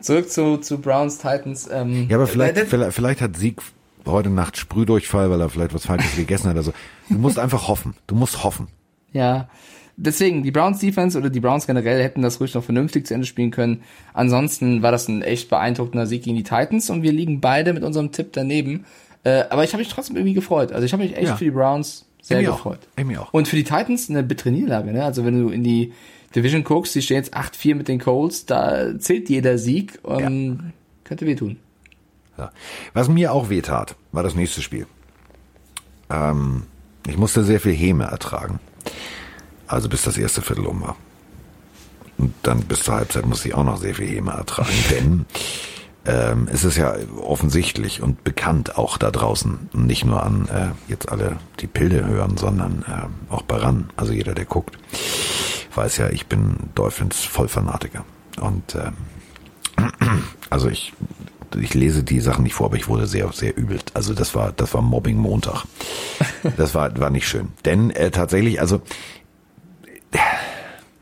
zurück 0.00 0.30
zu, 0.30 0.58
zu 0.58 0.78
Browns 0.78 1.18
Titans. 1.18 1.68
Ähm, 1.72 2.06
Ja, 2.08 2.16
aber 2.16 2.26
vielleicht, 2.26 2.56
äh, 2.56 2.66
vielleicht, 2.66 2.92
vielleicht 2.94 3.20
hat 3.20 3.36
Sieg 3.36 3.60
heute 4.06 4.30
Nacht 4.30 4.56
Sprühdurchfall, 4.56 5.30
weil 5.30 5.40
er 5.40 5.48
vielleicht 5.50 5.74
was 5.74 5.86
Falsches 5.86 6.16
gegessen 6.16 6.48
hat 6.48 6.54
oder 6.54 6.62
so. 6.62 6.72
Du 7.08 7.18
musst 7.18 7.38
einfach 7.38 7.68
hoffen. 7.68 7.94
Du 8.06 8.14
musst 8.14 8.44
hoffen. 8.44 8.68
Ja. 9.12 9.48
Deswegen, 10.00 10.42
die 10.44 10.50
Browns 10.52 10.78
Defense 10.78 11.18
oder 11.18 11.28
die 11.28 11.40
Browns 11.40 11.66
generell 11.66 12.00
hätten 12.02 12.22
das 12.22 12.40
ruhig 12.40 12.54
noch 12.54 12.62
vernünftig 12.62 13.06
zu 13.06 13.14
Ende 13.14 13.26
spielen 13.26 13.50
können. 13.50 13.82
Ansonsten 14.14 14.80
war 14.82 14.92
das 14.92 15.08
ein 15.08 15.22
echt 15.22 15.50
beeindruckender 15.50 16.06
Sieg 16.06 16.22
gegen 16.22 16.36
die 16.36 16.44
Titans 16.44 16.88
und 16.90 17.02
wir 17.02 17.10
liegen 17.12 17.40
beide 17.40 17.72
mit 17.72 17.82
unserem 17.82 18.12
Tipp 18.12 18.28
daneben. 18.32 18.84
Äh, 19.24 19.44
aber 19.50 19.64
ich 19.64 19.72
habe 19.72 19.82
mich 19.82 19.92
trotzdem 19.92 20.14
irgendwie 20.16 20.34
gefreut. 20.34 20.72
Also 20.72 20.84
ich 20.84 20.92
habe 20.92 21.02
mich 21.02 21.16
echt 21.16 21.28
Ja. 21.28 21.36
für 21.36 21.44
die 21.44 21.50
Browns 21.50 22.06
sehr 22.28 22.38
Ich 22.38 22.46
mich 22.46 22.50
auch. 22.52 22.56
gefreut. 22.56 22.80
Ich 22.96 23.04
mich 23.04 23.18
auch. 23.18 23.32
Und 23.32 23.48
für 23.48 23.56
die 23.56 23.64
Titans 23.64 24.08
eine 24.08 24.22
bittere 24.22 24.50
Niederlage, 24.50 24.92
ne? 24.92 25.04
Also 25.04 25.24
wenn 25.24 25.40
du 25.40 25.48
in 25.48 25.64
die 25.64 25.92
Division 26.34 26.62
guckst, 26.62 26.94
die 26.94 27.02
stehen 27.02 27.16
jetzt 27.16 27.34
8-4 27.36 27.74
mit 27.74 27.88
den 27.88 27.98
Colts, 27.98 28.46
da 28.46 28.98
zählt 28.98 29.28
jeder 29.30 29.58
Sieg 29.58 29.98
und 30.02 30.72
könnte 31.04 31.26
wehtun. 31.26 31.58
Ja. 32.36 32.52
Was 32.92 33.08
mir 33.08 33.32
auch 33.32 33.48
wehtat, 33.48 33.96
war 34.12 34.22
das 34.22 34.34
nächste 34.34 34.62
Spiel. 34.62 34.86
Ähm, 36.10 36.64
ich 37.06 37.16
musste 37.16 37.44
sehr 37.44 37.60
viel 37.60 37.72
Häme 37.74 38.04
ertragen. 38.04 38.60
Also 39.66 39.88
bis 39.88 40.02
das 40.02 40.16
erste 40.16 40.42
Viertel 40.42 40.66
um 40.66 40.82
war. 40.82 40.96
Und 42.18 42.34
dann 42.42 42.62
bis 42.62 42.82
zur 42.82 42.94
Halbzeit 42.94 43.26
musste 43.26 43.48
ich 43.48 43.54
auch 43.54 43.64
noch 43.64 43.78
sehr 43.78 43.94
viel 43.94 44.08
Häme 44.08 44.32
ertragen, 44.32 44.72
denn 44.90 45.26
ähm, 46.08 46.48
es 46.50 46.64
ist 46.64 46.76
ja 46.76 46.94
offensichtlich 47.20 48.02
und 48.02 48.24
bekannt 48.24 48.78
auch 48.78 48.96
da 48.96 49.10
draußen, 49.10 49.68
nicht 49.74 50.04
nur 50.04 50.22
an 50.22 50.48
äh, 50.48 50.90
jetzt 50.90 51.10
alle 51.10 51.36
die 51.60 51.66
Pilde 51.66 52.06
hören, 52.06 52.38
sondern 52.38 52.84
äh, 52.88 53.32
auch 53.32 53.42
bei 53.42 53.56
RAN, 53.56 53.90
also 53.96 54.12
jeder, 54.12 54.34
der 54.34 54.46
guckt, 54.46 54.78
weiß 55.74 55.98
ja, 55.98 56.08
ich 56.08 56.26
bin 56.26 56.56
Dolphins 56.74 57.24
Vollfanatiker. 57.24 58.04
Und 58.40 58.74
ähm, 58.74 58.94
also 60.50 60.68
ich 60.68 60.94
ich 61.58 61.74
lese 61.74 62.02
die 62.02 62.20
Sachen 62.20 62.44
nicht 62.44 62.54
vor, 62.54 62.66
aber 62.66 62.76
ich 62.76 62.88
wurde 62.88 63.06
sehr, 63.06 63.32
sehr 63.32 63.56
übel. 63.56 63.78
Also 63.94 64.12
das 64.12 64.34
war, 64.34 64.52
das 64.52 64.74
war 64.74 64.82
Mobbing 64.82 65.16
Montag. 65.16 65.64
Das 66.58 66.74
war, 66.74 66.98
war 67.00 67.08
nicht 67.08 67.26
schön. 67.26 67.48
Denn 67.64 67.90
äh, 67.90 68.10
tatsächlich, 68.10 68.60
also 68.60 68.82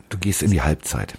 du 0.09 0.17
gehst 0.17 0.41
in 0.41 0.51
die 0.51 0.61
Halbzeit. 0.61 1.15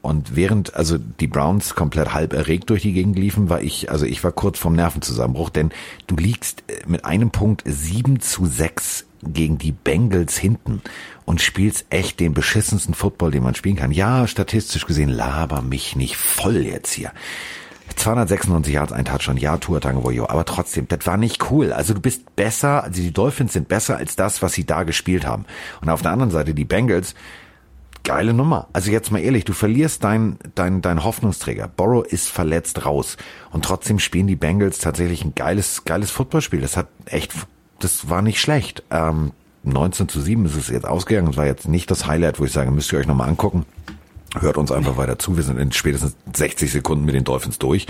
Und 0.00 0.36
während 0.36 0.74
also 0.74 0.96
die 0.98 1.26
Browns 1.26 1.74
komplett 1.74 2.14
halb 2.14 2.32
erregt 2.32 2.70
durch 2.70 2.82
die 2.82 2.92
Gegend 2.92 3.18
liefen, 3.18 3.50
war 3.50 3.60
ich, 3.60 3.90
also 3.90 4.06
ich 4.06 4.22
war 4.22 4.32
kurz 4.32 4.58
vorm 4.58 4.74
Nervenzusammenbruch, 4.74 5.50
denn 5.50 5.70
du 6.06 6.16
liegst 6.16 6.62
äh, 6.68 6.82
mit 6.86 7.04
einem 7.04 7.30
Punkt 7.30 7.62
sieben 7.66 8.20
zu 8.20 8.46
sechs 8.46 9.06
gegen 9.22 9.58
die 9.58 9.72
Bengals 9.72 10.36
hinten 10.38 10.80
und 11.24 11.40
spielst 11.40 11.86
echt 11.90 12.20
den 12.20 12.34
beschissensten 12.34 12.94
Football, 12.94 13.32
den 13.32 13.42
man 13.42 13.56
spielen 13.56 13.76
kann. 13.76 13.90
Ja, 13.90 14.26
statistisch 14.28 14.86
gesehen, 14.86 15.08
laber 15.08 15.62
mich 15.62 15.96
nicht 15.96 16.16
voll 16.16 16.58
jetzt 16.58 16.92
hier. 16.92 17.12
296 17.96 18.72
Yards, 18.72 18.92
ein 18.92 19.04
Touchdown, 19.04 19.36
ja, 19.36 19.56
Tua 19.56 19.80
Tagovailoa, 19.80 20.30
aber 20.30 20.44
trotzdem, 20.44 20.86
das 20.88 21.06
war 21.06 21.16
nicht 21.16 21.50
cool. 21.50 21.72
Also 21.72 21.94
du 21.94 22.00
bist 22.00 22.36
besser, 22.36 22.84
also 22.84 23.02
die 23.02 23.12
Dolphins 23.12 23.54
sind 23.54 23.66
besser 23.66 23.96
als 23.96 24.14
das, 24.14 24.42
was 24.42 24.52
sie 24.52 24.64
da 24.64 24.84
gespielt 24.84 25.26
haben. 25.26 25.46
Und 25.80 25.88
auf 25.88 26.02
der 26.02 26.12
anderen 26.12 26.30
Seite 26.30 26.54
die 26.54 26.64
Bengals, 26.64 27.14
geile 28.04 28.32
Nummer. 28.32 28.68
Also 28.72 28.90
jetzt 28.90 29.10
mal 29.10 29.20
ehrlich, 29.20 29.44
du 29.44 29.52
verlierst 29.52 30.04
dein, 30.04 30.38
dein, 30.54 30.82
dein 30.82 31.04
Hoffnungsträger. 31.04 31.68
Borrow 31.68 32.04
ist 32.04 32.28
verletzt 32.28 32.84
raus. 32.84 33.16
Und 33.50 33.64
trotzdem 33.64 33.98
spielen 33.98 34.26
die 34.26 34.36
Bengals 34.36 34.78
tatsächlich 34.78 35.24
ein 35.24 35.34
geiles, 35.34 35.84
geiles 35.84 36.10
Footballspiel. 36.10 36.60
Das 36.60 36.76
hat 36.76 36.88
echt, 37.06 37.32
das 37.78 38.08
war 38.08 38.22
nicht 38.22 38.40
schlecht. 38.40 38.82
Ähm, 38.90 39.32
19 39.64 40.08
zu 40.08 40.20
7 40.20 40.46
ist 40.46 40.56
es 40.56 40.68
jetzt 40.68 40.86
ausgegangen. 40.86 41.28
Das 41.28 41.36
war 41.36 41.46
jetzt 41.46 41.68
nicht 41.68 41.90
das 41.90 42.06
Highlight, 42.06 42.40
wo 42.40 42.44
ich 42.44 42.52
sage, 42.52 42.70
müsst 42.70 42.92
ihr 42.92 42.98
euch 42.98 43.06
nochmal 43.06 43.28
angucken. 43.28 43.66
Hört 44.38 44.58
uns 44.58 44.70
einfach 44.70 44.96
weiter 44.96 45.18
zu. 45.18 45.36
Wir 45.36 45.44
sind 45.44 45.58
in 45.58 45.72
spätestens 45.72 46.16
60 46.34 46.70
Sekunden 46.70 47.04
mit 47.04 47.14
den 47.14 47.24
Dolphins 47.24 47.58
durch. 47.58 47.86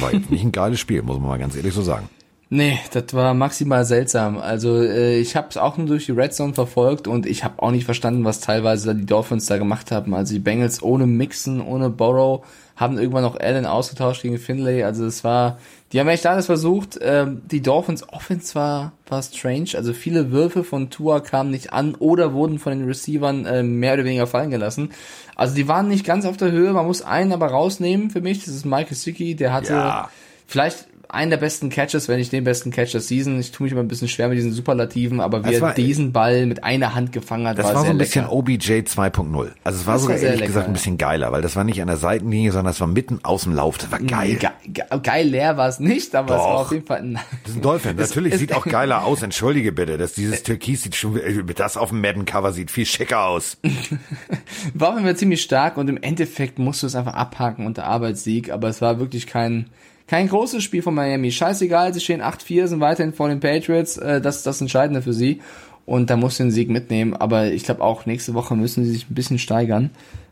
War 0.00 0.12
jetzt 0.12 0.30
nicht 0.30 0.42
ein 0.42 0.52
geiles 0.52 0.80
Spiel, 0.80 1.02
muss 1.02 1.18
man 1.18 1.28
mal 1.28 1.38
ganz 1.38 1.56
ehrlich 1.56 1.74
so 1.74 1.82
sagen. 1.82 2.08
Nee, 2.50 2.78
das 2.92 3.12
war 3.14 3.34
maximal 3.34 3.84
seltsam. 3.84 4.38
Also 4.38 4.80
äh, 4.80 5.18
ich 5.18 5.34
habe 5.34 5.48
es 5.50 5.56
auch 5.56 5.76
nur 5.76 5.86
durch 5.86 6.06
die 6.06 6.12
Red 6.12 6.34
Zone 6.34 6.54
verfolgt 6.54 7.08
und 7.08 7.26
ich 7.26 7.42
habe 7.42 7.62
auch 7.62 7.70
nicht 7.70 7.84
verstanden, 7.84 8.24
was 8.24 8.40
teilweise 8.40 8.94
die 8.94 9.06
Dolphins 9.06 9.46
da 9.46 9.56
gemacht 9.58 9.90
haben. 9.90 10.14
Also 10.14 10.34
die 10.34 10.40
Bengals 10.40 10.82
ohne 10.82 11.06
Mixon, 11.06 11.60
ohne 11.60 11.90
Borrow, 11.90 12.44
haben 12.76 12.98
irgendwann 12.98 13.22
noch 13.22 13.36
Allen 13.38 13.66
ausgetauscht 13.66 14.22
gegen 14.22 14.38
Finlay. 14.38 14.82
Also 14.84 15.06
es 15.06 15.24
war, 15.24 15.58
die 15.92 16.00
haben 16.00 16.08
echt 16.08 16.26
alles 16.26 16.46
versucht. 16.46 16.98
Ähm, 17.00 17.42
die 17.50 17.62
Dolphins 17.62 18.08
Offense 18.08 18.54
war, 18.54 18.92
war 19.08 19.22
strange. 19.22 19.70
Also 19.74 19.92
viele 19.92 20.30
Würfe 20.30 20.64
von 20.64 20.90
Tua 20.90 21.20
kamen 21.20 21.50
nicht 21.50 21.72
an 21.72 21.94
oder 21.94 22.34
wurden 22.34 22.58
von 22.58 22.76
den 22.76 22.86
Receivern 22.86 23.46
äh, 23.46 23.62
mehr 23.62 23.94
oder 23.94 24.04
weniger 24.04 24.26
fallen 24.26 24.50
gelassen. 24.50 24.90
Also 25.34 25.54
die 25.54 25.66
waren 25.66 25.88
nicht 25.88 26.04
ganz 26.04 26.24
auf 26.26 26.36
der 26.36 26.52
Höhe. 26.52 26.72
Man 26.72 26.86
muss 26.86 27.02
einen 27.02 27.32
aber 27.32 27.46
rausnehmen 27.46 28.10
für 28.10 28.20
mich. 28.20 28.44
Das 28.44 28.54
ist 28.54 28.66
Michael 28.66 28.96
Sicki. 28.96 29.34
Der 29.34 29.52
hatte 29.52 29.72
Ja. 29.72 30.10
vielleicht 30.46 30.86
einen 31.14 31.30
der 31.30 31.38
besten 31.38 31.70
Catches, 31.70 32.08
wenn 32.08 32.18
nicht 32.18 32.32
den 32.32 32.44
besten 32.44 32.70
Catch 32.70 32.92
der 32.92 33.00
Season. 33.00 33.38
Ich 33.40 33.50
tue 33.52 33.64
mich 33.64 33.72
immer 33.72 33.82
ein 33.82 33.88
bisschen 33.88 34.08
schwer 34.08 34.28
mit 34.28 34.36
diesen 34.38 34.52
Superlativen, 34.52 35.20
aber 35.20 35.40
wie 35.40 35.46
Das 35.48 35.54
er 35.56 35.60
war- 35.62 35.74
diesen 35.74 36.12
Ball 36.12 36.46
mit 36.46 36.62
einer 36.64 36.94
Hand 36.94 37.12
gefangen 37.12 37.46
hat, 37.48 37.58
Das 37.58 37.66
war, 37.66 37.74
war, 37.76 37.84
so 37.84 37.90
ein 37.90 37.98
bisschen 37.98 38.22
lecker. 38.24 38.32
OBJ 38.34 38.72
2.0. 38.84 39.50
Also 39.64 39.80
es 39.80 39.86
war 39.86 39.94
Das 39.94 40.02
sogar 40.02 40.16
war 40.16 40.22
ehrlich 40.22 40.40
lecker, 40.40 40.46
gesagt 40.48 40.66
ein 40.68 40.72
bisschen 40.72 40.98
geiler, 40.98 41.32
weil 41.32 41.40
das 41.42 41.56
war 41.56 41.64
nicht 41.64 41.80
an 41.80 41.88
der 41.88 41.96
Seitenlinie, 41.96 42.52
sondern 42.52 42.66
das 42.72 42.80
war 42.80 42.86
mitten 42.88 43.20
aus 43.22 43.44
dem 43.44 43.54
Lauf. 43.54 43.78
Das 43.78 43.90
war 43.90 44.00
geil. 44.00 44.36
Ge 44.36 44.48
ge 44.66 44.84
geil 45.02 45.28
leer 45.28 45.56
war 45.56 45.68
es 45.68 45.80
nicht, 45.80 46.14
aber 46.14 46.34
es 46.34 46.40
war 46.40 46.52
Doch. 46.54 46.60
auf 46.62 46.72
jeden 46.72 46.86
Fall 46.86 46.98
ein 46.98 47.14
Das 47.42 47.50
ist 47.52 47.56
ein 47.56 47.62
Dolphin. 47.62 47.96
Natürlich 47.96 48.36
sieht 48.36 48.54
auch 48.54 48.66
geiler 48.66 49.04
aus. 49.04 49.22
Entschuldige 49.22 49.72
bitte, 49.72 49.96
dass 49.98 50.12
dieses 50.14 50.42
Türkis 50.42 50.82
sieht 50.82 50.94
schon, 50.96 51.16
äh, 51.18 51.42
das 51.54 51.76
auf 51.76 51.90
dem 51.90 52.00
Madden-Cover 52.00 52.52
sieht 52.52 52.70
viel 52.70 52.86
schicker 52.86 53.24
aus. 53.24 53.56
war 54.74 54.88
auf 54.90 54.94
jeden 54.94 55.06
Fall 55.06 55.16
ziemlich 55.16 55.42
stark 55.42 55.76
und 55.76 55.88
im 55.88 55.96
Endeffekt 56.02 56.58
musst 56.58 56.82
du 56.82 56.86
es 56.86 56.94
einfach 56.94 57.14
abhaken 57.14 57.66
unter 57.66 57.84
Arbeitssieg, 57.84 58.50
aber 58.50 58.68
es 58.68 58.80
war 58.80 58.98
wirklich 58.98 59.26
kein 59.26 59.66
kein 60.06 60.28
großes 60.28 60.62
Spiel 60.62 60.82
von 60.82 60.94
Miami. 60.94 61.30
Scheißegal, 61.30 61.94
sie 61.94 62.00
stehen 62.00 62.22
8-4, 62.22 62.66
sind 62.66 62.80
weiterhin 62.80 63.12
vor 63.12 63.28
den 63.28 63.40
Patriots, 63.40 63.96
äh, 63.96 64.20
das 64.20 64.38
ist 64.38 64.46
das 64.46 64.60
Entscheidende 64.60 65.02
für 65.02 65.12
sie 65.12 65.40
und 65.86 66.10
da 66.10 66.16
musst 66.16 66.38
du 66.38 66.44
den 66.44 66.50
Sieg 66.50 66.70
mitnehmen, 66.70 67.14
aber 67.14 67.46
ich 67.52 67.64
glaube 67.64 67.82
auch 67.82 68.06
nächste 68.06 68.34
Woche 68.34 68.56
müssen 68.56 68.84
sie 68.84 68.90
sich 68.92 69.10
ein 69.10 69.14
bisschen 69.14 69.38
steigern. 69.38 69.90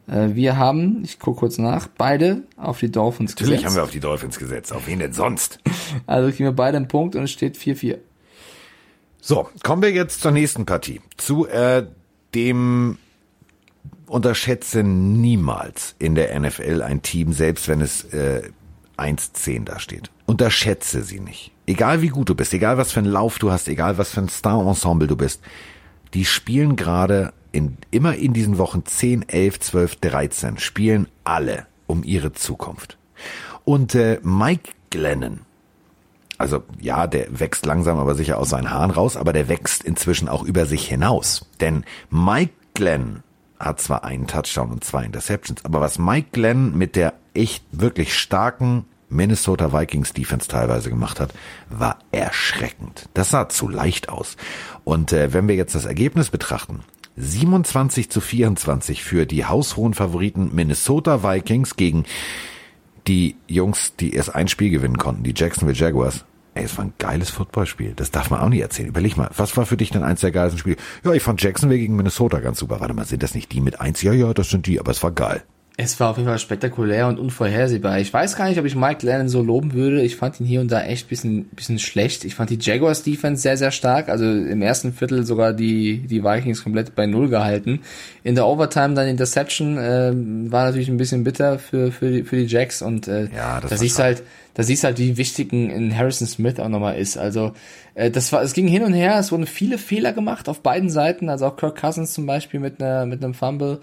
Äh, 0.09 0.31
wir 0.35 0.57
haben, 0.57 1.03
ich 1.05 1.19
gucke 1.19 1.41
kurz 1.41 1.59
nach, 1.59 1.89
beide 1.89 2.43
auf 2.57 2.81
die 2.81 2.91
Dolphins 2.91 3.33
Natürlich 3.33 3.57
gesetzt. 3.57 3.67
haben 3.67 3.77
wir 3.77 3.83
auf 3.85 3.91
die 3.91 4.01
Dolphins 4.01 4.39
gesetzt. 4.39 4.73
Auf 4.73 4.87
wen 4.87 4.99
denn 4.99 5.13
sonst? 5.13 5.59
Also 6.07 6.31
kriegen 6.31 6.45
wir 6.45 6.53
beide 6.53 6.79
einen 6.79 6.89
Punkt 6.89 7.17
und 7.17 7.25
es 7.25 7.31
steht 7.31 7.59
4-4. 7.59 7.99
So, 9.21 9.49
kommen 9.63 9.83
wir 9.83 9.93
jetzt 9.93 10.23
zur 10.23 10.31
nächsten 10.31 10.65
Partie. 10.65 11.03
Zu 11.19 11.47
äh, 11.47 11.87
dem 12.35 12.97
unterschätze 14.07 14.83
niemals 14.83 15.95
in 15.99 16.15
der 16.15 16.39
NFL 16.39 16.83
ein 16.83 17.03
Team, 17.03 17.33
selbst 17.33 17.69
wenn 17.69 17.83
es 17.83 18.05
äh, 18.05 18.43
1-10 19.03 19.65
da 19.65 19.79
steht. 19.79 20.11
Unterschätze 20.27 21.03
sie 21.03 21.21
nicht. 21.21 21.53
Egal 21.67 22.03
wie 22.03 22.09
gut 22.09 22.29
du 22.29 22.35
bist, 22.35 22.55
egal 22.55 22.79
was 22.79 22.93
für 22.93 23.01
einen 23.01 23.13
Lauf 23.13 23.39
du 23.39 23.51
hast, 23.51 23.69
egal 23.69 23.99
was 23.99 24.11
für 24.11 24.21
ein 24.21 24.29
Star-Ensemble 24.29 25.09
du 25.09 25.17
bist, 25.17 25.41
die 26.15 26.25
spielen 26.25 26.77
gerade 26.77 27.33
in, 27.53 27.77
immer 27.91 28.17
in 28.17 28.33
diesen 28.33 28.59
Wochen 28.59 28.85
10, 28.85 29.29
11, 29.29 29.61
12, 29.61 29.97
13, 29.97 30.59
spielen 30.59 31.09
alle 31.25 31.67
um 31.87 32.05
ihre 32.05 32.33
Zukunft. 32.33 32.99
Und 33.65 33.95
äh, 33.95 34.19
Mike 34.23 34.73
Glennon, 34.91 35.41
also 36.39 36.65
ja, 36.81 37.07
der 37.07 37.39
wächst 37.39 37.67
langsam 37.67 37.99
aber 37.99 38.15
sicher 38.15 38.39
aus 38.39 38.51
seinen 38.51 38.71
Haaren 38.71 38.91
raus, 38.91 39.17
aber 39.17 39.33
der 39.33 39.49
wächst 39.49 39.85
inzwischen 39.85 40.29
auch 40.29 40.43
über 40.43 40.67
sich 40.67 40.89
hinaus. 40.89 41.47
Denn 41.61 41.85
Mike 42.11 42.53
Glenn 42.75 43.23
hat 43.61 43.81
zwar 43.81 44.03
einen 44.03 44.27
Touchdown 44.27 44.73
und 44.73 44.83
zwei 44.83 45.05
Interceptions, 45.05 45.65
aber 45.65 45.81
was 45.81 45.99
Mike 45.99 46.31
Glenn 46.33 46.77
mit 46.77 46.97
der 46.97 47.15
echt 47.35 47.65
wirklich 47.71 48.19
starken 48.19 48.87
Minnesota 49.13 49.73
Vikings 49.73 50.13
Defense 50.13 50.49
teilweise 50.49 50.91
gemacht 50.91 51.21
hat, 51.21 51.33
war 51.69 51.99
erschreckend. 52.11 53.09
Das 53.15 53.31
sah 53.31 53.49
zu 53.49 53.69
leicht 53.69 54.09
aus. 54.09 54.37
Und 54.85 55.13
äh, 55.13 55.33
wenn 55.33 55.49
wir 55.49 55.55
jetzt 55.55 55.75
das 55.75 55.85
Ergebnis 55.85 56.31
betrachten, 56.31 56.81
27 57.17 58.11
zu 58.11 58.21
24 58.21 59.05
für 59.05 59.27
die 59.27 59.45
haushohen 59.45 59.95
Favoriten 59.95 60.51
Minnesota 60.55 61.23
Vikings 61.23 61.77
gegen 61.77 62.05
die 63.07 63.37
Jungs, 63.49 63.97
die 63.97 64.15
erst 64.15 64.35
ein 64.35 64.49
Spiel 64.49 64.71
gewinnen 64.71 64.99
konnten, 64.99 65.25
die 65.25 65.35
Jacksonville 65.37 65.77
Jaguars. 65.79 66.25
Ey, 66.55 66.65
es 66.65 66.77
war 66.77 66.85
ein 66.85 66.93
geiles 66.99 67.31
Footballspiel. 67.31 67.95
Das 67.97 68.11
darf 68.11 68.31
man 68.31 68.41
auch 68.41 68.49
nicht 68.49 68.61
erzählen. 68.61 68.89
Überleg 68.89 69.17
mal, 69.17 69.31
was 69.37 69.57
war 69.57 69.65
für 69.65 69.79
dich 69.79 69.91
denn 69.91 70.03
eins 70.03 70.21
der 70.21 70.33
geilsten 70.33 70.59
Spiele? 70.59 70.77
Ja, 71.03 71.13
ich 71.13 71.23
fand 71.23 71.43
Jacksonville 71.43 71.81
gegen 71.81 71.97
Minnesota 71.97 72.41
ganz 72.41 72.59
super. 72.59 72.81
Warte 72.81 72.93
mal, 72.93 73.07
sind 73.07 73.23
das 73.23 73.35
nicht 73.35 73.53
die 73.53 73.63
mit 73.63 73.81
eins? 73.81 74.03
Ja, 74.03 74.13
ja, 74.13 74.35
das 74.35 74.51
sind 74.51 74.67
die, 74.67 74.79
aber 74.79 74.91
es 74.91 75.03
war 75.03 75.13
geil. 75.13 75.43
Es 75.79 75.99
war 75.99 76.11
auf 76.11 76.19
jeden 76.19 76.29
Fall 76.29 76.39
spektakulär 76.39 77.09
und 77.09 77.19
unvorhersehbar. 77.19 77.99
Ich 77.99 78.13
weiß 78.13 78.37
gar 78.37 78.47
nicht, 78.49 78.59
ob 78.59 78.67
ich 78.67 78.77
Mike 78.77 79.07
Lennon 79.07 79.31
so 79.31 79.41
loben 79.41 79.73
würde. 79.73 80.03
Ich 80.03 80.17
fand 80.17 80.39
ihn 80.39 80.47
hier 80.47 80.61
und 80.61 80.71
da 80.71 80.83
echt 80.83 81.09
bisschen, 81.09 81.47
bisschen 81.47 81.79
schlecht. 81.79 82.27
Ich 82.27 82.35
fand 82.35 82.51
die 82.51 82.59
Jaguars 82.61 83.03
Defense 83.03 83.41
sehr, 83.41 83.57
sehr 83.57 83.71
stark. 83.71 84.11
Also 84.11 84.25
im 84.25 84.61
ersten 84.61 84.93
Viertel 84.93 85.25
sogar 85.25 85.55
die, 85.55 86.07
die 86.07 86.23
Vikings 86.23 86.63
komplett 86.63 86.95
bei 86.95 87.07
Null 87.07 87.31
gehalten. 87.31 87.81
In 88.23 88.35
der 88.35 88.47
Overtime 88.47 88.93
dann 88.93 89.09
Interception, 89.09 89.79
äh, 89.79 90.13
war 90.53 90.67
natürlich 90.67 90.89
ein 90.89 90.99
bisschen 90.99 91.25
bitter 91.25 91.59
für, 91.59 91.91
für 91.91 92.11
die, 92.11 92.25
für 92.25 92.37
die 92.37 92.47
Jacks 92.47 92.83
und, 92.83 93.09
äh, 93.09 93.29
Ja, 93.35 93.59
das 93.61 93.71
da 93.71 93.77
siehst 93.79 93.99
du 93.99 94.03
halt, 94.03 94.23
da 94.53 94.63
siehst 94.65 94.85
halt, 94.85 94.99
wie 94.99 95.17
wichtig 95.17 95.55
ein 95.55 95.97
Harrison 95.97 96.27
Smith 96.27 96.61
auch 96.61 96.69
nochmal 96.69 96.99
ist. 96.99 97.17
Also, 97.17 97.53
äh, 97.95 98.11
das 98.11 98.31
war, 98.31 98.43
es 98.43 98.53
ging 98.53 98.69
hin 98.69 98.83
und 98.83 98.93
her. 98.93 99.19
Es 99.19 99.33
wurden 99.33 99.47
viele 99.47 99.79
Fehler 99.79 100.13
gemacht 100.13 100.51
auf 100.51 100.61
beiden 100.61 100.91
Seiten. 100.91 101.31
Also 101.31 101.47
auch 101.47 101.57
Kirk 101.57 101.81
Cousins 101.81 102.13
zum 102.13 102.27
Beispiel 102.27 102.61
mit 102.61 102.83
einer, 102.83 103.07
mit 103.07 103.25
einem 103.25 103.33
Fumble. 103.33 103.81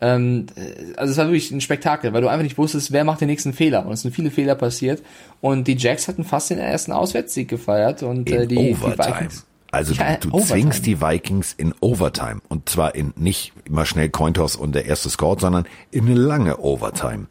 Ähm, 0.00 0.46
äh, 0.56 0.96
also 0.96 1.12
es 1.12 1.18
war 1.18 1.26
wirklich 1.26 1.50
ein 1.50 1.60
Spektakel, 1.60 2.12
weil 2.12 2.22
du 2.22 2.28
einfach 2.28 2.42
nicht 2.42 2.58
wusstest, 2.58 2.92
wer 2.92 3.04
macht 3.04 3.20
den 3.20 3.28
nächsten 3.28 3.52
Fehler. 3.52 3.86
Und 3.86 3.92
es 3.92 4.02
sind 4.02 4.14
viele 4.14 4.30
Fehler 4.30 4.54
passiert. 4.54 5.02
Und 5.40 5.68
die 5.68 5.76
Jacks 5.76 6.08
hatten 6.08 6.24
fast 6.24 6.50
den 6.50 6.58
ersten 6.58 6.92
Auswärtssieg 6.92 7.48
gefeiert 7.48 8.02
und 8.02 8.30
äh, 8.30 8.42
In 8.42 8.48
die, 8.48 8.56
die 8.56 8.74
Overtime. 8.74 9.16
Vikings. 9.16 9.46
Also 9.72 9.94
Ja, 9.94 10.16
du, 10.16 10.30
du 10.30 10.40
zwingst 10.40 10.84
die 10.84 11.00
Vikings 11.00 11.52
in 11.52 11.74
Overtime. 11.80 12.40
Und 12.48 12.68
zwar 12.68 12.94
in 12.94 13.12
nicht 13.16 13.52
immer 13.64 13.86
schnell 13.86 14.08
Cointoss 14.08 14.56
und 14.56 14.74
der 14.74 14.86
erste 14.86 15.10
Score, 15.10 15.38
sondern 15.38 15.64
in 15.90 16.06
eine 16.06 16.14
lange 16.14 16.58
Overtime. 16.58 17.26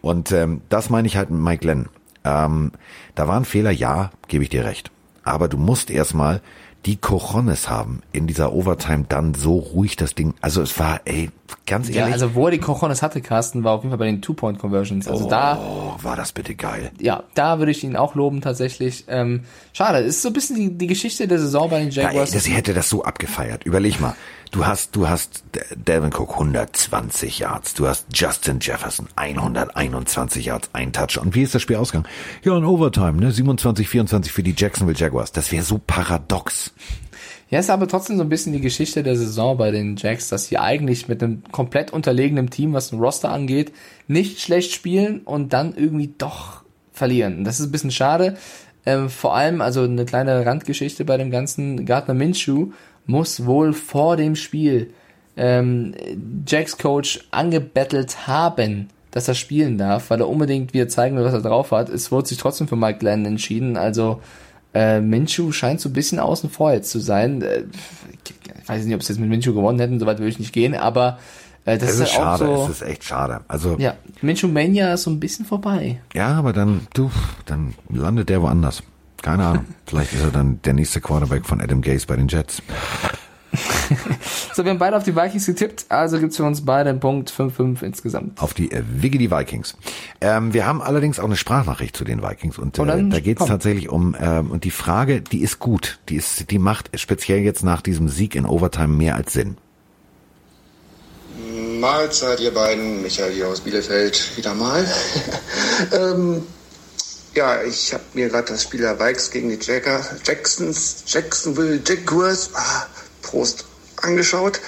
Und 0.00 0.32
ähm, 0.32 0.62
das 0.68 0.90
meine 0.90 1.06
ich 1.06 1.16
halt 1.16 1.30
mit 1.30 1.40
Mike 1.40 1.60
Glenn. 1.60 1.88
Ähm, 2.24 2.72
da 3.14 3.28
waren 3.28 3.44
Fehler, 3.44 3.70
ja, 3.70 4.10
gebe 4.28 4.42
ich 4.42 4.50
dir 4.50 4.64
recht. 4.64 4.90
Aber 5.22 5.48
du 5.48 5.56
musst 5.56 5.90
erstmal 5.90 6.40
die 6.86 6.96
Cojones 6.96 7.68
haben, 7.70 8.02
in 8.12 8.26
dieser 8.26 8.52
Overtime 8.52 9.06
dann 9.08 9.34
so 9.34 9.56
ruhig 9.58 9.96
das 9.96 10.14
Ding, 10.14 10.34
also 10.40 10.60
es 10.60 10.78
war, 10.78 11.00
ey, 11.06 11.30
ganz 11.66 11.88
Ja, 11.88 12.00
ehrlich, 12.00 12.14
also 12.14 12.34
wo 12.34 12.46
er 12.46 12.50
die 12.50 12.58
Cojones 12.58 13.00
hatte, 13.02 13.20
Carsten, 13.22 13.64
war 13.64 13.72
auf 13.72 13.82
jeden 13.82 13.90
Fall 13.90 13.98
bei 13.98 14.06
den 14.06 14.20
Two-Point-Conversions. 14.20 15.08
Also 15.08 15.28
da, 15.28 15.58
oh, 15.58 15.94
war 16.02 16.16
das 16.16 16.32
bitte 16.32 16.54
geil. 16.54 16.90
ja, 17.00 17.22
da 17.34 17.58
würde 17.58 17.72
ich 17.72 17.82
ihn 17.84 17.96
auch 17.96 18.14
loben 18.14 18.40
tatsächlich. 18.42 19.04
Ähm, 19.08 19.44
schade, 19.72 19.98
es 19.98 20.16
ist 20.16 20.22
so 20.22 20.28
ein 20.28 20.34
bisschen 20.34 20.56
die, 20.56 20.76
die 20.76 20.86
Geschichte 20.86 21.26
der 21.26 21.38
Saison 21.38 21.70
bei 21.70 21.80
den 21.80 21.90
Ja, 21.90 22.02
ey, 22.02 22.08
Jaguars. 22.08 22.32
das, 22.32 22.48
hätte 22.48 22.74
das 22.74 22.88
so 22.90 23.02
abgefeiert. 23.04 23.64
Überleg 23.64 24.00
mal. 24.00 24.14
Du 24.54 24.64
hast, 24.64 24.94
du 24.94 25.08
hast 25.08 25.42
D- 25.52 25.62
Delvin 25.74 26.12
Cook 26.14 26.30
120 26.34 27.40
Yards. 27.40 27.74
Du 27.74 27.88
hast 27.88 28.06
Justin 28.14 28.58
Jefferson 28.60 29.08
121 29.16 30.44
Yards, 30.46 30.70
ein 30.72 30.92
Touch. 30.92 31.18
Und 31.20 31.34
wie 31.34 31.42
ist 31.42 31.56
das 31.56 31.62
Spiel 31.62 31.74
ausgegangen? 31.74 32.06
Ja, 32.44 32.56
in 32.56 32.64
Overtime, 32.64 33.14
ne? 33.14 33.32
27, 33.32 33.88
24 33.88 34.30
für 34.30 34.44
die 34.44 34.54
Jacksonville 34.56 34.96
Jaguars. 34.96 35.32
Das 35.32 35.50
wäre 35.50 35.64
so 35.64 35.80
paradox. 35.84 36.72
Ja, 37.50 37.58
ist 37.58 37.68
aber 37.68 37.88
trotzdem 37.88 38.16
so 38.16 38.22
ein 38.22 38.28
bisschen 38.28 38.52
die 38.52 38.60
Geschichte 38.60 39.02
der 39.02 39.16
Saison 39.16 39.56
bei 39.58 39.72
den 39.72 39.96
Jacks, 39.96 40.28
dass 40.28 40.46
sie 40.46 40.56
eigentlich 40.56 41.08
mit 41.08 41.20
einem 41.20 41.42
komplett 41.50 41.92
unterlegenen 41.92 42.48
Team, 42.48 42.74
was 42.74 42.90
den 42.90 43.00
Roster 43.00 43.30
angeht, 43.32 43.72
nicht 44.06 44.40
schlecht 44.40 44.70
spielen 44.72 45.22
und 45.22 45.52
dann 45.52 45.74
irgendwie 45.74 46.14
doch 46.16 46.62
verlieren. 46.92 47.42
Das 47.42 47.58
ist 47.58 47.66
ein 47.66 47.72
bisschen 47.72 47.90
schade. 47.90 48.36
Ähm, 48.86 49.10
vor 49.10 49.34
allem, 49.34 49.60
also 49.60 49.82
eine 49.82 50.04
kleine 50.04 50.46
Randgeschichte 50.46 51.04
bei 51.04 51.16
dem 51.16 51.32
ganzen 51.32 51.86
Gardner 51.86 52.14
Minshew 52.14 52.68
muss 53.06 53.46
wohl 53.46 53.72
vor 53.72 54.16
dem 54.16 54.36
Spiel 54.36 54.92
ähm, 55.36 55.94
Jacks 56.46 56.78
Coach 56.78 57.20
angebettelt 57.30 58.26
haben, 58.26 58.88
dass 59.10 59.28
er 59.28 59.34
spielen 59.34 59.78
darf, 59.78 60.10
weil 60.10 60.20
er 60.20 60.28
unbedingt 60.28 60.74
wieder 60.74 60.88
zeigen 60.88 61.16
will, 61.16 61.24
was 61.24 61.34
er 61.34 61.42
drauf 61.42 61.70
hat. 61.70 61.88
Es 61.88 62.10
wurde 62.10 62.28
sich 62.28 62.38
trotzdem 62.38 62.68
für 62.68 62.76
Mike 62.76 62.98
Glenn 62.98 63.24
entschieden, 63.26 63.76
also 63.76 64.20
äh, 64.74 65.00
Minshew 65.00 65.52
scheint 65.52 65.80
so 65.80 65.88
ein 65.88 65.92
bisschen 65.92 66.18
außen 66.18 66.50
vor 66.50 66.72
jetzt 66.72 66.90
zu 66.90 66.98
sein. 66.98 67.42
Äh, 67.42 67.64
ich 68.62 68.68
weiß 68.68 68.84
nicht, 68.84 68.94
ob 68.94 69.02
sie 69.02 69.12
jetzt 69.12 69.20
mit 69.20 69.28
Minshew 69.28 69.54
gewonnen 69.54 69.78
hätten, 69.78 70.00
soweit 70.00 70.18
würde 70.18 70.30
ich 70.30 70.38
nicht 70.38 70.52
gehen, 70.52 70.74
aber 70.74 71.18
äh, 71.64 71.78
das 71.78 71.90
Es 71.90 71.94
ist, 71.94 72.00
ist 72.00 72.18
halt 72.18 72.38
schade, 72.38 72.46
so. 72.46 72.64
es 72.64 72.70
ist 72.70 72.82
echt 72.82 73.04
schade. 73.04 73.40
Also, 73.46 73.72
ja. 73.72 73.78
ja, 73.78 73.94
Minshew 74.22 74.48
Mania 74.48 74.94
ist 74.94 75.04
so 75.04 75.10
ein 75.10 75.20
bisschen 75.20 75.44
vorbei. 75.44 76.00
aber 76.38 76.52
dann, 76.52 76.86
du, 76.94 77.10
dann 77.46 77.74
landet 77.88 78.28
der 78.28 78.42
woanders. 78.42 78.82
Keine 79.24 79.46
Ahnung. 79.46 79.64
Vielleicht 79.86 80.12
ist 80.12 80.22
er 80.22 80.30
dann 80.30 80.60
der 80.66 80.74
nächste 80.74 81.00
Quarterback 81.00 81.46
von 81.46 81.58
Adam 81.60 81.80
Gase 81.80 82.06
bei 82.06 82.14
den 82.16 82.28
Jets. 82.28 82.60
So, 84.52 84.64
wir 84.64 84.70
haben 84.70 84.78
beide 84.78 84.96
auf 84.98 85.04
die 85.04 85.16
Vikings 85.16 85.46
getippt, 85.46 85.86
also 85.88 86.18
gibt's 86.18 86.36
für 86.36 86.44
uns 86.44 86.64
beide 86.64 86.90
einen 86.90 87.00
Punkt 87.00 87.30
5-5 87.30 87.82
insgesamt. 87.82 88.42
auf 88.42 88.52
die 88.52 88.70
äh, 88.70 88.82
Wiggy 88.86 89.16
die 89.16 89.30
Vikings. 89.30 89.76
Ähm, 90.20 90.52
wir 90.52 90.66
haben 90.66 90.82
allerdings 90.82 91.18
auch 91.20 91.24
eine 91.24 91.36
Sprachnachricht 91.36 91.96
zu 91.96 92.04
den 92.04 92.22
Vikings 92.22 92.58
und 92.58 92.78
Oh, 92.78 92.82
äh, 92.84 92.86
dann 92.86 93.10
da 93.10 93.20
geht 93.20 93.36
es 93.36 93.40
komm. 93.40 93.48
tatsächlich 93.48 93.88
um 93.88 94.14
ähm, 94.20 94.50
und 94.50 94.64
die 94.64 94.70
Frage, 94.70 95.20
die 95.22 95.40
ist 95.40 95.58
gut, 95.58 96.00
die 96.08 96.16
ist, 96.16 96.50
die 96.50 96.58
macht 96.58 96.90
speziell 97.00 97.38
jetzt 97.40 97.62
nach 97.64 97.80
diesem 97.80 98.08
Sieg 98.08 98.34
in 98.34 98.44
Overtime 98.44 98.88
mehr 98.88 99.14
als 99.14 99.32
Sinn. 99.32 99.56
Mahlzeit, 101.80 102.40
ihr 102.40 102.52
beiden. 102.52 103.02
Michael 103.02 103.32
hier 103.32 103.48
aus 103.48 103.60
Bielefeld 103.60 104.36
wieder 104.36 104.54
mal. 104.54 104.84
ähm, 105.92 106.42
ja, 107.34 107.62
ich 107.62 107.92
habe 107.92 108.02
mir 108.14 108.28
gerade 108.28 108.52
das 108.52 108.62
Spiel 108.62 108.80
der 108.80 108.98
Vikes 108.98 109.30
gegen 109.30 109.48
die 109.48 109.58
Jacker, 109.60 110.04
Jacksons, 110.24 111.04
Jacksonville 111.06 111.80
Jaguars, 111.84 112.50
ah, 112.54 112.86
Prost, 113.22 113.64
angeschaut. 113.96 114.60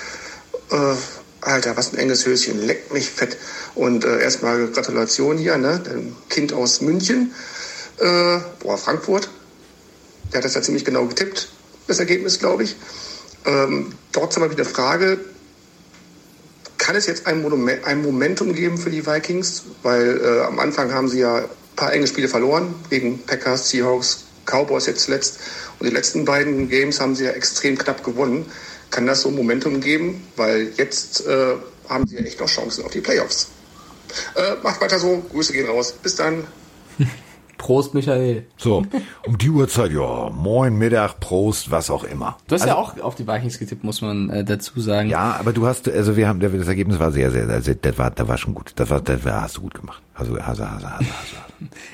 Äh, 0.71 0.95
Alter, 1.41 1.77
was 1.77 1.93
ein 1.93 1.99
enges 1.99 2.27
Höschen, 2.27 2.67
leckt 2.67 2.93
mich 2.93 3.09
fett. 3.09 3.37
Und 3.75 4.05
äh, 4.05 4.21
erstmal 4.21 4.67
Gratulation 4.69 5.39
hier, 5.39 5.59
ne, 5.59 5.79
dem 5.81 6.17
Kind 6.29 6.53
aus 6.53 6.81
München. 6.81 7.33
Äh, 7.99 8.39
boah, 8.61 8.77
Frankfurt. 8.77 9.29
Der 10.33 10.39
hat 10.39 10.45
das 10.45 10.55
ja 10.55 10.63
ziemlich 10.63 10.85
genau 10.85 11.07
getippt, 11.07 11.49
das 11.87 12.01
Ergebnis, 12.01 12.41
glaube 12.41 12.65
ich. 12.65 12.77
Ähm, 13.45 13.93
trotzdem 14.11 14.43
habe 14.43 14.55
ich 14.55 14.59
eine 14.59 14.69
Frage 14.69 15.21
kann 16.87 16.95
es 16.95 17.07
jetzt 17.07 17.27
ein, 17.27 17.43
Monument, 17.43 17.85
ein 17.85 18.01
Momentum 18.01 18.55
geben 18.55 18.79
für 18.79 18.91
die 18.91 19.05
Vikings? 19.05 19.65
Weil 19.83 20.21
äh, 20.23 20.43
am 20.43 20.61
Anfang 20.61 20.93
haben 20.93 21.09
sie 21.09 21.19
ja 21.19 21.45
paar 21.77 21.93
enge 21.93 22.07
Spiele 22.07 22.29
verloren, 22.29 22.75
gegen 22.91 23.23
Packers, 23.25 23.71
Seahawks, 23.71 24.25
Cowboys 24.47 24.87
jetzt 24.87 25.05
zuletzt. 25.05 25.39
Und 25.79 25.87
die 25.89 25.95
letzten 25.95 26.25
beiden 26.25 26.69
Games 26.69 27.01
haben 27.01 27.15
sie 27.15 27.25
ja 27.25 27.33
extrem 27.33 27.77
knapp 27.77 28.03
gewonnen. 28.03 28.47
Kann 28.91 29.07
das 29.07 29.23
so 29.23 29.29
ein 29.29 29.35
Momentum 29.35 29.81
geben? 29.81 30.27
Weil 30.37 30.73
jetzt 30.77 31.27
äh, 31.27 31.55
haben 31.89 32.07
sie 32.07 32.17
ja 32.17 32.23
echt 32.23 32.41
noch 32.41 32.49
Chancen 32.49 32.85
auf 32.85 32.91
die 32.91 33.01
Playoffs. 33.01 33.49
Äh, 34.35 34.55
macht 34.63 34.81
weiter 34.81 34.99
so, 34.99 35.23
Grüße 35.31 35.53
gehen 35.53 35.67
raus. 35.67 35.93
Bis 35.93 36.17
dann. 36.17 36.47
Prost, 37.59 37.95
Michael. 37.95 38.47
So, 38.57 38.85
um 39.27 39.39
die 39.39 39.51
Uhrzeit, 39.51 39.93
ja, 39.93 40.31
moin, 40.31 40.77
Mittag, 40.77 41.21
Prost, 41.21 41.71
was 41.71 41.91
auch 41.91 42.05
immer. 42.05 42.37
Du 42.47 42.55
hast 42.55 42.67
ja 42.67 42.77
auch 42.77 42.99
auf 43.01 43.15
die 43.15 43.27
Vikings 43.27 43.59
getippt, 43.59 43.85
muss 43.85 44.03
man 44.03 44.31
äh, 44.31 44.45
dazu 44.45 44.81
sagen. 44.81 45.09
Ja, 45.09 45.37
aber 45.39 45.53
du 45.53 45.67
hast, 45.67 45.89
also 45.89 46.17
wir 46.17 46.29
haben, 46.29 46.41
das 46.41 46.69
Ergebnis 46.69 46.99
war 46.99 47.13
sehr, 47.13 47.31
sehr, 47.31 47.63
sehr, 47.63 47.75
das 47.75 47.99
war, 47.99 48.11
das 48.11 48.29
war 48.29 48.39
schon 48.39 48.55
gut. 48.55 48.73
Das 48.77 48.91
war, 48.91 49.01
das 49.01 49.25
war, 49.25 49.43
hast 49.43 49.57
du 49.57 49.63
gut 49.63 49.75
gemacht. 49.75 50.03
Also, 50.15 50.37
hast, 50.37 50.61
hast, 50.61 50.61
hast, 50.61 50.85
hast, 50.85 51.01
hast. 51.01 51.47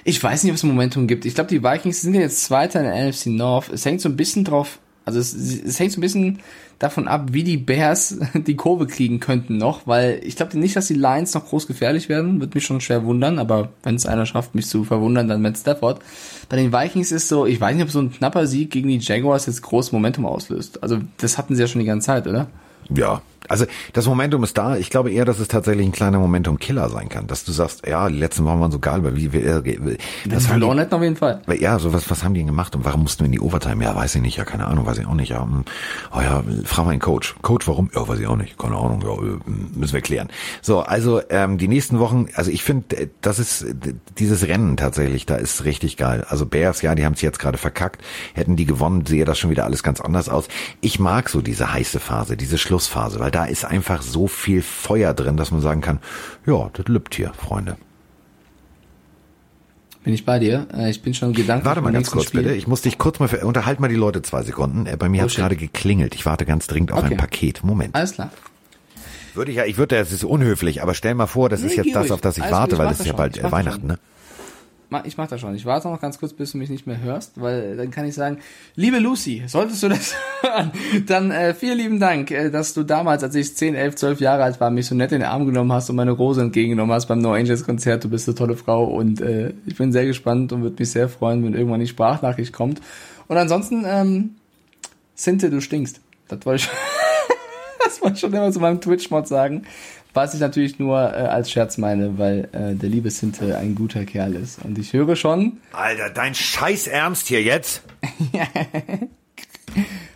Ich 0.05 0.23
weiß 0.23 0.43
nicht, 0.43 0.53
ob 0.53 0.57
es 0.57 0.63
Momentum 0.63 1.07
gibt. 1.07 1.25
Ich 1.25 1.35
glaube, 1.35 1.49
die 1.49 1.63
Vikings 1.63 2.03
sind 2.03 2.15
ja 2.15 2.21
jetzt 2.21 2.45
Zweiter 2.45 2.81
in 2.81 2.87
der 2.87 3.09
NFC 3.09 3.27
North. 3.27 3.71
Es 3.73 3.85
hängt 3.85 4.01
so 4.01 4.09
ein 4.09 4.17
bisschen 4.17 4.45
drauf, 4.45 4.79
also 5.05 5.19
es, 5.19 5.35
es 5.35 5.79
hängt 5.79 5.93
so 5.93 5.99
ein 5.99 6.03
bisschen 6.03 6.39
davon 6.79 7.09
ab, 7.09 7.29
wie 7.33 7.45
die 7.45 7.57
Bears 7.57 8.19
die 8.35 8.57
Kurve 8.57 8.87
kriegen 8.87 9.21
könnten 9.21 9.57
noch, 9.57 9.87
weil 9.87 10.21
ich 10.25 10.37
glaube 10.37 10.59
nicht, 10.59 10.77
dass 10.77 10.89
die 10.89 10.95
Lions 10.95 11.35
noch 11.35 11.47
groß 11.47 11.67
gefährlich 11.67 12.09
werden. 12.09 12.41
Wird 12.41 12.55
mich 12.55 12.65
schon 12.65 12.81
schwer 12.81 13.05
wundern, 13.05 13.39
aber 13.39 13.71
wenn 13.83 13.95
es 13.95 14.07
einer 14.07 14.27
schafft, 14.27 14.55
mich 14.55 14.67
zu 14.67 14.85
verwundern, 14.85 15.29
dann 15.29 15.43
Matt 15.43 15.59
Stafford. 15.59 16.01
Bei 16.49 16.57
den 16.57 16.73
Vikings 16.73 17.13
ist 17.13 17.29
so, 17.29 17.47
ich 17.47 17.61
weiß 17.61 17.75
nicht, 17.75 17.85
ob 17.85 17.91
so 17.91 18.01
ein 18.01 18.13
knapper 18.13 18.47
Sieg 18.47 18.71
gegen 18.71 18.89
die 18.89 18.99
Jaguars 18.99 19.47
jetzt 19.47 19.63
groß 19.63 19.93
Momentum 19.93 20.27
auslöst. 20.27 20.83
Also 20.83 20.99
das 21.19 21.39
hatten 21.39 21.55
sie 21.55 21.63
ja 21.63 21.69
schon 21.69 21.81
die 21.81 21.87
ganze 21.87 22.07
Zeit, 22.07 22.27
oder? 22.27 22.49
Ja, 22.95 23.23
also 23.49 23.67
das 23.93 24.07
Momentum 24.07 24.45
ist 24.45 24.57
da. 24.57 24.77
Ich 24.77 24.91
glaube 24.91 25.11
eher, 25.11 25.25
dass 25.25 25.39
es 25.39 25.49
tatsächlich 25.49 25.87
ein 25.87 25.93
kleiner 25.93 26.19
Momentum-Killer 26.19 26.89
sein 26.89 27.09
kann. 27.09 27.27
Dass 27.27 27.45
du 27.45 27.53
sagst, 27.53 27.87
ja, 27.87 28.09
die 28.09 28.19
letzten 28.19 28.45
Wochen 28.45 28.61
waren 28.61 28.73
so 28.73 28.79
geil, 28.79 28.99
aber 28.99 29.17
wie, 29.17 29.33
wie, 29.33 29.43
wie 29.45 29.99
Das 30.29 30.47
verloren 30.47 30.79
hätten 30.79 30.95
auf 30.95 31.03
jeden 31.03 31.17
Fall. 31.17 31.43
Ja, 31.59 31.79
so 31.79 31.93
was, 31.93 32.11
was 32.11 32.25
haben 32.25 32.35
die 32.35 32.41
denn 32.41 32.47
gemacht 32.47 32.75
und 32.77 32.85
warum 32.85 33.03
mussten 33.03 33.21
wir 33.21 33.27
in 33.27 33.33
die 33.33 33.41
Overtime? 33.41 33.83
Ja, 33.85 33.95
weiß 33.95 34.15
ich 34.15 34.23
nicht, 34.23 34.37
ja, 34.37 34.45
keine 34.45 34.67
Ahnung, 34.67 34.87
weiß 34.87 34.99
ich 34.99 35.07
auch 35.07 35.15
nicht. 35.15 35.31
Ja, 35.31 35.43
hm, 35.43 35.65
oh 36.15 36.21
ja, 36.21 36.43
frag 36.65 36.85
mal 36.85 36.93
einen 36.93 37.01
Coach. 37.01 37.35
Coach, 37.43 37.67
warum? 37.69 37.91
Ja, 37.95 38.07
weiß 38.07 38.21
ich 38.21 38.27
auch 38.27 38.37
nicht, 38.37 38.59
keine 38.59 38.77
Ahnung, 38.77 39.03
ja, 39.03 39.13
äh, 39.13 39.79
müssen 39.79 39.95
wir 39.95 40.01
klären. 40.01 40.29
So, 40.61 40.81
also 40.81 41.21
ähm, 41.31 41.59
die 41.59 41.69
nächsten 41.69 41.99
Wochen, 41.99 42.29
also 42.35 42.51
ich 42.51 42.63
finde, 42.63 42.97
äh, 42.97 43.09
das 43.21 43.39
ist 43.39 43.63
äh, 43.63 43.75
dieses 44.19 44.47
Rennen 44.47 44.77
tatsächlich, 44.77 45.27
da 45.27 45.37
ist 45.37 45.65
richtig 45.65 45.97
geil. 45.97 46.25
Also 46.29 46.47
Bears, 46.47 46.83
ja, 46.83 46.95
die 46.95 47.05
haben 47.05 47.15
es 47.15 47.23
jetzt 47.23 47.39
gerade 47.39 47.59
verkackt. 47.59 48.03
Hätten 48.35 48.57
die 48.57 48.67
gewonnen, 48.67 49.07
sehe 49.07 49.25
das 49.25 49.39
schon 49.39 49.51
wieder 49.51 49.65
alles 49.65 49.83
ganz 49.83 50.01
anders 50.01 50.29
aus. 50.29 50.49
Ich 50.81 50.99
mag 50.99 51.29
so 51.29 51.41
diese 51.41 51.73
heiße 51.73 52.01
Phase, 52.01 52.37
diese 52.37 52.59
Schlussphase, 52.59 53.19
weil 53.19 53.32
da 53.33 53.45
ist 53.47 53.65
einfach 53.65 54.03
so 54.03 54.29
viel 54.29 54.63
Feuer 54.63 55.15
drin, 55.15 55.37
dass 55.37 55.51
man 55.51 55.61
sagen 55.61 55.81
kann, 55.81 55.99
ja, 56.47 56.71
das 56.73 56.87
lübt 56.87 57.15
hier, 57.15 57.33
Freunde. 57.35 57.77
Bin 60.05 60.15
ich 60.15 60.25
bei 60.25 60.39
dir? 60.41 60.67
Äh, 60.75 60.91
Ich 60.91 61.03
bin 61.03 61.15
schon 61.15 61.33
gedanklich 61.33 61.65
Warte 61.67 61.81
mal 61.81 61.93
ganz 61.93 62.11
kurz, 62.11 62.27
Spiel. 62.27 62.43
bitte. 62.43 62.55
Ich 62.57 62.67
muss 62.67 62.83
dich 62.83 62.99
kurz 62.99 63.21
mal, 63.21 63.29
für, 63.29 63.39
unterhalt 63.47 63.79
mal 63.79 63.89
die 63.89 63.95
Leute 63.95 64.21
zwei 64.23 64.43
Sekunden. 64.43 64.87
Äh, 64.87 64.97
Bei 64.97 65.09
mir 65.09 65.21
Oh, 65.21 65.25
hat 65.25 65.31
shit. 65.31 65.41
gerade 65.41 65.57
geklingelt. 65.57 66.15
Ich 66.17 66.27
warte 66.27 66.45
ganz 66.45 66.67
dringend 66.67 66.91
auf 66.93 67.01
Okay. 67.05 67.13
ein 67.13 67.17
Paket. 67.19 67.63
Moment. 67.63 67.95
Alles 67.95 68.15
klar. 68.15 68.31
Würde 69.35 69.51
ich 69.53 69.57
ja, 69.59 69.65
ich 69.65 69.79
würde, 69.79 69.97
das 69.97 70.13
ist 70.13 70.25
unhöflich, 70.25 70.83
aber 70.83 70.95
stell 70.95 71.15
mal 71.15 71.27
vor, 71.27 71.49
das 71.49 71.61
ist 71.61 71.71
Nee, 71.71 71.77
jetzt 71.77 71.85
geh 71.87 71.93
das, 71.93 72.11
auf 72.11 72.21
das 72.21 72.37
ich 72.37 72.51
warte, 72.51 72.75
ich 72.75 72.79
weil 72.79 72.89
das 72.89 73.01
ist 73.01 73.07
ja 73.07 73.13
bald 73.15 73.39
äh, 73.39 73.51
Weihnachten, 73.51 73.87
ne? 73.87 73.99
Ich 75.05 75.17
mach 75.17 75.29
das 75.29 75.41
schon. 75.41 75.55
Ich 75.55 75.67
warte 75.67 75.89
noch 75.89 76.01
ganz 76.01 76.19
kurz, 76.19 76.33
bis 76.33 76.53
du 76.53 76.59
mich 76.59 76.71
nicht 76.71 76.87
mehr 76.87 77.01
hörst, 77.01 77.41
weil 77.41 77.77
dann 77.77 77.91
kann 77.91 78.07
ich 78.07 78.15
sagen, 78.15 78.39
liebe 78.77 78.99
Lucy, 78.99 79.43
solltest 79.47 79.83
du 79.83 79.89
das 79.89 80.15
hören, 80.43 80.73
dann 81.07 81.31
äh, 81.31 81.55
vielen 81.55 81.79
lieben 81.79 82.01
Dank, 82.01 82.31
äh, 82.31 82.51
dass 82.51 82.75
du 82.75 82.83
damals, 82.83 83.23
als 83.23 83.35
ich 83.35 83.55
10, 83.55 83.75
11, 83.75 83.97
12 83.97 84.21
Jahre 84.21 84.45
alt 84.45 84.61
war, 84.61 84.71
mich 84.71 84.87
so 84.87 84.95
nett 84.95 85.13
in 85.13 85.21
den 85.21 85.29
Arm 85.29 85.47
genommen 85.47 85.73
hast 85.73 85.91
und 85.91 85.97
meine 85.97 86.13
Rose 86.13 86.41
entgegengenommen 86.41 86.95
hast 86.95 87.07
beim 87.07 87.21
No 87.21 87.33
Angels 87.33 87.65
Konzert. 87.65 88.05
Du 88.05 88.11
bist 88.11 88.29
eine 88.29 88.35
tolle 88.35 88.57
Frau 88.57 88.85
und 88.85 89.21
äh, 89.21 89.53
ich 89.67 89.77
bin 89.77 89.93
sehr 89.93 90.07
gespannt 90.07 90.53
und 90.53 90.63
würde 90.63 90.77
mich 90.79 90.91
sehr 90.91 91.09
freuen, 91.09 91.45
wenn 91.45 91.55
irgendwann 91.55 91.81
die 91.81 91.87
Sprachnachricht 91.87 92.53
kommt. 92.53 92.81
Und 93.29 93.37
ansonsten, 93.37 93.85
ähm, 93.87 94.31
Sinte, 95.15 95.51
du 95.51 95.61
stinkst. 95.61 96.01
Das 96.29 96.45
wollte 96.45 96.65
ich, 96.65 96.71
das 97.85 98.03
wollte 98.03 98.15
ich 98.15 98.21
schon 98.21 98.33
immer 98.33 98.51
zu 98.51 98.61
meinem 98.61 98.81
Twitch-Mod 98.81 99.29
sagen. 99.29 99.65
Was 100.15 100.35
ich 100.35 100.41
natürlich 100.41 100.79
nur 100.79 100.99
äh, 100.99 101.27
als 101.27 101.51
Scherz 101.51 101.79
meine, 101.79 102.19
weil 102.19 102.49
äh, 102.53 102.75
der 102.75 102.89
liebe 102.89 103.11
Sinte 103.11 103.57
ein 103.57 103.75
guter 103.75 104.05
Kerl 104.05 104.35
ist. 104.35 104.63
Und 104.63 104.79
ich 104.79 104.93
höre 104.93 105.17
schon, 105.17 105.59
Alter, 105.73 106.11
dein 106.11 106.35
Scheiß 106.35 106.87
Ernst 106.87 107.29
hier 107.29 107.43
jetzt? 107.43 107.83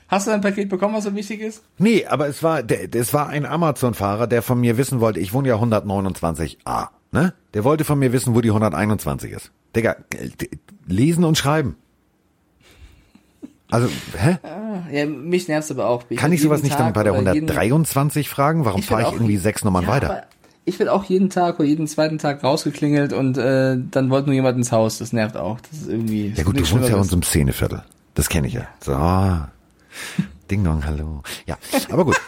hast 0.08 0.26
du 0.26 0.32
ein 0.32 0.42
Paket 0.42 0.68
bekommen, 0.68 0.94
was 0.94 1.04
so 1.04 1.14
wichtig 1.14 1.40
ist? 1.40 1.62
Nee, 1.78 2.04
aber 2.04 2.28
es 2.28 2.42
war, 2.42 2.62
der, 2.62 2.94
es 2.94 3.14
war 3.14 3.28
ein 3.28 3.46
Amazon-Fahrer, 3.46 4.26
der 4.26 4.42
von 4.42 4.60
mir 4.60 4.76
wissen 4.76 5.00
wollte, 5.00 5.20
ich 5.20 5.32
wohne 5.32 5.48
ja 5.48 5.56
129a, 5.56 6.88
ne? 7.12 7.32
Der 7.54 7.64
wollte 7.64 7.84
von 7.84 7.98
mir 7.98 8.12
wissen, 8.12 8.34
wo 8.34 8.42
die 8.42 8.50
121 8.50 9.32
ist. 9.32 9.50
Digga, 9.74 9.96
äh, 10.14 10.28
lesen 10.86 11.24
und 11.24 11.38
schreiben. 11.38 11.76
Also, 13.70 13.88
hä? 14.16 14.38
Ja, 14.92 15.06
mich 15.06 15.48
nervt's 15.48 15.70
aber 15.70 15.88
auch. 15.88 16.04
Kann 16.16 16.32
ich 16.32 16.40
sowas 16.42 16.62
nicht 16.62 16.74
dann 16.78 16.86
Tag 16.86 16.94
bei 16.94 17.02
der 17.02 17.12
oder 17.14 17.34
jeden- 17.34 17.48
123 17.48 18.28
fragen? 18.28 18.64
Warum 18.64 18.80
Ich 18.80 18.86
fahre 18.86 19.02
ich 19.02 19.12
irgendwie 19.12 19.36
sechs 19.36 19.64
Nummern 19.64 19.84
Ja, 19.84 19.88
weiter? 19.88 20.22
Ich 20.64 20.78
werde 20.78 20.92
auch 20.92 21.04
jeden 21.04 21.30
Tag 21.30 21.58
oder 21.58 21.68
jeden 21.68 21.86
zweiten 21.86 22.18
Tag 22.18 22.42
rausgeklingelt 22.42 23.12
und 23.12 23.38
äh, 23.38 23.76
dann 23.90 24.10
wollte 24.10 24.26
nur 24.28 24.34
jemand 24.34 24.56
ins 24.58 24.72
Haus. 24.72 24.98
Das 24.98 25.12
nervt 25.12 25.36
auch. 25.36 25.60
Das 25.60 25.80
ist 25.82 25.88
irgendwie. 25.88 26.32
Ja 26.36 26.42
gut, 26.44 26.56
du 26.56 26.60
wohnst 26.60 26.88
ja 26.88 26.94
in 26.94 27.00
unserem 27.00 27.22
Szeneviertel. 27.22 27.82
Das 28.14 28.28
kenne 28.28 28.46
ich 28.48 28.54
ja. 28.54 28.66
So. 28.80 28.92
Ding 30.50 30.62
Dong, 30.64 30.84
hallo. 30.84 31.22
Ja, 31.46 31.56
aber 31.90 32.04
gut. 32.04 32.16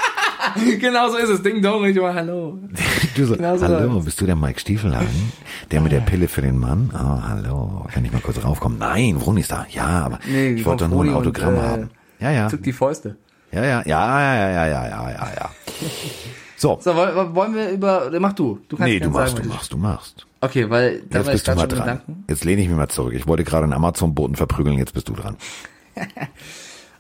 genau 0.81 1.09
so 1.11 1.17
ist 1.17 1.29
es. 1.29 1.43
Ding 1.43 1.61
Dong, 1.63 1.85
ich 1.85 1.97
war 2.01 2.15
Hallo. 2.15 2.59
Du 3.17 3.25
so, 3.27 3.35
Genau 3.37 3.57
so 3.57 3.67
hallo, 3.67 4.01
bist 4.01 4.21
du 4.21 4.27
der 4.27 4.37
Mike 4.37 4.61
Stiefelhagen? 4.61 5.33
Der 5.71 5.81
mit 5.81 5.91
der 5.93 6.01
Pille 6.01 6.29
für 6.29 6.41
den 6.43 6.57
Mann? 6.59 6.91
Oh, 6.95 7.23
hallo. 7.29 7.87
Kann 7.93 8.05
ich 8.05 8.13
mal 8.13 8.21
kurz 8.21 8.43
raufkommen? 8.45 8.79
Nein, 8.79 9.21
Vroni 9.21 9.41
ist 9.41 9.51
da. 9.51 9.67
Ja, 9.71 9.87
aber 10.05 10.19
Nee, 10.27 10.51
ich 10.51 10.65
wollte 10.65 10.85
doch 10.85 10.91
nur 10.91 11.03
ein 11.05 11.11
Froni 11.11 11.11
und, 11.11 11.27
Autogramm 11.27 11.55
äh, 11.57 11.61
haben. 11.61 11.91
Ja, 12.21 12.31
ja. 12.31 12.49
Zuck 12.49 12.63
die 12.63 12.73
Fäuste. 12.73 13.17
Ja, 13.51 13.65
ja, 13.65 13.83
ja, 13.87 14.21
ja, 14.21 14.51
ja, 14.51 14.67
ja, 14.67 14.89
ja, 14.89 15.11
ja, 15.11 15.29
ja. 15.37 15.51
So. 16.57 16.77
So, 16.83 16.95
woll- 16.97 17.35
wollen 17.37 17.55
wir 17.55 17.71
über, 17.71 18.11
mach 18.19 18.33
du. 18.33 18.59
Du 18.69 18.77
kannst 18.77 18.93
Nee, 18.93 18.99
du 18.99 19.11
machst, 19.11 19.37
sagen, 19.37 19.49
du 19.49 19.55
machst, 19.55 19.73
du 19.73 19.77
machst. 19.77 20.27
Okay, 20.41 20.69
weil 20.69 21.03
da 21.09 21.19
Jetzt 21.19 21.31
bist 21.33 21.47
du 21.49 21.55
mal 21.55 21.67
dran. 21.69 21.81
Gedanken. 21.81 22.25
Jetzt 22.29 22.45
lehne 22.45 22.63
ich 22.63 22.69
mich 22.69 22.77
mal 22.77 22.89
zurück. 22.89 23.15
Ich 23.15 23.27
wollte 23.29 23.45
gerade 23.45 23.63
einen 23.65 23.73
Amazon-Boten 23.73 24.35
verprügeln, 24.35 24.77
jetzt 24.77 24.93
bist 24.93 25.09
du 25.09 25.13
dran. 25.15 25.37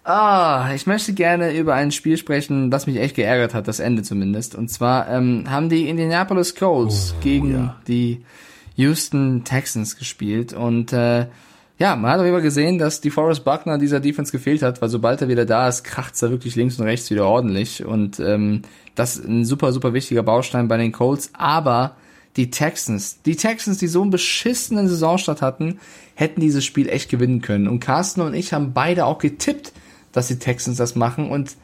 Ah, 0.08 0.70
ich 0.74 0.86
möchte 0.86 1.12
gerne 1.12 1.54
über 1.54 1.74
ein 1.74 1.92
Spiel 1.92 2.16
sprechen, 2.16 2.70
das 2.70 2.86
mich 2.86 2.96
echt 2.96 3.14
geärgert 3.14 3.52
hat, 3.52 3.68
das 3.68 3.78
Ende 3.78 4.02
zumindest. 4.02 4.54
Und 4.54 4.70
zwar 4.70 5.06
ähm, 5.10 5.44
haben 5.50 5.68
die 5.68 5.86
Indianapolis 5.86 6.54
Colts 6.54 7.12
Oh, 7.14 7.20
gegen 7.22 7.74
die 7.86 8.24
Houston 8.76 9.44
Texans 9.44 9.96
gespielt. 9.98 10.54
Und 10.54 10.94
äh, 10.94 11.26
ja, 11.78 11.94
man 11.94 12.10
hat 12.10 12.20
auf 12.20 12.24
jeden 12.24 12.34
Fall 12.34 12.42
gesehen, 12.42 12.78
dass 12.78 13.02
die 13.02 13.10
Forrest 13.10 13.44
Buckner 13.44 13.76
dieser 13.76 14.00
Defense 14.00 14.32
gefehlt 14.32 14.62
hat, 14.62 14.80
weil 14.80 14.88
sobald 14.88 15.20
er 15.20 15.28
wieder 15.28 15.44
da 15.44 15.68
ist, 15.68 15.84
kracht's 15.84 16.20
da 16.20 16.30
wirklich 16.30 16.56
links 16.56 16.80
und 16.80 16.86
rechts 16.86 17.10
wieder 17.10 17.26
ordentlich. 17.26 17.84
Und 17.84 18.18
ähm, 18.18 18.62
das 18.94 19.18
ist 19.18 19.28
ein 19.28 19.44
super, 19.44 19.74
super 19.74 19.92
wichtiger 19.92 20.22
Baustein 20.22 20.68
bei 20.68 20.78
den 20.78 20.92
Colts. 20.92 21.32
Aber 21.34 21.96
die 22.36 22.48
Texans, 22.48 23.20
die 23.26 23.36
Texans, 23.36 23.76
die 23.76 23.88
so 23.88 24.00
einen 24.00 24.10
beschissenen 24.10 24.88
Saisonstart 24.88 25.42
hatten, 25.42 25.80
hätten 26.14 26.40
dieses 26.40 26.64
Spiel 26.64 26.88
echt 26.88 27.10
gewinnen 27.10 27.42
können. 27.42 27.68
Und 27.68 27.80
Carsten 27.80 28.22
und 28.22 28.32
ich 28.32 28.54
haben 28.54 28.72
beide 28.72 29.04
auch 29.04 29.18
getippt, 29.18 29.74
dass 30.12 30.28
die 30.28 30.38
Texans 30.38 30.76
das 30.78 30.94
machen. 30.94 31.30
Und 31.30 31.56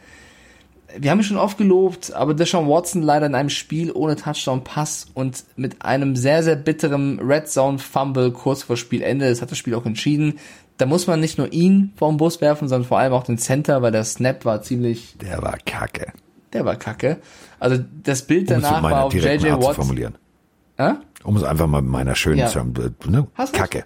wir 0.97 1.11
haben 1.11 1.19
ihn 1.19 1.25
schon 1.25 1.37
oft 1.39 1.59
gelobt, 1.59 2.13
aber 2.13 2.35
Deshaun 2.35 2.69
Watson 2.69 3.03
leider 3.03 3.27
in 3.27 3.35
einem 3.35 3.51
Spiel 3.51 3.91
ohne 3.93 4.15
Touchdown-Pass 4.17 5.09
und 5.15 5.45
mit 5.57 5.85
einem 5.85 6.15
sehr, 6.15 6.43
sehr 6.43 6.57
bitteren 6.57 7.19
Red 7.21 7.49
Zone-Fumble 7.49 8.31
kurz 8.33 8.63
vor 8.63 8.77
Spielende, 8.77 9.29
das 9.29 9.43
hat 9.43 9.51
das 9.51 9.59
Spiel 9.59 9.75
auch 9.75 9.87
entschieden. 9.87 10.39
Da 10.77 10.87
muss 10.87 11.07
man 11.07 11.21
nicht 11.21 11.39
nur 11.39 11.53
ihn 11.53 11.93
vom 11.97 12.17
Bus 12.17 12.41
werfen, 12.41 12.69
sondern 12.69 12.87
vor 12.89 12.99
allem 12.99 13.13
auch 13.13 13.25
den 13.25 13.39
Center, 13.39 13.83
weil 13.83 13.93
der 13.93 14.05
Snap 14.05 14.45
war 14.45 14.63
ziemlich, 14.63 15.17
Der 15.21 15.41
war 15.43 15.57
kacke. 15.65 16.13
der 16.53 16.65
war 16.65 16.77
kacke. 16.77 17.19
Also 17.61 17.83
das 18.03 18.23
Bild 18.23 18.49
Um 18.51 18.61
danach 18.61 18.73
war 18.75 18.81
meiner 18.83 19.05
auf 19.05 19.15
JJ 19.15 19.51
Watt. 19.53 19.77
formulieren. 19.77 20.15
Äh? 20.77 20.95
Um 21.23 21.37
es 21.37 21.45
einfach 21.45 21.67
mal 21.69 21.81
mit 21.83 21.91
meiner 21.91 22.15
schönen 22.15 22.39
Ja. 22.39 22.47
zu 22.49 22.59
äh, 22.59 23.09
ne? 23.09 23.27
Hast. 23.35 23.55
Kacke. 23.55 23.85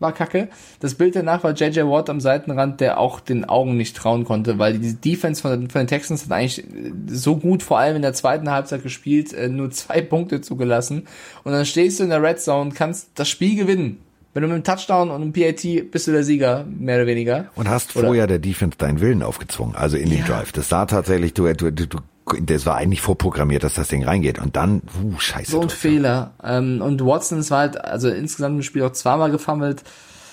War 0.00 0.12
kacke. 0.12 0.48
Das 0.80 0.94
Bild 0.94 1.14
danach 1.14 1.44
war 1.44 1.52
JJ 1.52 1.82
Watt 1.82 2.10
am 2.10 2.20
Seitenrand, 2.20 2.80
der 2.80 2.98
auch 2.98 3.20
den 3.20 3.44
Augen 3.44 3.76
nicht 3.76 3.96
trauen 3.96 4.24
konnte, 4.24 4.58
weil 4.58 4.78
die 4.78 4.94
Defense 4.94 5.42
von, 5.42 5.70
von 5.70 5.82
den 5.82 5.86
Texans 5.86 6.24
hat 6.24 6.32
eigentlich 6.32 6.64
so 7.06 7.36
gut, 7.36 7.62
vor 7.62 7.78
allem 7.78 7.96
in 7.96 8.02
der 8.02 8.14
zweiten 8.14 8.50
Halbzeit 8.50 8.82
gespielt, 8.82 9.32
äh, 9.32 9.48
nur 9.48 9.70
zwei 9.70 10.00
Punkte 10.00 10.40
zugelassen. 10.40 11.06
Und 11.44 11.52
dann 11.52 11.66
stehst 11.66 12.00
du 12.00 12.04
in 12.04 12.10
der 12.10 12.22
Red 12.22 12.40
Zone, 12.40 12.72
kannst 12.74 13.10
das 13.14 13.28
Spiel 13.28 13.54
gewinnen. 13.56 13.98
Wenn 14.32 14.42
du 14.42 14.48
mit 14.48 14.54
einem 14.54 14.64
Touchdown 14.64 15.10
und 15.10 15.22
einem 15.22 15.32
PAT 15.32 15.90
bist 15.90 16.06
du 16.06 16.12
der 16.12 16.22
Sieger, 16.22 16.64
mehr 16.64 16.96
oder 16.96 17.06
weniger. 17.06 17.46
Und 17.56 17.68
hast 17.68 17.96
Oder- 17.96 18.06
vorher 18.06 18.26
der 18.26 18.38
Defense 18.38 18.78
deinen 18.78 19.00
Willen 19.00 19.22
aufgezwungen, 19.22 19.74
also 19.74 19.96
in 19.96 20.08
den 20.10 20.20
Ja. 20.20 20.26
Drive. 20.26 20.52
Das 20.52 20.68
sah 20.68 20.86
tatsächlich, 20.86 21.34
du, 21.34 21.52
du, 21.52 21.72
du, 21.72 21.86
du, 21.86 21.98
das 22.40 22.64
war 22.64 22.76
eigentlich 22.76 23.00
vorprogrammiert, 23.00 23.64
dass 23.64 23.74
das 23.74 23.88
Ding 23.88 24.04
reingeht. 24.04 24.38
Und 24.38 24.54
dann, 24.54 24.82
uh, 25.02 25.18
scheiße. 25.18 25.50
So 25.50 25.62
ein. 25.62 25.68
Fehler. 25.68 26.32
Ähm, 26.44 26.80
und 26.80 27.04
Watson 27.04 27.40
ist 27.40 27.50
halt, 27.50 27.82
also 27.84 28.08
insgesamt 28.08 28.54
im 28.56 28.62
Spiel 28.62 28.84
auch 28.84 28.92
zweimal 28.92 29.32
gefummelt. 29.32 29.82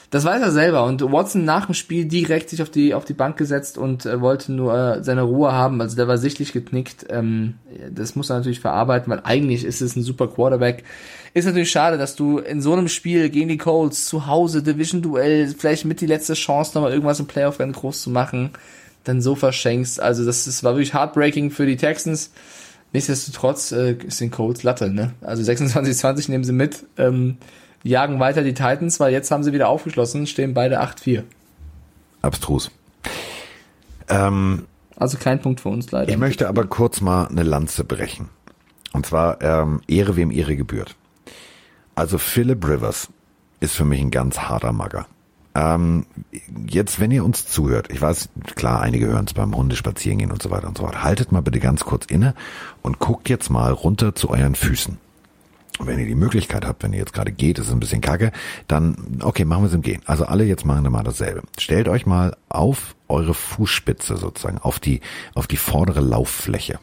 Das 0.09 0.23
weiß 0.23 0.41
er 0.41 0.51
selber. 0.51 0.85
Und 0.85 1.01
Watson 1.01 1.43
nach 1.43 1.65
dem 1.65 1.73
Spiel 1.73 2.05
direkt 2.05 2.49
sich 2.49 2.61
auf 2.61 2.69
die, 2.69 2.93
auf 2.93 3.03
die 3.03 3.13
Bank 3.13 3.35
gesetzt 3.35 3.77
und 3.77 4.05
äh, 4.05 4.21
wollte 4.21 4.53
nur 4.53 4.73
äh, 4.77 5.03
seine 5.03 5.23
Ruhe 5.23 5.51
haben. 5.51 5.81
Also 5.81 5.95
der 5.95 6.07
war 6.07 6.17
sichtlich 6.17 6.53
geknickt. 6.53 7.07
Ähm, 7.09 7.55
das 7.91 8.15
muss 8.15 8.29
er 8.29 8.37
natürlich 8.37 8.59
verarbeiten, 8.61 9.11
weil 9.11 9.21
eigentlich 9.23 9.65
ist 9.65 9.81
es 9.81 9.95
ein 9.95 10.03
super 10.03 10.27
Quarterback. 10.27 10.83
Ist 11.37 11.45
natürlich 11.45 11.69
schade, 11.69 11.99
dass 11.99 12.15
du 12.15 12.39
in 12.39 12.61
so 12.61 12.73
einem 12.73 12.87
Spiel 12.87 13.29
gegen 13.29 13.47
die 13.47 13.59
Colts 13.59 14.05
zu 14.05 14.25
Hause, 14.25 14.63
Division-Duell, 14.63 15.53
vielleicht 15.55 15.85
mit 15.85 16.01
die 16.01 16.07
letzte 16.07 16.33
Chance, 16.33 16.71
nochmal 16.73 16.91
irgendwas 16.91 17.19
im 17.19 17.27
Playoff-Rennen 17.27 17.73
groß 17.73 18.01
zu 18.01 18.09
machen, 18.09 18.49
dann 19.03 19.21
so 19.21 19.35
verschenkst. 19.35 19.99
Also 19.99 20.25
das, 20.25 20.45
das 20.45 20.63
war 20.63 20.73
wirklich 20.73 20.95
heartbreaking 20.95 21.51
für 21.51 21.67
die 21.67 21.77
Texans. 21.77 22.31
Nichtsdestotrotz 22.91 23.71
äh, 23.71 23.91
ist 23.91 24.19
den 24.19 24.31
Colts 24.31 24.63
Latte, 24.63 24.89
ne? 24.89 25.13
Also 25.21 25.43
26-20 25.43 26.31
nehmen 26.31 26.43
sie 26.43 26.53
mit, 26.53 26.87
ähm, 26.97 27.37
jagen 27.83 28.19
weiter 28.19 28.41
die 28.41 28.55
Titans, 28.55 28.99
weil 28.99 29.13
jetzt 29.13 29.29
haben 29.29 29.43
sie 29.43 29.53
wieder 29.53 29.69
aufgeschlossen, 29.69 30.25
stehen 30.25 30.55
beide 30.55 30.81
8-4. 30.81 31.21
Abstrus. 32.23 32.71
Ähm, 34.09 34.65
Also 34.95 35.19
kein 35.19 35.39
Punkt 35.39 35.61
für 35.61 35.69
uns 35.69 35.91
leider. 35.91 36.11
ich 36.11 36.17
möchte 36.17 36.47
aber 36.47 36.65
kurz 36.65 36.99
mal 36.99 37.27
eine 37.27 37.43
Lanze 37.43 37.83
brechen. 37.83 38.29
Und 38.93 39.05
zwar 39.05 39.39
ähm, 39.43 39.81
Ehre, 39.87 40.15
wem 40.15 40.31
Ehre 40.31 40.55
gebührt. 40.55 40.95
Also 41.97 42.19
Philip 42.19 42.63
Rivers 42.63 43.09
ist 43.59 43.75
für 43.75 43.83
mich 43.83 43.99
ein 43.99 44.11
ganz 44.11 44.37
harter 44.37 44.71
Magger. 44.71 45.07
Ähm, 45.55 46.05
jetzt, 46.67 46.99
wenn 46.99 47.09
ihr 47.09 47.25
uns 47.25 47.47
zuhört, 47.47 47.91
ich 47.91 47.99
weiß, 47.99 48.29
klar, 48.55 48.81
einige 48.81 49.07
hören 49.07 49.25
es 49.25 49.33
beim 49.33 49.55
Hundespazierengehen 49.55 50.31
und 50.31 50.43
so 50.43 50.51
weiter 50.51 50.67
und 50.67 50.77
so 50.77 50.83
fort. 50.83 51.01
Haltet 51.03 51.31
mal 51.31 51.41
bitte 51.41 51.59
ganz 51.59 51.85
kurz 51.85 52.05
inne 52.05 52.35
und 52.83 52.99
guckt 52.99 53.29
jetzt 53.29 53.49
mal 53.49 53.71
runter 53.71 54.13
zu 54.13 54.29
euren 54.29 54.53
Füßen. 54.53 54.99
Und 55.79 55.87
wenn 55.87 55.97
ihr 55.97 56.05
die 56.05 56.13
Möglichkeit 56.13 56.67
habt, 56.67 56.83
wenn 56.83 56.93
ihr 56.93 56.99
jetzt 56.99 57.13
gerade 57.13 57.31
geht, 57.31 57.57
ist 57.57 57.65
es 57.65 57.73
ein 57.73 57.79
bisschen 57.79 58.01
kacke, 58.01 58.31
dann, 58.67 59.19
okay, 59.23 59.43
machen 59.43 59.63
wir 59.63 59.67
es 59.67 59.73
im 59.73 59.81
Gehen. 59.81 60.03
Also 60.05 60.25
alle 60.25 60.43
jetzt 60.43 60.67
machen 60.67 60.83
wir 60.83 60.91
mal 60.91 61.01
dasselbe. 61.01 61.41
Stellt 61.57 61.87
euch 61.87 62.05
mal 62.05 62.37
auf 62.47 62.95
eure 63.07 63.33
Fußspitze 63.33 64.17
sozusagen, 64.17 64.59
auf 64.59 64.79
die, 64.79 65.01
auf 65.33 65.47
die 65.47 65.57
vordere 65.57 66.01
Lauffläche. 66.01 66.77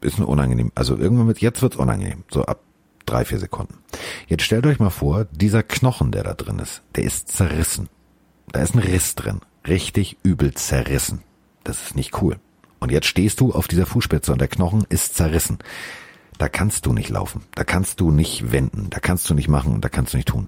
Ist 0.00 0.18
ein 0.18 0.24
unangenehm, 0.24 0.72
also 0.74 0.96
irgendwann 0.96 1.26
mit, 1.26 1.40
jetzt 1.40 1.60
wird's 1.60 1.76
unangenehm, 1.76 2.24
so 2.30 2.46
ab 2.46 2.60
drei, 3.08 3.24
vier 3.24 3.38
Sekunden. 3.38 3.78
Jetzt 4.26 4.42
stellt 4.44 4.66
euch 4.66 4.78
mal 4.78 4.90
vor, 4.90 5.26
dieser 5.32 5.62
Knochen, 5.62 6.12
der 6.12 6.24
da 6.24 6.34
drin 6.34 6.58
ist, 6.58 6.82
der 6.94 7.04
ist 7.04 7.28
zerrissen. 7.28 7.88
Da 8.52 8.60
ist 8.60 8.74
ein 8.74 8.80
Riss 8.80 9.14
drin. 9.14 9.40
Richtig 9.66 10.18
übel 10.22 10.54
zerrissen. 10.54 11.22
Das 11.64 11.82
ist 11.82 11.96
nicht 11.96 12.22
cool. 12.22 12.38
Und 12.80 12.92
jetzt 12.92 13.06
stehst 13.06 13.40
du 13.40 13.52
auf 13.52 13.68
dieser 13.68 13.86
Fußspitze 13.86 14.32
und 14.32 14.40
der 14.40 14.48
Knochen 14.48 14.86
ist 14.88 15.14
zerrissen. 15.14 15.58
Da 16.38 16.48
kannst 16.48 16.86
du 16.86 16.92
nicht 16.92 17.10
laufen. 17.10 17.42
Da 17.54 17.64
kannst 17.64 18.00
du 18.00 18.10
nicht 18.10 18.52
wenden. 18.52 18.88
Da 18.90 19.00
kannst 19.00 19.28
du 19.28 19.34
nicht 19.34 19.48
machen 19.48 19.74
und 19.74 19.84
da 19.84 19.88
kannst 19.88 20.12
du 20.12 20.16
nicht 20.16 20.28
tun. 20.28 20.46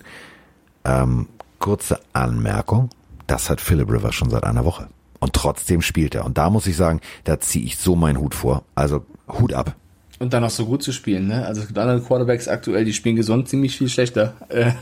Ähm, 0.85 1.29
kurze 1.59 2.01
Anmerkung. 2.13 2.91
Das 3.27 3.51
hat 3.51 3.61
Philip 3.61 3.91
Rivers 3.91 4.15
schon 4.15 4.31
seit 4.31 4.45
einer 4.45 4.65
Woche. 4.65 4.89
Und 5.19 5.35
trotzdem 5.35 5.83
spielt 5.83 6.15
er. 6.15 6.25
Und 6.25 6.39
da 6.39 6.49
muss 6.49 6.67
ich 6.67 6.77
sagen, 6.77 7.01
da 7.25 7.41
ziehe 7.41 7.65
ich 7.65 7.77
so 7.77 7.97
meinen 7.97 8.19
Hut 8.19 8.35
vor. 8.35 8.65
Also 8.75 9.05
Hut 9.29 9.53
ab. 9.53 9.77
Und 10.21 10.35
dann 10.35 10.43
noch 10.43 10.51
so 10.51 10.67
gut 10.67 10.83
zu 10.83 10.93
spielen, 10.93 11.29
ne? 11.29 11.47
Also 11.47 11.63
es 11.63 11.67
gibt 11.67 11.79
andere 11.79 12.03
Quarterbacks 12.03 12.47
aktuell, 12.47 12.85
die 12.85 12.93
spielen 12.93 13.17
gesund 13.17 13.49
ziemlich 13.49 13.77
viel 13.77 13.89
schlechter. 13.89 14.35
Äh, 14.51 14.73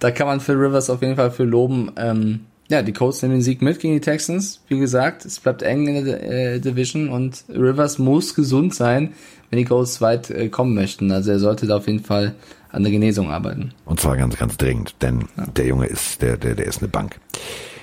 da 0.00 0.10
kann 0.10 0.26
man 0.26 0.40
Phil 0.40 0.56
Rivers 0.56 0.90
auf 0.90 1.00
jeden 1.00 1.16
Fall 1.16 1.30
für 1.30 1.44
loben. 1.44 1.92
Ähm, 1.96 2.40
ja, 2.68 2.82
die 2.82 2.92
Colts 2.92 3.22
nehmen 3.22 3.34
den 3.34 3.42
Sieg 3.42 3.62
mit 3.62 3.78
gegen 3.80 3.94
die 3.94 4.00
Texans. 4.00 4.60
Wie 4.68 4.78
gesagt, 4.78 5.24
es 5.24 5.40
bleibt 5.40 5.62
eng 5.62 5.86
in 5.86 6.04
der 6.04 6.22
äh, 6.22 6.60
Division 6.60 7.08
und 7.08 7.44
Rivers 7.48 7.98
muss 7.98 8.34
gesund 8.34 8.74
sein, 8.74 9.14
wenn 9.48 9.58
die 9.58 9.64
Colts 9.64 10.00
weit 10.00 10.30
äh, 10.30 10.48
kommen 10.48 10.74
möchten. 10.74 11.12
Also 11.12 11.30
er 11.30 11.38
sollte 11.38 11.66
da 11.66 11.76
auf 11.76 11.86
jeden 11.86 12.02
Fall 12.02 12.34
an 12.70 12.82
der 12.82 12.92
Genesung 12.92 13.30
arbeiten. 13.30 13.72
Und 13.84 14.00
zwar 14.00 14.16
ganz, 14.16 14.36
ganz 14.36 14.56
dringend, 14.56 14.96
denn 15.02 15.24
der 15.56 15.66
Junge 15.66 15.86
ist, 15.86 16.20
der, 16.20 16.36
der, 16.36 16.54
der 16.54 16.66
ist 16.66 16.78
eine 16.78 16.88
Bank. 16.88 17.20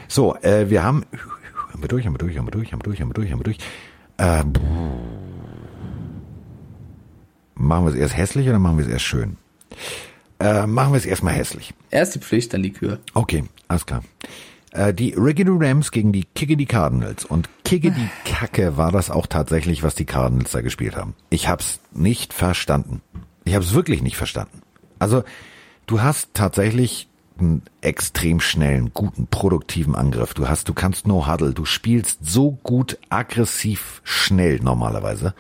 So, 0.08 0.36
äh, 0.42 0.70
wir 0.70 0.84
haben, 0.84 1.06
haben 1.72 1.82
wir 1.82 1.88
durch, 1.88 2.06
haben 2.06 2.14
wir 2.14 2.20
durch, 2.20 2.38
haben 2.38 2.48
wir 2.48 2.52
durch, 2.52 2.72
haben 2.72 2.80
wir 2.80 2.84
durch, 2.84 3.02
haben 3.02 3.10
wir 3.10 3.14
durch, 3.14 3.32
haben 3.32 3.40
wir 3.40 3.44
durch. 3.44 3.58
Äh, 4.18 4.44
machen 7.60 7.86
wir 7.86 7.94
es 7.94 8.00
erst 8.00 8.18
hässlich 8.18 8.50
oder 8.50 8.60
machen 8.60 8.78
wir 8.78 8.86
es 8.86 8.92
erst 8.92 9.06
schön? 9.06 9.38
Äh, 10.40 10.66
machen 10.66 10.94
wir 10.94 10.98
es 10.98 11.06
erstmal 11.06 11.34
hässlich. 11.34 11.74
Erst 11.92 12.16
die 12.16 12.20
Pflicht, 12.20 12.54
dann 12.54 12.64
die 12.64 12.72
Kür. 12.72 13.00
Okay, 13.14 13.44
alles 13.68 13.86
klar. 13.86 14.04
Äh, 14.72 14.94
die 14.94 15.14
Rickety 15.14 15.52
Rams 15.52 15.92
gegen 15.92 16.12
die 16.12 16.24
Kickedy 16.36 16.66
Cardinals. 16.66 17.26
Und 17.26 17.50
Kickedy 17.66 18.10
Kacke 18.26 18.78
war 18.78 18.92
das 18.92 19.12
auch 19.12 19.28
tatsächlich, 19.28 19.84
was 19.84 19.96
die 19.96 20.06
Cardinals 20.06 20.52
da 20.52 20.62
gespielt 20.62 20.96
haben. 20.96 21.16
Ich 21.30 21.48
hab's 21.48 21.80
nicht 21.92 22.34
verstanden. 22.34 23.02
Ich 23.44 23.56
hab's 23.56 23.74
wirklich 23.74 24.02
nicht 24.02 24.18
verstanden. 24.18 24.62
Also, 25.00 25.24
du 25.88 26.02
hast 26.02 26.34
tatsächlich 26.34 27.10
einen 27.40 27.64
extrem 27.82 28.40
schnellen, 28.40 28.92
guten, 28.94 29.28
produktiven 29.28 29.96
Angriff. 29.96 30.34
Du 30.34 30.48
hast, 30.48 30.70
du 30.70 30.74
kannst 30.74 31.08
no 31.08 31.28
huddle. 31.28 31.54
Du 31.54 31.66
spielst 31.66 32.20
so 32.22 32.52
gut, 32.64 32.98
aggressiv, 33.10 34.02
schnell 34.04 34.60
normalerweise. 34.62 35.34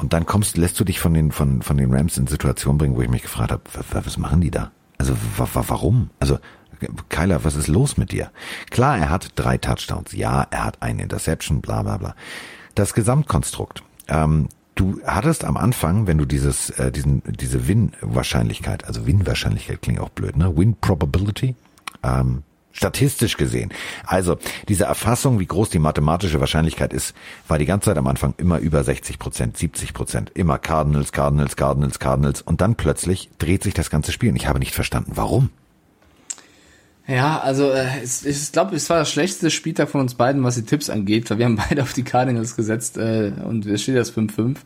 Und 0.00 0.14
dann 0.14 0.24
kommst, 0.24 0.56
lässt 0.56 0.80
du 0.80 0.84
dich 0.84 0.98
von 0.98 1.12
den, 1.12 1.30
von, 1.30 1.60
von 1.60 1.76
den 1.76 1.92
Rams 1.92 2.16
in 2.16 2.26
Situationen 2.26 2.78
bringen, 2.78 2.96
wo 2.96 3.02
ich 3.02 3.10
mich 3.10 3.20
gefragt 3.20 3.52
habe, 3.52 3.62
was, 3.92 4.16
machen 4.16 4.40
die 4.40 4.50
da? 4.50 4.70
Also 4.96 5.14
wa, 5.36 5.46
wa, 5.52 5.64
warum? 5.68 6.08
Also 6.20 6.38
Kyler, 7.10 7.44
was 7.44 7.54
ist 7.54 7.68
los 7.68 7.98
mit 7.98 8.10
dir? 8.10 8.30
Klar, 8.70 8.96
er 8.96 9.10
hat 9.10 9.32
drei 9.34 9.58
Touchdowns. 9.58 10.12
Ja, 10.12 10.46
er 10.50 10.64
hat 10.64 10.80
eine 10.80 11.02
Interception, 11.02 11.60
bla 11.60 11.82
bla 11.82 11.98
bla. 11.98 12.14
Das 12.74 12.94
Gesamtkonstrukt. 12.94 13.82
Ähm, 14.08 14.48
du 14.74 15.02
hattest 15.04 15.44
am 15.44 15.58
Anfang, 15.58 16.06
wenn 16.06 16.16
du 16.16 16.24
dieses, 16.24 16.70
äh, 16.70 16.90
diesen, 16.90 17.22
diese 17.26 17.68
Win-Wahrscheinlichkeit, 17.68 18.86
also 18.86 19.06
Win-Wahrscheinlichkeit 19.06 19.82
klingt 19.82 20.00
auch 20.00 20.08
blöd, 20.08 20.34
ne? 20.34 20.56
Win-Probability, 20.56 21.56
ähm, 22.02 22.42
Statistisch 22.72 23.36
gesehen. 23.36 23.72
Also 24.06 24.38
diese 24.68 24.84
Erfassung, 24.84 25.40
wie 25.40 25.46
groß 25.46 25.70
die 25.70 25.80
mathematische 25.80 26.40
Wahrscheinlichkeit 26.40 26.92
ist, 26.92 27.14
war 27.48 27.58
die 27.58 27.66
ganze 27.66 27.86
Zeit 27.86 27.98
am 27.98 28.06
Anfang 28.06 28.34
immer 28.36 28.58
über 28.58 28.84
60 28.84 29.18
Prozent, 29.18 29.56
70 29.56 29.92
Prozent. 29.92 30.30
Immer 30.34 30.58
Cardinals, 30.58 31.12
Cardinals, 31.12 31.56
Cardinals, 31.56 31.98
Cardinals. 31.98 32.42
Und 32.42 32.60
dann 32.60 32.76
plötzlich 32.76 33.28
dreht 33.38 33.64
sich 33.64 33.74
das 33.74 33.90
ganze 33.90 34.12
Spiel. 34.12 34.30
Und 34.30 34.36
ich 34.36 34.46
habe 34.46 34.60
nicht 34.60 34.74
verstanden, 34.74 35.12
warum. 35.16 35.50
Ja, 37.10 37.40
also 37.40 37.70
äh, 37.70 37.86
es, 38.04 38.24
ich 38.24 38.52
glaube, 38.52 38.76
es 38.76 38.88
war 38.88 38.98
das 38.98 39.10
schlechteste 39.10 39.50
Spieltag 39.50 39.88
von 39.88 40.00
uns 40.00 40.14
beiden, 40.14 40.44
was 40.44 40.54
die 40.54 40.64
Tipps 40.64 40.88
angeht, 40.88 41.28
weil 41.28 41.38
wir 41.38 41.46
haben 41.46 41.60
beide 41.68 41.82
auf 41.82 41.92
die 41.92 42.04
Cardinals 42.04 42.54
gesetzt 42.54 42.98
äh, 42.98 43.32
und 43.44 43.66
es 43.66 43.82
steht 43.82 43.96
das 43.96 44.14
5-5. 44.14 44.58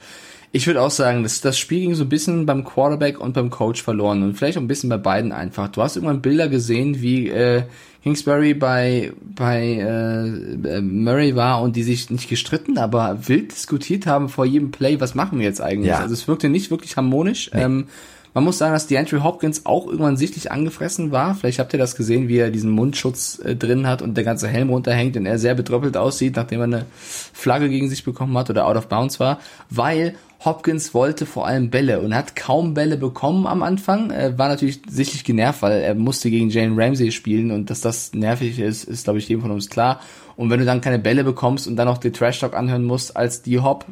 Ich 0.52 0.66
würde 0.66 0.82
auch 0.82 0.90
sagen, 0.90 1.22
dass 1.24 1.40
das 1.40 1.58
Spiel 1.58 1.80
ging 1.80 1.94
so 1.94 2.04
ein 2.04 2.08
bisschen 2.08 2.46
beim 2.46 2.62
Quarterback 2.62 3.18
und 3.18 3.32
beim 3.32 3.50
Coach 3.50 3.82
verloren 3.82 4.22
und 4.22 4.34
vielleicht 4.34 4.56
auch 4.56 4.62
ein 4.62 4.68
bisschen 4.68 4.90
bei 4.90 4.98
beiden 4.98 5.32
einfach. 5.32 5.68
Du 5.68 5.82
hast 5.82 5.96
irgendwann 5.96 6.22
Bilder 6.22 6.48
gesehen, 6.48 7.00
wie 7.00 7.28
äh, 7.28 7.64
Kingsbury 8.04 8.52
bei 8.52 9.12
bei 9.34 9.78
äh, 9.78 10.82
Murray 10.82 11.34
war 11.34 11.62
und 11.62 11.74
die 11.74 11.82
sich 11.82 12.10
nicht 12.10 12.28
gestritten, 12.28 12.76
aber 12.76 13.26
wild 13.28 13.50
diskutiert 13.52 14.06
haben 14.06 14.28
vor 14.28 14.44
jedem 14.44 14.70
Play, 14.70 15.00
was 15.00 15.14
machen 15.14 15.38
wir 15.38 15.46
jetzt 15.46 15.62
eigentlich? 15.62 15.88
Ja. 15.88 16.00
Also 16.00 16.12
es 16.12 16.28
wirkte 16.28 16.50
nicht 16.50 16.70
wirklich 16.70 16.98
harmonisch. 16.98 17.50
Ähm, 17.54 17.86
man 18.34 18.42
muss 18.42 18.58
sagen, 18.58 18.72
dass 18.72 18.88
die 18.88 18.98
Andrew 18.98 19.22
Hopkins 19.22 19.64
auch 19.64 19.86
irgendwann 19.86 20.16
sichtlich 20.16 20.50
angefressen 20.50 21.12
war. 21.12 21.36
Vielleicht 21.36 21.60
habt 21.60 21.72
ihr 21.72 21.78
das 21.78 21.94
gesehen, 21.94 22.26
wie 22.26 22.38
er 22.38 22.50
diesen 22.50 22.70
Mundschutz 22.70 23.38
äh, 23.38 23.54
drin 23.54 23.86
hat 23.86 24.02
und 24.02 24.16
der 24.16 24.24
ganze 24.24 24.48
Helm 24.48 24.70
runterhängt 24.70 25.16
und 25.16 25.24
er 25.24 25.38
sehr 25.38 25.54
betröppelt 25.54 25.96
aussieht, 25.96 26.34
nachdem 26.34 26.60
er 26.60 26.64
eine 26.64 26.86
Flagge 26.98 27.68
gegen 27.68 27.88
sich 27.88 28.02
bekommen 28.02 28.36
hat 28.36 28.50
oder 28.50 28.66
out 28.66 28.76
of 28.76 28.88
bounds 28.88 29.20
war, 29.20 29.38
weil 29.70 30.16
Hopkins 30.44 30.92
wollte 30.92 31.24
vor 31.26 31.46
allem 31.46 31.70
Bälle 31.70 32.00
und 32.00 32.14
hat 32.14 32.36
kaum 32.36 32.74
Bälle 32.74 32.96
bekommen 32.96 33.46
am 33.46 33.62
Anfang. 33.62 34.10
Er 34.10 34.36
war 34.36 34.48
natürlich 34.48 34.82
sichtlich 34.88 35.24
genervt, 35.24 35.62
weil 35.62 35.80
er 35.80 35.94
musste 35.94 36.28
gegen 36.28 36.50
Jane 36.50 36.76
Ramsey 36.76 37.12
spielen 37.12 37.50
und 37.50 37.70
dass 37.70 37.80
das 37.80 38.12
nervig 38.12 38.58
ist, 38.58 38.84
ist 38.84 39.04
glaube 39.04 39.20
ich 39.20 39.28
jedem 39.28 39.42
von 39.42 39.52
uns 39.52 39.70
klar. 39.70 40.00
Und 40.36 40.50
wenn 40.50 40.58
du 40.58 40.66
dann 40.66 40.80
keine 40.80 40.98
Bälle 40.98 41.22
bekommst 41.22 41.68
und 41.68 41.76
dann 41.76 41.86
noch 41.86 41.98
den 41.98 42.12
Trash 42.12 42.40
Talk 42.40 42.54
anhören 42.54 42.84
musst 42.84 43.16
als 43.16 43.42
die 43.42 43.60
Hop, 43.60 43.86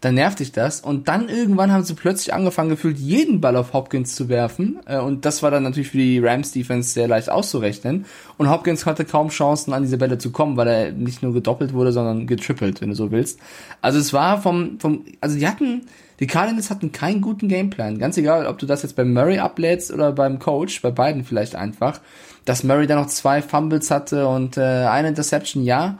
dann 0.00 0.14
nervt 0.14 0.38
dich 0.40 0.52
das. 0.52 0.80
Und 0.80 1.08
dann 1.08 1.28
irgendwann 1.28 1.72
haben 1.72 1.84
sie 1.84 1.94
plötzlich 1.94 2.32
angefangen, 2.32 2.70
gefühlt 2.70 2.98
jeden 2.98 3.40
Ball 3.40 3.56
auf 3.56 3.74
Hopkins 3.74 4.14
zu 4.14 4.28
werfen. 4.28 4.78
Äh, 4.86 4.98
Und 4.98 5.24
das 5.26 5.42
war 5.42 5.50
dann 5.50 5.62
natürlich 5.62 5.90
für 5.90 5.98
die 5.98 6.18
Rams 6.18 6.52
Defense 6.52 6.90
sehr 6.90 7.06
leicht 7.06 7.28
auszurechnen. 7.28 8.06
Und 8.38 8.48
Hopkins 8.48 8.86
hatte 8.86 9.04
kaum 9.04 9.28
Chancen, 9.28 9.74
an 9.74 9.82
diese 9.82 9.98
Bälle 9.98 10.16
zu 10.16 10.32
kommen, 10.32 10.56
weil 10.56 10.68
er 10.68 10.92
nicht 10.92 11.22
nur 11.22 11.34
gedoppelt 11.34 11.74
wurde, 11.74 11.92
sondern 11.92 12.26
getrippelt, 12.26 12.80
wenn 12.80 12.88
du 12.88 12.94
so 12.94 13.10
willst. 13.10 13.40
Also 13.82 13.98
es 13.98 14.12
war 14.12 14.40
vom, 14.40 14.80
vom, 14.80 15.04
also 15.20 15.38
die 15.38 15.46
hatten, 15.46 15.82
die 16.18 16.26
Cardinals 16.26 16.70
hatten 16.70 16.92
keinen 16.92 17.20
guten 17.20 17.48
Gameplan. 17.48 17.98
Ganz 17.98 18.16
egal, 18.16 18.46
ob 18.46 18.58
du 18.58 18.64
das 18.64 18.82
jetzt 18.82 18.96
beim 18.96 19.12
Murray 19.12 19.38
ablädst 19.38 19.92
oder 19.92 20.12
beim 20.12 20.38
Coach, 20.38 20.80
bei 20.80 20.90
beiden 20.90 21.24
vielleicht 21.24 21.56
einfach. 21.56 22.00
Dass 22.46 22.64
Murray 22.64 22.86
dann 22.86 22.98
noch 22.98 23.08
zwei 23.08 23.42
Fumbles 23.42 23.90
hatte 23.90 24.26
und 24.26 24.56
äh, 24.56 24.62
eine 24.62 25.08
Interception, 25.08 25.62
ja. 25.62 25.98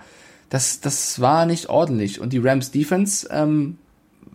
Das, 0.49 0.81
das 0.81 1.21
war 1.21 1.47
nicht 1.47 1.69
ordentlich. 1.69 2.21
Und 2.21 2.33
die 2.33 2.39
Rams 2.39 2.71
Defense, 2.73 3.29
ähm, 3.31 3.77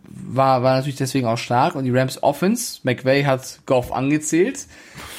war, 0.10 0.64
war 0.64 0.76
natürlich 0.76 0.96
deswegen 0.96 1.28
auch 1.28 1.38
stark 1.38 1.76
und 1.76 1.86
die 1.86 1.92
Rams 1.92 2.22
Offense, 2.24 2.80
McVay 2.84 3.24
hat 3.24 3.60
Goff 3.66 3.92
angezählt. 3.92 4.68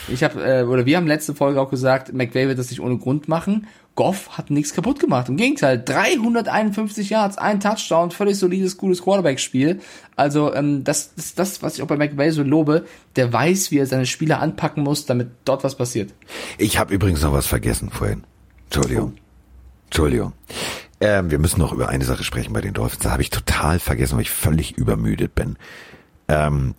Ich 0.08 0.22
habe 0.22 0.42
äh, 0.42 0.62
oder 0.62 0.86
wir 0.86 0.96
haben 0.96 1.06
letzte 1.06 1.34
Folge 1.34 1.60
auch 1.60 1.70
gesagt, 1.70 2.12
McVay 2.12 2.48
wird 2.48 2.58
das 2.58 2.70
nicht 2.70 2.80
ohne 2.80 2.98
Grund 2.98 3.28
machen. 3.28 3.66
Goff 3.96 4.36
hat 4.36 4.50
nichts 4.50 4.74
kaputt 4.74 5.00
gemacht. 5.00 5.30
Im 5.30 5.38
Gegenteil, 5.38 5.82
351 5.82 7.08
Yards, 7.08 7.38
ein 7.38 7.60
Touchdown, 7.60 8.10
völlig 8.10 8.38
solides, 8.38 8.76
gutes 8.76 9.02
Quarterback-Spiel. 9.02 9.80
Also 10.16 10.54
ähm, 10.54 10.84
das 10.84 11.12
ist 11.16 11.38
das, 11.38 11.62
was 11.62 11.76
ich 11.76 11.82
auch 11.82 11.86
bei 11.86 11.96
McVay 11.96 12.30
so 12.30 12.42
lobe. 12.42 12.84
Der 13.16 13.32
weiß, 13.32 13.70
wie 13.70 13.78
er 13.78 13.86
seine 13.86 14.06
Spieler 14.06 14.40
anpacken 14.40 14.82
muss, 14.82 15.06
damit 15.06 15.30
dort 15.46 15.64
was 15.64 15.76
passiert. 15.76 16.12
Ich 16.58 16.78
habe 16.78 16.94
übrigens 16.94 17.22
noch 17.22 17.32
was 17.32 17.46
vergessen 17.46 17.88
vorhin. 17.90 18.24
Entschuldigung. 18.66 19.14
Entschuldigung. 19.86 20.32
Ähm, 21.00 21.30
wir 21.30 21.38
müssen 21.38 21.60
noch 21.60 21.72
über 21.72 21.88
eine 21.88 22.04
Sache 22.04 22.24
sprechen 22.24 22.52
bei 22.52 22.60
den 22.60 22.72
Dolphins. 22.74 23.02
Da 23.02 23.10
habe 23.10 23.22
ich 23.22 23.30
total 23.30 23.78
vergessen, 23.78 24.16
weil 24.16 24.22
ich 24.22 24.30
völlig 24.30 24.78
übermüdet 24.78 25.34
bin. 25.34 25.56
Ähm, 26.28 26.74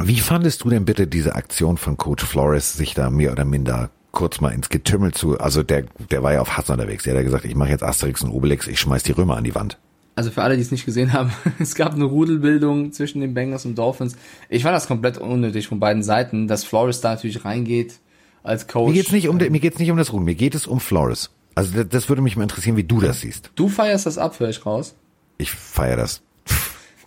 wie 0.00 0.20
fandest 0.20 0.64
du 0.64 0.70
denn 0.70 0.84
bitte 0.84 1.06
diese 1.06 1.34
Aktion 1.34 1.76
von 1.76 1.96
Coach 1.96 2.24
Flores, 2.24 2.74
sich 2.74 2.94
da 2.94 3.10
mehr 3.10 3.32
oder 3.32 3.44
minder 3.44 3.90
kurz 4.12 4.40
mal 4.40 4.50
ins 4.50 4.68
Getümmel 4.68 5.12
zu, 5.12 5.38
also 5.38 5.62
der, 5.62 5.84
der 6.10 6.22
war 6.22 6.32
ja 6.34 6.40
auf 6.40 6.56
Hass 6.56 6.70
unterwegs. 6.70 7.04
Der 7.04 7.14
hat 7.14 7.20
ja 7.20 7.24
gesagt, 7.24 7.44
ich 7.44 7.54
mache 7.54 7.70
jetzt 7.70 7.82
Asterix 7.82 8.22
und 8.22 8.30
Obelix, 8.30 8.66
ich 8.68 8.78
schmeiß 8.78 9.02
die 9.02 9.12
Römer 9.12 9.36
an 9.36 9.44
die 9.44 9.54
Wand. 9.54 9.78
Also 10.14 10.30
für 10.30 10.42
alle, 10.42 10.56
die 10.56 10.62
es 10.62 10.70
nicht 10.70 10.84
gesehen 10.84 11.12
haben, 11.12 11.32
es 11.58 11.74
gab 11.74 11.94
eine 11.94 12.04
Rudelbildung 12.04 12.92
zwischen 12.92 13.20
den 13.20 13.34
Bengals 13.34 13.64
und 13.64 13.76
Dolphins. 13.76 14.16
Ich 14.48 14.62
fand 14.62 14.74
das 14.74 14.86
komplett 14.86 15.18
unnötig 15.18 15.66
von 15.66 15.80
beiden 15.80 16.02
Seiten, 16.02 16.48
dass 16.48 16.64
Flores 16.64 17.00
da 17.00 17.14
natürlich 17.14 17.44
reingeht 17.44 17.94
als 18.42 18.68
Coach. 18.68 18.88
Mir 18.88 18.94
geht's 18.94 19.12
nicht 19.12 19.28
um, 19.28 19.36
mir 19.36 19.60
geht's 19.60 19.78
nicht 19.78 19.90
um 19.90 19.96
das 19.96 20.12
Ruhen, 20.12 20.24
mir 20.24 20.34
geht 20.34 20.54
es 20.54 20.66
um 20.66 20.80
Flores. 20.80 21.30
Also 21.54 21.82
das, 21.84 22.08
würde 22.08 22.22
mich 22.22 22.36
mal 22.36 22.44
interessieren, 22.44 22.76
wie 22.76 22.84
du 22.84 23.00
das 23.00 23.20
siehst. 23.20 23.50
Du 23.54 23.68
feierst 23.68 24.06
das 24.06 24.18
ab, 24.18 24.38
höre 24.40 24.48
ich 24.50 24.64
raus. 24.64 24.94
Ich 25.38 25.50
feiere 25.50 25.96
das. 25.96 26.22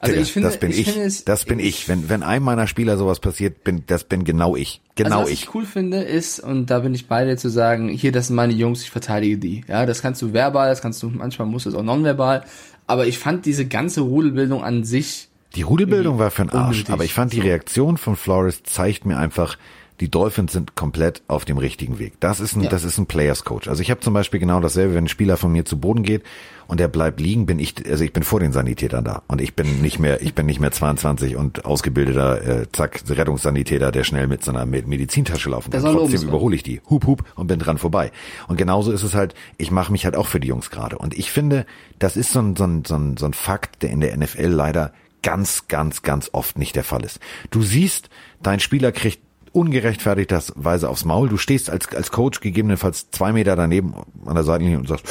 Also 0.02 0.14
Digga, 0.14 0.22
ich 0.24 0.34
finde- 0.34 0.50
das 0.50 0.60
bin 0.60 0.72
ich 0.72 0.80
ich. 0.88 0.98
es- 0.98 1.26
das 1.26 1.46
bin 1.46 1.58
ich. 1.60 1.88
Wenn, 1.90 2.10
wenn 2.10 2.22
einem 2.22 2.46
meiner 2.46 2.68
Spieler 2.68 2.98
sowas 2.98 3.20
passiert, 3.20 3.64
bin, 3.64 3.84
das 3.88 4.04
bin 4.04 4.24
genau 4.24 4.56
ich. 4.56 4.82
Genau 4.96 5.10
also 5.20 5.22
was 5.24 5.30
ich. 5.32 5.44
ich 5.44 5.56
cool 5.56 5.66
finde 5.66 6.02
ist, 6.04 6.40
und 6.40 6.70
da 6.70 6.80
bin 6.80 6.94
ich 6.94 7.08
bei 7.08 7.26
dir 7.26 7.38
zu 7.38 7.50
sagen, 7.50 7.88
hier, 7.90 8.12
das 8.12 8.28
sind 8.28 8.36
meine 8.36 8.54
Jungs, 8.54 8.82
ich 8.84 8.92
verteidige 8.92 9.38
die. 9.38 9.64
Ja, 9.68 9.86
das 9.86 10.02
kannst 10.02 10.22
du 10.22 10.32
verbal, 10.34 10.70
das 10.70 10.82
kannst 10.82 11.02
du, 11.02 11.10
manchmal 11.10 11.48
musst 11.48 11.66
du 11.66 11.70
es 11.70 11.76
auch 11.76 11.82
nonverbal. 11.84 12.44
Aber 12.88 13.08
ich 13.08 13.18
fand 13.18 13.46
diese 13.46 13.66
ganze 13.66 14.02
Rudelbildung 14.02 14.64
an 14.64 14.84
sich, 14.84 15.30
Die 15.56 15.64
Rudelbildung 15.64 16.20
war 16.20 16.30
für 16.30 16.44
den 16.44 16.50
Arsch, 16.52 16.76
Unnötig. 16.76 16.94
aber 16.94 17.04
ich 17.06 17.14
fand 17.14 17.32
die 17.34 17.40
Reaktion 17.40 17.98
von 17.98 18.16
Flores 18.18 18.62
zeigt 18.64 19.06
mir 19.06 19.18
einfach, 19.18 19.58
die 20.02 20.10
Dolphins 20.12 20.52
sind 20.52 20.76
komplett 20.76 21.22
auf 21.28 21.46
dem 21.46 21.58
richtigen 21.58 22.00
Weg. 22.00 22.14
Das 22.20 22.40
ist 22.40 22.56
ein, 22.56 22.64
Ja. 22.64 22.70
das 22.70 22.84
ist 22.84 22.98
ein 22.98 23.06
Players 23.06 23.46
Coach. 23.46 23.68
Also 23.68 23.82
ich 23.82 23.90
habe 23.92 24.02
zum 24.02 24.14
Beispiel 24.14 24.40
genau 24.40 24.60
dasselbe, 24.60 24.94
wenn 24.96 25.06
ein 25.06 25.08
Spieler 25.08 25.38
von 25.38 25.52
mir 25.52 25.64
zu 25.66 25.80
Boden 25.80 26.04
geht 26.04 26.24
und 26.68 26.80
der 26.80 26.88
bleibt 26.90 27.20
liegen, 27.22 27.46
bin 27.46 27.60
ich, 27.60 27.76
also 27.90 28.04
ich 28.04 28.12
bin 28.12 28.24
vor 28.24 28.40
den 28.42 28.52
Sanitätern 28.52 29.06
da 29.06 29.22
und 29.28 29.40
ich 29.40 29.56
bin 29.56 29.82
nicht 29.82 30.00
mehr, 30.00 30.22
ich 30.22 30.34
bin 30.36 30.46
nicht 30.48 30.60
mehr 30.60 30.72
22 30.72 31.36
und 31.38 31.64
ausgebildeter, 31.66 32.62
äh, 32.62 32.68
zack, 32.74 33.04
Rettungssanitäter, 33.10 33.92
der 33.92 34.04
schnell 34.04 34.28
mit 34.28 34.44
so 34.44 34.52
einer 34.52 34.66
Me- 34.66 34.84
Medizintasche 34.86 35.50
laufen 35.50 35.72
kann. 35.72 35.82
Trotzdem 35.82 35.98
lobenswert. 35.98 36.24
überhole 36.24 36.56
ich 36.56 36.64
die, 36.64 36.82
hup 36.90 37.06
hup 37.06 37.24
und 37.36 37.48
bin 37.48 37.60
dran 37.60 37.78
vorbei. 37.78 38.12
Und 38.48 38.58
genauso 38.58 38.92
ist 38.92 39.04
es 39.04 39.14
halt, 39.14 39.34
ich 39.58 39.72
mache 39.72 39.92
mich 39.92 40.06
halt 40.06 40.16
auch 40.16 40.28
für 40.28 40.40
die 40.40 40.48
Jungs 40.50 40.70
gerade. 40.72 40.98
Und 40.98 41.18
ich 41.18 41.32
finde, 41.32 41.66
das 42.00 42.18
ist 42.18 42.32
so 42.34 42.40
ein, 42.40 42.56
so 42.56 42.66
ein, 42.66 42.84
so 42.86 42.96
ein, 42.96 43.18
so 43.18 43.26
ein 43.26 43.34
Fakt, 43.34 43.82
der 43.84 43.92
in 43.92 44.02
der 44.02 44.16
NFL 44.18 44.48
leider 44.48 44.92
ganz, 45.24 45.68
ganz, 45.68 46.04
ganz 46.04 46.30
oft 46.34 46.58
nicht 46.60 46.76
der 46.76 46.84
Fall 46.84 47.04
ist. 47.04 47.20
Du 47.50 47.64
siehst, 47.64 48.10
dein 48.44 48.60
Spieler 48.60 48.92
kriegt 48.92 49.20
ungerechtfertigterweise 49.56 50.90
aufs 50.90 51.06
Maul. 51.06 51.30
Du 51.30 51.38
stehst 51.38 51.70
als, 51.70 51.88
als 51.96 52.12
Coach 52.12 52.42
gegebenenfalls 52.42 53.10
zwei 53.12 53.32
Meter 53.32 53.56
daneben 53.56 53.94
an 54.26 54.36
der 54.36 54.44
Seitenlinie 54.44 54.80
und 54.80 54.88
sagst, 54.88 55.08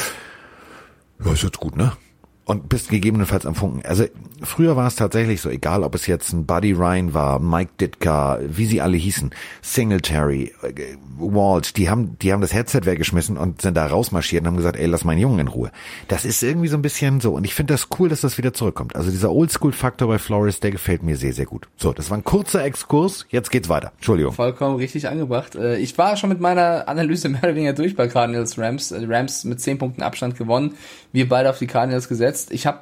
ja, 1.24 1.32
ist 1.32 1.42
jetzt 1.42 1.58
gut, 1.58 1.76
ne? 1.76 1.92
Und 2.46 2.68
bist 2.68 2.90
gegebenenfalls 2.90 3.46
am 3.46 3.54
Funken. 3.54 3.82
Also 3.86 4.04
früher 4.42 4.76
war 4.76 4.86
es 4.86 4.96
tatsächlich 4.96 5.40
so, 5.40 5.48
egal 5.48 5.82
ob 5.82 5.94
es 5.94 6.06
jetzt 6.06 6.32
ein 6.34 6.44
Buddy 6.44 6.72
Ryan 6.72 7.14
war, 7.14 7.38
Mike 7.38 7.70
Ditka, 7.80 8.38
wie 8.46 8.66
sie 8.66 8.82
alle 8.82 8.98
hießen, 8.98 9.30
Singletary, 9.62 10.52
äh, 10.62 10.96
Walsh, 11.18 11.72
die 11.72 11.88
haben, 11.88 12.18
die 12.18 12.32
haben 12.34 12.42
das 12.42 12.52
Headset 12.52 12.80
weggeschmissen 12.84 13.38
und 13.38 13.62
sind 13.62 13.76
da 13.76 13.86
rausmarschiert 13.86 14.42
und 14.42 14.48
haben 14.48 14.56
gesagt, 14.58 14.76
ey, 14.76 14.84
lass 14.86 15.04
meinen 15.04 15.20
Jungen 15.20 15.38
in 15.38 15.48
Ruhe. 15.48 15.70
Das 16.08 16.26
ist 16.26 16.42
irgendwie 16.42 16.68
so 16.68 16.76
ein 16.76 16.82
bisschen 16.82 17.20
so. 17.22 17.32
Und 17.32 17.44
ich 17.44 17.54
finde 17.54 17.72
das 17.72 17.88
cool, 17.98 18.10
dass 18.10 18.20
das 18.20 18.36
wieder 18.36 18.52
zurückkommt. 18.52 18.94
Also 18.94 19.10
dieser 19.10 19.32
Oldschool-Faktor 19.32 20.08
bei 20.08 20.18
Flores, 20.18 20.60
der 20.60 20.70
gefällt 20.70 21.02
mir 21.02 21.16
sehr, 21.16 21.32
sehr 21.32 21.46
gut. 21.46 21.66
So, 21.78 21.94
das 21.94 22.10
war 22.10 22.18
ein 22.18 22.24
kurzer 22.24 22.62
Exkurs. 22.62 23.24
Jetzt 23.30 23.50
geht's 23.50 23.70
weiter. 23.70 23.92
Entschuldigung. 23.96 24.34
vollkommen 24.34 24.76
richtig 24.76 25.08
angebracht. 25.08 25.54
Äh, 25.54 25.76
Ich 25.78 25.96
war 25.96 26.16
schon 26.18 26.28
mit 26.28 26.40
meiner 26.40 26.88
Analyse 26.88 27.30
mehr 27.30 27.42
oder 27.42 27.54
weniger 27.54 27.72
durch 27.72 27.96
bei 27.96 28.06
Cardinals 28.08 28.58
Rams. 28.58 28.92
Äh, 28.92 29.06
Rams 29.08 29.44
mit 29.44 29.60
10 29.62 29.78
Punkten 29.78 30.02
Abstand 30.02 30.36
gewonnen. 30.36 30.74
Wir 31.12 31.26
beide 31.26 31.48
auf 31.48 31.58
die 31.58 31.66
Cardinals 31.66 32.06
gesetzt. 32.08 32.33
Ich 32.50 32.66
habe 32.66 32.80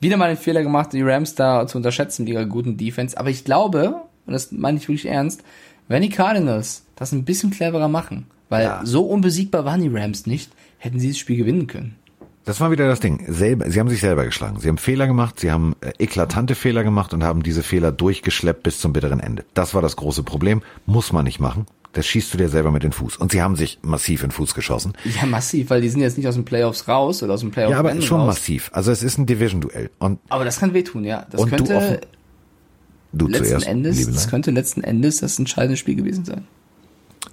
wieder 0.00 0.16
mal 0.16 0.28
den 0.28 0.36
Fehler 0.36 0.62
gemacht, 0.62 0.92
die 0.92 1.02
Rams 1.02 1.34
da 1.34 1.66
zu 1.66 1.78
unterschätzen 1.78 2.24
mit 2.24 2.32
ihrer 2.32 2.46
guten 2.46 2.76
Defense. 2.76 3.18
Aber 3.18 3.30
ich 3.30 3.44
glaube, 3.44 3.96
und 4.26 4.32
das 4.32 4.52
meine 4.52 4.78
ich 4.78 4.84
wirklich 4.88 5.06
ernst, 5.06 5.42
wenn 5.88 6.02
die 6.02 6.08
Cardinals 6.10 6.84
das 6.96 7.12
ein 7.12 7.24
bisschen 7.24 7.50
cleverer 7.50 7.88
machen, 7.88 8.26
weil 8.48 8.64
Ja. 8.64 8.80
so 8.84 9.06
unbesiegbar 9.06 9.64
waren 9.64 9.80
die 9.80 9.88
Rams 9.88 10.26
nicht, 10.26 10.50
hätten 10.78 11.00
sie 11.00 11.08
das 11.08 11.18
Spiel 11.18 11.36
gewinnen 11.36 11.66
können. 11.66 11.96
Das 12.44 12.60
war 12.60 12.70
wieder 12.70 12.88
das 12.88 13.00
Ding. 13.00 13.24
Selber, 13.28 13.70
sie 13.70 13.78
haben 13.78 13.90
sich 13.90 14.00
selber 14.00 14.24
geschlagen. 14.24 14.58
Sie 14.58 14.68
haben 14.68 14.78
Fehler 14.78 15.06
gemacht, 15.06 15.38
sie 15.38 15.50
haben 15.50 15.74
äh, 15.82 15.92
eklatante 15.98 16.54
Fehler 16.54 16.82
gemacht 16.82 17.12
und 17.12 17.22
haben 17.22 17.42
diese 17.42 17.62
Fehler 17.62 17.92
durchgeschleppt 17.92 18.62
bis 18.62 18.80
zum 18.80 18.94
bitteren 18.94 19.20
Ende. 19.20 19.44
Das 19.52 19.74
war 19.74 19.82
das 19.82 19.96
große 19.96 20.22
Problem. 20.22 20.62
Muss 20.86 21.12
man 21.12 21.24
nicht 21.24 21.40
machen. 21.40 21.66
Das 21.98 22.06
schießt 22.06 22.32
du 22.32 22.38
dir 22.38 22.48
selber 22.48 22.70
mit 22.70 22.84
den 22.84 22.92
Fuß. 22.92 23.16
Und 23.16 23.32
sie 23.32 23.42
haben 23.42 23.56
sich 23.56 23.80
massiv 23.82 24.22
in 24.22 24.28
den 24.28 24.32
Fuß 24.32 24.54
geschossen. 24.54 24.92
Ja, 25.20 25.26
massiv, 25.26 25.68
weil 25.70 25.80
die 25.80 25.88
sind 25.88 26.00
jetzt 26.00 26.16
nicht 26.16 26.28
aus 26.28 26.36
den 26.36 26.44
Playoffs 26.44 26.86
raus 26.86 27.24
oder 27.24 27.34
aus 27.34 27.40
dem 27.40 27.50
Playoff 27.50 27.72
Ja, 27.72 27.80
aber 27.80 27.88
Rennen 27.88 28.02
schon 28.02 28.20
raus. 28.20 28.28
massiv. 28.36 28.70
Also 28.72 28.92
es 28.92 29.02
ist 29.02 29.18
ein 29.18 29.26
Division-Duell. 29.26 29.90
Aber 30.28 30.44
das 30.44 30.60
kann 30.60 30.74
wehtun, 30.74 31.02
ja. 31.02 31.26
Das 31.28 31.40
Und 31.40 31.50
du 31.50 31.56
könnte 31.56 31.74
offen- 31.76 31.98
du 33.12 33.26
letzten 33.26 33.46
zuerst, 33.48 33.66
Endes, 33.66 34.06
das 34.12 34.28
könnte 34.30 34.52
letzten 34.52 34.84
Endes 34.84 35.18
das 35.18 35.40
entscheidende 35.40 35.76
Spiel 35.76 35.96
gewesen 35.96 36.24
sein. 36.24 36.46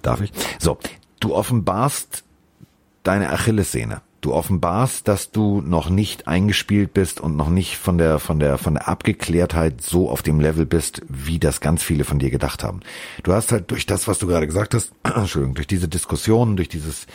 Darf 0.02 0.20
ich? 0.20 0.32
So, 0.58 0.78
du 1.20 1.32
offenbarst 1.32 2.24
deine 3.04 3.30
Achillessehne. 3.30 4.00
Du 4.26 4.34
offenbarst, 4.34 5.06
dass 5.06 5.30
du 5.30 5.60
noch 5.60 5.88
nicht 5.88 6.26
eingespielt 6.26 6.92
bist 6.92 7.20
und 7.20 7.36
noch 7.36 7.48
nicht 7.48 7.76
von 7.76 7.96
der, 7.96 8.18
von 8.18 8.40
der, 8.40 8.58
von 8.58 8.74
der 8.74 8.88
Abgeklärtheit 8.88 9.80
so 9.82 10.10
auf 10.10 10.20
dem 10.20 10.40
Level 10.40 10.66
bist, 10.66 11.02
wie 11.08 11.38
das 11.38 11.60
ganz 11.60 11.84
viele 11.84 12.02
von 12.02 12.18
dir 12.18 12.30
gedacht 12.30 12.64
haben. 12.64 12.80
Du 13.22 13.32
hast 13.32 13.52
halt 13.52 13.70
durch 13.70 13.86
das, 13.86 14.08
was 14.08 14.18
du 14.18 14.26
gerade 14.26 14.48
gesagt 14.48 14.74
hast, 14.74 14.90
Entschuldigung, 15.04 15.54
durch 15.54 15.68
diese 15.68 15.86
Diskussion, 15.86 16.56
durch 16.56 16.68
dieses, 16.68 17.06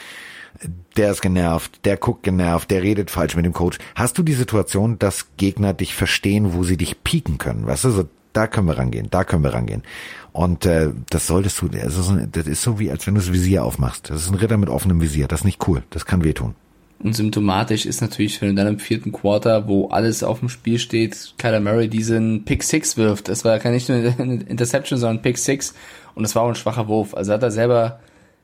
der 0.95 1.11
ist 1.11 1.21
genervt, 1.21 1.83
der 1.83 1.97
guckt 1.97 2.23
genervt, 2.23 2.71
der 2.71 2.81
redet 2.81 3.11
falsch 3.11 3.35
mit 3.35 3.43
dem 3.43 3.51
Coach. 3.51 3.77
Hast 3.93 4.17
du 4.17 4.23
die 4.23 4.31
Situation, 4.31 4.97
dass 4.97 5.35
Gegner 5.35 5.73
dich 5.73 5.93
verstehen, 5.93 6.53
wo 6.53 6.63
sie 6.63 6.77
dich 6.77 7.03
pieken 7.03 7.37
können? 7.37 7.67
Weißt 7.67 7.83
du, 7.83 7.89
so, 7.89 8.07
da 8.31 8.47
können 8.47 8.67
wir 8.67 8.77
rangehen, 8.77 9.09
da 9.11 9.25
können 9.25 9.43
wir 9.43 9.53
rangehen. 9.53 9.83
Und 10.31 10.65
äh, 10.65 10.93
das 11.09 11.27
solltest 11.27 11.61
du, 11.61 11.67
das 11.67 11.97
ist, 11.97 12.05
so, 12.05 12.15
das 12.15 12.47
ist 12.47 12.61
so 12.61 12.79
wie, 12.79 12.89
als 12.89 13.05
wenn 13.05 13.15
du 13.15 13.19
das 13.19 13.33
Visier 13.33 13.65
aufmachst. 13.65 14.09
Das 14.09 14.21
ist 14.21 14.29
ein 14.29 14.35
Ritter 14.35 14.55
mit 14.55 14.69
offenem 14.69 15.01
Visier. 15.01 15.27
Das 15.27 15.41
ist 15.41 15.45
nicht 15.45 15.67
cool. 15.67 15.83
Das 15.89 16.05
kann 16.05 16.23
wehtun. 16.23 16.55
Und 17.03 17.15
symptomatisch 17.15 17.85
ist 17.85 18.01
natürlich, 18.01 18.39
wenn 18.41 18.49
du 18.49 18.55
dann 18.55 18.73
im 18.73 18.79
vierten 18.79 19.11
Quarter, 19.11 19.67
wo 19.67 19.87
alles 19.87 20.23
auf 20.23 20.39
dem 20.39 20.49
Spiel 20.49 20.77
steht, 20.77 21.33
Kyler 21.37 21.59
Murray 21.59 21.87
diesen 21.87 22.45
Pick 22.45 22.63
Six 22.63 22.95
wirft. 22.97 23.27
Das 23.27 23.43
war 23.43 23.63
ja 23.63 23.71
nicht 23.71 23.89
nur 23.89 23.97
eine 23.97 24.43
Interception, 24.43 24.99
sondern 24.99 25.21
Pick 25.21 25.37
Six. 25.37 25.73
Und 26.13 26.23
das 26.23 26.35
war 26.35 26.43
auch 26.43 26.49
ein 26.49 26.55
schwacher 26.55 26.87
Wurf. 26.87 27.15
Also 27.15 27.33
hat 27.33 27.41
er 27.41 27.51
selber 27.51 27.99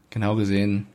genau 0.10 0.36
gesehen. 0.36 0.88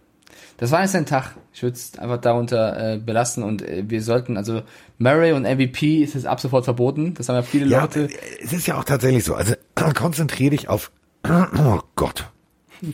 Das 0.57 0.71
war 0.71 0.83
jetzt 0.83 0.95
ein 0.97 1.07
Tag. 1.07 1.37
Ich 1.53 1.63
würde 1.63 1.75
es 1.77 1.99
einfach 1.99 2.19
darunter 2.21 2.95
äh, 2.95 2.99
belassen 2.99 3.43
und 3.43 3.63
äh, 3.63 3.85
wir 3.89 4.03
sollten, 4.03 4.37
also 4.37 4.63
Murray 4.99 5.33
und 5.33 5.43
MVP 5.43 6.03
ist 6.03 6.15
es 6.15 6.25
ab 6.25 6.41
sofort 6.41 6.65
verboten. 6.65 7.15
Das 7.15 7.29
haben 7.29 7.37
ja 7.37 7.43
viele 7.43 7.67
Ja, 7.67 7.83
Leute. 7.83 8.09
es 8.43 8.53
ist 8.53 8.67
ja 8.67 8.79
auch 8.79 8.85
tatsächlich 8.85 9.25
so. 9.25 9.35
Also 9.35 9.55
konzentrier 9.95 10.51
dich 10.51 10.69
auf, 10.69 10.91
oh 11.29 11.81
Gott. 11.97 12.29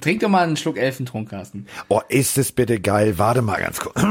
Trink 0.01 0.20
doch 0.20 0.28
mal 0.28 0.44
einen 0.44 0.56
Schluck 0.56 0.77
Elfentrunk, 0.77 1.31
Carsten. 1.31 1.66
Oh, 1.89 2.01
ist 2.09 2.36
es 2.39 2.52
bitte 2.52 2.81
geil. 2.81 3.19
Warte 3.19 3.43
mal 3.43 3.60
ganz 3.60 3.81
kurz. 3.81 3.97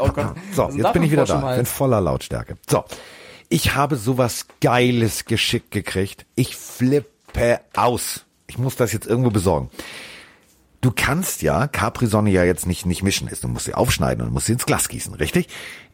Oh 0.00 0.08
Gott. 0.12 0.34
So, 0.52 0.64
Also 0.64 0.78
jetzt 0.78 0.92
bin 0.92 1.02
ich 1.02 1.10
wieder 1.10 1.24
da. 1.24 1.56
Bin 1.56 1.66
voller 1.66 2.00
Lautstärke. 2.00 2.56
So. 2.68 2.84
Ich 3.48 3.74
habe 3.74 3.96
sowas 3.96 4.46
Geiles 4.60 5.24
geschickt 5.24 5.70
gekriegt. 5.70 6.26
Ich 6.34 6.56
flippe 6.56 7.60
aus. 7.74 8.24
Ich 8.46 8.58
muss 8.58 8.76
das 8.76 8.92
jetzt 8.92 9.06
irgendwo 9.06 9.30
besorgen. 9.30 9.70
Du 10.80 10.92
kannst 10.94 11.42
ja 11.42 11.66
Capri-Sonne 11.66 12.30
ja 12.30 12.44
jetzt 12.44 12.66
nicht, 12.66 12.86
nicht 12.86 13.02
mischen. 13.02 13.28
Du 13.40 13.48
musst 13.48 13.64
sie 13.64 13.74
aufschneiden 13.74 14.24
und 14.26 14.32
musst 14.32 14.46
sie 14.46 14.52
ins 14.52 14.66
Glas 14.66 14.88
gießen, 14.88 15.14
richtig? 15.14 15.48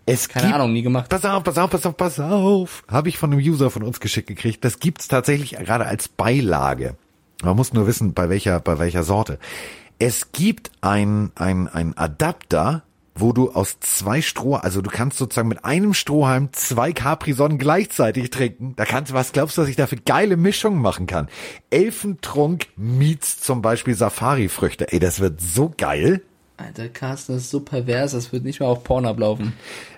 Es 0.07 0.29
Keine 0.29 0.47
gibt, 0.47 0.57
Ahnung, 0.57 0.73
nie 0.73 0.83
gemacht. 0.83 1.09
Pass 1.09 1.25
auf, 1.25 1.43
pass 1.45 1.57
auf, 1.57 1.71
pass 1.71 1.87
auf, 1.87 1.97
pass 1.97 2.21
auf. 2.21 2.83
Habe 2.89 3.09
ich 3.09 3.17
von 3.17 3.33
einem 3.33 3.41
User 3.41 3.71
von 3.71 3.83
uns 3.83 4.01
geschickt 4.01 4.29
gekriegt. 4.29 4.63
Das 4.65 4.79
gibt's 4.81 5.09
tatsächlich 5.09 5.53
gerade 5.53 5.87
als 5.87 6.09
Beilage. 6.09 6.97
Man 7.43 7.57
muss 7.57 7.73
nur 7.73 7.87
wissen, 7.87 8.15
bei 8.15 8.29
welcher, 8.29 8.61
bei 8.61 8.79
welcher 8.79 9.05
Sorte. 9.05 9.39
Es 9.99 10.33
gibt 10.33 10.71
ein, 10.81 11.31
ein, 11.35 11.69
ein 11.69 11.97
Adapter, 11.97 12.83
wo 13.15 13.33
du 13.33 13.53
aus 13.53 13.79
zwei 13.81 14.23
Stroh, 14.23 14.57
also 14.57 14.81
du 14.83 14.91
kannst 14.91 15.19
sozusagen 15.19 15.49
mit 15.49 15.65
einem 15.65 15.95
Strohhalm 15.95 16.49
zwei 16.53 16.93
Capri-Sonnen 16.93 17.59
gleichzeitig 17.59 18.31
trinken. 18.31 18.75
Da 18.77 18.85
kannst 18.85 19.13
du, 19.13 19.15
was 19.15 19.33
glaubst 19.33 19.57
du, 19.57 19.63
dass 19.63 19.71
ich 19.71 19.77
da 19.77 19.87
für 19.87 19.97
geile 19.97 20.37
Mischungen 20.37 20.81
machen 20.81 21.07
kann? 21.07 21.29
Elfentrunk 21.71 22.67
meets 22.77 23.41
zum 23.41 23.63
Beispiel 23.63 23.95
Safari-Früchte. 23.95 24.93
Ey, 24.93 24.99
das 24.99 25.21
wird 25.21 25.41
so 25.41 25.73
geil. 25.77 26.23
Alter, 26.57 26.89
Carsten, 26.89 27.35
das 27.35 27.43
ist 27.43 27.51
so 27.51 27.61
pervers, 27.61 28.13
das 28.13 28.33
wird 28.33 28.45
nicht 28.45 28.61
mal 28.61 28.67
auf 28.67 28.85
Porn 28.85 29.07
ablaufen. 29.07 29.55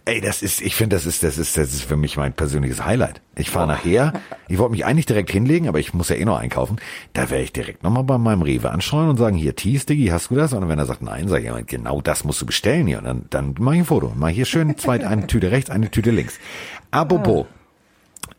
Ey, 0.07 0.23
das 0.23 0.41
ist, 0.41 0.63
ich 0.63 0.75
finde, 0.75 0.97
das 0.97 1.05
ist, 1.05 1.23
das 1.23 1.37
ist, 1.37 1.55
das 1.59 1.75
ist 1.75 1.83
für 1.83 1.97
mich 1.97 2.17
mein 2.17 2.33
persönliches 2.33 2.83
Highlight. 2.83 3.21
Ich 3.37 3.51
fahre 3.51 3.67
nachher, 3.67 4.15
ich 4.49 4.57
wollte 4.57 4.71
mich 4.71 4.87
eigentlich 4.87 5.05
direkt 5.05 5.31
hinlegen, 5.31 5.69
aber 5.69 5.81
ich 5.81 5.93
muss 5.93 6.09
ja 6.09 6.17
eh 6.17 6.25
noch 6.25 6.39
einkaufen. 6.39 6.77
Da 7.13 7.29
werde 7.29 7.45
ich 7.45 7.53
direkt 7.53 7.83
nochmal 7.83 8.05
bei 8.05 8.17
meinem 8.17 8.41
Rewe 8.41 8.71
ansteuern 8.71 9.11
und 9.11 9.19
sagen, 9.19 9.37
hier, 9.37 9.55
Tees, 9.55 9.85
Diggi, 9.85 10.07
hast 10.07 10.31
du 10.31 10.37
das? 10.37 10.55
Und 10.55 10.67
wenn 10.67 10.79
er 10.79 10.87
sagt, 10.87 11.03
nein, 11.03 11.29
sage 11.29 11.55
ich, 11.59 11.67
genau 11.67 12.01
das 12.01 12.25
musst 12.25 12.41
du 12.41 12.47
bestellen 12.47 12.87
hier. 12.87 12.99
Und 12.99 13.05
dann, 13.05 13.27
dann 13.29 13.55
mach 13.59 13.73
ich 13.75 13.81
ein 13.81 13.85
Foto. 13.85 14.13
Mach 14.17 14.29
hier 14.29 14.47
schön 14.47 14.79
zwei, 14.79 15.07
eine 15.07 15.27
Tüte 15.27 15.51
rechts, 15.51 15.69
eine 15.69 15.91
Tüte 15.91 16.11
links. 16.11 16.39
Apropos. 16.91 17.47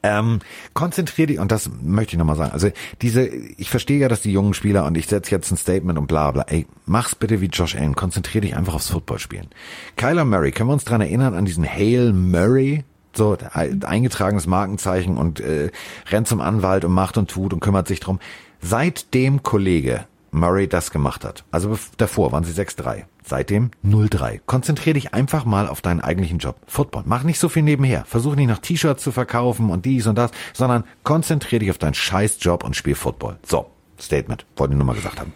Ähm, 0.03 0.40
konzentrier 0.74 1.28
dich, 1.28 1.40
und 1.40 1.52
das 1.52 1.69
möchte 1.82 2.14
ich 2.14 2.19
nochmal 2.19 2.36
sagen, 2.36 2.52
also 2.52 2.69
diese, 3.02 3.26
ich 3.28 3.69
verstehe 3.69 3.99
ja, 3.99 4.07
dass 4.07 4.22
die 4.22 4.32
jungen 4.32 4.53
Spieler, 4.53 4.86
und 4.86 4.95
ich 4.95 5.07
setze 5.07 5.32
jetzt 5.32 5.52
ein 5.52 5.57
Statement 5.57 5.98
und 5.98 6.07
bla 6.07 6.32
bla, 6.32 6.44
ey, 6.48 6.68
mach's 6.86 7.15
bitte 7.15 7.41
wie 7.41 7.48
Josh 7.48 7.76
Allen, 7.76 7.95
konzentrier 7.95 8.41
dich 8.41 8.56
einfach 8.56 8.76
aufs 8.76 8.90
Footballspielen. 8.90 9.48
Kyler 9.95 10.24
Murray, 10.24 10.52
können 10.52 10.69
wir 10.69 10.74
uns 10.74 10.86
dran 10.86 11.02
erinnern 11.02 11.34
an 11.34 11.45
diesen 11.45 11.68
Hale 11.68 12.14
Murray? 12.14 12.84
So, 13.15 13.36
ein- 13.53 13.84
eingetragenes 13.84 14.45
Markenzeichen 14.45 15.18
und 15.18 15.40
äh, 15.40 15.72
rennt 16.11 16.28
zum 16.28 16.41
Anwalt 16.41 16.86
und 16.86 16.91
macht 16.94 17.18
und 17.18 17.32
tut 17.32 17.52
und 17.52 17.60
kümmert 17.60 17.88
sich 17.88 17.99
drum. 17.99 18.19
Seitdem 18.61 19.41
Kollege 19.41 20.06
Murray 20.38 20.68
das 20.68 20.91
gemacht 20.91 21.26
hat, 21.26 21.43
also 21.51 21.77
davor 21.97 22.31
waren 22.31 22.43
sie 22.43 22.59
6-3, 22.59 23.05
seitdem 23.23 23.72
0-3. 23.85 24.41
Konzentrier 24.45 24.93
dich 24.93 25.14
einfach 25.14 25.45
mal 25.45 25.68
auf 25.68 25.81
deinen 25.81 26.01
eigentlichen 26.01 26.39
Job. 26.39 26.57
Football. 26.68 27.03
Mach 27.05 27.23
nicht 27.23 27.39
so 27.39 27.49
viel 27.49 27.64
nebenher. 27.64 28.05
Versuch 28.05 28.35
nicht 28.35 28.47
noch 28.47 28.59
T-Shirts 28.59 29.03
zu 29.03 29.11
verkaufen 29.11 29.69
und 29.69 29.85
dies 29.85 30.07
und 30.07 30.18
das, 30.18 30.31
sondern 30.53 30.84
konzentrier 31.03 31.59
dich 31.59 31.69
auf 31.69 31.77
deinen 31.77 31.93
scheiß 31.93 32.38
Job 32.41 32.64
und 32.64 32.76
spiel 32.76 32.95
Football. 32.95 33.38
So, 33.45 33.69
Statement. 33.99 34.45
Wollte 34.55 34.73
ich 34.73 34.77
nur 34.77 34.88
mal 34.88 34.95
gesagt 34.95 35.19
haben. 35.19 35.34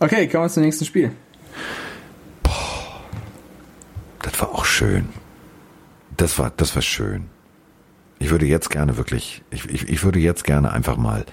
Okay, 0.00 0.28
kommen 0.28 0.44
wir 0.44 0.50
zum 0.50 0.62
nächsten 0.62 0.84
Spiel. 0.84 1.12
Das 4.22 4.40
war 4.40 4.50
auch 4.50 4.64
schön. 4.64 5.08
Das 6.16 6.38
war, 6.38 6.50
das 6.50 6.74
war 6.74 6.82
schön. 6.82 7.28
Ich 8.18 8.30
würde 8.30 8.46
jetzt 8.46 8.70
gerne 8.70 8.96
wirklich, 8.96 9.42
ich, 9.50 9.68
ich, 9.68 9.88
ich 9.88 10.04
würde 10.04 10.18
jetzt 10.18 10.44
gerne 10.44 10.72
einfach 10.72 10.96
mal 10.96 11.24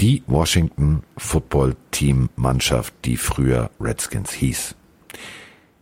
die 0.00 0.22
Washington 0.26 1.02
Football 1.16 1.76
Team 1.90 2.28
Mannschaft, 2.36 2.94
die 3.04 3.16
früher 3.16 3.70
Redskins 3.80 4.32
hieß. 4.32 4.74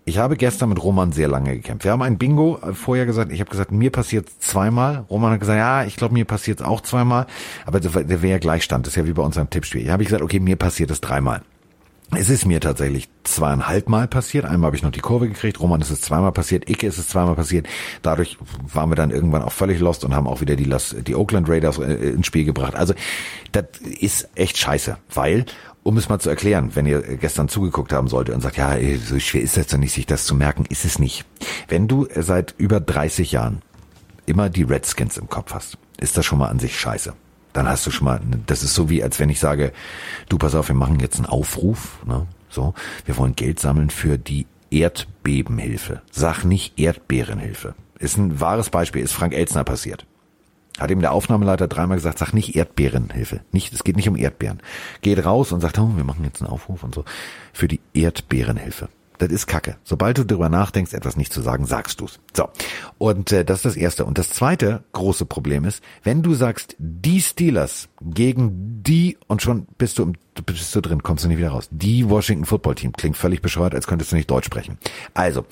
Ich 0.06 0.18
habe 0.18 0.36
gestern 0.36 0.68
mit 0.68 0.82
Roman 0.82 1.12
sehr 1.12 1.28
lange 1.28 1.54
gekämpft. 1.54 1.84
Wir 1.84 1.92
haben 1.92 2.02
ein 2.02 2.18
Bingo 2.18 2.58
vorher 2.74 3.06
gesagt. 3.06 3.32
Ich 3.32 3.40
habe 3.40 3.50
gesagt, 3.50 3.72
mir 3.72 3.90
passiert 3.90 4.28
zweimal. 4.38 5.06
Roman 5.08 5.32
hat 5.32 5.40
gesagt, 5.40 5.56
ja, 5.56 5.84
ich 5.84 5.96
glaube, 5.96 6.12
mir 6.12 6.26
passiert 6.26 6.60
es 6.60 6.66
auch 6.66 6.82
zweimal. 6.82 7.26
Aber 7.64 7.80
der 7.80 7.94
wäre 7.94 8.32
ja 8.32 8.38
Gleichstand. 8.38 8.86
Das 8.86 8.92
ist 8.92 8.96
ja 8.96 9.06
wie 9.06 9.14
bei 9.14 9.22
unserem 9.22 9.48
Tippspiel. 9.48 9.80
Hier 9.80 9.92
habe 9.92 10.02
ich 10.02 10.08
gesagt, 10.08 10.22
okay, 10.22 10.40
mir 10.40 10.56
passiert 10.56 10.90
es 10.90 11.00
dreimal. 11.00 11.40
Es 12.10 12.28
ist 12.28 12.46
mir 12.46 12.60
tatsächlich 12.60 13.08
zweieinhalb 13.24 13.88
Mal 13.88 14.06
passiert. 14.06 14.44
Einmal 14.44 14.68
habe 14.68 14.76
ich 14.76 14.82
noch 14.82 14.92
die 14.92 15.00
Kurve 15.00 15.28
gekriegt. 15.28 15.58
Roman 15.60 15.80
ist 15.80 15.90
es 15.90 16.00
zweimal 16.00 16.32
passiert. 16.32 16.68
Icke 16.70 16.86
ist 16.86 16.98
es 16.98 17.08
zweimal 17.08 17.34
passiert. 17.34 17.66
Dadurch 18.02 18.38
waren 18.72 18.90
wir 18.90 18.96
dann 18.96 19.10
irgendwann 19.10 19.42
auch 19.42 19.52
völlig 19.52 19.80
lost 19.80 20.04
und 20.04 20.14
haben 20.14 20.28
auch 20.28 20.40
wieder 20.40 20.54
die, 20.54 20.64
Las, 20.64 20.94
die 21.06 21.14
Oakland 21.14 21.48
Raiders 21.48 21.78
äh, 21.78 21.92
ins 21.92 22.26
Spiel 22.26 22.44
gebracht. 22.44 22.76
Also 22.76 22.94
das 23.52 23.64
ist 24.00 24.28
echt 24.34 24.58
scheiße, 24.58 24.96
weil 25.12 25.46
um 25.82 25.98
es 25.98 26.08
mal 26.08 26.18
zu 26.18 26.30
erklären, 26.30 26.70
wenn 26.74 26.86
ihr 26.86 27.02
gestern 27.02 27.48
zugeguckt 27.48 27.92
haben 27.92 28.08
solltet 28.08 28.34
und 28.34 28.40
sagt, 28.40 28.56
ja, 28.56 28.72
ey, 28.72 28.96
so 28.96 29.18
schwer 29.18 29.42
ist 29.42 29.56
das 29.56 29.66
doch 29.66 29.78
nicht, 29.78 29.92
sich 29.92 30.06
das 30.06 30.24
zu 30.24 30.34
merken, 30.34 30.64
ist 30.68 30.84
es 30.84 30.98
nicht. 30.98 31.24
Wenn 31.68 31.88
du 31.88 32.08
seit 32.16 32.54
über 32.56 32.80
30 32.80 33.32
Jahren 33.32 33.60
immer 34.24 34.48
die 34.48 34.62
Redskins 34.62 35.18
im 35.18 35.28
Kopf 35.28 35.52
hast, 35.52 35.78
ist 36.00 36.16
das 36.16 36.24
schon 36.24 36.38
mal 36.38 36.48
an 36.48 36.58
sich 36.58 36.78
scheiße. 36.78 37.12
Dann 37.54 37.68
hast 37.68 37.86
du 37.86 37.90
schon 37.90 38.04
mal, 38.04 38.20
das 38.46 38.62
ist 38.62 38.74
so 38.74 38.90
wie, 38.90 39.02
als 39.02 39.18
wenn 39.20 39.30
ich 39.30 39.40
sage, 39.40 39.72
du 40.28 40.36
pass 40.36 40.54
auf, 40.54 40.68
wir 40.68 40.74
machen 40.74 41.00
jetzt 41.00 41.16
einen 41.16 41.26
Aufruf, 41.26 42.04
ne? 42.04 42.26
so, 42.50 42.74
wir 43.06 43.16
wollen 43.16 43.36
Geld 43.36 43.60
sammeln 43.60 43.90
für 43.90 44.18
die 44.18 44.46
Erdbebenhilfe. 44.70 46.02
Sag 46.10 46.44
nicht 46.44 46.78
Erdbeerenhilfe. 46.78 47.74
Ist 47.98 48.18
ein 48.18 48.40
wahres 48.40 48.70
Beispiel, 48.70 49.02
ist 49.02 49.12
Frank 49.12 49.32
Elzner 49.32 49.62
passiert. 49.62 50.04
Hat 50.78 50.90
ihm 50.90 51.00
der 51.00 51.12
Aufnahmeleiter 51.12 51.68
dreimal 51.68 51.96
gesagt, 51.96 52.18
sag 52.18 52.32
nicht 52.32 52.56
Erdbeerenhilfe. 52.56 53.40
Nicht, 53.52 53.72
es 53.72 53.84
geht 53.84 53.94
nicht 53.94 54.08
um 54.08 54.16
Erdbeeren. 54.16 54.60
Geht 55.00 55.24
raus 55.24 55.52
und 55.52 55.60
sagt, 55.60 55.78
oh, 55.78 55.92
wir 55.94 56.02
machen 56.02 56.24
jetzt 56.24 56.42
einen 56.42 56.50
Aufruf 56.50 56.82
und 56.82 56.92
so. 56.92 57.04
Für 57.52 57.68
die 57.68 57.80
Erdbeerenhilfe. 57.94 58.88
Das 59.18 59.30
ist 59.30 59.46
Kacke. 59.46 59.76
Sobald 59.84 60.18
du 60.18 60.24
darüber 60.24 60.48
nachdenkst, 60.48 60.92
etwas 60.92 61.16
nicht 61.16 61.32
zu 61.32 61.40
sagen, 61.40 61.66
sagst 61.66 62.00
du's. 62.00 62.18
So. 62.32 62.48
Und 62.98 63.32
äh, 63.32 63.44
das 63.44 63.58
ist 63.58 63.64
das 63.64 63.76
Erste. 63.76 64.04
Und 64.04 64.18
das 64.18 64.30
zweite 64.30 64.82
große 64.92 65.24
Problem 65.24 65.64
ist, 65.64 65.82
wenn 66.02 66.22
du 66.22 66.34
sagst, 66.34 66.74
die 66.78 67.20
Steelers 67.20 67.88
gegen 68.00 68.82
die 68.82 69.16
und 69.28 69.42
schon 69.42 69.66
bist 69.78 69.98
du, 69.98 70.02
im, 70.02 70.12
bist 70.44 70.74
du 70.74 70.80
drin, 70.80 71.02
kommst 71.02 71.24
du 71.24 71.28
nicht 71.28 71.38
wieder 71.38 71.50
raus. 71.50 71.68
Die 71.70 72.08
Washington 72.08 72.44
Football 72.44 72.74
Team 72.74 72.92
klingt 72.92 73.16
völlig 73.16 73.40
bescheuert, 73.40 73.74
als 73.74 73.86
könntest 73.86 74.12
du 74.12 74.16
nicht 74.16 74.30
Deutsch 74.30 74.46
sprechen. 74.46 74.78
Also, 75.14 75.44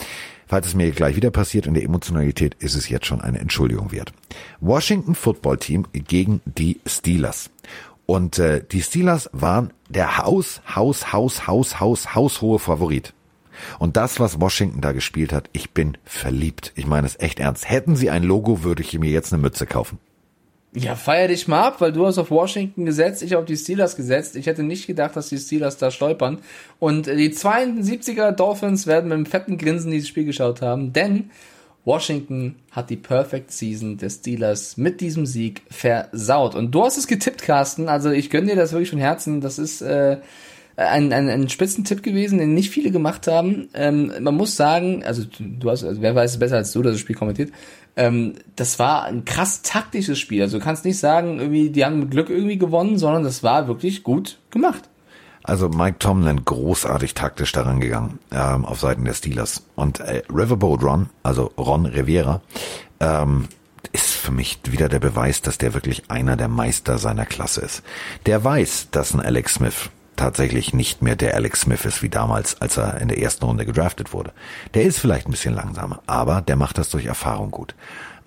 falls 0.46 0.66
es 0.66 0.74
mir 0.74 0.90
gleich 0.90 1.14
wieder 1.14 1.30
passiert 1.30 1.66
in 1.66 1.74
der 1.74 1.84
Emotionalität, 1.84 2.54
ist 2.58 2.74
es 2.74 2.88
jetzt 2.88 3.06
schon 3.06 3.20
eine 3.20 3.38
Entschuldigung 3.38 3.92
wert. 3.92 4.12
Washington 4.60 5.14
Football 5.14 5.58
Team 5.58 5.86
gegen 5.92 6.40
die 6.44 6.80
Steelers. 6.84 7.50
Und 8.06 8.38
äh, 8.38 8.62
die 8.70 8.82
Steelers 8.82 9.30
waren 9.32 9.72
der 9.88 10.18
Haus, 10.18 10.60
Haus, 10.74 11.12
Haus, 11.12 11.46
Haus, 11.46 11.80
Haus, 11.80 12.14
haushohe 12.14 12.58
Favorit. 12.58 13.14
Und 13.78 13.96
das, 13.96 14.20
was 14.20 14.40
Washington 14.40 14.80
da 14.80 14.92
gespielt 14.92 15.32
hat, 15.32 15.48
ich 15.52 15.70
bin 15.70 15.96
verliebt. 16.04 16.72
Ich 16.74 16.86
meine 16.86 17.06
es 17.06 17.18
echt 17.18 17.40
ernst. 17.40 17.68
Hätten 17.68 17.96
sie 17.96 18.10
ein 18.10 18.22
Logo, 18.22 18.64
würde 18.64 18.82
ich 18.82 18.98
mir 18.98 19.10
jetzt 19.10 19.32
eine 19.32 19.42
Mütze 19.42 19.66
kaufen. 19.66 19.98
Ja, 20.74 20.96
feier 20.96 21.28
dich 21.28 21.48
mal 21.48 21.64
ab, 21.64 21.80
weil 21.82 21.92
du 21.92 22.06
hast 22.06 22.16
auf 22.16 22.30
Washington 22.30 22.86
gesetzt, 22.86 23.22
ich 23.22 23.36
auf 23.36 23.44
die 23.44 23.58
Steelers 23.58 23.94
gesetzt. 23.94 24.36
Ich 24.36 24.46
hätte 24.46 24.62
nicht 24.62 24.86
gedacht, 24.86 25.14
dass 25.16 25.28
die 25.28 25.36
Steelers 25.36 25.76
da 25.76 25.90
stolpern. 25.90 26.38
Und 26.78 27.08
äh, 27.08 27.16
die 27.16 27.30
72er 27.30 28.32
Dolphins 28.32 28.86
werden 28.86 29.08
mit 29.08 29.16
einem 29.16 29.26
fetten 29.26 29.58
Grinsen 29.58 29.90
dieses 29.90 30.08
Spiel 30.08 30.24
geschaut 30.24 30.62
haben, 30.62 30.94
denn 30.94 31.30
Washington 31.84 32.56
hat 32.70 32.90
die 32.90 32.96
Perfect 32.96 33.50
Season 33.50 33.98
des 33.98 34.16
Steelers 34.16 34.76
mit 34.76 35.00
diesem 35.00 35.26
Sieg 35.26 35.62
versaut. 35.68 36.54
Und 36.54 36.70
du 36.70 36.84
hast 36.84 36.96
es 36.96 37.06
getippt, 37.06 37.42
Carsten. 37.42 37.88
Also 37.88 38.10
ich 38.10 38.30
gönne 38.30 38.48
dir 38.48 38.56
das 38.56 38.72
wirklich 38.72 38.90
von 38.90 39.00
Herzen. 39.00 39.40
Das 39.40 39.58
ist 39.58 39.82
äh, 39.82 40.12
äh, 40.12 40.18
ein, 40.88 41.12
ein, 41.12 41.28
ein 41.28 41.48
Spitzentipp 41.48 42.02
gewesen, 42.02 42.38
den 42.38 42.54
nicht 42.54 42.70
viele 42.70 42.90
gemacht 42.90 43.26
haben. 43.26 43.68
Ähm, 43.74 44.12
man 44.20 44.34
muss 44.34 44.56
sagen, 44.56 45.04
also 45.04 45.24
du 45.38 45.70
hast, 45.70 45.84
also 45.84 46.02
wer 46.02 46.14
weiß 46.14 46.32
es 46.32 46.38
besser 46.38 46.56
als 46.56 46.72
du, 46.72 46.82
das 46.82 46.98
Spiel 46.98 47.16
kommentiert. 47.16 47.52
Ähm, 47.96 48.34
das 48.56 48.78
war 48.78 49.04
ein 49.04 49.24
krass 49.24 49.62
taktisches 49.62 50.18
Spiel. 50.18 50.42
Also 50.42 50.58
du 50.58 50.64
kannst 50.64 50.84
nicht 50.84 50.98
sagen, 50.98 51.38
irgendwie, 51.38 51.70
die 51.70 51.84
haben 51.84 52.00
mit 52.00 52.10
Glück 52.10 52.30
irgendwie 52.30 52.58
gewonnen, 52.58 52.98
sondern 52.98 53.22
das 53.22 53.42
war 53.42 53.68
wirklich 53.68 54.02
gut 54.02 54.38
gemacht. 54.50 54.88
Also 55.44 55.68
Mike 55.68 55.98
Tomlin 55.98 56.44
großartig 56.44 57.14
taktisch 57.14 57.52
daran 57.52 57.80
gegangen 57.80 58.20
ähm, 58.30 58.64
auf 58.64 58.80
Seiten 58.80 59.04
der 59.04 59.14
Steelers 59.14 59.64
und 59.74 60.00
äh, 60.00 60.22
Riverboat 60.32 60.82
Ron, 60.84 61.08
also 61.22 61.50
Ron 61.58 61.86
Rivera, 61.86 62.40
ähm, 63.00 63.48
ist 63.92 64.12
für 64.12 64.30
mich 64.30 64.60
wieder 64.64 64.88
der 64.88 65.00
Beweis, 65.00 65.42
dass 65.42 65.58
der 65.58 65.74
wirklich 65.74 66.10
einer 66.10 66.36
der 66.36 66.48
Meister 66.48 66.98
seiner 66.98 67.26
Klasse 67.26 67.62
ist. 67.62 67.82
Der 68.26 68.44
weiß, 68.44 68.88
dass 68.92 69.14
ein 69.14 69.20
Alex 69.20 69.54
Smith 69.54 69.90
tatsächlich 70.22 70.72
nicht 70.72 71.02
mehr 71.02 71.16
der 71.16 71.34
Alex 71.34 71.62
Smith 71.62 71.84
ist 71.84 72.00
wie 72.00 72.08
damals, 72.08 72.60
als 72.60 72.76
er 72.76 73.00
in 73.00 73.08
der 73.08 73.20
ersten 73.20 73.44
Runde 73.44 73.66
gedraftet 73.66 74.12
wurde. 74.12 74.32
Der 74.74 74.84
ist 74.84 75.00
vielleicht 75.00 75.26
ein 75.26 75.32
bisschen 75.32 75.54
langsamer, 75.54 76.00
aber 76.06 76.40
der 76.40 76.54
macht 76.54 76.78
das 76.78 76.90
durch 76.90 77.06
Erfahrung 77.06 77.50
gut. 77.50 77.74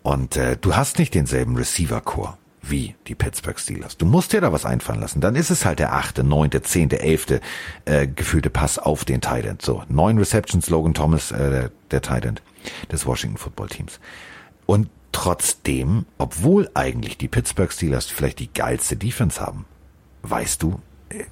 Und 0.03 0.35
äh, 0.35 0.57
du 0.59 0.75
hast 0.75 0.99
nicht 0.99 1.15
denselben 1.15 1.55
Receiver-Core 1.55 2.37
wie 2.61 2.95
die 3.07 3.15
Pittsburgh 3.15 3.57
Steelers. 3.57 3.95
Du 3.95 4.05
musst 4.05 4.33
dir 4.33 4.41
da 4.41 4.51
was 4.51 4.65
einfallen 4.65 4.99
lassen. 4.99 5.21
Dann 5.21 5.35
ist 5.35 5.51
es 5.51 5.65
halt 5.65 5.79
der 5.79 5.93
achte, 5.93 6.23
neunte, 6.23 6.61
zehnte, 6.63 6.99
elfte 6.99 7.39
äh, 7.85 8.07
gefühlte 8.07 8.49
Pass 8.49 8.77
auf 8.77 9.05
den 9.05 9.21
Tight. 9.21 9.61
So, 9.61 9.83
neun 9.87 10.17
Receptions, 10.17 10.69
Logan 10.69 10.93
Thomas, 10.93 11.31
äh, 11.31 11.49
der, 11.49 11.71
der 11.91 12.01
Tight 12.01 12.25
End 12.25 12.41
des 12.91 13.05
Washington 13.05 13.37
Football 13.37 13.69
Teams. 13.69 13.99
Und 14.65 14.89
trotzdem, 15.13 16.05
obwohl 16.17 16.69
eigentlich 16.73 17.17
die 17.17 17.29
Pittsburgh 17.29 17.71
Steelers 17.71 18.07
vielleicht 18.07 18.39
die 18.39 18.51
geilste 18.51 18.97
Defense 18.97 19.39
haben, 19.39 19.65
weißt 20.23 20.61
du, 20.61 20.81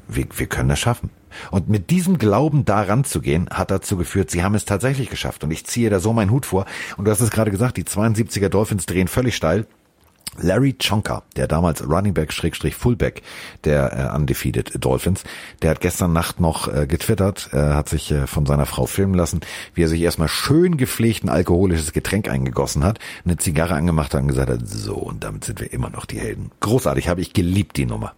wir, 0.08 0.26
wir 0.36 0.48
können 0.48 0.70
das 0.70 0.80
schaffen. 0.80 1.10
Und 1.52 1.68
mit 1.68 1.90
diesem 1.90 2.18
Glauben 2.18 2.66
daran 2.66 3.04
zu 3.04 3.22
gehen, 3.22 3.50
hat 3.50 3.72
dazu 3.72 3.98
geführt, 3.98 4.30
sie 4.30 4.44
haben 4.44 4.56
es 4.56 4.66
tatsächlich 4.66 5.10
geschafft. 5.10 5.44
Und 5.44 5.52
ich 5.52 5.66
ziehe 5.66 5.90
da 5.90 6.00
so 6.00 6.14
meinen 6.14 6.32
Hut 6.32 6.46
vor. 6.46 6.66
Und 6.98 7.06
du 7.06 7.12
hast 7.12 7.22
es 7.22 7.32
gerade 7.32 7.52
gesagt, 7.52 7.78
die 7.78 7.84
72er 7.84 8.50
Dolphins 8.50 8.86
drehen 8.86 9.08
völlig 9.08 9.36
steil. 9.36 9.66
Larry 10.42 10.74
Chonka, 10.74 11.22
der 11.36 11.48
damals 11.48 11.88
Running 11.88 12.16
Back 12.16 12.34
Schrägstrich 12.34 12.74
Fullback 12.74 13.22
der 13.66 14.12
äh, 14.12 14.16
Undefeated 14.16 14.84
Dolphins, 14.84 15.24
der 15.62 15.70
hat 15.72 15.82
gestern 15.82 16.12
Nacht 16.12 16.40
noch 16.40 16.68
äh, 16.68 16.88
getwittert, 16.88 17.50
äh, 17.54 17.58
hat 17.58 17.88
sich 17.88 18.12
äh, 18.12 18.26
von 18.26 18.48
seiner 18.48 18.66
Frau 18.66 18.88
filmen 18.88 19.14
lassen, 19.14 19.42
wie 19.76 19.84
er 19.84 19.88
sich 19.90 20.02
erstmal 20.02 20.28
schön 20.28 20.78
gepflegt 20.78 21.24
ein 21.24 21.30
alkoholisches 21.30 21.94
Getränk 21.94 22.30
eingegossen 22.30 22.84
hat, 22.84 22.98
eine 23.26 23.38
Zigarre 23.38 23.76
angemacht 23.76 24.16
hat 24.16 24.22
und 24.22 24.30
gesagt 24.30 24.50
hat, 24.50 24.68
so, 24.68 24.96
und 24.96 25.24
damit 25.24 25.44
sind 25.44 25.60
wir 25.60 25.72
immer 25.72 25.92
noch 25.92 26.06
die 26.06 26.20
Helden. 26.20 26.50
Großartig, 26.62 27.10
habe 27.10 27.22
ich 27.22 27.34
geliebt, 27.34 27.78
die 27.78 27.86
Nummer. 27.86 28.14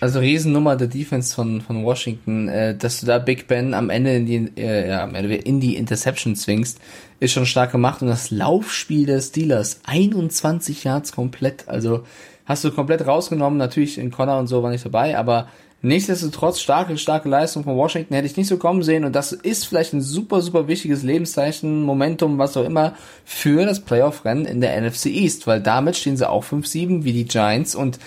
Also 0.00 0.20
Riesennummer 0.20 0.76
der 0.76 0.86
Defense 0.86 1.34
von, 1.34 1.60
von 1.60 1.84
Washington, 1.84 2.48
äh, 2.48 2.76
dass 2.76 3.00
du 3.00 3.06
da 3.06 3.18
Big 3.18 3.48
Ben 3.48 3.74
am 3.74 3.90
Ende 3.90 4.14
in 4.14 4.26
die, 4.26 4.60
äh, 4.60 4.88
ja, 4.88 5.04
in 5.04 5.60
die 5.60 5.76
Interception 5.76 6.36
zwingst, 6.36 6.78
ist 7.18 7.32
schon 7.32 7.46
stark 7.46 7.72
gemacht. 7.72 8.00
Und 8.00 8.08
das 8.08 8.30
Laufspiel 8.30 9.06
der 9.06 9.20
Steelers, 9.20 9.80
21 9.84 10.84
Yards 10.84 11.12
komplett, 11.12 11.68
also 11.68 12.04
hast 12.44 12.62
du 12.62 12.70
komplett 12.70 13.06
rausgenommen. 13.06 13.58
Natürlich 13.58 13.98
in 13.98 14.12
Connor 14.12 14.38
und 14.38 14.46
so 14.46 14.62
war 14.62 14.70
nicht 14.70 14.84
dabei, 14.84 15.18
aber 15.18 15.48
nichtsdestotrotz 15.82 16.60
starke, 16.60 16.96
starke 16.96 17.28
Leistung 17.28 17.64
von 17.64 17.76
Washington 17.76 18.14
hätte 18.14 18.26
ich 18.26 18.36
nicht 18.36 18.48
so 18.48 18.56
kommen 18.56 18.84
sehen. 18.84 19.04
Und 19.04 19.16
das 19.16 19.32
ist 19.32 19.66
vielleicht 19.66 19.94
ein 19.94 20.00
super, 20.00 20.42
super 20.42 20.68
wichtiges 20.68 21.02
Lebenszeichen, 21.02 21.82
Momentum, 21.82 22.38
was 22.38 22.56
auch 22.56 22.64
immer, 22.64 22.94
für 23.24 23.64
das 23.64 23.80
Playoff-Rennen 23.80 24.44
in 24.44 24.60
der 24.60 24.80
NFC 24.80 25.06
East, 25.06 25.48
weil 25.48 25.60
damit 25.60 25.96
stehen 25.96 26.16
sie 26.16 26.28
auch 26.28 26.44
5-7 26.44 27.02
wie 27.02 27.12
die 27.12 27.24
Giants 27.24 27.74
und 27.74 27.98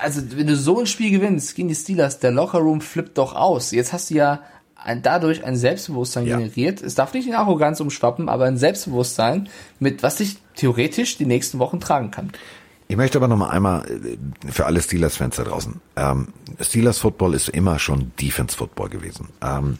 also 0.00 0.22
wenn 0.36 0.46
du 0.46 0.56
so 0.56 0.80
ein 0.80 0.86
Spiel 0.86 1.10
gewinnst 1.10 1.54
gegen 1.54 1.68
die 1.68 1.74
Steelers, 1.74 2.18
der 2.18 2.30
Lockerroom 2.30 2.80
flippt 2.80 3.18
doch 3.18 3.34
aus. 3.34 3.70
Jetzt 3.70 3.92
hast 3.92 4.10
du 4.10 4.14
ja 4.14 4.42
ein, 4.76 5.02
dadurch 5.02 5.44
ein 5.44 5.56
Selbstbewusstsein 5.56 6.26
ja. 6.26 6.36
generiert. 6.36 6.82
Es 6.82 6.94
darf 6.94 7.14
nicht 7.14 7.26
in 7.26 7.34
Arroganz 7.34 7.80
umschwappen, 7.80 8.28
aber 8.28 8.44
ein 8.44 8.58
Selbstbewusstsein, 8.58 9.48
mit 9.80 10.02
was 10.02 10.18
sich 10.18 10.36
theoretisch 10.56 11.16
die 11.16 11.26
nächsten 11.26 11.58
Wochen 11.58 11.80
tragen 11.80 12.10
kann. 12.10 12.30
Ich 12.86 12.96
möchte 12.96 13.18
aber 13.18 13.28
noch 13.28 13.38
mal 13.38 13.48
einmal 13.48 13.86
äh, 13.88 14.18
für 14.50 14.66
alle 14.66 14.82
Steelers-Fans 14.82 15.36
da 15.36 15.44
draußen. 15.44 15.80
Ähm, 15.96 16.28
Steelers 16.60 16.98
Football 16.98 17.34
ist 17.34 17.48
immer 17.48 17.78
schon 17.78 18.12
Defense 18.20 18.56
Football 18.56 18.90
gewesen. 18.90 19.28
Ähm, 19.42 19.76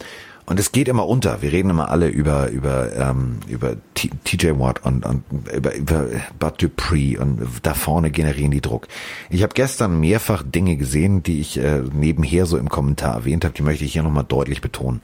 und 0.46 0.60
es 0.60 0.72
geht 0.72 0.88
immer 0.88 1.06
unter. 1.06 1.40
Wir 1.40 1.52
reden 1.52 1.70
immer 1.70 1.90
alle 1.90 2.08
über 2.08 2.50
über 2.50 2.94
ähm, 2.94 3.38
über 3.48 3.76
TJ 3.94 4.58
Watt 4.58 4.84
und, 4.84 5.06
und 5.06 5.24
über 5.54 5.74
über 5.74 6.06
Bud 6.38 6.62
Dupree 6.62 7.16
und 7.16 7.40
da 7.62 7.74
vorne 7.74 8.10
generieren 8.10 8.50
die 8.50 8.60
Druck. 8.60 8.88
Ich 9.30 9.42
habe 9.42 9.54
gestern 9.54 10.00
mehrfach 10.00 10.42
Dinge 10.42 10.76
gesehen, 10.76 11.22
die 11.22 11.40
ich 11.40 11.58
äh, 11.58 11.82
nebenher 11.92 12.46
so 12.46 12.58
im 12.58 12.68
Kommentar 12.68 13.14
erwähnt 13.14 13.44
habe. 13.44 13.54
Die 13.54 13.62
möchte 13.62 13.84
ich 13.84 13.92
hier 13.94 14.02
nochmal 14.02 14.24
deutlich 14.24 14.60
betonen. 14.60 15.00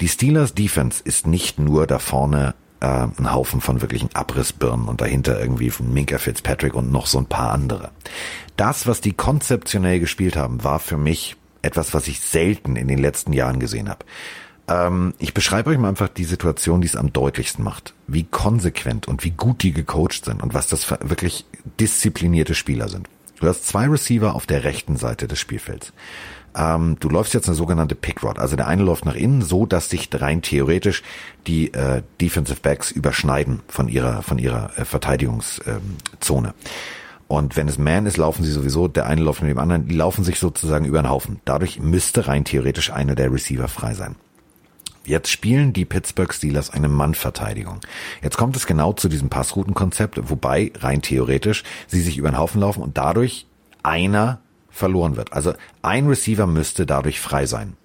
Die 0.00 0.08
Steelers 0.08 0.54
Defense 0.54 1.02
ist 1.04 1.26
nicht 1.26 1.58
nur 1.58 1.86
da 1.86 1.98
vorne 1.98 2.54
äh, 2.80 2.86
ein 2.86 3.32
Haufen 3.32 3.60
von 3.60 3.82
wirklichen 3.82 4.08
Abrissbirnen 4.14 4.88
und 4.88 5.00
dahinter 5.00 5.38
irgendwie 5.38 5.70
von 5.70 5.92
Minka 5.92 6.18
Fitzpatrick 6.18 6.74
und 6.74 6.90
noch 6.90 7.06
so 7.06 7.18
ein 7.18 7.26
paar 7.26 7.52
andere. 7.52 7.90
Das, 8.56 8.86
was 8.86 9.00
die 9.00 9.12
konzeptionell 9.12 10.00
gespielt 10.00 10.34
haben, 10.34 10.64
war 10.64 10.78
für 10.78 10.96
mich 10.96 11.36
etwas, 11.62 11.94
was 11.94 12.08
ich 12.08 12.20
selten 12.20 12.76
in 12.76 12.88
den 12.88 12.98
letzten 12.98 13.32
Jahren 13.32 13.60
gesehen 13.60 13.88
habe. 13.88 14.04
Ähm, 14.72 15.14
ich 15.18 15.34
beschreibe 15.34 15.70
euch 15.70 15.78
mal 15.78 15.88
einfach 15.88 16.08
die 16.08 16.24
Situation, 16.24 16.80
die 16.80 16.86
es 16.86 16.96
am 16.96 17.12
deutlichsten 17.12 17.64
macht. 17.64 17.94
Wie 18.06 18.24
konsequent 18.24 19.08
und 19.08 19.24
wie 19.24 19.30
gut 19.30 19.62
die 19.62 19.72
gecoacht 19.72 20.24
sind 20.24 20.42
und 20.42 20.54
was 20.54 20.68
das 20.68 20.90
wirklich 20.90 21.44
disziplinierte 21.80 22.54
Spieler 22.54 22.88
sind. 22.88 23.08
Du 23.40 23.48
hast 23.48 23.66
zwei 23.66 23.88
Receiver 23.88 24.34
auf 24.34 24.46
der 24.46 24.64
rechten 24.64 24.96
Seite 24.96 25.26
des 25.26 25.40
Spielfelds. 25.40 25.92
Ähm, 26.54 26.96
du 27.00 27.08
läufst 27.08 27.34
jetzt 27.34 27.48
eine 27.48 27.56
sogenannte 27.56 27.94
Pickrod. 27.94 28.38
Also 28.38 28.56
der 28.56 28.68
eine 28.68 28.82
läuft 28.82 29.04
nach 29.04 29.14
innen, 29.14 29.42
so 29.42 29.66
dass 29.66 29.90
sich 29.90 30.08
rein 30.12 30.42
theoretisch 30.42 31.02
die 31.46 31.72
äh, 31.74 32.02
Defensive 32.20 32.60
Backs 32.60 32.90
überschneiden 32.90 33.60
von 33.68 33.88
ihrer 33.88 34.22
von 34.22 34.38
ihrer 34.38 34.70
äh, 34.78 34.84
Verteidigungszone. 34.84 36.48
Ähm, 36.48 36.54
und 37.26 37.56
wenn 37.56 37.66
es 37.66 37.78
Man 37.78 38.04
ist, 38.04 38.18
laufen 38.18 38.44
sie 38.44 38.52
sowieso, 38.52 38.88
der 38.88 39.06
eine 39.06 39.22
läuft 39.22 39.40
mit 39.40 39.50
dem 39.50 39.58
anderen, 39.58 39.88
die 39.88 39.94
laufen 39.94 40.22
sich 40.22 40.38
sozusagen 40.38 40.84
über 40.84 41.00
den 41.00 41.08
Haufen. 41.08 41.40
Dadurch 41.46 41.80
müsste 41.80 42.26
rein 42.28 42.44
theoretisch 42.44 42.92
einer 42.92 43.14
der 43.14 43.32
Receiver 43.32 43.68
frei 43.68 43.94
sein. 43.94 44.16
Jetzt 45.04 45.30
spielen 45.30 45.72
die 45.72 45.84
Pittsburgh 45.84 46.32
Steelers 46.32 46.70
eine 46.70 46.88
Mannverteidigung. 46.88 47.80
Jetzt 48.22 48.36
kommt 48.38 48.54
es 48.56 48.66
genau 48.66 48.92
zu 48.92 49.08
diesem 49.08 49.28
Passroutenkonzept, 49.28 50.30
wobei 50.30 50.72
rein 50.78 51.02
theoretisch 51.02 51.64
sie 51.88 52.00
sich 52.00 52.18
über 52.18 52.30
den 52.30 52.38
Haufen 52.38 52.60
laufen 52.60 52.82
und 52.82 52.96
dadurch 52.96 53.46
einer 53.82 54.40
verloren 54.70 55.16
wird. 55.16 55.32
Also 55.32 55.54
ein 55.82 56.06
Receiver 56.06 56.46
müsste 56.46 56.86
dadurch 56.86 57.20
frei 57.20 57.46
sein. 57.46 57.76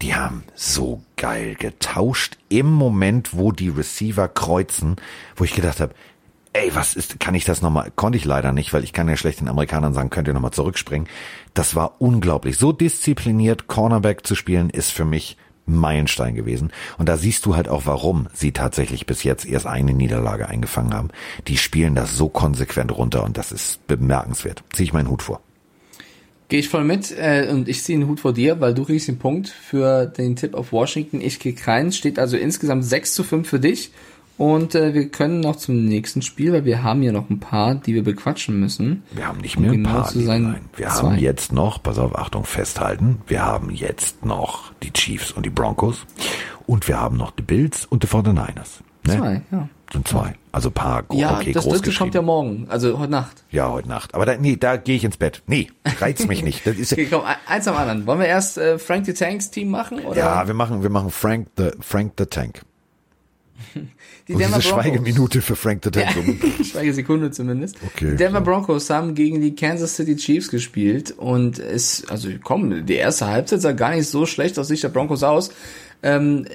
Die 0.00 0.14
haben 0.14 0.42
so 0.54 1.02
geil 1.16 1.54
getauscht 1.54 2.38
im 2.48 2.66
Moment, 2.66 3.36
wo 3.36 3.52
die 3.52 3.68
Receiver 3.68 4.26
kreuzen, 4.26 4.96
wo 5.36 5.44
ich 5.44 5.54
gedacht 5.54 5.80
habe, 5.80 5.94
ey, 6.54 6.74
was 6.74 6.94
ist, 6.94 7.20
kann 7.20 7.34
ich 7.34 7.44
das 7.44 7.62
nochmal, 7.62 7.92
konnte 7.94 8.18
ich 8.18 8.24
leider 8.24 8.52
nicht, 8.52 8.72
weil 8.72 8.84
ich 8.84 8.92
kann 8.92 9.08
ja 9.08 9.16
schlecht 9.16 9.40
den 9.40 9.48
Amerikanern 9.48 9.94
sagen, 9.94 10.10
könnt 10.10 10.28
ihr 10.28 10.34
nochmal 10.34 10.50
zurückspringen. 10.50 11.08
Das 11.54 11.74
war 11.74 12.00
unglaublich. 12.00 12.58
So 12.58 12.72
diszipliniert 12.72 13.68
Cornerback 13.68 14.26
zu 14.26 14.34
spielen, 14.34 14.70
ist 14.70 14.90
für 14.90 15.04
mich 15.04 15.36
Meilenstein 15.66 16.34
gewesen. 16.34 16.72
Und 16.98 17.08
da 17.08 17.16
siehst 17.16 17.46
du 17.46 17.56
halt 17.56 17.68
auch, 17.68 17.86
warum 17.86 18.28
sie 18.32 18.52
tatsächlich 18.52 19.06
bis 19.06 19.22
jetzt 19.22 19.46
erst 19.46 19.66
eine 19.66 19.94
Niederlage 19.94 20.48
eingefangen 20.48 20.94
haben. 20.94 21.08
Die 21.48 21.56
spielen 21.56 21.94
das 21.94 22.16
so 22.16 22.28
konsequent 22.28 22.96
runter 22.96 23.24
und 23.24 23.36
das 23.38 23.52
ist 23.52 23.86
bemerkenswert. 23.86 24.64
Zieh 24.72 24.84
ich 24.84 24.92
meinen 24.92 25.08
Hut 25.08 25.22
vor. 25.22 25.40
Gehe 26.48 26.60
ich 26.60 26.68
voll 26.68 26.84
mit 26.84 27.10
äh, 27.16 27.48
und 27.50 27.66
ich 27.66 27.82
ziehe 27.82 27.98
den 27.98 28.08
Hut 28.08 28.20
vor 28.20 28.34
dir, 28.34 28.60
weil 28.60 28.74
du 28.74 28.84
kriegst 28.84 29.08
den 29.08 29.18
Punkt 29.18 29.48
für 29.48 30.04
den 30.04 30.36
Tipp 30.36 30.54
auf 30.54 30.70
Washington. 30.72 31.20
Ich 31.20 31.40
krieg 31.40 31.56
keinen. 31.56 31.92
Steht 31.92 32.18
also 32.18 32.36
insgesamt 32.36 32.84
6 32.84 33.14
zu 33.14 33.24
5 33.24 33.48
für 33.48 33.60
dich. 33.60 33.90
Und 34.42 34.74
äh, 34.74 34.92
wir 34.92 35.08
können 35.08 35.38
noch 35.38 35.54
zum 35.54 35.84
nächsten 35.84 36.20
Spiel, 36.20 36.52
weil 36.52 36.64
wir 36.64 36.82
haben 36.82 37.04
ja 37.04 37.12
noch 37.12 37.30
ein 37.30 37.38
paar, 37.38 37.76
die 37.76 37.94
wir 37.94 38.02
bequatschen 38.02 38.58
müssen. 38.58 39.04
Wir 39.12 39.28
haben 39.28 39.38
nicht 39.38 39.56
mehr 39.56 39.70
um 39.70 39.76
genau 39.76 39.90
ein 39.90 39.94
paar. 39.94 40.08
Zu 40.08 40.18
sein, 40.18 40.42
nein. 40.42 40.64
Wir 40.74 40.88
zwei. 40.88 41.10
haben 41.10 41.18
jetzt 41.18 41.52
noch, 41.52 41.80
pass 41.80 41.96
auf, 41.96 42.18
Achtung, 42.18 42.44
festhalten. 42.44 43.22
Wir 43.28 43.46
haben 43.46 43.70
jetzt 43.70 44.24
noch 44.24 44.72
die 44.82 44.92
Chiefs 44.92 45.30
und 45.30 45.46
die 45.46 45.50
Broncos. 45.50 46.06
Und 46.66 46.88
wir 46.88 46.98
haben 46.98 47.16
noch 47.16 47.30
die 47.30 47.42
Bills 47.42 47.86
und 47.86 48.02
die 48.02 48.08
49ers. 48.08 48.80
Ne? 49.06 49.16
Zwei, 49.16 49.42
ja. 49.52 49.68
Sind 49.92 50.08
zwei. 50.08 50.34
Also 50.50 50.72
paar 50.72 51.04
Ja, 51.12 51.36
okay, 51.36 51.52
das 51.52 51.68
dritte 51.68 51.92
kommt 51.92 52.16
ja 52.16 52.22
morgen, 52.22 52.66
also 52.68 52.98
heute 52.98 53.12
Nacht. 53.12 53.44
Ja, 53.52 53.70
heute 53.70 53.88
Nacht. 53.88 54.12
Aber 54.12 54.26
da, 54.26 54.36
nee, 54.36 54.56
da 54.56 54.76
gehe 54.76 54.96
ich 54.96 55.04
ins 55.04 55.18
Bett. 55.18 55.44
Nee, 55.46 55.70
reizt 56.00 56.26
mich 56.26 56.42
nicht. 56.42 56.66
Das 56.66 56.78
ist 56.78 56.92
okay, 56.94 57.06
komm, 57.08 57.22
eins 57.46 57.68
am 57.68 57.76
anderen. 57.76 58.06
Wollen 58.06 58.18
wir 58.18 58.26
erst 58.26 58.58
äh, 58.58 58.80
Frank 58.80 59.06
the 59.06 59.14
Tanks 59.14 59.52
Team 59.52 59.70
machen? 59.70 60.00
Oder? 60.00 60.18
Ja, 60.18 60.46
wir 60.48 60.54
machen, 60.54 60.82
wir 60.82 60.90
machen 60.90 61.10
Frank 61.10 61.46
the, 61.56 61.70
Frank 61.78 62.14
the 62.18 62.26
Tank. 62.26 62.62
Die 64.28 64.34
Denver 64.34 64.58
diese 64.58 64.68
Broncos. 64.70 64.84
Schweigeminute 64.84 65.42
für 65.42 65.56
Frank 65.56 65.82
the 65.84 65.90
Tank. 65.90 66.08
Ja, 66.16 66.64
Schweigesekunde 66.64 67.30
zumindest. 67.30 67.76
Okay, 67.84 68.12
die 68.12 68.16
Denver 68.16 68.40
klar. 68.40 68.60
Broncos 68.60 68.88
haben 68.90 69.14
gegen 69.14 69.40
die 69.40 69.54
Kansas 69.54 69.96
City 69.96 70.16
Chiefs 70.16 70.48
gespielt 70.48 71.12
und 71.16 71.58
es, 71.58 72.04
also 72.08 72.28
komm, 72.42 72.86
die 72.86 72.94
erste 72.94 73.26
Halbzeit 73.26 73.60
sah 73.60 73.72
gar 73.72 73.94
nicht 73.94 74.08
so 74.08 74.26
schlecht 74.26 74.58
aus 74.58 74.68
Sicht 74.68 74.82
der 74.84 74.90
Broncos 74.90 75.22
aus. 75.22 75.50
Ähm, 76.04 76.46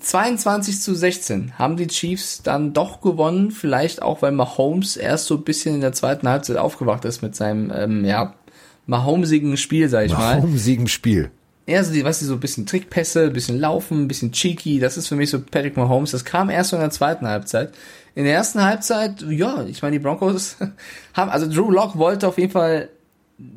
22 0.00 0.80
zu 0.80 0.94
16 0.94 1.58
haben 1.58 1.76
die 1.76 1.86
Chiefs 1.86 2.42
dann 2.42 2.72
doch 2.72 3.00
gewonnen, 3.00 3.52
vielleicht 3.52 4.02
auch, 4.02 4.20
weil 4.22 4.32
Mahomes 4.32 4.96
erst 4.96 5.26
so 5.26 5.36
ein 5.36 5.44
bisschen 5.44 5.76
in 5.76 5.80
der 5.80 5.92
zweiten 5.92 6.28
Halbzeit 6.28 6.56
aufgewacht 6.56 7.04
ist 7.04 7.22
mit 7.22 7.36
seinem, 7.36 7.72
ähm, 7.74 8.04
ja, 8.04 8.34
Mahomesigen 8.86 9.56
Spiel, 9.56 9.88
sag 9.88 10.06
ich 10.06 10.12
mal. 10.12 10.36
Mahomesigen 10.36 10.88
Spiel. 10.88 11.30
Eher 11.70 11.84
so 11.84 11.92
die, 11.92 12.04
was 12.04 12.18
die 12.18 12.24
so 12.24 12.34
ein 12.34 12.40
bisschen 12.40 12.66
Trickpässe, 12.66 13.24
ein 13.24 13.32
bisschen 13.32 13.58
Laufen, 13.58 14.02
ein 14.02 14.08
bisschen 14.08 14.32
cheeky. 14.32 14.80
Das 14.80 14.96
ist 14.96 15.08
für 15.08 15.16
mich 15.16 15.30
so 15.30 15.40
Patrick 15.40 15.76
Mahomes. 15.76 16.10
Das 16.10 16.24
kam 16.24 16.50
erst 16.50 16.70
so 16.70 16.76
in 16.76 16.82
der 16.82 16.90
zweiten 16.90 17.26
Halbzeit. 17.26 17.72
In 18.14 18.24
der 18.24 18.34
ersten 18.34 18.62
Halbzeit, 18.62 19.22
ja, 19.22 19.64
ich 19.64 19.80
meine, 19.82 19.92
die 19.92 20.02
Broncos 20.02 20.56
haben, 21.14 21.30
also 21.30 21.46
Drew 21.46 21.70
Lock 21.70 21.96
wollte 21.96 22.26
auf 22.26 22.38
jeden 22.38 22.52
Fall 22.52 22.88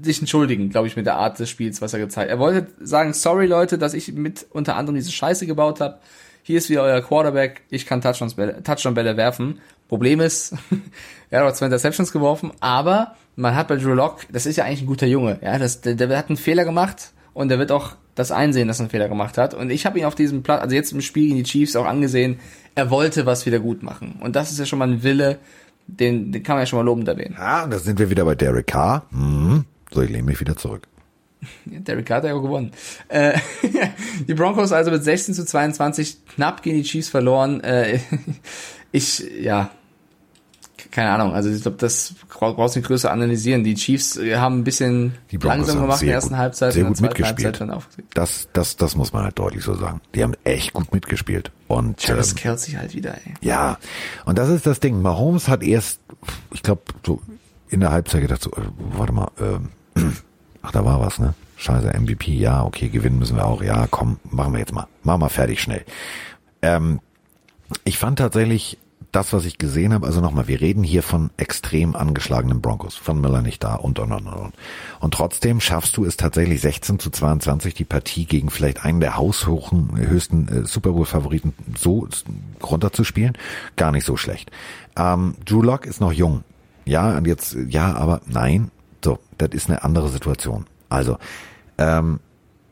sich 0.02 0.20
entschuldigen, 0.20 0.70
glaube 0.70 0.88
ich, 0.88 0.96
mit 0.96 1.06
der 1.06 1.16
Art 1.16 1.40
des 1.40 1.50
Spiels, 1.50 1.82
was 1.82 1.94
er 1.94 2.00
gezeigt. 2.00 2.30
Er 2.30 2.40
wollte 2.40 2.68
sagen, 2.80 3.14
sorry 3.14 3.48
Leute, 3.48 3.78
dass 3.78 3.94
ich 3.94 4.14
mit 4.14 4.46
unter 4.52 4.78
anderem 4.78 4.96
diese 4.96 5.12
Scheiße 5.12 5.46
gebaut 5.46 5.82
habe. 5.82 5.98
Hier 6.44 6.58
ist 6.58 6.70
wieder 6.70 6.84
euer 6.84 7.02
Quarterback. 7.02 7.62
Ich 7.70 7.86
kann 7.86 8.02
Touchdown-Bälle 8.02 8.64
Touchdown 8.64 8.96
-Bälle 8.96 9.18
werfen. 9.18 9.60
Problem 9.88 10.22
ist, 10.22 10.56
er 11.30 11.42
hat 11.42 11.52
auch 11.52 11.56
zwei 11.56 11.66
Interceptions 11.66 12.12
geworfen, 12.12 12.52
aber 12.60 13.16
man 13.36 13.56
hat 13.56 13.68
bei 13.68 13.76
Drew 13.76 13.94
Lock, 13.94 14.22
das 14.32 14.46
ist 14.46 14.58
ja 14.58 14.66
eigentlich 14.66 14.82
ein 14.82 14.88
guter 14.88 15.08
Junge. 15.08 15.40
Ja, 15.42 15.58
das, 15.58 15.82
der, 15.82 15.96
der 15.96 16.18
hat 16.18 16.30
einen 16.30 16.38
Fehler 16.38 16.64
gemacht 16.64 17.12
und 17.34 17.50
der 17.50 17.60
wird 17.60 17.72
auch 17.72 17.96
das 18.16 18.32
einsehen, 18.32 18.68
dass 18.68 18.80
er 18.80 18.84
einen 18.84 18.90
Fehler 18.90 19.10
gemacht 19.10 19.38
hat. 19.38 19.54
Und 19.54 19.70
ich 19.70 19.86
habe 19.86 20.00
ihn 20.00 20.06
auf 20.06 20.16
diesem 20.16 20.44
Platz, 20.44 20.62
also 20.62 20.76
jetzt 20.76 20.92
im 20.92 21.02
Spiel 21.02 21.28
gegen 21.28 21.38
die 21.38 21.44
Chiefs 21.44 21.76
auch 21.76 21.86
angesehen, 21.86 22.40
er 22.76 22.90
wollte 22.90 23.26
was 23.26 23.46
wieder 23.46 23.60
gut 23.60 23.84
machen. 23.84 24.20
Und 24.22 24.36
das 24.36 24.52
ist 24.52 24.60
ja 24.60 24.66
schon 24.66 24.80
mal 24.80 24.88
ein 24.88 25.04
Wille, 25.04 25.40
den, 25.88 26.32
den 26.32 26.44
kann 26.44 26.56
man 26.56 26.64
ja 26.64 26.66
schon 26.66 26.80
mal 26.80 26.86
lobend 26.86 27.08
erwähnen. 27.08 27.36
Und 27.36 27.72
da 27.72 27.80
sind 27.80 28.00
wir 28.00 28.10
wieder 28.10 28.26
bei 28.26 28.36
Derek 28.36 28.68
Carr. 28.68 29.06
Mhm. 29.12 29.66
So, 29.92 30.02
ich 30.02 30.10
lehne 30.10 30.24
mich 30.24 30.40
wieder 30.40 30.56
zurück. 30.56 30.88
Derek 31.66 32.06
Carr 32.06 32.18
hat 32.18 32.26
ja 32.26 32.34
auch 32.34 32.42
gewonnen. 32.42 32.72
Äh, 33.10 33.38
die 34.28 34.34
Broncos 34.34 34.72
also 34.72 34.92
mit 34.92 35.04
16 35.04 35.34
zu 35.34 35.46
22 35.46 36.26
knapp 36.36 36.64
gegen 36.64 36.78
die 36.78 36.84
Chiefs 36.84 37.10
verloren. 37.10 37.62
Äh, 37.62 38.00
ich, 38.92 39.24
ja, 39.42 39.72
keine 40.94 41.10
Ahnung, 41.10 41.34
also 41.34 41.50
ich 41.50 41.60
glaube, 41.64 41.78
das 41.78 42.14
brauchst 42.30 42.76
du 42.76 42.80
nicht 42.80 42.88
größer 42.88 43.12
analysieren. 43.12 43.64
Die 43.64 43.74
Chiefs 43.74 44.16
äh, 44.16 44.36
haben 44.36 44.60
ein 44.60 44.64
bisschen 44.64 45.16
langsam 45.42 45.82
gemacht 45.82 46.02
in 46.04 46.08
der 46.08 46.16
ersten 46.16 46.30
gut- 46.30 46.38
Halbzeit 46.38 46.74
sehr 46.74 46.86
und 46.86 46.94
gut 46.94 47.02
mitgespielt. 47.02 47.60
Das, 48.14 48.48
das, 48.54 48.76
das 48.78 48.96
muss 48.96 49.12
man 49.12 49.24
halt 49.24 49.40
deutlich 49.40 49.64
so 49.64 49.74
sagen. 49.74 50.02
Die 50.14 50.22
haben 50.22 50.36
echt 50.44 50.72
gut 50.74 50.94
mitgespielt. 50.94 51.52
Und 51.68 52.00
Travis 52.00 52.30
ähm, 52.30 52.36
Kelsey 52.36 52.74
halt 52.76 52.94
wieder, 52.94 53.16
ey. 53.16 53.34
ja, 53.42 53.80
und 54.26 54.38
das 54.38 54.50
ist 54.50 54.68
das 54.68 54.80
Ding. 54.80 55.02
Mahomes 55.02 55.48
hat 55.48 55.64
erst, 55.64 56.00
ich 56.54 56.62
glaube, 56.62 56.84
so 57.04 57.20
in 57.70 57.80
der 57.80 57.92
Halbzeit 57.92 58.22
gedacht, 58.22 58.44
so, 58.44 58.52
äh, 58.52 58.62
warte 58.96 59.14
mal, 59.14 59.32
ähm, 59.42 59.70
ach, 60.62 60.72
da 60.74 60.86
war 60.86 61.00
was, 61.02 61.18
ne? 61.18 61.34
Scheiße, 61.58 61.92
MVP, 62.00 62.34
ja, 62.34 62.64
okay, 62.64 62.90
gewinnen 62.90 63.18
müssen 63.18 63.38
wir 63.38 63.46
auch. 63.46 63.64
Ja, 63.64 63.88
komm, 63.90 64.20
machen 64.30 64.54
wir 64.54 64.60
jetzt 64.60 64.74
mal. 64.74 64.86
Machen 65.02 65.22
wir 65.22 65.30
fertig 65.30 65.60
schnell. 65.60 65.86
Ähm, 66.62 67.00
ich 67.84 67.98
fand 67.98 68.20
tatsächlich 68.20 68.78
das, 69.14 69.32
was 69.32 69.46
ich 69.46 69.58
gesehen 69.58 69.94
habe, 69.94 70.08
also 70.08 70.22
nochmal, 70.22 70.48
wir 70.48 70.60
reden 70.60 70.84
hier 70.84 71.04
von 71.04 71.30
extrem 71.38 71.96
angeschlagenen 71.96 72.62
Broncos, 72.62 72.96
von 72.96 73.22
Miller 73.22 73.42
nicht 73.42 73.64
da 73.64 73.76
und 73.76 74.00
und 74.00 74.12
und 74.12 74.28
und. 74.28 74.54
und. 75.00 75.14
Trotzdem 75.14 75.62
schaffst 75.62 75.96
du 75.98 76.04
es 76.04 76.18
tatsächlich 76.18 76.62
16 76.62 77.00
zu 77.00 77.12
22 77.12 77.76
die 77.76 77.86
Partie 77.86 78.26
gegen 78.26 78.50
vielleicht 78.50 78.84
einen 78.84 79.00
der 79.00 79.16
haushohen, 79.16 79.96
höchsten 79.96 80.48
äh, 80.48 80.66
Super 80.66 80.92
Bowl 80.92 81.06
Favoriten 81.06 81.54
so 81.78 82.08
runterzuspielen. 82.62 83.38
Gar 83.76 83.92
nicht 83.92 84.06
so 84.06 84.18
schlecht. 84.18 84.52
Ähm, 84.98 85.36
Drew 85.46 85.62
Lock 85.62 85.86
ist 85.86 86.02
noch 86.02 86.12
jung. 86.12 86.44
Ja, 86.86 87.16
und 87.18 87.28
jetzt, 87.28 87.56
ja, 87.70 87.94
aber 87.94 88.22
nein. 88.26 88.72
So, 89.04 89.20
das 89.38 89.50
ist 89.52 89.70
eine 89.70 89.84
andere 89.84 90.10
Situation. 90.10 90.66
Also, 90.90 91.18
ähm, 91.78 92.20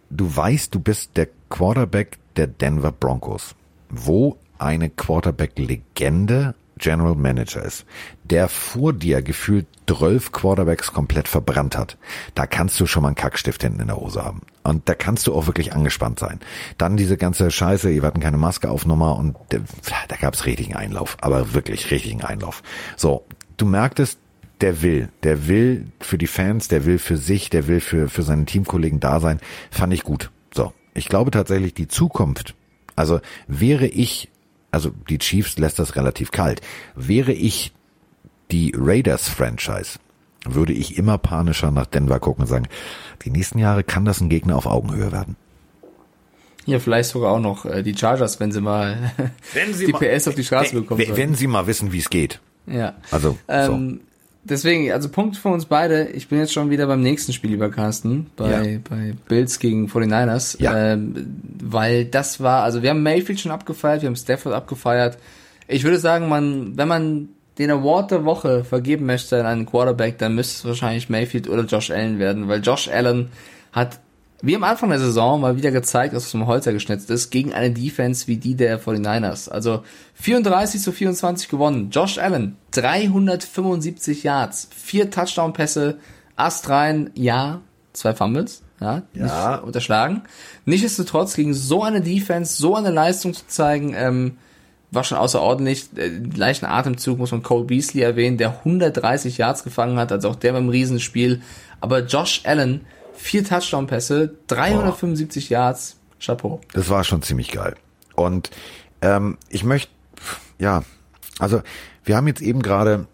du 0.10 0.36
weißt, 0.36 0.74
du 0.74 0.80
bist 0.80 1.18
der 1.18 1.28
Quarterback 1.50 2.18
der 2.36 2.48
Denver 2.48 2.92
Broncos, 2.92 3.56
wo 3.90 4.38
eine 4.62 4.90
Quarterback-Legende 4.90 6.56
General 6.78 7.16
Manager 7.16 7.64
ist, 7.64 7.86
der 8.24 8.50
vor 8.50 8.92
dir 8.92 9.22
gefühlt 9.22 9.68
12 9.88 10.32
Quarterbacks 10.32 10.94
komplett 10.94 11.28
verbrannt 11.28 11.78
hat. 11.78 11.98
Da 12.34 12.48
kannst 12.48 12.80
du 12.80 12.86
schon 12.86 13.04
mal 13.04 13.10
einen 13.10 13.16
Kackstift 13.16 13.62
hinten 13.62 13.82
in 13.82 13.88
der 13.88 13.98
Hose 13.98 14.24
haben. 14.24 14.42
Und 14.64 14.88
da 14.88 14.96
kannst 14.96 15.28
du 15.28 15.34
auch 15.34 15.48
wirklich 15.48 15.74
angespannt 15.74 16.20
sein. 16.20 16.40
Dann 16.78 16.98
diese 16.98 17.18
ganze 17.18 17.52
Scheiße, 17.52 17.92
ihr 17.92 18.02
hatten 18.02 18.20
keine 18.20 18.38
Maske 18.38 18.70
auf 18.70 18.86
Nummer 18.86 19.18
und 19.18 19.36
äh, 19.54 19.60
da 20.08 20.16
gab's 20.16 20.46
richtigen 20.46 20.76
Einlauf, 20.76 21.18
aber 21.22 21.54
wirklich 21.54 21.92
richtigen 21.92 22.24
Einlauf. 22.24 22.64
So, 22.96 23.26
du 23.58 23.66
merktest, 23.66 24.18
der 24.62 24.82
will, 24.82 25.10
der 25.24 25.48
will 25.48 25.88
für 26.00 26.18
die 26.18 26.28
Fans, 26.28 26.68
der 26.68 26.86
will 26.86 27.00
für 27.00 27.18
sich, 27.18 27.50
der 27.50 27.68
will 27.68 27.80
für, 27.80 28.10
für 28.10 28.24
seine 28.24 28.46
Teamkollegen 28.46 29.00
da 29.00 29.20
sein, 29.20 29.40
fand 29.72 29.94
ich 29.94 30.04
gut. 30.04 30.32
So, 30.54 30.74
ich 30.94 31.10
glaube 31.10 31.32
tatsächlich 31.32 31.74
die 31.74 31.88
Zukunft, 31.88 32.56
also 32.96 33.20
wäre 33.48 33.88
ich, 33.88 34.30
also 34.72 34.92
die 35.10 35.18
Chiefs 35.18 35.58
lässt 35.58 35.80
das 35.80 35.96
relativ 35.96 36.32
kalt, 36.32 36.62
wäre 36.96 37.34
ich 37.34 37.74
die 38.52 38.74
Raiders-Franchise, 38.76 40.00
würde 40.46 40.74
ich 40.74 40.98
immer 40.98 41.18
panischer 41.18 41.72
nach 41.72 41.86
Denver 41.86 42.20
gucken 42.20 42.44
und 42.44 42.48
sagen, 42.48 42.68
die 43.24 43.30
nächsten 43.30 43.60
Jahre 43.60 43.84
kann 43.84 44.06
das 44.06 44.22
ein 44.22 44.30
Gegner 44.30 44.56
auf 44.56 44.66
Augenhöhe 44.66 45.12
werden. 45.12 45.36
Hier 46.66 46.80
vielleicht 46.80 47.10
sogar 47.10 47.32
auch 47.32 47.40
noch 47.40 47.66
äh, 47.66 47.82
die 47.82 47.96
Chargers, 47.98 48.40
wenn 48.40 48.52
sie 48.52 48.62
mal 48.62 49.12
die 49.56 49.94
PS 49.94 50.28
auf 50.28 50.36
die 50.36 50.44
Straße 50.44 50.76
bekommen 50.76 51.00
wenn, 51.00 51.08
sollten. 51.08 51.22
wenn 51.22 51.36
sie 51.36 51.48
mal 51.48 51.68
wissen, 51.68 51.92
wie 51.92 52.00
es 52.00 52.10
geht. 52.10 52.40
Ja. 52.68 52.96
Also, 53.10 53.38
Ähm, 53.48 54.02
Deswegen, 54.44 54.92
also 54.92 55.10
Punkt 55.10 55.38
für 55.38 55.50
uns 55.50 55.66
beide. 55.66 56.08
Ich 56.10 56.28
bin 56.28 56.40
jetzt 56.40 56.52
schon 56.54 56.72
wieder 56.72 56.88
beim 56.88 57.02
nächsten 57.02 57.32
Spiel 57.32 57.54
über 57.54 57.70
Carsten, 57.70 58.28
bei, 58.36 58.50
Ja. 58.74 58.80
bei 58.90 59.14
Bills 59.28 59.60
gegen 59.60 59.88
49ers. 59.88 60.60
Ja. 60.60 60.94
Ähm, 60.94 61.28
weil 61.62 62.06
das 62.06 62.40
war, 62.42 62.64
also 62.64 62.82
wir 62.82 62.90
haben 62.90 63.04
Mayfield 63.04 63.40
schon 63.40 63.52
abgefeiert, 63.52 64.02
wir 64.02 64.08
haben 64.08 64.16
Stafford 64.16 64.54
abgefeiert. 64.54 65.18
Ich 65.68 65.84
würde 65.84 66.00
sagen, 66.00 66.28
man, 66.28 66.76
wenn 66.76 66.88
man 66.88 67.30
den 67.60 67.70
Award 67.70 68.12
der 68.12 68.26
Woche 68.26 68.64
vergeben 68.64 69.06
möchte 69.06 69.40
an 69.40 69.46
einen 69.46 69.66
Quarterback, 69.68 70.18
dann 70.18 70.34
müsste 70.34 70.58
es 70.58 70.66
wahrscheinlich 70.66 71.10
Mayfield 71.10 71.48
oder 71.48 71.64
Josh 71.66 71.92
Allen 71.92 72.18
werden, 72.18 72.48
weil 72.48 72.62
Josh 72.62 72.88
Allen 72.88 73.30
hat 73.72 74.00
wie 74.42 74.56
am 74.56 74.64
Anfang 74.64 74.90
der 74.90 75.00
Saison 75.00 75.40
mal 75.42 75.56
wieder 75.58 75.72
gezeigt, 75.72 76.14
dass 76.16 76.26
es 76.26 76.32
vom 76.32 76.48
Holzer 76.48 76.74
geschnitzt 76.74 77.10
ist, 77.10 77.30
gegen 77.30 77.54
eine 77.54 77.72
Defense 77.72 78.28
wie 78.28 78.38
die 78.38 78.56
der 78.56 78.80
49ers. 78.82 79.50
Also 79.50 79.84
34 80.16 80.82
zu 80.82 80.92
24 80.92 81.48
gewonnen. 81.50 81.90
Josh 81.92 82.18
Allen, 82.18 82.58
375 82.72 84.24
Yards, 84.24 84.68
vier 84.76 85.10
Touchdown-Pässe, 85.10 85.98
Ast 86.36 86.70
rein, 86.70 87.12
ja, 87.14 87.62
zwei 87.94 88.14
Fumbles, 88.14 88.64
ja, 88.80 89.04
Ja. 89.14 89.56
nicht 89.58 89.64
unterschlagen. 89.64 90.24
Nichtsdestotrotz 90.66 91.36
gegen 91.36 91.54
so 91.54 91.84
eine 91.84 92.02
Defense, 92.02 92.56
so 92.58 92.76
eine 92.76 92.90
Leistung 92.90 93.34
zu 93.34 93.46
zeigen, 93.48 93.94
ähm, 93.96 94.38
war 94.90 95.04
schon 95.04 95.18
außerordentlich. 95.18 95.90
Äh, 95.96 96.10
gleichen 96.20 96.66
Atemzug 96.66 97.18
muss 97.20 97.32
man 97.32 97.44
Cole 97.44 97.66
Beasley 97.66 98.02
erwähnen, 98.02 98.38
der 98.38 98.60
130 98.66 99.38
Yards 99.38 99.64
gefangen 99.64 99.98
hat, 99.98 100.12
also 100.12 100.30
auch 100.30 100.36
der 100.36 100.54
beim 100.54 100.70
Riesenspiel. 100.70 101.42
Aber 101.80 102.00
Josh 102.06 102.42
Allen, 102.46 102.82
vier 103.22 103.46
Touchdown-Pässe, 103.46 104.36
375 104.48 105.50
Yards, 105.50 105.98
Chapeau. 106.20 106.60
Das 106.74 106.90
war 106.90 107.04
schon 107.04 107.22
ziemlich 107.22 107.52
geil. 107.52 107.76
Und 108.16 108.52
ähm, 109.02 109.38
ich 109.50 109.64
möchte, 109.64 109.92
ja, 110.60 110.84
also 111.40 111.62
wir 112.04 112.18
haben 112.18 112.28
jetzt 112.28 112.42
eben 112.42 112.62
gerade, 112.62 113.08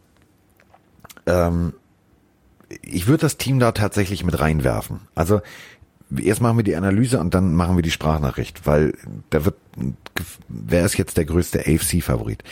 ähm, 1.25 1.73
ich 2.81 3.07
würde 3.07 3.21
das 3.21 3.37
Team 3.37 3.59
da 3.59 3.71
tatsächlich 3.71 4.23
mit 4.23 4.39
reinwerfen. 4.39 5.01
Also 5.15 5.41
erst 6.15 6.41
machen 6.41 6.57
wir 6.57 6.63
die 6.63 6.75
Analyse 6.75 7.19
und 7.19 7.33
dann 7.33 7.53
machen 7.53 7.75
wir 7.75 7.83
die 7.83 7.91
Sprachnachricht, 7.91 8.65
weil 8.65 8.93
da 9.29 9.45
wird, 9.45 9.55
wer 10.47 10.85
ist 10.85 10.97
jetzt 10.97 11.17
der 11.17 11.25
größte 11.25 11.59
AFC-Favorit? 11.59 12.43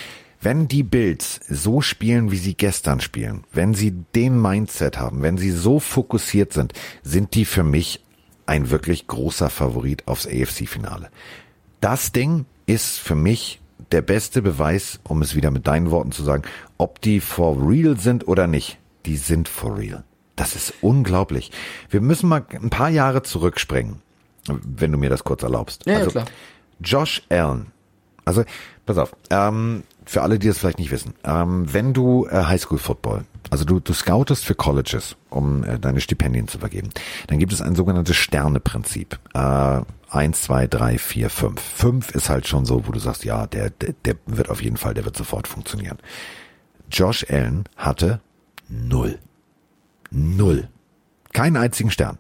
Wenn 0.46 0.68
die 0.68 0.84
Bills 0.84 1.40
so 1.50 1.82
spielen, 1.82 2.30
wie 2.30 2.38
sie 2.38 2.54
gestern 2.54 3.02
spielen, 3.02 3.46
wenn 3.52 3.74
sie 3.74 3.90
den 4.14 4.40
Mindset 4.40 5.00
haben, 5.00 5.24
wenn 5.24 5.40
sie 5.40 5.50
so 5.50 5.80
fokussiert 5.80 6.54
sind, 6.54 6.72
sind 7.02 7.34
die 7.34 7.46
für 7.46 7.64
mich 7.64 8.04
ein 8.46 8.70
wirklich 8.70 9.08
großer 9.08 9.50
Favorit 9.50 10.08
aufs 10.08 10.28
AFC-Finale. 10.28 11.10
Das 11.82 12.12
Ding 12.12 12.46
ist 12.68 13.00
für 13.00 13.16
mich 13.16 13.60
der 13.92 14.04
beste 14.04 14.44
Beweis, 14.44 15.00
um 15.04 15.24
es 15.24 15.36
wieder 15.36 15.50
mit 15.50 15.66
deinen 15.66 15.90
Worten 15.90 16.12
zu 16.12 16.22
sagen, 16.22 16.44
ob 16.78 17.02
die 17.02 17.22
for 17.22 17.58
real 17.68 17.98
sind 17.98 18.28
oder 18.28 18.46
nicht. 18.46 18.78
Die 19.08 19.18
sind 19.18 19.48
for 19.48 19.76
real. 19.76 20.04
Das 20.36 20.56
ist 20.56 20.76
unglaublich. 20.82 21.52
Wir 21.90 22.02
müssen 22.02 22.30
mal 22.30 22.46
ein 22.52 22.70
paar 22.70 22.90
Jahre 22.90 23.24
zurückspringen, 23.24 24.00
wenn 24.48 24.92
du 24.92 25.00
mir 25.00 25.10
das 25.10 25.24
kurz 25.24 25.42
erlaubst. 25.42 25.88
Ja, 25.88 25.94
ja, 25.94 26.00
also, 26.02 26.12
klar. 26.12 26.26
Josh 26.82 27.24
Allen. 27.30 27.72
Also, 28.26 28.44
pass 28.86 29.00
auf, 29.00 29.16
ähm, 29.32 29.84
für 30.06 30.22
alle, 30.22 30.40
die 30.40 30.48
das 30.48 30.60
vielleicht 30.60 30.80
nicht 30.80 30.92
wissen, 30.92 31.14
ähm, 31.24 31.72
wenn 31.74 31.94
du 31.94 32.28
äh, 32.28 32.44
Highschool 32.44 32.78
Football, 32.78 33.26
also 33.50 33.66
du, 33.66 33.80
du 33.80 33.94
scoutest 33.94 34.46
für 34.46 34.56
Colleges, 34.56 35.18
um 35.30 35.64
äh, 35.64 35.80
deine 35.80 36.02
Stipendien 36.02 36.48
zu 36.48 36.60
vergeben, 36.60 36.90
dann 37.28 37.40
gibt 37.40 37.54
es 37.54 37.62
ein 37.62 37.76
sogenanntes 37.76 38.16
Sterne-Prinzip. 38.16 39.20
Äh, 39.34 39.82
eins, 40.10 40.44
zwei, 40.44 40.68
drei, 40.68 40.98
vier, 40.98 41.30
fünf. 41.30 41.60
Fünf 41.60 42.12
ist 42.12 42.30
halt 42.30 42.48
schon 42.48 42.66
so, 42.66 42.88
wo 42.88 42.92
du 42.92 43.00
sagst, 43.00 43.26
ja, 43.26 43.48
der, 43.48 43.72
der, 43.72 43.94
der 44.06 44.16
wird 44.26 44.50
auf 44.50 44.62
jeden 44.62 44.78
Fall, 44.78 44.94
der 44.94 45.06
wird 45.06 45.18
sofort 45.18 45.48
funktionieren. 45.48 45.98
Josh 46.92 47.26
Allen 47.30 47.66
hatte 47.76 48.22
null. 48.70 49.20
Null. 50.12 50.70
Keinen 51.34 51.58
einzigen 51.58 51.92
Stern. 51.92 52.18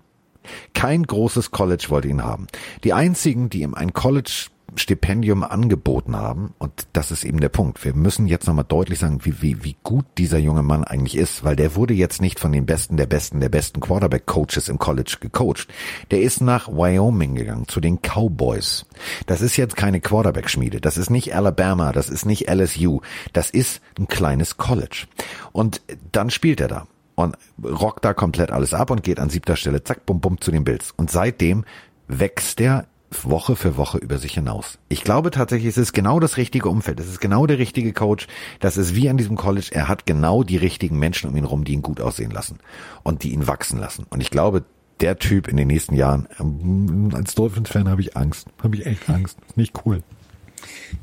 Kein 0.74 1.03
großes 1.03 1.52
College 1.52 1.86
wollte 1.90 2.07
ihn 2.07 2.24
haben. 2.24 2.48
Die 2.84 2.94
einzigen, 2.94 3.49
die 3.49 3.62
ihm 3.62 3.74
ein 3.74 3.94
College 3.94 4.48
Stipendium 4.77 5.43
angeboten 5.43 6.15
haben. 6.15 6.53
Und 6.57 6.88
das 6.93 7.11
ist 7.11 7.23
eben 7.23 7.39
der 7.39 7.49
Punkt. 7.49 7.84
Wir 7.84 7.93
müssen 7.93 8.27
jetzt 8.27 8.47
nochmal 8.47 8.65
deutlich 8.68 8.99
sagen, 8.99 9.19
wie, 9.23 9.41
wie, 9.41 9.64
wie 9.64 9.76
gut 9.84 10.06
dieser 10.18 10.38
junge 10.38 10.64
Mann 10.64 10.84
eigentlich 10.84 11.18
ist, 11.18 11.43
weil 11.43 11.56
der 11.56 11.76
wurde 11.76 11.93
jetzt 11.93 12.22
nicht 12.22 12.39
von 12.39 12.52
den 12.52 12.65
besten, 12.65 12.97
der 12.97 13.06
besten, 13.06 13.39
der 13.39 13.49
besten 13.49 13.80
Quarterback-Coaches 13.80 14.69
im 14.69 14.80
College 14.80 15.18
gecoacht. 15.19 15.68
Der 16.11 16.22
ist 16.22 16.41
nach 16.41 16.68
Wyoming 16.68 17.35
gegangen, 17.35 17.68
zu 17.68 17.80
den 17.80 17.99
Cowboys. 18.02 18.85
Das 19.26 19.41
ist 19.41 19.57
jetzt 19.57 19.76
keine 19.76 20.02
Quarterback-Schmiede. 20.02 20.81
Das 20.81 20.97
ist 20.97 21.10
nicht 21.10 21.35
Alabama, 21.35 21.91
das 21.91 22.10
ist 22.10 22.26
nicht 22.26 22.49
LSU. 22.49 23.02
Das 23.34 23.49
ist 23.49 23.81
ein 23.99 24.07
kleines 24.07 24.57
College. 24.57 25.07
Und 25.52 25.81
dann 26.11 26.30
spielt 26.30 26.61
er 26.61 26.68
da 26.68 26.88
und 27.15 27.38
rockt 27.64 28.06
da 28.06 28.14
komplett 28.14 28.52
alles 28.52 28.73
ab 28.73 28.91
und 28.91 29.03
geht 29.03 29.19
an 29.19 29.30
siebter 29.30 29.56
Stelle, 29.56 29.84
zack, 29.84 30.06
bum, 30.06 30.19
bum, 30.19 30.39
zu 30.39 30.52
den 30.52 30.64
Bills. 30.64 30.93
Und 30.95 31.10
seitdem 31.10 31.65
wächst 32.07 32.61
er 32.61 32.85
Woche 33.11 33.56
für 33.56 33.77
Woche 33.77 33.98
über 33.98 34.18
sich 34.18 34.34
hinaus. 34.34 34.77
Ich 34.90 35.03
glaube 35.03 35.32
tatsächlich, 35.32 35.69
es 35.69 35.77
ist 35.77 35.94
genau 35.94 36.19
das 36.19 36.38
richtige 36.38 36.69
Umfeld. 36.69 36.99
Es 36.99 37.07
ist 37.07 37.22
genau 37.22 37.45
der 37.45 37.60
richtige 37.60 37.94
Coach. 37.94 38.27
Das 38.60 38.77
ist 38.77 38.95
wie 38.95 39.10
an 39.10 39.18
diesem 39.18 39.36
College. 39.38 39.69
Er 39.72 39.88
hat 39.88 40.06
genau 40.06 40.44
die 40.44 40.57
richtigen 40.57 40.99
Menschen 40.99 41.30
um 41.30 41.36
ihn 41.36 41.45
rum, 41.45 41.64
die 41.64 41.73
ihn 41.73 41.82
gut 41.82 42.02
aussehen 42.02 42.32
lassen 42.32 42.60
und 43.03 43.23
die 43.23 43.32
ihn 43.32 43.48
wachsen 43.48 43.80
lassen. 43.80 44.06
Und 44.10 44.22
ich 44.22 44.32
glaube, 44.32 44.64
der 45.02 45.18
Typ 45.19 45.48
in 45.48 45.57
den 45.57 45.68
nächsten 45.68 45.95
Jahren, 45.95 46.27
ähm, 46.40 47.11
als 47.14 47.36
Dolphins-Fan 47.36 47.90
habe 47.90 48.02
ich 48.02 48.15
Angst. 48.15 48.48
Habe 48.64 48.76
ich 48.76 48.86
echt 48.86 49.10
Angst. 49.10 49.38
Nicht 49.56 49.86
cool. 49.86 50.02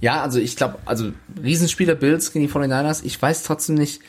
Ja, 0.01 0.23
also 0.23 0.39
ich 0.39 0.57
glaube, 0.57 0.79
also 0.85 1.13
Riesenspieler 1.43 1.95
Bills 1.95 2.33
gegen 2.33 2.47
die 2.47 2.53
49ers, 2.53 3.03
ich 3.05 3.21
weiß 3.21 3.43
trotzdem 3.43 3.77
nicht, 3.77 4.01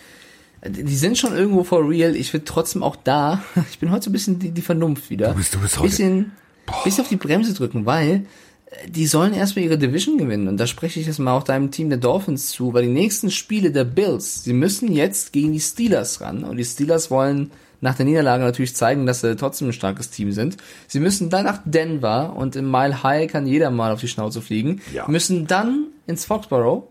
die 0.65 0.95
sind 0.95 1.17
schon 1.17 1.35
irgendwo 1.35 1.63
for 1.63 1.87
real. 1.87 2.15
Ich 2.15 2.31
will 2.33 2.41
trotzdem 2.45 2.83
auch 2.83 2.95
da, 2.95 3.43
ich 3.69 3.79
bin 3.79 3.91
heute 3.91 4.05
so 4.05 4.09
ein 4.09 4.13
bisschen 4.13 4.39
die, 4.39 4.51
die 4.51 4.61
Vernunft 4.61 5.09
wieder. 5.09 5.29
Du 5.29 5.35
bist, 5.35 5.53
du 5.53 5.59
bist 5.59 5.77
heute. 5.77 5.89
Bisschen, 5.89 6.31
bisschen 6.83 7.03
auf 7.03 7.09
die 7.09 7.15
Bremse 7.15 7.53
drücken, 7.53 7.85
weil 7.85 8.25
äh, 8.65 8.89
die 8.89 9.07
sollen 9.07 9.33
erstmal 9.33 9.65
ihre 9.65 9.77
Division 9.77 10.17
gewinnen. 10.17 10.47
Und 10.47 10.57
da 10.57 10.67
spreche 10.67 10.99
ich 10.99 11.07
jetzt 11.07 11.19
mal 11.19 11.35
auch 11.35 11.43
deinem 11.43 11.71
Team 11.71 11.89
der 11.89 11.97
Dolphins 11.97 12.49
zu, 12.49 12.73
weil 12.73 12.83
die 12.83 12.89
nächsten 12.89 13.31
Spiele 13.31 13.71
der 13.71 13.83
Bills, 13.83 14.43
sie 14.43 14.53
müssen 14.53 14.91
jetzt 14.91 15.33
gegen 15.33 15.53
die 15.53 15.59
Steelers 15.59 16.21
ran. 16.21 16.43
Und 16.43 16.57
die 16.57 16.65
Steelers 16.65 17.11
wollen 17.11 17.51
nach 17.83 17.95
der 17.95 18.05
Niederlage 18.05 18.43
natürlich 18.43 18.75
zeigen, 18.75 19.05
dass 19.05 19.19
sie 19.19 19.35
trotzdem 19.35 19.67
ein 19.67 19.73
starkes 19.73 20.09
Team 20.09 20.31
sind. 20.31 20.55
Sie 20.87 21.01
müssen 21.01 21.29
dann 21.29 21.43
nach 21.43 21.59
Denver 21.65 22.33
und 22.35 22.55
im 22.55 22.71
Mile 22.71 23.03
High 23.03 23.29
kann 23.29 23.45
jeder 23.45 23.71
mal 23.71 23.91
auf 23.91 23.99
die 23.99 24.07
Schnauze 24.07 24.41
fliegen. 24.41 24.81
Ja. 24.93 25.05
Müssen 25.09 25.47
dann 25.47 25.87
ins 26.07 26.23
Foxborough, 26.23 26.87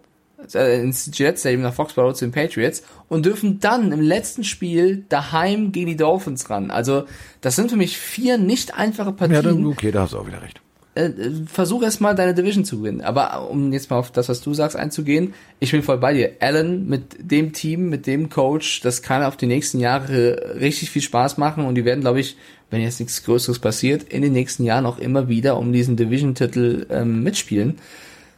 ins 0.54 1.10
Jet 1.16 1.38
Stadium 1.38 1.62
nach 1.62 1.74
Foxborough 1.74 2.14
zu 2.14 2.24
den 2.24 2.32
Patriots 2.32 2.82
und 3.08 3.26
dürfen 3.26 3.60
dann 3.60 3.92
im 3.92 4.00
letzten 4.00 4.44
Spiel 4.44 5.04
daheim 5.08 5.72
gegen 5.72 5.86
die 5.86 5.96
Dolphins 5.96 6.50
ran. 6.50 6.70
Also 6.70 7.04
das 7.40 7.56
sind 7.56 7.70
für 7.70 7.76
mich 7.76 7.98
vier 7.98 8.38
nicht 8.38 8.74
einfache 8.74 9.12
Partien 9.12 9.36
Ja, 9.36 9.42
dann, 9.42 9.66
okay, 9.66 9.90
da 9.90 10.02
hast 10.02 10.12
du 10.12 10.18
auch 10.18 10.26
wieder 10.26 10.42
recht. 10.42 10.60
äh, 10.94 11.10
versuch 11.46 11.82
erst 11.82 12.00
mal 12.00 12.14
deine 12.14 12.34
Division 12.34 12.64
zu 12.64 12.78
gewinnen. 12.78 13.00
Aber 13.00 13.48
um 13.48 13.72
jetzt 13.72 13.90
mal 13.90 13.96
auf 13.98 14.10
das, 14.10 14.28
was 14.28 14.40
du 14.42 14.52
sagst, 14.54 14.76
einzugehen, 14.76 15.34
ich 15.58 15.70
bin 15.70 15.82
voll 15.82 15.98
bei 15.98 16.12
dir. 16.12 16.32
Allen 16.40 16.86
mit 16.88 17.16
dem 17.18 17.52
Team, 17.52 17.88
mit 17.88 18.06
dem 18.06 18.28
Coach, 18.28 18.80
das 18.80 19.02
kann 19.02 19.22
auf 19.22 19.36
die 19.36 19.46
nächsten 19.46 19.80
Jahre 19.80 20.56
richtig 20.60 20.90
viel 20.90 21.02
Spaß 21.02 21.38
machen 21.38 21.64
und 21.64 21.74
die 21.76 21.84
werden, 21.84 22.00
glaube 22.00 22.20
ich, 22.20 22.36
wenn 22.70 22.80
jetzt 22.80 23.00
nichts 23.00 23.22
Größeres 23.24 23.58
passiert, 23.58 24.04
in 24.04 24.22
den 24.22 24.32
nächsten 24.32 24.64
Jahren 24.64 24.86
auch 24.86 24.98
immer 24.98 25.28
wieder 25.28 25.58
um 25.58 25.72
diesen 25.72 25.96
Division-Titel 25.96 26.86
ähm, 26.90 27.22
mitspielen. 27.22 27.78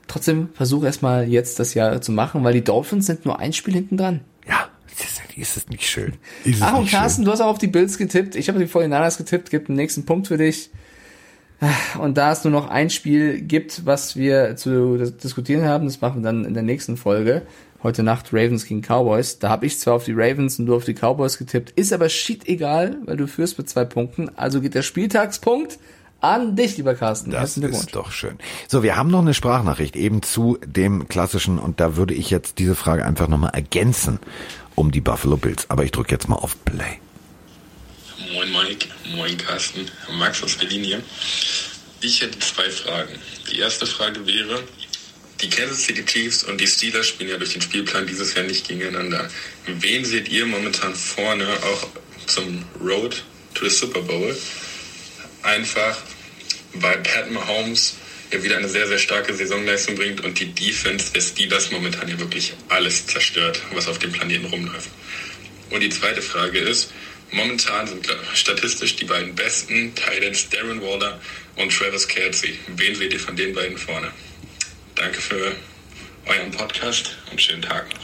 Trotzdem 0.06 0.48
versuch 0.54 0.84
erst 0.84 1.02
mal 1.02 1.28
jetzt 1.28 1.58
das 1.58 1.74
Jahr 1.74 2.00
zu 2.00 2.12
machen, 2.12 2.44
weil 2.44 2.52
die 2.54 2.64
Dolphins 2.64 3.06
sind 3.06 3.24
nur 3.24 3.38
ein 3.38 3.52
Spiel 3.52 3.74
hinten 3.74 3.96
dran. 3.96 4.20
Ja, 4.46 4.68
ist 4.90 5.04
es, 5.04 5.36
ist 5.36 5.56
es 5.56 5.68
nicht 5.68 5.86
schön. 5.88 6.14
Ist 6.44 6.62
Ach, 6.62 6.76
und 6.78 6.90
Carsten, 6.90 7.24
du 7.24 7.30
hast 7.32 7.40
auch 7.40 7.46
auf 7.48 7.58
die 7.58 7.66
Bills 7.66 7.98
getippt. 7.98 8.36
Ich 8.36 8.48
habe 8.48 8.58
die 8.58 8.66
49ers 8.66 9.18
getippt, 9.18 9.50
gibt 9.50 9.68
einen 9.68 9.76
nächsten 9.76 10.04
Punkt 10.04 10.28
für 10.28 10.36
dich. 10.38 10.70
Und 11.98 12.18
da 12.18 12.32
es 12.32 12.44
nur 12.44 12.50
noch 12.52 12.68
ein 12.68 12.90
Spiel 12.90 13.40
gibt, 13.40 13.86
was 13.86 14.16
wir 14.16 14.56
zu 14.56 14.98
dis- 14.98 15.16
diskutieren 15.16 15.64
haben, 15.64 15.86
das 15.86 16.00
machen 16.00 16.20
wir 16.20 16.24
dann 16.24 16.44
in 16.44 16.52
der 16.52 16.62
nächsten 16.62 16.96
Folge. 16.96 17.42
Heute 17.82 18.02
Nacht 18.02 18.32
Ravens 18.32 18.66
gegen 18.66 18.82
Cowboys. 18.82 19.38
Da 19.38 19.48
habe 19.50 19.66
ich 19.66 19.78
zwar 19.78 19.94
auf 19.94 20.04
die 20.04 20.12
Ravens 20.14 20.58
und 20.58 20.66
du 20.66 20.74
auf 20.74 20.84
die 20.84 20.94
Cowboys 20.94 21.38
getippt, 21.38 21.70
ist 21.70 21.92
aber 21.92 22.08
shit 22.08 22.46
egal, 22.48 22.96
weil 23.04 23.16
du 23.16 23.26
führst 23.26 23.56
mit 23.58 23.68
zwei 23.68 23.84
Punkten. 23.84 24.30
Also 24.36 24.60
geht 24.60 24.74
der 24.74 24.82
Spieltagspunkt 24.82 25.78
an 26.32 26.56
dich, 26.56 26.76
lieber 26.76 26.94
Carsten. 26.94 27.30
Das 27.30 27.56
ist 27.56 27.94
doch 27.94 28.10
schön. 28.12 28.38
So, 28.68 28.82
wir 28.82 28.96
haben 28.96 29.10
noch 29.10 29.20
eine 29.20 29.34
Sprachnachricht 29.34 29.96
eben 29.96 30.22
zu 30.22 30.58
dem 30.64 31.08
klassischen 31.08 31.58
und 31.58 31.80
da 31.80 31.96
würde 31.96 32.14
ich 32.14 32.30
jetzt 32.30 32.58
diese 32.58 32.74
Frage 32.74 33.04
einfach 33.04 33.28
nochmal 33.28 33.50
ergänzen 33.54 34.18
um 34.74 34.90
die 34.90 35.00
Buffalo 35.00 35.36
Bills. 35.36 35.70
Aber 35.70 35.84
ich 35.84 35.92
drücke 35.92 36.12
jetzt 36.12 36.28
mal 36.28 36.36
auf 36.36 36.56
Play. 36.64 36.98
Moin 38.32 38.50
Mike, 38.52 38.88
moin 39.14 39.36
Carsten, 39.36 39.86
Max 40.18 40.42
aus 40.42 40.56
Berlin 40.56 40.82
hier. 40.82 41.02
Ich 42.00 42.20
hätte 42.20 42.38
zwei 42.38 42.68
Fragen. 42.70 43.14
Die 43.50 43.58
erste 43.58 43.86
Frage 43.86 44.26
wäre, 44.26 44.62
die 45.40 45.48
Kansas 45.48 45.84
City 45.84 46.04
Chiefs 46.04 46.44
und 46.44 46.60
die 46.60 46.66
Steelers 46.66 47.06
spielen 47.06 47.30
ja 47.30 47.36
durch 47.36 47.52
den 47.52 47.62
Spielplan 47.62 48.06
dieses 48.06 48.34
Jahr 48.34 48.44
nicht 48.44 48.68
gegeneinander. 48.68 49.28
Wen 49.66 50.04
seht 50.04 50.28
ihr 50.28 50.46
momentan 50.46 50.94
vorne 50.94 51.46
auch 51.46 51.86
zum 52.26 52.64
Road 52.80 53.22
to 53.54 53.68
the 53.68 53.70
Super 53.70 54.02
Bowl? 54.02 54.36
Einfach, 55.42 55.96
weil 56.74 56.98
Pat 56.98 57.30
Mahomes 57.30 57.96
ja 58.30 58.42
wieder 58.42 58.56
eine 58.56 58.68
sehr, 58.68 58.86
sehr 58.86 58.98
starke 58.98 59.34
Saisonleistung 59.34 59.94
bringt 59.94 60.22
und 60.22 60.38
die 60.38 60.52
Defense 60.52 61.12
der 61.12 61.20
Steelers 61.20 61.70
momentan 61.70 62.08
ja 62.08 62.18
wirklich 62.18 62.54
alles 62.68 63.06
zerstört, 63.06 63.60
was 63.72 63.88
auf 63.88 63.98
dem 63.98 64.12
Planeten 64.12 64.46
rumläuft. 64.46 64.90
Und 65.70 65.80
die 65.80 65.88
zweite 65.88 66.22
Frage 66.22 66.58
ist, 66.58 66.92
momentan 67.30 67.86
sind 67.86 68.06
statistisch 68.34 68.96
die 68.96 69.04
beiden 69.04 69.34
besten 69.34 69.94
Titans 69.94 70.48
Darren 70.50 70.80
Waller 70.82 71.20
und 71.56 71.72
Travis 71.72 72.08
Kelsey. 72.08 72.58
Wen 72.68 72.94
seht 72.94 73.12
ihr 73.12 73.20
von 73.20 73.36
den 73.36 73.54
beiden 73.54 73.78
vorne? 73.78 74.10
Danke 74.94 75.20
für 75.20 75.54
euren 76.26 76.50
Podcast 76.52 77.16
und 77.30 77.40
schönen 77.40 77.62
Tag 77.62 77.92
noch. 77.94 78.03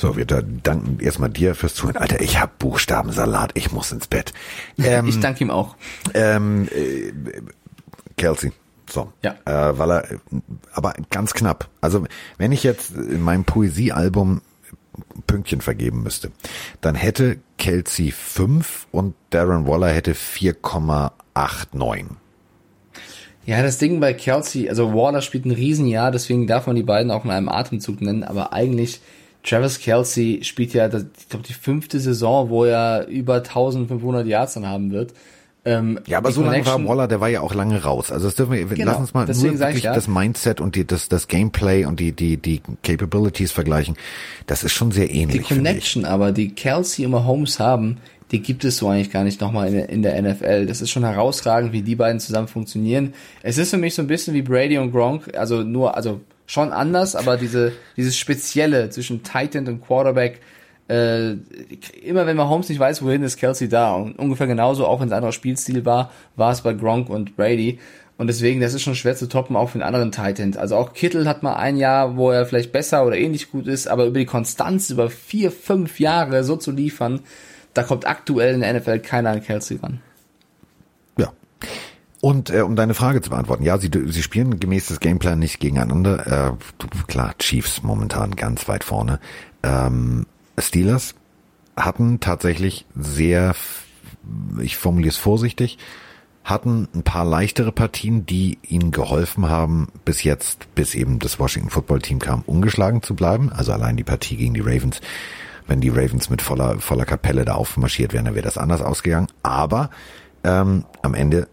So, 0.00 0.16
wir 0.16 0.24
da 0.26 0.40
danken 0.42 1.00
erstmal 1.00 1.28
dir 1.28 1.54
fürs 1.56 1.74
Zuhören. 1.74 1.96
Alter, 1.96 2.20
ich 2.20 2.40
hab 2.40 2.58
Buchstabensalat, 2.60 3.50
ich 3.54 3.72
muss 3.72 3.92
ins 3.92 4.06
Bett. 4.06 4.32
Ähm, 4.78 5.06
Ich 5.08 5.18
danke 5.20 5.42
ihm 5.42 5.50
auch. 5.50 5.76
ähm, 6.14 6.68
äh, 6.74 7.12
Kelsey. 8.16 8.52
So. 8.88 9.12
Ja. 9.22 9.34
Äh, 9.44 9.76
weil 9.78 9.90
er, 9.90 10.04
aber 10.72 10.94
ganz 11.10 11.34
knapp. 11.34 11.68
Also, 11.80 12.06
wenn 12.38 12.52
ich 12.52 12.62
jetzt 12.62 12.92
in 12.96 13.20
meinem 13.22 13.44
Poesiealbum 13.44 14.40
Pünktchen 15.26 15.60
vergeben 15.60 16.02
müsste, 16.04 16.30
dann 16.80 16.94
hätte 16.94 17.38
Kelsey 17.58 18.12
5 18.12 18.86
und 18.92 19.14
Darren 19.30 19.66
Waller 19.66 19.88
hätte 19.88 20.14
4,89. 20.14 22.04
Ja, 23.46 23.62
das 23.62 23.78
Ding 23.78 23.98
bei 24.00 24.12
Kelsey, 24.14 24.68
also 24.68 24.92
Waller 24.94 25.22
spielt 25.22 25.44
ein 25.44 25.50
Riesenjahr, 25.52 26.10
deswegen 26.10 26.46
darf 26.46 26.66
man 26.66 26.76
die 26.76 26.82
beiden 26.82 27.10
auch 27.10 27.24
in 27.24 27.30
einem 27.30 27.48
Atemzug 27.48 28.00
nennen, 28.00 28.22
aber 28.24 28.52
eigentlich 28.52 29.00
Travis 29.48 29.78
Kelsey 29.80 30.40
spielt 30.42 30.74
ja, 30.74 30.88
das, 30.88 31.06
ich 31.18 31.28
glaube, 31.28 31.46
die 31.46 31.52
fünfte 31.54 31.98
Saison, 32.00 32.50
wo 32.50 32.64
er 32.64 33.06
über 33.06 33.36
1500 33.36 34.26
Yards 34.26 34.54
dann 34.54 34.66
haben 34.66 34.90
wird. 34.90 35.12
Ähm, 35.64 35.98
Ja, 36.06 36.18
aber 36.18 36.28
die 36.28 36.34
so 36.36 36.42
lange 36.42 36.64
war 36.66 36.82
Waller, 36.86 37.08
der 37.08 37.20
war 37.20 37.28
ja 37.28 37.40
auch 37.40 37.54
lange 37.54 37.82
raus. 37.82 38.12
Also 38.12 38.26
das 38.26 38.34
dürfen 38.36 38.52
wir, 38.52 38.64
Genau, 38.66 38.92
lass 38.92 39.00
uns 39.00 39.14
mal 39.14 39.26
nur 39.26 39.58
wirklich 39.58 39.82
ja. 39.84 39.94
das 39.94 40.06
Mindset 40.08 40.60
und 40.60 40.76
die, 40.76 40.86
das, 40.86 41.08
das 41.08 41.28
Gameplay 41.28 41.84
und 41.84 41.98
die, 42.00 42.12
die, 42.12 42.36
die 42.36 42.60
Capabilities 42.82 43.50
vergleichen. 43.52 43.96
Das 44.46 44.62
ist 44.64 44.72
schon 44.72 44.92
sehr 44.92 45.08
Die 45.08 45.20
ähnlich. 45.20 45.40
ich. 45.42 45.48
Connection 45.48 46.04
aber, 46.04 46.32
die 46.32 46.50
Kelsey 46.54 47.04
und 47.06 47.12
Mahomes 47.12 47.58
haben, 47.58 47.98
die 48.30 48.40
gibt 48.40 48.64
es 48.64 48.76
so 48.76 48.88
eigentlich 48.88 49.10
gar 49.10 49.24
nicht 49.24 49.40
nochmal 49.40 49.68
in, 49.68 49.74
der- 49.74 49.88
in 49.88 50.02
der 50.02 50.22
NFL. 50.22 50.66
Das 50.66 50.80
ist 50.80 50.90
schon 50.90 51.04
herausragend, 51.04 51.72
wie 51.72 51.82
die 51.82 51.96
beiden 51.96 52.20
zusammen 52.20 52.46
funktionieren. 52.48 53.14
Es 53.42 53.58
ist 53.58 53.70
für 53.70 53.78
mich 53.78 53.94
so 53.94 54.02
ein 54.02 54.06
bisschen 54.08 54.34
wie 54.34 54.42
Brady 54.42 54.78
und 54.78 54.92
Gronk, 54.92 55.36
also 55.36 55.62
nur, 55.62 55.96
also 55.96 56.20
schon 56.48 56.72
anders, 56.72 57.14
aber 57.14 57.36
diese, 57.36 57.72
dieses 57.96 58.16
Spezielle 58.16 58.88
zwischen 58.90 59.22
Titan 59.22 59.68
und 59.68 59.86
Quarterback, 59.86 60.40
äh, 60.88 61.32
immer 62.02 62.26
wenn 62.26 62.36
Mahomes 62.36 62.70
nicht 62.70 62.80
weiß, 62.80 63.02
wohin 63.02 63.22
ist 63.22 63.36
Kelsey 63.36 63.68
da. 63.68 63.94
Und 63.94 64.18
ungefähr 64.18 64.46
genauso, 64.46 64.86
auch 64.86 64.98
wenn 64.98 65.08
es 65.08 65.12
ein 65.12 65.18
anderer 65.18 65.32
Spielstil 65.32 65.84
war, 65.84 66.10
war 66.36 66.50
es 66.50 66.62
bei 66.62 66.72
Gronk 66.72 67.10
und 67.10 67.36
Brady. 67.36 67.78
Und 68.16 68.26
deswegen, 68.26 68.60
das 68.60 68.72
ist 68.72 68.82
schon 68.82 68.94
schwer 68.94 69.14
zu 69.14 69.28
toppen, 69.28 69.54
auch 69.56 69.68
für 69.68 69.74
einen 69.74 69.82
anderen 69.82 70.10
Titan. 70.10 70.56
Also 70.56 70.76
auch 70.76 70.94
Kittel 70.94 71.28
hat 71.28 71.42
mal 71.42 71.54
ein 71.54 71.76
Jahr, 71.76 72.16
wo 72.16 72.30
er 72.30 72.46
vielleicht 72.46 72.72
besser 72.72 73.06
oder 73.06 73.16
ähnlich 73.16 73.52
gut 73.52 73.68
ist, 73.68 73.86
aber 73.86 74.06
über 74.06 74.18
die 74.18 74.26
Konstanz, 74.26 74.88
über 74.88 75.10
vier, 75.10 75.52
fünf 75.52 76.00
Jahre 76.00 76.42
so 76.44 76.56
zu 76.56 76.72
liefern, 76.72 77.20
da 77.74 77.82
kommt 77.82 78.08
aktuell 78.08 78.54
in 78.54 78.60
der 78.60 78.72
NFL 78.72 79.00
keiner 79.00 79.30
an 79.30 79.42
Kelsey 79.42 79.76
ran. 79.76 80.00
Ja. 81.18 81.30
Und 82.20 82.50
äh, 82.50 82.62
um 82.62 82.74
deine 82.74 82.94
Frage 82.94 83.20
zu 83.20 83.30
beantworten, 83.30 83.62
ja, 83.62 83.78
sie, 83.78 83.90
sie 84.06 84.22
spielen 84.22 84.58
gemäß 84.58 84.88
des 84.88 85.00
Gameplan 85.00 85.38
nicht 85.38 85.60
gegeneinander. 85.60 86.26
Äh, 86.26 86.52
du- 86.78 86.88
klar, 87.06 87.34
Chiefs 87.38 87.82
momentan 87.82 88.32
ganz 88.34 88.66
weit 88.68 88.82
vorne. 88.82 89.20
Ähm, 89.62 90.26
Steelers 90.58 91.14
hatten 91.76 92.18
tatsächlich 92.18 92.86
sehr, 92.96 93.54
ich 94.60 94.76
formuliere 94.76 95.10
es 95.10 95.16
vorsichtig, 95.16 95.78
hatten 96.42 96.88
ein 96.94 97.02
paar 97.02 97.24
leichtere 97.24 97.70
Partien, 97.70 98.26
die 98.26 98.58
ihnen 98.62 98.90
geholfen 98.90 99.48
haben, 99.48 99.88
bis 100.04 100.24
jetzt, 100.24 100.74
bis 100.74 100.94
eben 100.94 101.20
das 101.20 101.38
Washington 101.38 101.70
Football 101.70 102.00
Team 102.00 102.18
kam, 102.18 102.42
ungeschlagen 102.46 103.02
zu 103.02 103.14
bleiben. 103.14 103.52
Also 103.52 103.72
allein 103.72 103.96
die 103.96 104.04
Partie 104.04 104.36
gegen 104.36 104.54
die 104.54 104.60
Ravens. 104.60 105.00
Wenn 105.68 105.80
die 105.80 105.90
Ravens 105.90 106.30
mit 106.30 106.42
voller, 106.42 106.80
voller 106.80 107.04
Kapelle 107.04 107.44
da 107.44 107.54
aufmarschiert 107.54 108.12
wären, 108.12 108.24
dann 108.24 108.34
wäre 108.34 108.44
das 108.44 108.58
anders 108.58 108.80
ausgegangen. 108.80 109.28
Aber 109.42 109.90
ähm, 110.42 110.84
am 111.02 111.14
Ende 111.14 111.46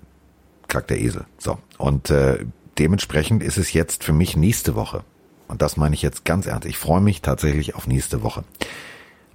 kackt 0.67 0.89
der 0.89 0.99
Esel. 0.99 1.25
So. 1.37 1.57
Und 1.77 2.09
äh, 2.09 2.45
dementsprechend 2.77 3.43
ist 3.43 3.57
es 3.57 3.73
jetzt 3.73 4.03
für 4.03 4.13
mich 4.13 4.35
nächste 4.35 4.75
Woche. 4.75 5.03
Und 5.47 5.61
das 5.61 5.77
meine 5.77 5.95
ich 5.95 6.01
jetzt 6.01 6.25
ganz 6.25 6.47
ernst. 6.47 6.67
Ich 6.67 6.77
freue 6.77 7.01
mich 7.01 7.21
tatsächlich 7.21 7.75
auf 7.75 7.87
nächste 7.87 8.23
Woche. 8.23 8.43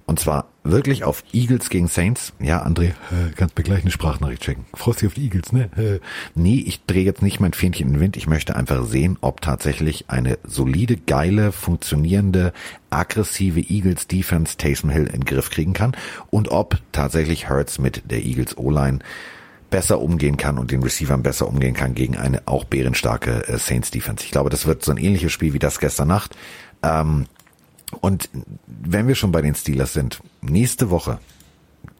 Und 0.05 0.19
zwar 0.19 0.49
wirklich 0.63 1.05
auf 1.05 1.23
Eagles 1.31 1.69
gegen 1.69 1.87
Saints. 1.87 2.33
Ja, 2.39 2.65
André, 2.65 2.87
äh, 2.87 3.31
kannst 3.35 3.57
mir 3.57 3.63
gleich 3.63 3.83
eine 3.83 3.91
Sprachnachricht 3.91 4.43
schicken. 4.43 4.65
Freust 4.73 5.01
dich 5.01 5.07
auf 5.07 5.13
die 5.13 5.23
Eagles, 5.23 5.53
ne? 5.53 5.69
Äh, 5.77 5.99
nee, 6.35 6.61
ich 6.67 6.85
drehe 6.85 7.05
jetzt 7.05 7.21
nicht 7.21 7.39
mein 7.39 7.53
Fähnchen 7.53 7.87
in 7.87 7.93
den 7.93 7.99
Wind. 8.01 8.17
Ich 8.17 8.27
möchte 8.27 8.57
einfach 8.57 8.83
sehen, 8.85 9.17
ob 9.21 9.39
tatsächlich 9.39 10.09
eine 10.09 10.37
solide, 10.43 10.97
geile, 10.97 11.53
funktionierende, 11.53 12.51
aggressive 12.89 13.61
Eagles 13.61 14.07
Defense 14.07 14.57
Taysom 14.57 14.89
Hill 14.89 15.05
in 15.05 15.21
den 15.21 15.25
Griff 15.25 15.49
kriegen 15.49 15.71
kann 15.71 15.95
und 16.29 16.49
ob 16.49 16.79
tatsächlich 16.91 17.49
Hurts 17.49 17.79
mit 17.79 18.11
der 18.11 18.25
Eagles 18.25 18.57
O-Line 18.57 18.99
besser 19.71 19.99
umgehen 19.99 20.37
kann 20.37 20.59
und 20.59 20.69
den 20.69 20.83
Receivern 20.83 21.23
besser 21.23 21.47
umgehen 21.47 21.73
kann 21.73 21.95
gegen 21.95 22.15
eine 22.17 22.43
auch 22.45 22.65
bärenstarke 22.65 23.47
äh, 23.47 23.57
Saints 23.57 23.89
Defense. 23.89 24.23
Ich 24.23 24.31
glaube, 24.31 24.51
das 24.51 24.67
wird 24.67 24.85
so 24.85 24.91
ein 24.91 24.97
ähnliches 24.97 25.31
Spiel 25.31 25.53
wie 25.53 25.59
das 25.59 25.79
gestern 25.79 26.09
Nacht. 26.09 26.35
Ähm, 26.83 27.25
und 28.01 28.29
wenn 28.67 29.07
wir 29.07 29.15
schon 29.15 29.31
bei 29.31 29.41
den 29.41 29.55
Steelers 29.55 29.93
sind, 29.93 30.21
nächste 30.41 30.91
Woche 30.91 31.19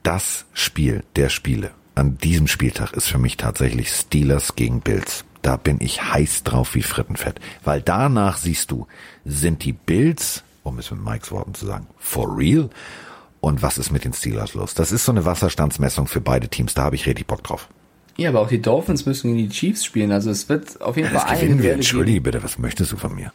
das 0.04 0.46
Spiel 0.54 1.04
der 1.16 1.30
Spiele 1.30 1.72
an 1.96 2.18
diesem 2.18 2.48
Spieltag 2.48 2.94
ist 2.94 3.08
für 3.08 3.18
mich 3.18 3.38
tatsächlich 3.38 3.90
Steelers 3.90 4.56
gegen 4.56 4.82
Bills. 4.82 5.26
Da 5.42 5.58
bin 5.58 5.78
ich 5.80 6.02
heiß 6.02 6.44
drauf 6.44 6.76
wie 6.76 6.84
Frittenfett, 6.84 7.40
weil 7.64 7.82
danach 7.82 8.38
siehst 8.38 8.72
du, 8.72 8.88
sind 9.26 9.64
die 9.64 9.74
Bills, 9.74 10.44
um 10.64 10.78
es 10.78 10.92
mit 10.92 11.04
Mikes 11.04 11.32
Worten 11.32 11.54
zu 11.54 11.66
sagen, 11.66 11.88
for 11.98 12.38
real? 12.38 12.70
Und 13.42 13.62
was 13.62 13.78
ist 13.78 13.92
mit 13.92 14.06
den 14.06 14.14
Steelers 14.14 14.54
los? 14.54 14.74
Das 14.76 14.92
ist 14.92 15.04
so 15.04 15.12
eine 15.12 15.26
Wasserstandsmessung 15.26 16.08
für 16.08 16.22
beide 16.22 16.48
Teams, 16.48 16.74
da 16.74 16.84
habe 16.84 16.96
ich 16.96 17.06
richtig 17.08 17.28
Bock 17.28 17.44
drauf. 17.44 17.68
Ja, 18.18 18.30
aber 18.30 18.40
auch 18.42 18.48
die 18.50 18.62
Dolphins 18.62 19.06
müssen 19.06 19.36
gegen 19.36 19.50
die 19.50 19.54
Chiefs 19.54 19.84
spielen. 19.84 20.12
Also 20.12 20.30
es 20.30 20.48
wird 20.48 20.82
auf 20.82 20.96
jeden 20.96 21.12
Ja, 21.12 21.20
Fall 21.20 21.30
einige 21.32 21.64
wir. 21.64 21.64
Duelle 21.64 21.74
Entschuldige 21.76 22.14
geben. 22.16 22.24
bitte, 22.24 22.44
was 22.44 22.60
möchtest 22.60 22.92
du 22.92 22.98
von 22.98 23.16
mir? 23.16 23.34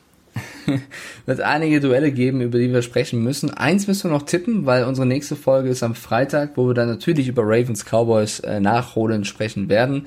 wird 1.27 1.41
einige 1.41 1.81
Duelle 1.81 2.12
geben, 2.12 2.41
über 2.41 2.59
die 2.59 2.73
wir 2.73 2.83
sprechen 2.83 3.23
müssen. 3.23 3.51
Eins 3.51 3.87
müssen 3.89 4.11
wir 4.11 4.16
noch 4.16 4.27
tippen, 4.27 4.66
weil 4.66 4.85
unsere 4.85 5.07
nächste 5.07 5.35
Folge 5.35 5.70
ist 5.70 5.83
am 5.83 5.95
Freitag, 5.95 6.53
wo 6.57 6.66
wir 6.69 6.74
dann 6.74 6.89
natürlich 6.89 7.27
über 7.28 7.43
Ravens 7.45 7.85
Cowboys 7.85 8.41
äh, 8.41 8.61
nachholen 8.61 9.24
sprechen 9.24 9.69
werden. 9.69 10.07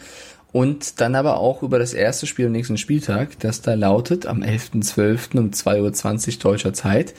Und 0.52 1.00
dann 1.02 1.16
aber 1.16 1.38
auch 1.38 1.62
über 1.62 1.78
das 1.78 1.94
erste 1.94 2.26
Spiel 2.26 2.48
am 2.48 2.52
nächsten 2.54 2.78
Spieltag, 2.78 3.40
das 3.40 3.62
da 3.62 3.74
lautet 3.76 4.26
am 4.26 4.42
11.12. 4.42 5.38
um 5.38 5.50
2.20 5.52 6.34
Uhr 6.36 6.40
deutscher 6.42 6.74
Zeit. 6.74 7.14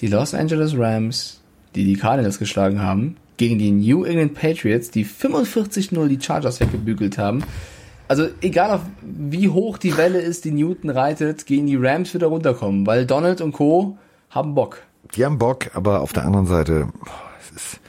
Die 0.00 0.08
Los 0.08 0.34
Angeles 0.34 0.76
Rams, 0.76 1.40
die 1.74 1.84
die 1.84 1.96
Cardinals 1.96 2.38
geschlagen 2.38 2.80
haben, 2.80 3.16
gegen 3.36 3.58
die 3.58 3.70
New 3.70 4.04
England 4.04 4.34
Patriots, 4.34 4.90
die 4.90 5.04
45-0 5.04 6.06
die 6.08 6.20
Chargers 6.20 6.60
weggebügelt 6.60 7.18
haben. 7.18 7.44
Also 8.06 8.28
egal 8.42 8.70
auf 8.70 8.82
wie 9.02 9.48
hoch 9.48 9.78
die 9.78 9.96
Welle 9.96 10.20
ist, 10.20 10.44
die 10.44 10.52
Newton 10.52 10.90
reitet, 10.90 11.46
gehen 11.46 11.66
die 11.66 11.76
Rams 11.76 12.14
wieder 12.14 12.26
runterkommen, 12.26 12.86
weil 12.86 13.06
Donald 13.06 13.40
und 13.40 13.52
Co. 13.52 13.98
haben 14.30 14.54
Bock. 14.54 14.82
Die 15.16 15.24
haben 15.24 15.38
Bock, 15.38 15.70
aber 15.74 16.00
auf 16.00 16.12
der 16.12 16.24
anderen 16.24 16.46
Seite, 16.46 16.88
boah, 17.00 17.10
es 17.40 17.56
ist, 17.56 17.80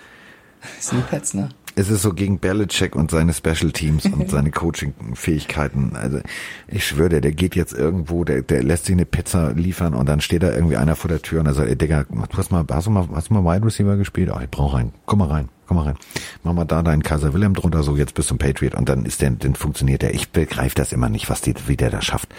Das 0.77 0.87
sind 0.87 0.99
die 0.99 1.09
Pets, 1.09 1.33
ne? 1.33 1.49
Es 1.75 1.89
ist 1.89 2.01
so 2.01 2.13
gegen 2.13 2.39
Belichick 2.39 2.95
und 2.95 3.11
seine 3.11 3.33
Special 3.33 3.71
Teams 3.71 4.05
und 4.05 4.29
seine 4.31 4.51
Coaching-Fähigkeiten. 4.51 5.95
Also 5.95 6.19
ich 6.67 6.85
schwöre 6.87 7.09
dir, 7.09 7.21
der 7.21 7.33
geht 7.33 7.55
jetzt 7.55 7.73
irgendwo, 7.73 8.23
der, 8.23 8.41
der 8.41 8.63
lässt 8.63 8.85
sich 8.85 8.93
eine 8.93 9.05
Pizza 9.05 9.51
liefern 9.53 9.93
und 9.93 10.07
dann 10.07 10.21
steht 10.21 10.43
da 10.43 10.53
irgendwie 10.53 10.77
einer 10.77 10.95
vor 10.95 11.09
der 11.09 11.21
Tür 11.21 11.41
und 11.41 11.47
er 11.47 11.53
sagt, 11.53 11.69
ey 11.69 11.75
Digga, 11.75 12.05
du 12.09 12.37
hast 12.37 12.51
mal, 12.51 12.65
hast 12.69 12.87
du 12.87 12.91
mal, 12.91 13.07
hast 13.13 13.29
du 13.29 13.33
mal 13.33 13.43
Wide 13.43 13.65
Receiver 13.65 13.97
gespielt? 13.97 14.29
Ach, 14.33 14.41
ich 14.41 14.49
brauch 14.49 14.73
rein. 14.73 14.93
Komm 15.05 15.19
mal 15.19 15.27
rein, 15.27 15.49
komm 15.67 15.77
mal 15.77 15.83
rein. 15.83 15.97
Mach 16.43 16.53
mal 16.53 16.65
da 16.65 16.81
deinen 16.81 17.03
Kaiser 17.03 17.33
Wilhelm 17.33 17.53
drunter, 17.53 17.83
so 17.83 17.97
jetzt 17.97 18.13
bist 18.13 18.29
du 18.29 18.35
ein 18.35 18.39
Patriot 18.39 18.75
und 18.75 18.87
dann 18.87 19.05
ist 19.05 19.21
der, 19.21 19.31
dann 19.31 19.55
funktioniert 19.55 20.01
der. 20.01 20.13
Ich 20.13 20.29
begreife 20.29 20.75
das 20.75 20.93
immer 20.93 21.09
nicht, 21.09 21.29
was 21.29 21.41
die, 21.41 21.53
wie 21.67 21.77
der 21.77 21.89
das 21.89 22.05
schafft. 22.05 22.29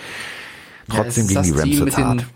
Trotzdem 0.88 1.28
Ja, 1.28 1.42
gegen 1.42 1.54
die 1.54 1.60
Rams 1.60 1.78
wird's 1.80 1.98
hart. 1.98 2.26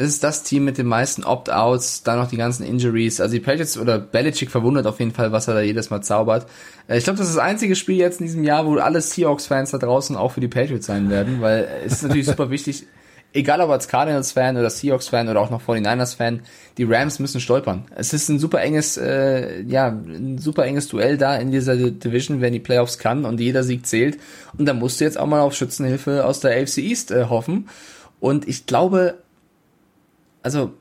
Es 0.00 0.08
ist 0.08 0.24
das 0.24 0.44
Team 0.44 0.64
mit 0.64 0.78
den 0.78 0.86
meisten 0.86 1.24
Opt-outs, 1.24 2.04
dann 2.04 2.18
noch 2.18 2.28
die 2.28 2.38
ganzen 2.38 2.62
Injuries. 2.64 3.20
Also 3.20 3.34
die 3.34 3.40
Patriots 3.40 3.76
oder 3.76 3.98
Belichick 3.98 4.50
verwundert 4.50 4.86
auf 4.86 4.98
jeden 4.98 5.12
Fall, 5.12 5.30
was 5.30 5.46
er 5.46 5.52
da 5.52 5.60
jedes 5.60 5.90
Mal 5.90 6.00
zaubert. 6.00 6.46
Äh, 6.88 6.96
Ich 6.96 7.04
glaube, 7.04 7.18
das 7.18 7.28
ist 7.28 7.36
das 7.36 7.44
einzige 7.44 7.76
Spiel 7.76 7.96
jetzt 7.96 8.18
in 8.18 8.26
diesem 8.26 8.42
Jahr, 8.42 8.64
wo 8.64 8.76
alle 8.78 9.02
Seahawks-Fans 9.02 9.72
da 9.72 9.78
draußen 9.78 10.16
auch 10.16 10.32
für 10.32 10.40
die 10.40 10.48
Patriots 10.48 10.86
sein 10.86 11.10
werden, 11.10 11.42
weil 11.42 11.68
es 11.84 11.92
ist 11.92 12.02
natürlich 12.04 12.24
super 12.28 12.48
wichtig, 12.48 12.86
egal 13.34 13.60
ob 13.60 13.68
als 13.68 13.88
Cardinals-Fan 13.88 14.56
oder 14.56 14.70
Seahawks-Fan 14.70 15.28
oder 15.28 15.38
auch 15.38 15.50
noch 15.50 15.60
49ers-Fan, 15.62 16.40
die 16.78 16.84
Rams 16.84 17.18
müssen 17.18 17.42
stolpern. 17.42 17.84
Es 17.94 18.14
ist 18.14 18.30
ein 18.30 18.38
super 18.38 18.62
enges, 18.62 18.96
äh, 18.96 19.60
ja, 19.64 19.88
ein 19.88 20.38
super 20.38 20.64
enges 20.64 20.88
Duell 20.88 21.18
da 21.18 21.36
in 21.36 21.50
dieser 21.50 21.76
Division, 21.76 22.40
wenn 22.40 22.54
die 22.54 22.58
Playoffs 22.60 22.96
kann 22.96 23.26
und 23.26 23.38
jeder 23.38 23.64
Sieg 23.64 23.86
zählt. 23.86 24.18
Und 24.56 24.64
da 24.64 24.72
musst 24.72 24.98
du 24.98 25.04
jetzt 25.04 25.18
auch 25.18 25.26
mal 25.26 25.40
auf 25.40 25.54
Schützenhilfe 25.54 26.24
aus 26.24 26.40
der 26.40 26.58
AFC 26.58 26.78
East 26.78 27.10
äh, 27.10 27.26
hoffen. 27.26 27.68
Und 28.18 28.48
ich 28.48 28.64
glaube, 28.64 29.18
also 30.42 30.72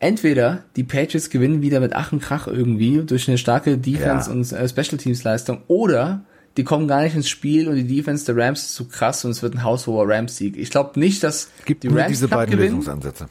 entweder 0.00 0.64
die 0.76 0.84
Patriots 0.84 1.30
gewinnen 1.30 1.62
wieder 1.62 1.80
mit 1.80 1.92
Ach 1.94 2.12
und 2.12 2.20
Krach 2.20 2.46
irgendwie 2.46 3.02
durch 3.04 3.28
eine 3.28 3.38
starke 3.38 3.78
Defense 3.78 4.30
Ja. 4.30 4.36
und 4.36 4.52
äh, 4.52 4.68
Special 4.68 4.96
Teams 4.98 5.24
Leistung 5.24 5.62
oder 5.66 6.22
die 6.56 6.64
kommen 6.64 6.88
gar 6.88 7.02
nicht 7.02 7.14
ins 7.14 7.28
Spiel 7.28 7.68
und 7.68 7.76
die 7.76 7.86
Defense 7.86 8.24
der 8.32 8.36
Rams 8.44 8.60
ist 8.62 8.74
zu 8.74 8.86
krass 8.88 9.24
und 9.24 9.30
es 9.32 9.42
wird 9.42 9.54
ein 9.54 9.62
haushoher 9.62 10.08
Rams 10.08 10.36
Sieg. 10.36 10.56
Ich 10.56 10.70
glaube 10.70 10.98
nicht, 10.98 11.22
dass 11.22 11.50
Es 11.58 11.64
gibt 11.64 11.82
die 11.84 11.88
nur 11.88 11.98
Rams 11.98 12.08
diese 12.08 12.26
knapp 12.26 12.40
beiden 12.40 12.52
gewinnen. 12.52 12.70
Lösungsansätze. 12.76 13.28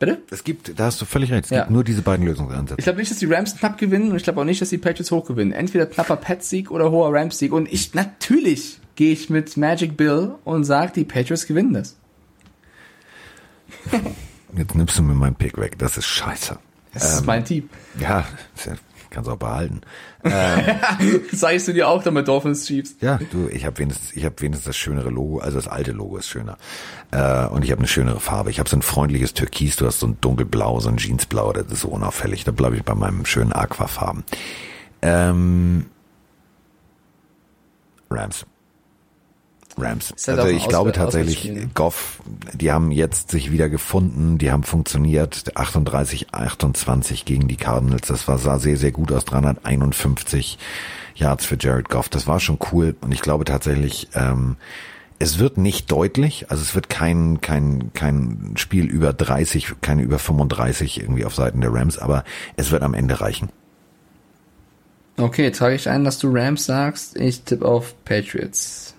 Bitte? 0.00 0.18
Es 0.30 0.42
gibt, 0.42 0.78
da 0.78 0.86
hast 0.86 1.00
du 1.00 1.04
völlig 1.04 1.30
recht, 1.30 1.44
es 1.44 1.50
Ja. 1.50 1.60
gibt 1.60 1.70
nur 1.70 1.84
diese 1.84 2.02
beiden 2.02 2.26
Lösungsansätze. 2.26 2.74
Ich 2.78 2.84
glaube 2.84 2.98
nicht, 2.98 3.10
dass 3.12 3.18
die 3.18 3.26
Rams 3.26 3.56
knapp 3.56 3.78
gewinnen 3.78 4.10
und 4.10 4.16
ich 4.16 4.24
glaube 4.24 4.40
auch 4.40 4.44
nicht, 4.44 4.60
dass 4.60 4.70
die 4.70 4.78
Patriots 4.78 5.10
hoch 5.12 5.24
gewinnen. 5.26 5.52
Entweder 5.52 5.86
knapper 5.86 6.16
Pets-Sieg 6.16 6.70
oder 6.72 6.90
hoher 6.90 7.12
Rams-Sieg. 7.14 7.52
Und 7.52 7.72
ich, 7.72 7.94
natürlich 7.94 8.80
gehe 8.96 9.12
ich 9.12 9.30
mit 9.30 9.56
Magic 9.56 9.96
Bill 9.96 10.32
und 10.44 10.64
sage, 10.64 10.92
die 10.96 11.04
Patriots 11.04 11.46
gewinnen 11.46 11.74
das. 11.74 11.96
Jetzt 14.56 14.74
nimmst 14.74 14.98
du 14.98 15.02
mir 15.02 15.14
meinen 15.14 15.34
Pick 15.34 15.58
weg, 15.58 15.78
das 15.78 15.96
ist 15.96 16.06
scheiße. 16.06 16.58
Das 16.92 17.14
ist 17.14 17.26
mein 17.26 17.44
Team. 17.44 17.68
Ja, 17.98 18.24
kannst 19.14 19.30
auch 19.30 19.36
behalten. 19.36 19.80
Sagst 21.32 21.68
du 21.68 21.72
dir 21.72 21.88
auch 21.88 22.02
damit 22.02 22.28
Dolphins 22.28 22.66
Chiefs? 22.66 22.96
Ja, 23.00 23.18
du, 23.30 23.48
ich 23.48 23.64
habe 23.64 23.78
wenigstens, 23.78 24.12
ich 24.14 24.24
habe 24.24 24.34
wenigstens 24.40 24.66
das 24.66 24.76
schönere 24.76 25.10
Logo, 25.10 25.38
also 25.38 25.56
das 25.56 25.68
alte 25.68 25.92
Logo 25.92 26.18
ist 26.18 26.28
schöner. 26.28 26.58
Äh, 27.12 27.46
und 27.46 27.64
ich 27.64 27.70
habe 27.70 27.78
eine 27.78 27.88
schönere 27.88 28.20
Farbe. 28.20 28.50
Ich 28.50 28.58
habe 28.58 28.68
so 28.68 28.76
ein 28.76 28.82
freundliches 28.82 29.32
Türkis, 29.32 29.76
du 29.76 29.86
hast 29.86 30.00
so 30.00 30.08
ein 30.08 30.18
dunkelblau, 30.20 30.80
so 30.80 30.88
ein 30.88 30.96
Jeansblau, 30.96 31.52
das 31.52 31.66
ist 31.66 31.80
so 31.80 31.88
unauffällig. 31.88 32.44
Da 32.44 32.50
bleibe 32.50 32.76
ich 32.76 32.82
bei 32.82 32.94
meinem 32.94 33.24
schönen 33.24 33.52
Aquafarben. 33.52 34.24
Ähm, 35.02 35.86
Rams. 38.10 38.46
Rams. 39.76 40.14
Halt 40.26 40.38
also 40.38 40.54
ich 40.54 40.68
glaube 40.68 40.92
tatsächlich? 40.92 41.52
Goff, 41.74 42.20
die 42.52 42.72
haben 42.72 42.90
jetzt 42.90 43.30
sich 43.30 43.50
wieder 43.50 43.68
gefunden, 43.68 44.38
die 44.38 44.50
haben 44.50 44.62
funktioniert. 44.62 45.56
38, 45.56 46.32
28 46.32 47.24
gegen 47.24 47.48
die 47.48 47.56
Cardinals. 47.56 48.08
Das 48.08 48.28
war, 48.28 48.38
sah 48.38 48.58
sehr, 48.58 48.76
sehr 48.76 48.92
gut 48.92 49.12
aus. 49.12 49.24
351 49.24 50.58
Yards 51.14 51.44
für 51.44 51.56
Jared 51.58 51.88
Goff. 51.88 52.08
Das 52.08 52.26
war 52.26 52.40
schon 52.40 52.58
cool. 52.72 52.96
Und 53.00 53.12
ich 53.12 53.20
glaube 53.20 53.44
tatsächlich, 53.44 54.08
ähm, 54.14 54.56
es 55.18 55.38
wird 55.38 55.58
nicht 55.58 55.90
deutlich, 55.90 56.50
also 56.50 56.62
es 56.62 56.74
wird 56.74 56.90
kein, 56.90 57.40
kein, 57.40 57.92
kein 57.94 58.54
Spiel 58.56 58.86
über 58.86 59.12
30, 59.12 59.74
keine 59.80 60.02
über 60.02 60.18
35 60.18 61.00
irgendwie 61.00 61.24
auf 61.24 61.34
Seiten 61.34 61.60
der 61.60 61.72
Rams, 61.72 61.98
aber 61.98 62.24
es 62.56 62.70
wird 62.72 62.82
am 62.82 62.94
Ende 62.94 63.20
reichen. 63.20 63.48
Okay, 65.16 65.50
trage 65.52 65.76
ich 65.76 65.88
ein, 65.88 66.04
dass 66.04 66.18
du 66.18 66.28
Rams 66.32 66.66
sagst. 66.66 67.16
Ich 67.16 67.42
tippe 67.42 67.64
auf 67.64 67.94
Patriots. 68.04 68.93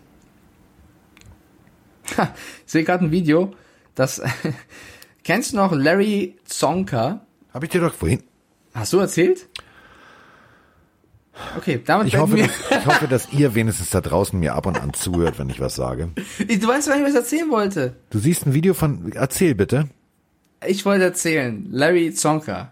Ha, 2.17 2.33
ich 2.65 2.71
sehe 2.71 2.83
gerade 2.83 3.05
ein 3.05 3.11
Video, 3.11 3.51
das 3.95 4.21
kennst 5.23 5.53
du 5.53 5.57
noch 5.57 5.71
Larry 5.73 6.35
Zonka? 6.45 7.25
Habe 7.53 7.65
ich 7.65 7.71
dir 7.71 7.81
doch 7.81 7.93
vorhin. 7.93 8.23
Hast 8.73 8.93
du 8.93 8.99
erzählt? 8.99 9.47
Okay, 11.57 11.81
damit 11.85 12.07
Ich 12.07 12.17
hoffe, 12.17 12.37
dass, 12.37 12.49
ich 12.69 12.85
hoffe, 12.85 13.07
dass 13.07 13.33
ihr 13.33 13.55
wenigstens 13.55 13.89
da 13.89 14.01
draußen 14.01 14.39
mir 14.39 14.55
ab 14.55 14.65
und 14.65 14.81
an 14.81 14.93
zuhört, 14.93 15.37
wenn 15.37 15.49
ich 15.49 15.59
was 15.59 15.75
sage. 15.75 16.09
Du 16.39 16.67
weißt, 16.67 16.87
was 16.89 16.97
ich 16.97 17.03
was 17.03 17.15
erzählen 17.15 17.49
wollte. 17.49 17.95
Du 18.09 18.19
siehst 18.19 18.45
ein 18.45 18.53
Video 18.53 18.73
von, 18.73 19.11
erzähl 19.13 19.55
bitte. 19.55 19.89
Ich 20.65 20.85
wollte 20.85 21.03
erzählen, 21.03 21.67
Larry 21.69 22.13
Zonka 22.13 22.71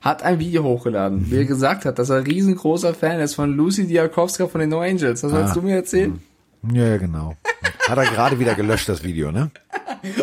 hat 0.00 0.22
ein 0.22 0.38
Video 0.40 0.62
hochgeladen, 0.64 1.30
wie 1.30 1.36
er 1.36 1.44
gesagt 1.44 1.84
hat, 1.84 1.98
dass 1.98 2.10
er 2.10 2.16
ein 2.16 2.24
riesengroßer 2.24 2.92
Fan 2.92 3.20
ist 3.20 3.34
von 3.34 3.56
Lucy 3.56 3.86
Diakowska 3.86 4.48
von 4.48 4.60
den 4.60 4.70
No 4.70 4.80
Angels. 4.80 5.22
Das 5.22 5.32
wolltest 5.32 5.56
du 5.56 5.62
mir 5.62 5.76
erzählen? 5.76 6.20
Ja, 6.72 6.86
ja, 6.86 6.96
genau. 6.98 7.36
Hat 7.88 7.98
er 7.98 8.04
gerade 8.04 8.38
wieder 8.38 8.54
gelöscht, 8.54 8.88
das 8.88 9.02
Video, 9.02 9.32
ne? 9.32 9.50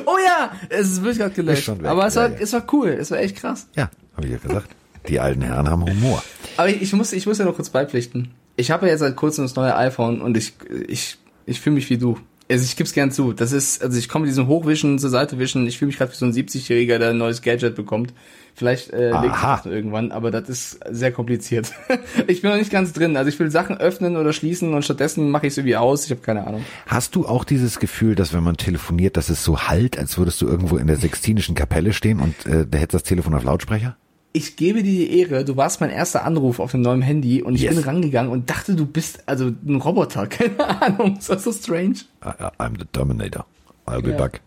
Oh 0.06 0.18
ja, 0.24 0.52
es 0.70 0.88
ist 0.92 1.02
wirklich 1.02 1.20
gerade 1.20 1.34
gelöscht. 1.34 1.60
Ist 1.60 1.66
schon 1.66 1.80
weg, 1.80 1.88
Aber 1.88 2.08
es 2.08 2.16
ja, 2.16 2.22
war, 2.22 2.30
ja. 2.32 2.38
es 2.40 2.54
war 2.54 2.66
cool, 2.74 2.90
es 2.90 3.12
war 3.12 3.20
echt 3.20 3.36
krass. 3.36 3.68
Ja, 3.76 3.90
habe 4.16 4.26
ich 4.26 4.32
ja 4.32 4.38
gesagt. 4.38 4.70
Die 5.08 5.20
alten 5.20 5.42
Herren 5.42 5.70
haben 5.70 5.84
Humor. 5.84 6.24
Aber 6.58 6.70
ich, 6.70 6.82
ich 6.82 6.94
muss, 6.94 7.14
ich 7.14 7.26
muss 7.26 7.38
ja 7.38 7.46
noch 7.46 7.56
kurz 7.56 7.70
beipflichten. 7.70 8.34
Ich 8.56 8.72
habe 8.72 8.88
ja 8.88 8.92
jetzt 8.92 9.02
seit 9.02 9.16
kurzem 9.16 9.46
das 9.46 9.56
neue 9.56 9.76
iPhone 9.76 10.22
und 10.22 10.36
ich, 10.36 10.54
ich, 10.88 11.18
ich 11.46 11.62
fühle 11.62 11.76
mich 11.76 11.90
wie 11.90 11.98
du. 11.98 12.20
Also 12.50 12.64
ich 12.64 12.76
gib's 12.76 12.94
gern 12.94 13.12
zu. 13.12 13.34
Das 13.34 13.52
ist, 13.52 13.84
also 13.84 13.98
ich 13.98 14.08
komme 14.08 14.24
mit 14.24 14.32
diesem 14.32 14.48
Hochwischen 14.48 15.00
zur 15.00 15.10
Seite 15.10 15.38
wischen. 15.38 15.68
Ich 15.68 15.78
fühle 15.78 15.88
mich 15.88 15.98
gerade 15.98 16.12
wie 16.12 16.16
so 16.16 16.26
ein 16.26 16.32
70-Jähriger, 16.32 16.98
der 16.98 17.10
ein 17.10 17.18
neues 17.18 17.42
Gadget 17.42 17.76
bekommt. 17.76 18.14
Vielleicht 18.56 18.90
äh, 18.92 19.12
legt 19.22 19.36
das 19.44 19.66
irgendwann, 19.66 20.12
aber 20.12 20.32
das 20.32 20.50
ist 20.50 20.80
sehr 20.90 21.12
kompliziert. 21.12 21.74
ich 22.28 22.42
bin 22.42 22.50
noch 22.50 22.58
nicht 22.58 22.72
ganz 22.72 22.94
drin. 22.94 23.16
Also 23.16 23.30
ich 23.30 23.38
will 23.38 23.52
Sachen 23.52 23.78
öffnen 23.78 24.18
oder 24.18 24.34
schließen 24.34 24.74
und 24.74 24.84
stattdessen 24.84 25.30
mache 25.30 25.46
ich 25.46 25.54
es 25.54 25.58
irgendwie 25.58 25.76
aus. 25.76 26.06
Ich 26.06 26.12
habe 26.12 26.22
keine 26.22 26.48
Ahnung. 26.48 26.64
Hast 26.88 27.16
du 27.16 27.28
auch 27.28 27.44
dieses 27.44 27.80
Gefühl, 27.80 28.16
dass 28.16 28.34
wenn 28.34 28.44
man 28.44 28.58
telefoniert, 28.58 29.18
dass 29.18 29.30
es 29.30 29.44
so 29.44 29.68
halt, 29.68 30.00
als 30.00 30.18
würdest 30.18 30.42
du 30.42 30.48
irgendwo 30.48 30.78
in 30.78 30.88
der 30.88 30.98
Sextinischen 30.98 31.54
Kapelle 31.54 31.94
stehen 31.94 32.20
und 32.20 32.46
äh, 32.46 32.66
da 32.66 32.78
hättest 32.78 32.96
das 32.96 33.04
Telefon 33.04 33.36
auf 33.36 33.44
Lautsprecher? 33.44 33.98
Ich 34.38 34.56
gebe 34.56 34.84
dir 34.84 34.92
die 35.08 35.20
Ehre, 35.20 35.44
du 35.44 35.58
warst 35.58 35.82
mein 35.82 35.90
erster 35.90 36.24
Anruf 36.24 36.60
auf 36.60 36.70
dem 36.70 36.82
neuen 36.82 37.02
Handy 37.02 37.42
und 37.42 37.56
ich 37.56 37.62
Yes. 37.64 37.74
bin 37.74 37.84
rangegangen 37.84 38.32
und 38.32 38.48
dachte, 38.52 38.76
du 38.76 38.86
bist 38.86 39.24
also 39.26 39.48
ein 39.66 39.78
Roboter. 39.78 40.28
Keine 40.28 40.82
Ahnung, 40.82 41.18
ist 41.18 41.28
das 41.32 41.44
so 41.44 41.52
strange? 41.52 41.96
I, 42.24 42.30
I'm 42.60 42.78
the 42.78 42.86
Terminator. 42.92 43.48
I'll 43.88 44.04
be 44.04 44.12
Ja. 44.12 44.18
back. 44.18 44.42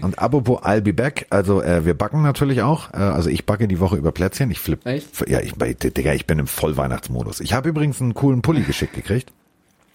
Und 0.00 0.16
apropos 0.20 0.60
I'll 0.62 0.80
be 0.80 0.92
back, 0.92 1.26
also 1.30 1.60
äh, 1.60 1.84
wir 1.84 1.94
backen 1.94 2.22
natürlich 2.22 2.62
auch. 2.62 2.92
Äh, 2.92 2.98
also 2.98 3.30
ich 3.30 3.44
backe 3.44 3.66
die 3.66 3.80
Woche 3.80 3.96
über 3.96 4.12
Plätzchen. 4.12 4.48
Ich 4.52 4.60
flipp. 4.60 4.86
Echt? 4.86 5.28
Ja, 5.28 5.40
ich, 5.40 5.54
Digga, 5.56 6.12
ich 6.12 6.26
bin 6.26 6.38
im 6.38 6.46
Vollweihnachtsmodus. 6.46 7.40
Ich 7.40 7.52
habe 7.52 7.68
übrigens 7.70 8.00
einen 8.00 8.14
coolen 8.14 8.42
Pulli 8.42 8.62
geschickt 8.62 8.94
gekriegt. 8.94 9.32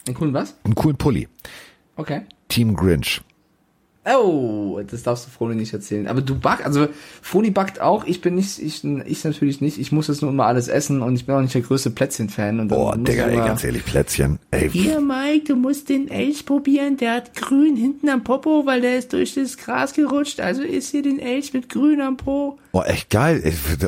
Ein 0.09 0.13
coolen 0.13 0.33
was? 0.33 0.55
Einen 0.65 0.75
coolen 0.75 0.97
Pulli. 0.97 1.29
Okay. 1.95 2.21
Team 2.49 2.75
Grinch. 2.75 3.21
Oh, 4.15 4.79
das 4.89 5.03
darfst 5.03 5.25
du 5.25 5.29
Froni 5.29 5.55
nicht 5.55 5.73
erzählen. 5.73 6.07
Aber 6.07 6.21
du 6.21 6.37
backst, 6.37 6.65
also 6.65 6.87
Froni 7.21 7.51
backt 7.51 7.81
auch, 7.81 8.05
ich 8.05 8.21
bin 8.21 8.35
nicht, 8.35 8.59
ich, 8.59 8.83
ich 8.83 9.23
natürlich 9.23 9.59
nicht, 9.59 9.77
ich 9.77 9.91
muss 9.91 10.07
jetzt 10.07 10.21
nur 10.21 10.31
immer 10.31 10.45
alles 10.45 10.67
essen 10.67 11.01
und 11.01 11.15
ich 11.15 11.25
bin 11.25 11.35
auch 11.35 11.41
nicht 11.41 11.53
der 11.53 11.61
größte 11.61 11.89
Plätzchen-Fan. 11.89 12.59
und 12.59 12.67
Boah, 12.69 12.97
Digga, 12.97 13.27
ey, 13.27 13.35
ganz 13.35 13.63
ehrlich, 13.63 13.83
Plätzchen. 13.85 14.39
Ey, 14.51 14.69
Hier, 14.69 15.01
Mike, 15.01 15.45
du 15.47 15.55
musst 15.55 15.89
den 15.89 16.09
Elch 16.09 16.45
probieren, 16.45 16.97
der 16.97 17.15
hat 17.15 17.35
grün 17.35 17.75
hinten 17.75 18.09
am 18.09 18.23
Popo, 18.23 18.65
weil 18.65 18.81
der 18.81 18.97
ist 18.97 19.13
durch 19.13 19.35
das 19.35 19.57
Gras 19.57 19.93
gerutscht, 19.93 20.39
also 20.39 20.61
isst 20.61 20.91
hier 20.91 21.03
den 21.03 21.19
Elch 21.19 21.53
mit 21.53 21.69
grün 21.69 22.01
am 22.01 22.17
Po. 22.17 22.57
Oh, 22.79 22.83
echt 22.83 23.09
geil. 23.09 23.41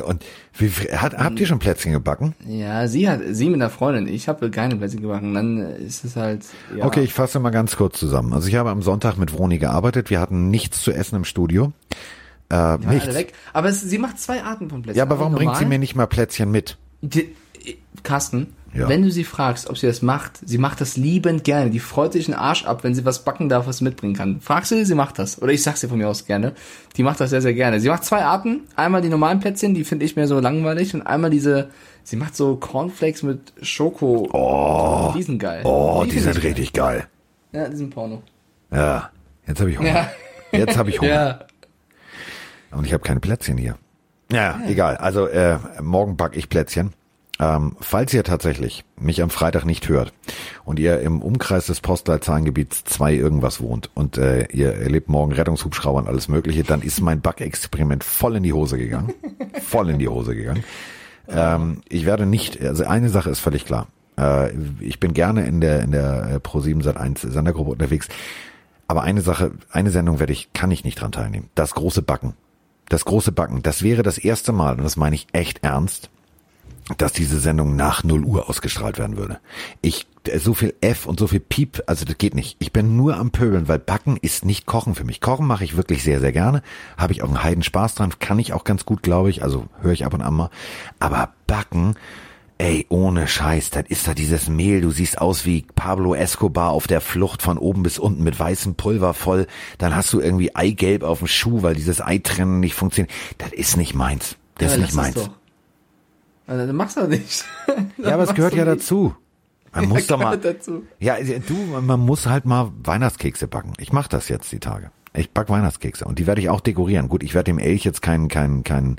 Und 0.06 0.24
wie, 0.58 0.68
hat, 0.70 1.16
habt 1.16 1.38
ihr 1.40 1.46
schon 1.46 1.58
Plätzchen 1.58 1.92
gebacken? 1.92 2.34
Ja, 2.46 2.86
sie 2.88 3.08
hat, 3.08 3.20
sie 3.30 3.46
mit 3.46 3.56
einer 3.56 3.70
Freundin, 3.70 4.06
ich 4.12 4.28
habe 4.28 4.50
keine 4.50 4.76
Plätzchen 4.76 5.02
gebacken, 5.02 5.34
dann 5.34 5.58
ist 5.58 6.04
es 6.04 6.16
halt, 6.16 6.44
ja. 6.76 6.84
Okay, 6.84 7.02
ich 7.02 7.12
fasse 7.12 7.38
mal 7.40 7.50
ganz 7.50 7.76
kurz 7.76 7.98
zusammen. 7.98 8.32
Also 8.32 8.48
ich 8.48 8.54
habe 8.56 8.70
am 8.70 8.82
Sonntag 8.82 9.16
mit 9.16 9.30
Vroni 9.32 9.58
gearbeitet. 9.58 10.10
Wir 10.10 10.20
hatten 10.20 10.50
nichts 10.50 10.82
zu 10.82 10.92
essen 10.92 11.16
im 11.16 11.24
Studio. 11.24 11.72
Äh, 12.50 12.54
Ja, 12.56 12.76
nichts. 12.78 13.14
weg. 13.14 13.32
Aber 13.52 13.68
es, 13.68 13.80
sie 13.80 13.98
macht 13.98 14.18
zwei 14.18 14.42
Arten 14.42 14.68
von 14.70 14.82
Plätzchen. 14.82 14.98
Ja, 14.98 15.04
aber 15.04 15.18
warum 15.18 15.32
Einmal 15.34 15.38
bringt 15.38 15.56
sie 15.56 15.62
normal. 15.64 15.76
mir 15.76 15.80
nicht 15.80 15.94
mal 15.94 16.06
Plätzchen 16.06 16.50
mit? 16.50 16.76
Die, 17.02 17.34
Carsten, 18.02 18.54
Ja. 18.72 18.88
wenn 18.88 19.02
du 19.02 19.10
sie 19.10 19.24
fragst, 19.24 19.68
ob 19.68 19.78
sie 19.78 19.88
das 19.88 20.00
macht, 20.00 20.38
sie 20.46 20.58
macht 20.58 20.80
das 20.80 20.96
liebend 20.96 21.42
gerne. 21.42 21.70
Die 21.70 21.80
freut 21.80 22.12
sich 22.12 22.26
den 22.26 22.34
Arsch 22.34 22.64
ab, 22.64 22.84
wenn 22.84 22.94
sie 22.94 23.04
was 23.04 23.24
backen 23.24 23.48
darf, 23.48 23.66
was 23.66 23.78
sie 23.78 23.84
mitbringen 23.84 24.14
kann. 24.14 24.40
Fragst 24.40 24.70
du 24.70 24.76
sie, 24.76 24.84
sie 24.84 24.94
macht 24.94 25.18
das. 25.18 25.42
Oder 25.42 25.52
ich 25.52 25.62
sag's 25.62 25.80
dir 25.80 25.88
von 25.88 25.98
mir 25.98 26.08
aus 26.08 26.24
gerne. 26.24 26.52
Die 26.96 27.02
macht 27.02 27.18
das 27.20 27.30
sehr, 27.30 27.42
sehr 27.42 27.54
gerne. 27.54 27.80
Sie 27.80 27.88
macht 27.88 28.04
zwei 28.04 28.22
Arten. 28.24 28.60
Einmal 28.76 29.02
die 29.02 29.08
normalen 29.08 29.40
Plätzchen, 29.40 29.74
die 29.74 29.82
finde 29.82 30.04
ich 30.04 30.14
mir 30.14 30.28
so 30.28 30.38
langweilig. 30.38 30.94
Und 30.94 31.02
einmal 31.02 31.30
diese, 31.30 31.70
sie 32.04 32.14
macht 32.14 32.36
so 32.36 32.56
Cornflakes 32.56 33.24
mit 33.24 33.52
Schoko. 33.60 34.28
Oh. 34.32 35.12
Die 35.16 35.22
sind 35.24 35.40
geil. 35.40 35.62
Oh, 35.64 36.02
die 36.04 36.12
find 36.12 36.22
sind 36.22 36.38
ich 36.38 36.44
richtig 36.44 36.72
geil. 36.72 37.06
geil. 37.52 37.62
Ja, 37.64 37.68
die 37.68 37.76
sind 37.76 37.90
Porno. 37.90 38.22
Ja, 38.72 39.10
jetzt 39.48 39.60
habe 39.60 39.70
ich 39.72 39.78
Hunger. 39.80 39.88
Ja. 39.88 40.10
Jetzt 40.52 40.76
habe 40.76 40.90
ich 40.90 41.00
Hunger. 41.00 41.10
Ja. 41.10 41.38
Und 42.70 42.86
ich 42.86 42.92
habe 42.92 43.02
keine 43.02 43.18
Plätzchen 43.18 43.56
hier. 43.58 43.76
Ja, 44.30 44.60
egal. 44.68 44.96
Also 44.98 45.26
äh, 45.26 45.58
morgen 45.82 46.16
back 46.16 46.36
ich 46.36 46.48
Plätzchen. 46.48 46.92
Ähm, 47.40 47.74
falls 47.80 48.12
ihr 48.12 48.22
tatsächlich 48.22 48.84
mich 49.00 49.22
am 49.22 49.30
Freitag 49.30 49.64
nicht 49.64 49.88
hört 49.88 50.12
und 50.66 50.78
ihr 50.78 51.00
im 51.00 51.22
Umkreis 51.22 51.66
des 51.66 51.80
Postleitzahlengebiets 51.80 52.84
2 52.84 53.14
irgendwas 53.14 53.62
wohnt 53.62 53.90
und 53.94 54.18
äh, 54.18 54.46
ihr 54.52 54.74
erlebt 54.74 55.08
morgen 55.08 55.32
Rettungshubschrauber 55.32 56.00
und 56.00 56.06
alles 56.06 56.28
mögliche, 56.28 56.64
dann 56.64 56.82
ist 56.82 57.00
mein 57.00 57.22
Backexperiment 57.22 58.04
voll 58.04 58.36
in 58.36 58.42
die 58.42 58.52
Hose 58.52 58.76
gegangen. 58.76 59.14
voll 59.62 59.88
in 59.88 59.98
die 59.98 60.08
Hose 60.08 60.36
gegangen. 60.36 60.64
Ähm, 61.28 61.80
ich 61.88 62.04
werde 62.04 62.26
nicht, 62.26 62.60
also 62.60 62.84
eine 62.84 63.08
Sache 63.08 63.30
ist 63.30 63.40
völlig 63.40 63.64
klar. 63.64 63.86
Äh, 64.18 64.52
ich 64.80 65.00
bin 65.00 65.14
gerne 65.14 65.46
in 65.46 65.62
der, 65.62 65.80
in 65.80 65.92
der 65.92 66.30
äh, 66.34 66.36
Pro7 66.46 66.82
Sat1 66.82 67.26
Sendergruppe 67.30 67.70
unterwegs. 67.70 68.08
Aber 68.86 69.02
eine 69.02 69.22
Sache, 69.22 69.52
eine 69.70 69.90
Sendung 69.90 70.18
werde 70.18 70.34
ich, 70.34 70.52
kann 70.52 70.70
ich 70.70 70.84
nicht 70.84 71.00
dran 71.00 71.12
teilnehmen. 71.12 71.48
Das 71.54 71.74
große 71.74 72.02
Backen. 72.02 72.34
Das 72.90 73.06
große 73.06 73.32
Backen. 73.32 73.62
Das 73.62 73.82
wäre 73.82 74.02
das 74.02 74.18
erste 74.18 74.52
Mal, 74.52 74.76
und 74.76 74.84
das 74.84 74.96
meine 74.96 75.14
ich 75.14 75.28
echt 75.32 75.64
ernst, 75.64 76.10
dass 76.96 77.12
diese 77.12 77.38
Sendung 77.38 77.76
nach 77.76 78.04
0 78.04 78.24
Uhr 78.24 78.48
ausgestrahlt 78.48 78.98
werden 78.98 79.16
würde. 79.16 79.38
Ich, 79.82 80.06
äh, 80.26 80.38
so 80.38 80.54
viel 80.54 80.74
F 80.80 81.06
und 81.06 81.18
so 81.18 81.26
viel 81.26 81.40
Piep, 81.40 81.82
also 81.86 82.04
das 82.04 82.18
geht 82.18 82.34
nicht. 82.34 82.56
Ich 82.58 82.72
bin 82.72 82.96
nur 82.96 83.16
am 83.16 83.30
Pöbeln, 83.30 83.68
weil 83.68 83.78
Backen 83.78 84.16
ist 84.16 84.44
nicht 84.44 84.66
Kochen 84.66 84.94
für 84.94 85.04
mich. 85.04 85.20
Kochen 85.20 85.46
mache 85.46 85.64
ich 85.64 85.76
wirklich 85.76 86.02
sehr, 86.02 86.20
sehr 86.20 86.32
gerne. 86.32 86.62
Habe 86.96 87.12
ich 87.12 87.22
auch 87.22 87.28
einen 87.28 87.42
Heiden 87.42 87.62
Spaß 87.62 87.94
dran, 87.94 88.14
kann 88.18 88.38
ich 88.38 88.52
auch 88.52 88.64
ganz 88.64 88.84
gut, 88.84 89.02
glaube 89.02 89.30
ich. 89.30 89.42
Also 89.42 89.66
höre 89.82 89.92
ich 89.92 90.04
ab 90.04 90.14
und 90.14 90.22
an 90.22 90.34
mal. 90.34 90.50
Aber 90.98 91.32
Backen, 91.46 91.94
ey, 92.58 92.84
ohne 92.90 93.26
Scheiß, 93.26 93.70
das 93.70 93.84
ist 93.88 94.06
da 94.06 94.12
dieses 94.14 94.48
Mehl. 94.48 94.82
Du 94.82 94.90
siehst 94.90 95.18
aus 95.20 95.46
wie 95.46 95.64
Pablo 95.74 96.14
Escobar 96.14 96.70
auf 96.70 96.86
der 96.86 97.00
Flucht 97.00 97.40
von 97.42 97.56
oben 97.56 97.82
bis 97.82 97.98
unten 97.98 98.22
mit 98.22 98.38
weißem 98.38 98.74
Pulver 98.74 99.14
voll. 99.14 99.46
Dann 99.78 99.96
hast 99.96 100.12
du 100.12 100.20
irgendwie 100.20 100.54
Eigelb 100.54 101.02
auf 101.02 101.20
dem 101.20 101.28
Schuh, 101.28 101.62
weil 101.62 101.74
dieses 101.74 102.00
Eitrennen 102.00 102.60
nicht 102.60 102.74
funktioniert. 102.74 103.12
Das 103.38 103.52
ist 103.52 103.76
nicht 103.76 103.94
meins. 103.94 104.36
Das 104.58 104.72
Ja, 104.72 104.76
ist 104.76 104.82
nicht 104.82 104.94
meins. 104.94 105.14
Doch. 105.14 105.30
Also, 106.50 106.66
dann 106.66 106.74
machst 106.74 106.96
du 106.96 107.06
nicht. 107.06 107.44
Ja, 107.96 108.14
aber 108.14 108.24
es 108.24 108.34
gehört 108.34 108.54
ja 108.54 108.64
dazu. 108.64 109.14
Man 109.72 109.88
muss 109.88 110.08
doch 110.08 110.18
mal. 110.18 110.36
dazu. 110.36 110.82
Ja, 110.98 111.16
du, 111.20 111.54
man 111.80 112.00
muss 112.00 112.26
halt 112.26 112.44
mal 112.44 112.72
Weihnachtskekse 112.82 113.46
backen. 113.46 113.74
Ich 113.78 113.92
mache 113.92 114.08
das 114.08 114.28
jetzt 114.28 114.50
die 114.50 114.58
Tage. 114.58 114.90
Ich 115.14 115.30
back 115.30 115.48
Weihnachtskekse 115.48 116.04
und 116.04 116.18
die 116.18 116.26
werde 116.26 116.40
ich 116.40 116.48
auch 116.48 116.60
dekorieren. 116.60 117.08
Gut, 117.08 117.22
ich 117.22 117.34
werde 117.34 117.52
dem 117.52 117.58
Elch 117.58 117.84
jetzt 117.84 118.02
kein 118.02 118.26
kein 118.28 118.64
kein 118.64 118.96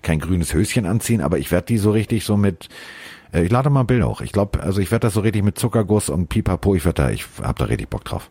kein 0.00 0.18
grünes 0.18 0.54
Höschen 0.54 0.86
anziehen, 0.86 1.20
aber 1.20 1.38
ich 1.38 1.50
werde 1.50 1.66
die 1.66 1.78
so 1.78 1.90
richtig 1.90 2.24
so 2.24 2.38
mit 2.38 2.68
äh, 3.32 3.44
ich 3.44 3.50
lade 3.50 3.68
mal 3.68 3.84
Bilder 3.84 4.08
hoch. 4.08 4.22
Ich 4.22 4.32
glaube, 4.32 4.62
also 4.62 4.80
ich 4.80 4.90
werde 4.90 5.06
das 5.06 5.14
so 5.14 5.20
richtig 5.20 5.42
mit 5.42 5.58
Zuckerguss 5.58 6.08
und 6.08 6.28
Pipapo, 6.28 6.74
ich 6.74 6.86
werde 6.86 7.02
da 7.02 7.10
ich 7.10 7.26
hab 7.42 7.58
da 7.58 7.66
richtig 7.66 7.90
Bock 7.90 8.04
drauf. 8.04 8.30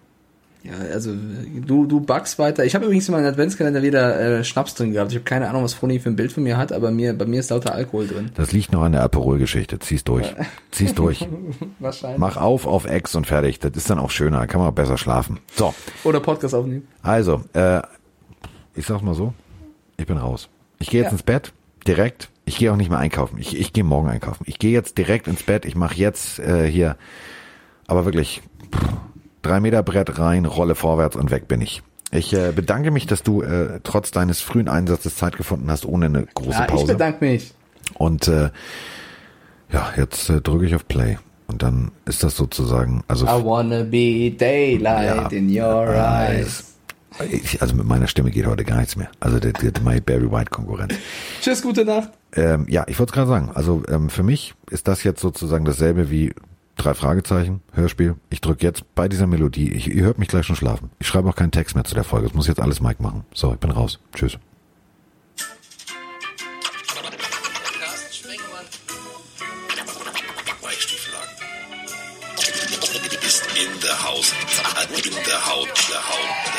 Ja, 0.64 0.72
also 0.94 1.12
du, 1.14 1.86
du 1.86 2.00
backst 2.00 2.40
weiter. 2.40 2.64
Ich 2.64 2.74
habe 2.74 2.86
übrigens 2.86 3.10
in 3.10 3.14
meinem 3.16 3.26
Adventskalender 3.26 3.82
wieder 3.84 4.20
äh, 4.40 4.44
Schnaps 4.46 4.74
drin 4.76 4.94
gehabt. 4.94 5.12
Ich 5.12 5.18
habe 5.18 5.26
keine 5.26 5.50
Ahnung, 5.50 5.62
was 5.64 5.74
Froni 5.74 6.00
für 6.00 6.10
ein 6.10 6.16
Bild 6.16 6.32
von 6.32 6.44
mir 6.44 6.56
hat, 6.56 6.72
aber 6.72 6.90
mir, 6.90 7.14
bei 7.18 7.26
mir 7.26 7.42
ist 7.42 7.50
lauter 7.50 7.74
Alkohol 7.76 8.08
drin. 8.08 8.32
Das 8.36 8.54
liegt 8.54 8.72
noch 8.72 8.82
an 8.84 8.94
der 8.94 9.04
Aperol-Geschichte. 9.04 9.80
Zieh's 9.80 10.06
durch. 10.06 10.34
Zieh's 10.72 10.94
durch. 10.96 11.28
Wahrscheinlich. 11.80 12.18
Mach 12.20 12.38
auf 12.38 12.66
auf 12.66 12.86
Ex 12.86 13.14
und 13.16 13.28
fertig. 13.28 13.60
Das 13.60 13.72
ist 13.76 13.90
dann 13.90 14.00
auch 14.00 14.10
schöner. 14.10 14.40
Da 14.40 14.48
kann 14.48 14.62
man 14.62 14.70
auch 14.70 14.74
besser 14.74 14.98
schlafen. 14.98 15.40
So. 15.54 15.74
Oder 16.06 16.22
Podcast 16.22 16.56
aufnehmen. 16.56 16.88
Also, 17.02 17.42
äh, 17.54 17.82
ich 18.74 18.86
sag's 18.86 19.02
mal 19.04 19.16
so, 19.16 19.34
ich 19.98 20.06
bin 20.08 20.18
raus. 20.18 20.48
Ich 20.80 20.90
gehe 20.90 21.02
jetzt 21.02 21.08
Ja. 21.10 21.14
ins 21.14 21.24
Bett, 21.24 21.52
direkt. 21.86 22.30
Ich 22.46 22.58
gehe 22.58 22.72
auch 22.72 22.78
nicht 22.78 22.90
mehr 22.90 23.00
einkaufen. 23.00 23.38
Ich, 23.38 23.60
ich 23.60 23.74
gehe 23.74 23.84
morgen 23.84 24.08
einkaufen. 24.08 24.44
Ich 24.48 24.60
gehe 24.60 24.72
jetzt 24.72 24.98
direkt 24.98 25.28
ins 25.28 25.44
Bett. 25.44 25.66
Ich 25.66 25.76
mache 25.76 25.96
jetzt 25.96 26.40
äh, 26.40 26.66
hier, 26.70 26.96
aber 27.88 28.06
wirklich 28.06 28.42
pff, 28.74 28.88
drei 29.44 29.60
Meter 29.60 29.84
Brett 29.84 30.18
rein, 30.18 30.46
Rolle 30.46 30.74
vorwärts 30.76 31.16
und 31.16 31.30
weg 31.30 31.48
bin 31.48 31.62
ich. 31.62 31.84
Ich 32.12 32.34
äh, 32.34 32.52
bedanke 32.56 32.90
mich, 32.92 33.06
dass 33.08 33.24
du 33.24 33.42
äh, 33.44 33.80
trotz 33.84 34.12
deines 34.12 34.42
frühen 34.42 34.68
Einsatzes 34.68 35.16
Zeit 35.16 35.38
gefunden 35.38 35.70
hast, 35.70 35.86
ohne 35.86 36.06
eine 36.08 36.26
große 36.34 36.52
Ja, 36.52 36.62
ich 36.66 36.68
Pause. 36.72 36.94
bedanke 36.94 37.26
mich. 37.26 37.54
Und 37.96 38.28
äh, 38.28 38.50
ja, 39.72 39.92
jetzt 39.98 40.30
äh, 40.30 40.42
drücke 40.42 40.66
ich 40.66 40.76
auf 40.76 40.88
Play. 40.88 41.18
Und 41.48 41.62
dann 41.64 41.92
ist 42.06 42.24
das 42.24 42.36
sozusagen, 42.38 43.04
also 43.08 43.26
I 43.26 43.44
wanna 43.44 43.84
be 43.84 44.32
daylight 44.32 45.32
Ja. 45.32 45.38
in 45.38 45.50
your 45.50 45.88
eyes. 45.94 46.76
ich, 47.30 47.62
also 47.62 47.76
mit 47.76 47.86
meiner 47.86 48.08
Stimme 48.08 48.32
geht 48.32 48.46
heute 48.48 48.64
gar 48.64 48.78
nichts 48.78 48.96
mehr. 48.96 49.10
Also 49.20 49.40
der, 49.40 49.54
der 49.54 49.72
meine 49.84 50.02
Barry 50.02 50.32
White 50.32 50.52
Konkurrenz. 50.52 50.94
Tschüss, 51.42 51.62
gute 51.62 51.84
Nacht. 51.86 52.10
Ähm, 52.36 52.66
ja, 52.70 52.86
ich 52.88 52.98
wollte 53.00 53.12
es 53.12 53.14
gerade 53.14 53.28
sagen. 53.28 53.52
Also 53.54 53.84
ähm, 53.90 54.10
für 54.10 54.24
mich 54.24 54.54
ist 54.72 54.88
das 54.88 55.04
jetzt 55.04 55.22
sozusagen 55.22 55.66
dasselbe 55.66 56.10
wie 56.10 56.34
drei 56.76 56.94
Fragezeichen, 56.94 57.62
Hörspiel. 57.72 58.16
Ich 58.30 58.42
drücke 58.42 58.66
jetzt 58.66 58.84
bei 58.96 59.08
dieser 59.08 59.28
Melodie, 59.28 59.72
ich, 59.72 59.94
ihr 59.94 60.04
hört 60.04 60.20
mich 60.20 60.28
gleich 60.28 60.46
schon 60.46 60.56
schlafen. 60.56 60.90
Ich 61.00 61.08
schreibe 61.08 61.30
auch 61.30 61.36
keinen 61.36 61.52
Text 61.52 61.76
mehr 61.76 61.84
zu 61.84 61.96
der 61.96 62.04
Folge. 62.04 62.28
Das 62.28 62.36
muss 62.36 62.48
jetzt 62.48 62.60
alles 62.60 62.82
Mike 62.82 63.02
machen. 63.02 63.26
So, 63.34 63.54
ich 63.54 63.60
bin 63.60 63.72
raus. 63.72 64.00
Tschüss. 64.14 64.38
In 73.56 73.80
der 73.82 74.04
Haus. 74.04 74.32
In 74.32 75.14
Haut. 75.14 75.28
Der 75.28 75.46
Haut. 75.46 75.70
Der 75.90 76.10
Haut. 76.10 76.53